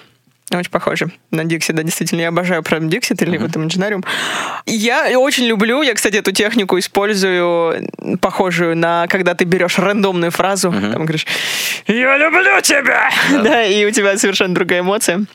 Очень 0.57 0.71
похоже 0.71 1.11
на 1.31 1.41
Dixie, 1.41 1.73
да, 1.73 1.83
действительно. 1.83 2.21
Я 2.21 2.29
обожаю 2.29 2.63
прям 2.63 2.87
Dixie 2.87 3.21
или 3.23 3.37
в 3.37 3.45
этом 3.45 3.63
инженериум. 3.63 4.03
Я 4.65 5.19
очень 5.19 5.45
люблю, 5.45 5.81
я, 5.81 5.93
кстати, 5.93 6.17
эту 6.17 6.31
технику 6.31 6.77
использую, 6.77 7.87
похожую 8.21 8.77
на, 8.77 9.07
когда 9.07 9.33
ты 9.33 9.45
берешь 9.45 9.77
рандомную 9.77 10.31
фразу, 10.31 10.69
mm-hmm. 10.69 10.91
там 10.93 11.01
говоришь, 11.03 11.25
я 11.87 12.17
люблю 12.17 12.61
тебя! 12.61 13.09
Да. 13.31 13.41
да, 13.43 13.63
и 13.63 13.85
у 13.85 13.91
тебя 13.91 14.17
совершенно 14.17 14.53
другая 14.53 14.81
эмоция. 14.81 15.25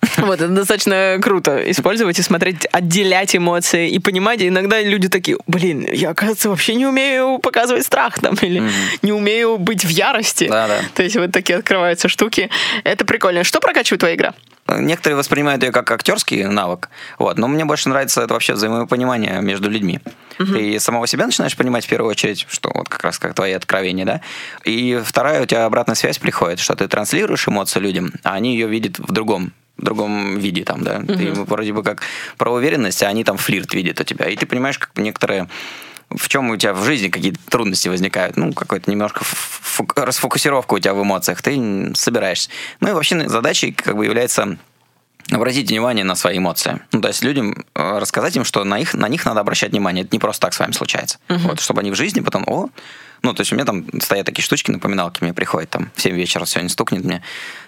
Вот, 0.18 0.40
это 0.40 0.48
достаточно 0.48 1.18
круто 1.22 1.70
использовать 1.70 2.18
и 2.18 2.22
смотреть, 2.22 2.66
отделять 2.72 3.36
эмоции 3.36 3.90
и 3.90 3.98
понимать. 3.98 4.42
Иногда 4.42 4.80
люди 4.80 5.08
такие, 5.08 5.38
блин, 5.46 5.86
я, 5.92 6.10
оказывается, 6.10 6.48
вообще 6.48 6.74
не 6.74 6.86
умею 6.86 7.38
показывать 7.38 7.84
страх 7.84 8.18
там, 8.20 8.34
или 8.40 8.60
mm-hmm. 8.60 8.98
не 9.02 9.12
умею 9.12 9.58
быть 9.58 9.84
в 9.84 9.88
ярости. 9.88 10.48
Да, 10.48 10.68
да. 10.68 10.78
То 10.94 11.02
есть 11.02 11.16
вот 11.16 11.32
такие 11.32 11.58
открываются 11.58 12.08
штуки. 12.08 12.50
Это 12.84 13.04
прикольно. 13.04 13.44
Что 13.44 13.60
прокачивает 13.60 14.00
твоя 14.00 14.14
игра? 14.14 14.34
Некоторые 14.68 15.16
воспринимают 15.16 15.62
ее 15.62 15.70
как 15.70 15.88
актерский 15.92 16.42
навык, 16.44 16.88
вот, 17.18 17.38
но 17.38 17.46
мне 17.46 17.64
больше 17.64 17.88
нравится 17.88 18.22
это 18.22 18.34
вообще 18.34 18.54
взаимопонимание 18.54 19.40
между 19.40 19.70
людьми. 19.70 20.00
Угу. 20.40 20.54
Ты 20.54 20.80
самого 20.80 21.06
себя 21.06 21.26
начинаешь 21.26 21.56
понимать 21.56 21.86
в 21.86 21.88
первую 21.88 22.10
очередь, 22.10 22.46
что 22.48 22.72
вот 22.74 22.88
как 22.88 23.04
раз 23.04 23.20
как 23.20 23.34
твои 23.34 23.52
откровения, 23.52 24.04
да. 24.04 24.20
И 24.64 25.00
вторая, 25.04 25.42
у 25.42 25.46
тебя 25.46 25.66
обратная 25.66 25.94
связь 25.94 26.18
приходит, 26.18 26.58
что 26.58 26.74
ты 26.74 26.88
транслируешь 26.88 27.46
эмоции 27.46 27.78
людям, 27.78 28.12
а 28.24 28.34
они 28.34 28.54
ее 28.54 28.66
видят 28.66 28.98
в 28.98 29.12
другом 29.12 29.52
другом 29.78 30.38
виде 30.38 30.64
там, 30.64 30.82
да. 30.82 30.98
Угу. 30.98 31.14
Ты 31.14 31.32
вроде 31.32 31.72
бы 31.72 31.82
как 31.82 32.02
про 32.36 32.52
уверенность, 32.52 33.02
а 33.02 33.08
они 33.08 33.24
там 33.24 33.36
флирт 33.36 33.74
видят 33.74 34.00
у 34.00 34.04
тебя. 34.04 34.26
И 34.26 34.36
ты 34.36 34.46
понимаешь, 34.46 34.78
как 34.78 34.90
некоторые 34.96 35.48
в 36.10 36.28
чем 36.28 36.50
у 36.50 36.56
тебя 36.56 36.72
в 36.72 36.84
жизни 36.84 37.08
какие-то 37.08 37.40
трудности 37.48 37.88
возникают, 37.88 38.36
ну, 38.36 38.52
какой-то 38.52 38.90
немножко 38.90 39.24
расфокусировка 39.96 40.74
у 40.74 40.78
тебя 40.78 40.94
в 40.94 41.02
эмоциях, 41.02 41.42
ты 41.42 41.92
собираешься. 41.94 42.48
Ну 42.80 42.90
и 42.90 42.92
вообще 42.92 43.28
задачей 43.28 43.72
как 43.72 43.96
бы 43.96 44.04
является 44.04 44.56
обратить 45.32 45.68
внимание 45.68 46.04
на 46.04 46.14
свои 46.14 46.38
эмоции. 46.38 46.80
Ну, 46.92 47.00
то 47.00 47.08
есть 47.08 47.22
людям 47.22 47.64
э, 47.74 47.98
рассказать 47.98 48.36
им, 48.36 48.44
что 48.44 48.62
на, 48.62 48.78
их, 48.78 48.94
на 48.94 49.08
них 49.08 49.24
надо 49.24 49.40
обращать 49.40 49.72
внимание. 49.72 50.04
Это 50.04 50.14
не 50.14 50.20
просто 50.20 50.42
так 50.42 50.54
с 50.54 50.60
вами 50.60 50.70
случается. 50.72 51.18
Uh-huh. 51.28 51.38
Вот, 51.38 51.60
чтобы 51.60 51.80
они 51.80 51.90
в 51.90 51.96
жизни 51.96 52.20
потом, 52.20 52.44
о, 52.46 52.68
ну, 53.22 53.34
то 53.34 53.40
есть 53.40 53.52
у 53.52 53.56
меня 53.56 53.64
там 53.64 53.86
стоят 54.00 54.26
такие 54.26 54.44
штучки, 54.44 54.70
напоминалки 54.70 55.24
мне 55.24 55.34
приходят 55.34 55.70
там 55.70 55.90
в 55.96 56.00
7 56.00 56.14
вечера 56.14 56.44
сегодня 56.44 56.68
стукнет 56.68 57.04
мне. 57.04 57.22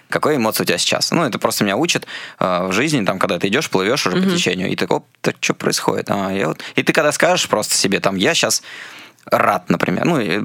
Какой 0.09 0.37
эмоции 0.37 0.63
у 0.63 0.65
тебя 0.65 0.77
сейчас? 0.77 1.11
Ну, 1.11 1.23
это 1.23 1.37
просто 1.37 1.63
меня 1.63 1.77
учит 1.77 2.07
э, 2.39 2.67
в 2.67 2.71
жизни, 2.71 3.05
там, 3.05 3.19
когда 3.19 3.37
ты 3.37 3.47
идешь, 3.47 3.69
плывешь 3.69 4.07
уже 4.07 4.17
uh-huh. 4.17 4.23
по 4.23 4.29
течению, 4.29 4.69
и 4.69 4.75
ты, 4.75 4.85
оп, 4.85 5.05
так 5.21 5.35
что 5.39 5.53
происходит? 5.53 6.09
А, 6.09 6.31
я 6.31 6.47
вот... 6.47 6.61
И 6.75 6.83
ты 6.83 6.93
когда 6.93 7.11
скажешь 7.11 7.47
просто 7.47 7.75
себе, 7.75 7.99
там, 7.99 8.15
я 8.15 8.33
сейчас 8.33 8.63
рад, 9.25 9.69
например, 9.69 10.05
ну, 10.05 10.19
и, 10.19 10.39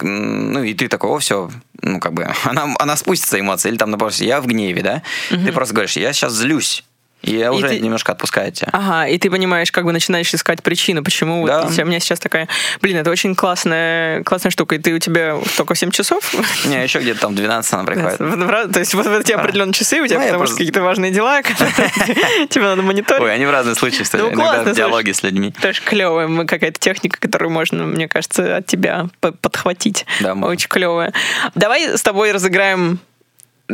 ну, 0.00 0.62
и 0.62 0.72
ты 0.74 0.88
такого 0.88 1.18
все, 1.18 1.50
ну, 1.82 2.00
как 2.00 2.14
бы, 2.14 2.26
она, 2.44 2.74
она 2.78 2.96
спустится 2.96 3.38
эмоция, 3.38 3.70
или 3.70 3.78
там, 3.78 3.90
например, 3.90 4.12
я 4.20 4.40
в 4.40 4.46
гневе, 4.46 4.82
да, 4.82 5.02
угу. 5.30 5.44
ты 5.44 5.52
просто 5.52 5.74
говоришь, 5.74 5.96
я 5.96 6.12
сейчас 6.12 6.32
злюсь, 6.32 6.84
и 7.22 7.36
я 7.36 7.46
и 7.46 7.50
уже 7.50 7.68
ты... 7.68 7.80
немножко 7.80 8.12
отпускаю 8.12 8.50
тебя. 8.52 8.68
Ага, 8.72 9.08
и 9.08 9.18
ты 9.18 9.30
понимаешь, 9.30 9.70
как 9.70 9.84
бы 9.84 9.92
начинаешь 9.92 10.32
искать 10.32 10.62
причину, 10.62 11.02
почему 11.04 11.46
да. 11.46 11.62
вот 11.62 11.78
у 11.78 11.84
меня 11.84 12.00
сейчас 12.00 12.18
такая... 12.18 12.48
Блин, 12.80 12.96
это 12.96 13.10
очень 13.10 13.34
классная, 13.34 14.22
классная 14.24 14.50
штука. 14.50 14.76
И 14.76 14.78
ты 14.78 14.94
у 14.94 14.98
тебя 14.98 15.38
только 15.56 15.74
7 15.74 15.90
часов? 15.90 16.34
Не, 16.66 16.82
еще 16.82 16.98
где-то 17.00 17.20
там 17.20 17.34
12 17.34 17.72
она 17.74 17.84
приходит. 17.84 18.72
То 18.72 18.78
есть 18.78 18.94
вот 18.94 19.06
эти 19.06 19.32
определенные 19.32 19.74
часы 19.74 20.00
у 20.00 20.06
тебя, 20.06 20.18
ну, 20.18 20.26
потому 20.26 20.46
что 20.46 20.56
какие-то 20.56 20.82
важные 20.82 21.12
дела, 21.12 21.42
тебе 22.48 22.64
надо 22.64 22.82
мониторить. 22.82 23.22
Ой, 23.22 23.34
они 23.34 23.46
в 23.46 23.50
разные 23.50 23.74
случаи 23.74 24.02
стоят. 24.02 24.34
Ну, 24.34 24.42
Иногда 24.42 24.72
диалоги 24.72 25.12
с 25.12 25.22
людьми. 25.22 25.54
Тоже 25.60 25.82
клевая 25.82 26.44
какая-то 26.46 26.78
техника, 26.78 27.18
которую 27.20 27.50
можно, 27.50 27.84
мне 27.84 28.08
кажется, 28.08 28.56
от 28.56 28.66
тебя 28.66 29.08
подхватить. 29.20 30.06
Да, 30.20 30.34
Очень 30.34 30.68
клевая. 30.68 31.12
Давай 31.54 31.96
с 31.96 32.02
тобой 32.02 32.32
разыграем 32.32 33.00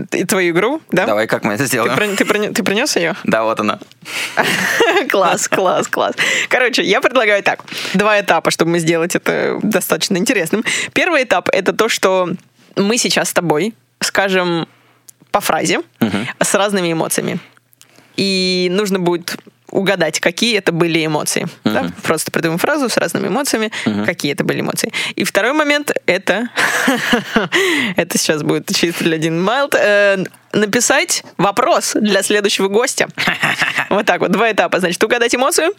твою 0.04 0.52
игру, 0.52 0.80
да? 0.90 1.06
Давай, 1.06 1.26
как 1.26 1.44
мы 1.44 1.54
это 1.54 1.66
сделаем? 1.66 1.96
Ты, 1.96 2.24
ты, 2.24 2.52
ты 2.52 2.62
принес 2.62 2.96
ее? 2.96 3.14
Да, 3.24 3.44
вот 3.44 3.60
она. 3.60 3.78
Класс, 5.10 5.48
класс, 5.48 5.88
класс. 5.88 6.14
Короче, 6.48 6.82
я 6.82 7.00
предлагаю 7.00 7.42
так. 7.42 7.64
Два 7.94 8.20
этапа, 8.20 8.50
чтобы 8.50 8.72
мы 8.72 8.78
сделать 8.78 9.14
это 9.14 9.58
достаточно 9.62 10.16
интересным. 10.16 10.64
Первый 10.92 11.24
этап— 11.24 11.48
это 11.52 11.72
то, 11.72 11.88
что 11.88 12.30
мы 12.76 12.98
сейчас 12.98 13.30
с 13.30 13.32
тобой 13.32 13.74
скажем 14.00 14.68
по 15.30 15.40
фразе 15.40 15.80
с 16.40 16.54
разными 16.54 16.92
эмоциями. 16.92 17.38
И 18.16 18.68
нужно 18.70 18.98
будет 18.98 19.36
угадать, 19.76 20.20
какие 20.20 20.56
это 20.58 20.72
были 20.72 21.04
эмоции. 21.04 21.46
Uh-huh. 21.64 21.72
Да? 21.72 21.90
Просто 22.02 22.30
придумаем 22.30 22.58
фразу 22.58 22.88
с 22.88 22.96
разными 22.96 23.28
эмоциями, 23.28 23.70
uh-huh. 23.84 24.06
какие 24.06 24.32
это 24.32 24.42
были 24.42 24.60
эмоции. 24.60 24.92
И 25.14 25.24
второй 25.24 25.52
момент 25.52 25.92
это, 26.06 26.48
это 27.96 28.18
сейчас 28.18 28.42
будет 28.42 28.74
чисто 28.74 29.04
для 29.04 29.18
Дин 29.18 29.42
Майлд, 29.42 29.74
э, 29.74 30.24
написать 30.52 31.22
вопрос 31.36 31.92
для 31.94 32.22
следующего 32.22 32.68
гостя. 32.68 33.08
Вот 33.88 34.04
так 34.04 34.20
вот, 34.20 34.32
два 34.32 34.50
этапа. 34.50 34.80
Значит, 34.80 35.02
угадать 35.04 35.32
эмоцию, 35.34 35.72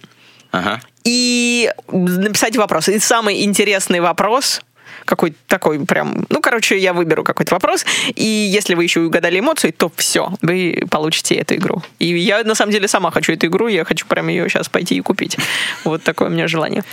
Ага. 0.52 0.80
И 1.03 1.69
написать 1.91 2.56
вопрос. 2.56 2.88
И 2.88 2.99
самый 2.99 3.44
интересный 3.44 3.99
вопрос 3.99 4.61
какой-то 5.08 5.38
такой 5.48 5.84
прям... 5.86 6.26
Ну, 6.30 6.42
короче, 6.42 6.78
я 6.78 6.94
выберу 6.94 7.24
какой-то 7.24 7.56
вопрос, 7.56 7.86
и 8.14 8.24
если 8.24 8.76
вы 8.76 8.84
еще 8.84 9.00
угадали 9.00 9.40
эмоции, 9.40 9.72
то 9.72 9.92
все, 9.96 10.34
вы 10.42 10.84
получите 10.92 11.36
эту 11.36 11.56
игру. 11.56 11.82
И 12.00 12.06
я, 12.18 12.44
на 12.44 12.56
самом 12.56 12.72
деле, 12.72 12.88
сама 12.88 13.10
хочу 13.10 13.34
эту 13.34 13.48
игру, 13.48 13.68
я 13.68 13.86
хочу 13.86 14.06
прям 14.06 14.28
ее 14.28 14.48
сейчас 14.50 14.70
пойти 14.70 14.96
и 14.96 15.02
купить. 15.02 15.38
Вот 15.84 16.04
такое 16.04 16.28
у 16.28 16.32
меня 16.32 16.48
желание. 16.48 16.84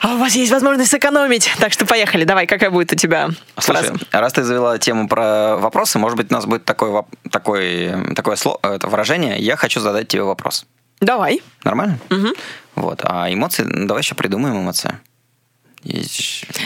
А 0.00 0.14
у 0.14 0.18
вас 0.18 0.34
есть 0.34 0.50
возможность 0.50 0.90
сэкономить, 0.90 1.50
так 1.58 1.72
что 1.72 1.86
поехали. 1.86 2.24
Давай, 2.24 2.46
какая 2.46 2.70
будет 2.70 2.92
у 2.92 2.96
тебя 2.96 3.28
Слушай, 3.58 3.88
фраза? 3.88 3.98
раз 4.12 4.32
ты 4.32 4.42
завела 4.42 4.78
тему 4.78 5.08
про 5.08 5.56
вопросы, 5.56 5.98
может 5.98 6.16
быть, 6.16 6.30
у 6.30 6.34
нас 6.34 6.46
будет 6.46 6.64
такое, 6.64 7.04
такое, 7.30 8.14
такое 8.14 8.36
слово, 8.36 8.58
это 8.62 8.88
выражение 8.88 9.38
«я 9.38 9.56
хочу 9.56 9.80
задать 9.80 10.08
тебе 10.08 10.22
вопрос». 10.22 10.66
Давай. 11.00 11.42
Нормально? 11.64 11.98
Угу. 12.10 12.28
Вот. 12.76 13.00
А 13.04 13.32
эмоции, 13.32 13.64
давай 13.64 14.02
еще 14.02 14.14
придумаем 14.14 14.56
эмоции. 14.60 14.98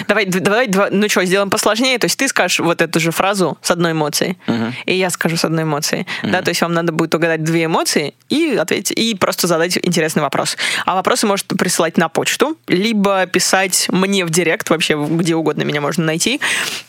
Давай, 0.08 0.24
давай, 0.26 0.66
давай, 0.66 0.90
ну 0.90 1.08
что, 1.08 1.24
сделаем 1.24 1.48
посложнее. 1.50 1.98
То 1.98 2.06
есть 2.06 2.18
ты 2.18 2.26
скажешь 2.28 2.60
вот 2.60 2.82
эту 2.82 3.00
же 3.00 3.12
фразу 3.12 3.56
с 3.62 3.70
одной 3.70 3.92
эмоцией, 3.92 4.36
uh-huh. 4.46 4.72
и 4.86 4.94
я 4.94 5.10
скажу 5.10 5.36
с 5.36 5.44
одной 5.44 5.62
эмоцией. 5.62 6.08
Uh-huh. 6.22 6.30
Да, 6.30 6.42
то 6.42 6.48
есть 6.48 6.60
вам 6.60 6.74
надо 6.74 6.92
будет 6.92 7.14
угадать 7.14 7.44
две 7.44 7.66
эмоции 7.66 8.14
и 8.28 8.56
ответить, 8.56 8.98
и 8.98 9.14
просто 9.14 9.46
задать 9.46 9.78
интересный 9.82 10.22
вопрос. 10.22 10.56
А 10.86 10.94
вопросы 10.94 11.26
может 11.26 11.46
присылать 11.46 11.98
на 11.98 12.08
почту, 12.08 12.56
либо 12.66 13.26
писать 13.26 13.86
мне 13.90 14.24
в 14.24 14.30
директ, 14.30 14.70
вообще 14.70 14.94
где 14.94 15.36
угодно 15.36 15.62
меня 15.62 15.80
можно 15.80 16.04
найти. 16.04 16.40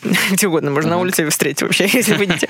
где 0.31 0.47
угодно, 0.47 0.71
можно 0.71 0.89
uh-huh. 0.89 0.93
на 0.93 1.01
улице 1.01 1.29
встретить 1.29 1.61
вообще, 1.61 1.87
если 1.93 2.15
видите. 2.15 2.47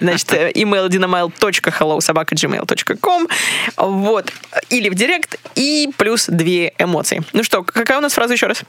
Значит, 0.00 0.32
email 0.32 0.88
dinamail.hellosobaka.gmail.com 0.88 3.28
Вот. 3.76 4.32
Или 4.70 4.88
в 4.88 4.94
директ, 4.94 5.38
и 5.54 5.90
плюс 5.96 6.26
две 6.26 6.72
эмоции. 6.78 7.22
Ну 7.32 7.42
что, 7.42 7.62
какая 7.62 7.98
у 7.98 8.00
нас 8.00 8.14
фраза 8.14 8.32
еще 8.32 8.46
раз? 8.46 8.62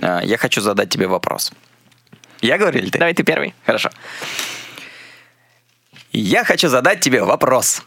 А, 0.00 0.20
я 0.22 0.36
хочу 0.38 0.60
задать 0.60 0.90
тебе 0.90 1.06
вопрос. 1.06 1.52
Я 2.40 2.58
говорю 2.58 2.78
или 2.78 2.90
ты? 2.90 2.98
Давай 2.98 3.14
ты 3.14 3.22
первый. 3.22 3.54
Хорошо. 3.64 3.90
Я 6.12 6.44
хочу 6.44 6.68
задать 6.68 7.00
тебе 7.00 7.22
вопрос. 7.22 7.82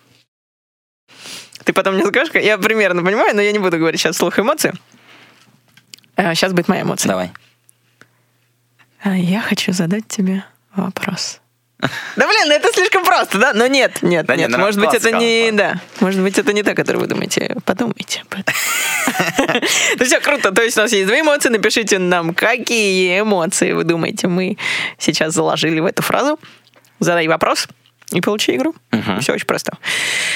Ты 1.64 1.74
потом 1.74 1.96
мне 1.96 2.06
скажешь, 2.06 2.34
я 2.36 2.58
примерно 2.58 3.04
понимаю, 3.04 3.36
но 3.36 3.42
я 3.42 3.52
не 3.52 3.60
буду 3.60 3.78
говорить 3.78 4.00
сейчас 4.00 4.18
слух 4.18 4.40
эмоции. 4.40 4.74
Сейчас 6.16 6.52
а, 6.52 6.56
будет 6.56 6.68
моя 6.68 6.82
эмоция. 6.82 7.10
Давай. 7.10 7.32
А, 9.02 9.16
я 9.16 9.42
хочу 9.42 9.72
задать 9.72 10.08
тебе 10.08 10.44
вопрос. 10.76 11.42
Да 11.80 12.28
блин, 12.28 12.48
ну 12.48 12.54
это 12.54 12.72
слишком 12.74 13.06
просто, 13.06 13.38
да? 13.38 13.54
Но 13.54 13.66
нет, 13.68 14.02
нет, 14.02 14.26
да 14.26 14.36
нет. 14.36 14.50
нет 14.50 14.60
может 14.60 14.80
быть, 14.80 14.94
это 14.94 15.12
не, 15.12 15.52
да. 15.54 15.80
Может 16.02 16.22
быть, 16.22 16.38
это 16.38 16.52
не 16.52 16.62
то, 16.62 16.76
которое 16.76 17.00
вы 17.00 17.08
думаете. 17.08 17.56
Подумайте 17.66 18.24
об 18.30 18.40
этом. 18.40 18.56
Ну 19.98 20.06
все, 20.06 20.20
круто. 20.20 20.52
То 20.52 20.62
есть 20.62 20.78
у 20.78 20.82
нас 20.82 20.92
есть 20.92 21.08
две 21.08 21.22
эмоции. 21.22 21.50
Напишите 21.50 22.00
нам, 22.00 22.34
какие 22.34 23.20
эмоции 23.22 23.72
вы 23.72 23.84
думаете 23.84 24.28
мы 24.28 24.58
сейчас 24.98 25.34
заложили 25.34 25.80
в 25.80 25.86
эту 25.86 26.04
фразу. 26.04 26.40
Задай 27.00 27.28
вопрос 27.28 27.68
и 28.12 28.22
получи 28.22 28.56
игру. 28.56 28.76
Угу. 28.92 29.22
Все 29.22 29.34
очень 29.34 29.46
просто. 29.46 29.78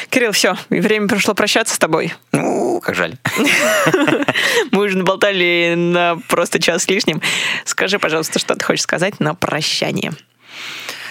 Кирилл, 0.10 0.32
все, 0.32 0.56
время 0.70 1.08
пришло 1.08 1.34
прощаться 1.34 1.76
с 1.76 1.80
тобой. 1.80 2.14
Ну, 2.32 2.80
как 2.82 2.96
жаль. 2.96 3.16
Мы 4.72 4.86
уже 4.86 4.98
наболтали 4.98 5.74
на 5.76 6.18
просто 6.28 6.62
час 6.62 6.84
с 6.84 6.88
лишним. 6.88 7.22
Скажи, 7.66 8.00
пожалуйста, 8.00 8.40
что 8.40 8.56
ты 8.56 8.64
хочешь 8.64 8.84
сказать 8.84 9.20
на 9.20 9.34
прощание. 9.34 10.14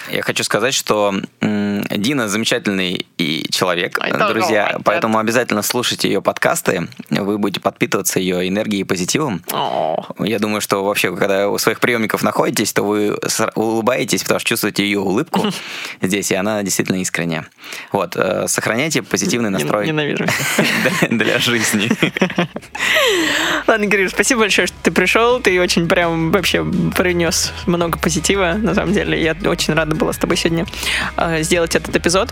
Я 0.09 0.21
хочу 0.21 0.43
сказать, 0.43 0.73
что 0.73 1.13
Дина 1.89 2.27
замечательный 2.27 3.05
и 3.17 3.45
человек, 3.51 3.99
друзья, 4.29 4.77
поэтому 4.83 5.19
обязательно 5.19 5.61
слушайте 5.61 6.07
ее 6.07 6.21
подкасты, 6.21 6.87
вы 7.09 7.37
будете 7.37 7.59
подпитываться 7.59 8.19
ее 8.19 8.47
энергией 8.47 8.81
и 8.81 8.83
позитивом. 8.83 9.43
Я 10.19 10.39
думаю, 10.39 10.61
что 10.61 10.83
вообще, 10.83 11.15
когда 11.15 11.49
у 11.49 11.57
своих 11.57 11.79
приемников 11.79 12.23
находитесь, 12.23 12.73
то 12.73 12.83
вы 12.83 13.17
улыбаетесь, 13.55 14.23
потому 14.23 14.39
что 14.39 14.49
чувствуете 14.49 14.83
ее 14.83 14.99
улыбку 14.99 15.47
здесь, 16.01 16.31
и 16.31 16.35
она 16.35 16.63
действительно 16.63 16.97
искренняя. 16.97 17.47
Вот, 17.91 18.15
э, 18.15 18.47
сохраняйте 18.47 19.01
позитивный 19.01 19.49
настрой 19.49 19.91
для 21.09 21.39
жизни. 21.39 21.89
Ладно, 23.67 23.89
Кирилл, 23.89 24.09
спасибо 24.09 24.41
большое, 24.41 24.67
что 24.67 24.75
ты 24.83 24.91
пришел, 24.91 25.39
ты 25.39 25.59
очень 25.61 25.87
прям 25.87 26.31
вообще 26.31 26.65
принес 26.95 27.53
много 27.65 27.97
позитива, 27.97 28.53
на 28.57 28.73
самом 28.73 28.93
деле. 28.93 29.21
Я 29.21 29.35
очень 29.49 29.73
рада 29.73 29.95
была 29.95 30.13
с 30.13 30.17
тобой 30.17 30.37
сегодня 30.37 30.65
э, 31.17 31.43
сделать 31.63 31.75
этот 31.75 31.95
эпизод. 31.95 32.29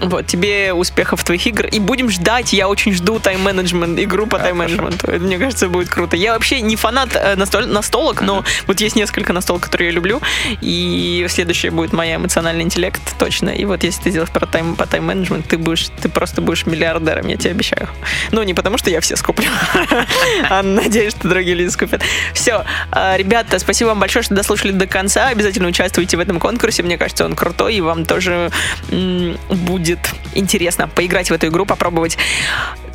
Вот, 0.00 0.26
тебе 0.26 0.74
успехов 0.74 1.20
в 1.20 1.24
твоих 1.24 1.46
игр. 1.46 1.66
И 1.66 1.78
будем 1.78 2.10
ждать, 2.10 2.52
я 2.52 2.68
очень 2.68 2.92
жду 2.92 3.18
тайм-менеджмент, 3.18 3.98
игру 3.98 4.26
по 4.26 4.38
тайм-менеджменту. 4.38 5.10
Это, 5.10 5.24
мне 5.24 5.38
кажется, 5.38 5.68
будет 5.68 5.88
круто. 5.88 6.16
Я 6.16 6.34
вообще 6.34 6.60
не 6.60 6.76
фанат 6.76 7.10
э, 7.14 7.34
настоль, 7.36 7.66
настолок, 7.66 8.20
но 8.20 8.44
вот 8.66 8.80
есть 8.80 8.94
несколько 8.94 9.32
настолок, 9.32 9.62
которые 9.62 9.88
я 9.88 9.94
люблю. 9.94 10.20
И 10.60 11.26
следующее 11.30 11.72
будет 11.72 11.92
моя 11.92 12.16
эмоциональный 12.16 12.62
интеллект, 12.62 13.00
точно. 13.18 13.50
И 13.50 13.64
вот 13.64 13.84
если 13.84 14.02
ты 14.02 14.10
сделаешь 14.10 14.30
про 14.30 14.46
тайм, 14.46 14.76
по 14.76 14.86
тайм-менеджмент, 14.86 15.48
ты 15.48 15.56
будешь, 15.56 15.88
ты 16.02 16.08
просто 16.08 16.42
будешь 16.42 16.66
миллиардером, 16.66 17.26
я 17.28 17.36
тебе 17.36 17.52
обещаю. 17.52 17.88
Ну, 18.32 18.42
не 18.42 18.52
потому, 18.52 18.76
что 18.76 18.90
я 18.90 19.00
все 19.00 19.16
скуплю, 19.16 19.48
а 20.50 20.62
надеюсь, 20.62 21.14
что 21.14 21.28
другие 21.28 21.56
люди 21.56 21.70
скупят. 21.70 22.02
Все, 22.34 22.64
а, 22.90 23.16
ребята, 23.16 23.58
спасибо 23.58 23.88
вам 23.88 24.00
большое, 24.00 24.22
что 24.22 24.34
дослушали 24.34 24.72
до 24.72 24.86
конца. 24.86 25.28
Обязательно 25.28 25.68
участвуйте 25.68 26.18
в 26.18 26.20
этом 26.20 26.38
конкурсе. 26.38 26.82
Мне 26.82 26.98
кажется, 26.98 27.24
он 27.24 27.34
крутой, 27.34 27.76
и 27.76 27.80
вам 27.80 28.04
тоже 28.04 28.50
будет 28.90 29.85
интересно 30.34 30.88
поиграть 30.88 31.30
в 31.30 31.34
эту 31.34 31.48
игру, 31.48 31.66
попробовать. 31.66 32.18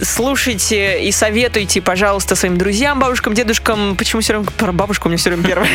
Слушайте 0.02 1.04
и 1.04 1.12
советуйте, 1.12 1.82
пожалуйста, 1.82 2.36
своим 2.36 2.58
друзьям, 2.58 3.00
бабушкам, 3.00 3.34
дедушкам. 3.34 3.96
Почему 3.96 4.22
все 4.22 4.34
время 4.34 4.50
про 4.58 4.72
бабушку 4.72 5.08
у 5.08 5.10
меня 5.10 5.18
все 5.18 5.30
время 5.30 5.48
первое? 5.48 5.70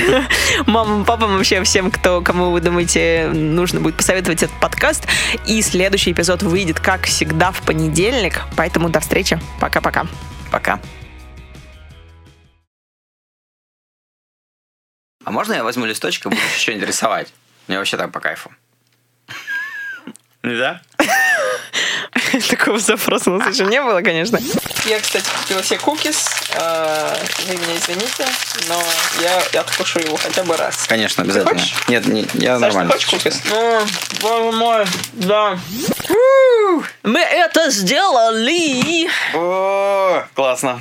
Мамам, 0.67 1.05
папам, 1.05 1.37
вообще 1.37 1.63
всем, 1.63 1.91
кто, 1.91 2.21
кому 2.23 2.51
вы 2.51 2.61
думаете, 2.61 3.31
нужно 3.33 3.81
будет 3.81 3.97
посоветовать 3.97 4.43
этот 4.43 4.59
подкаст. 4.59 5.07
И 5.47 5.63
следующий 5.63 6.13
эпизод 6.13 6.43
выйдет, 6.43 6.81
как 6.81 7.05
всегда, 7.05 7.53
в 7.53 7.63
понедельник. 7.63 8.43
Поэтому 8.57 8.89
до 8.89 9.01
встречи. 9.01 9.39
Пока-пока. 9.61 10.07
Пока. 10.51 10.81
А 15.25 15.31
можно 15.31 15.55
я 15.55 15.65
возьму 15.65 15.87
листочек 15.87 16.27
и 16.27 16.29
буду 16.31 16.41
что-нибудь 16.57 16.89
рисовать? 16.89 17.33
Мне 17.69 17.79
вообще 17.79 17.97
так 17.97 18.13
по 18.13 18.21
кайфу. 18.21 18.51
Да? 20.55 20.81
Такого 22.49 22.79
запроса 22.79 23.31
у 23.31 23.39
нас 23.39 23.53
еще 23.53 23.65
не 23.67 23.83
было, 23.83 24.01
конечно. 24.01 24.39
Я, 24.85 25.01
кстати, 25.01 25.27
купила 25.41 25.63
себе 25.63 25.79
кукис. 25.81 26.29
А, 26.55 27.17
вы 27.49 27.55
меня 27.57 27.77
извините, 27.77 28.25
но 28.69 28.81
я, 29.21 29.43
я 29.53 29.61
откушу 29.61 29.99
его 29.99 30.17
хотя 30.17 30.45
бы 30.45 30.57
раз. 30.57 30.87
Конечно, 30.87 31.25
обязательно. 31.25 31.61
Нет, 31.89 32.07
не, 32.07 32.27
я 32.35 32.59
Саш, 32.59 32.75
нормально. 32.75 32.93
ты 32.93 32.99
хочешь 32.99 33.11
кукис? 33.11 33.43
Ну, 33.51 33.81
боже 34.21 34.57
мой, 34.57 34.87
да. 35.15 35.59
Мы 37.03 37.21
это 37.21 37.71
сделали! 37.71 39.09
О, 39.35 40.25
классно. 40.35 40.81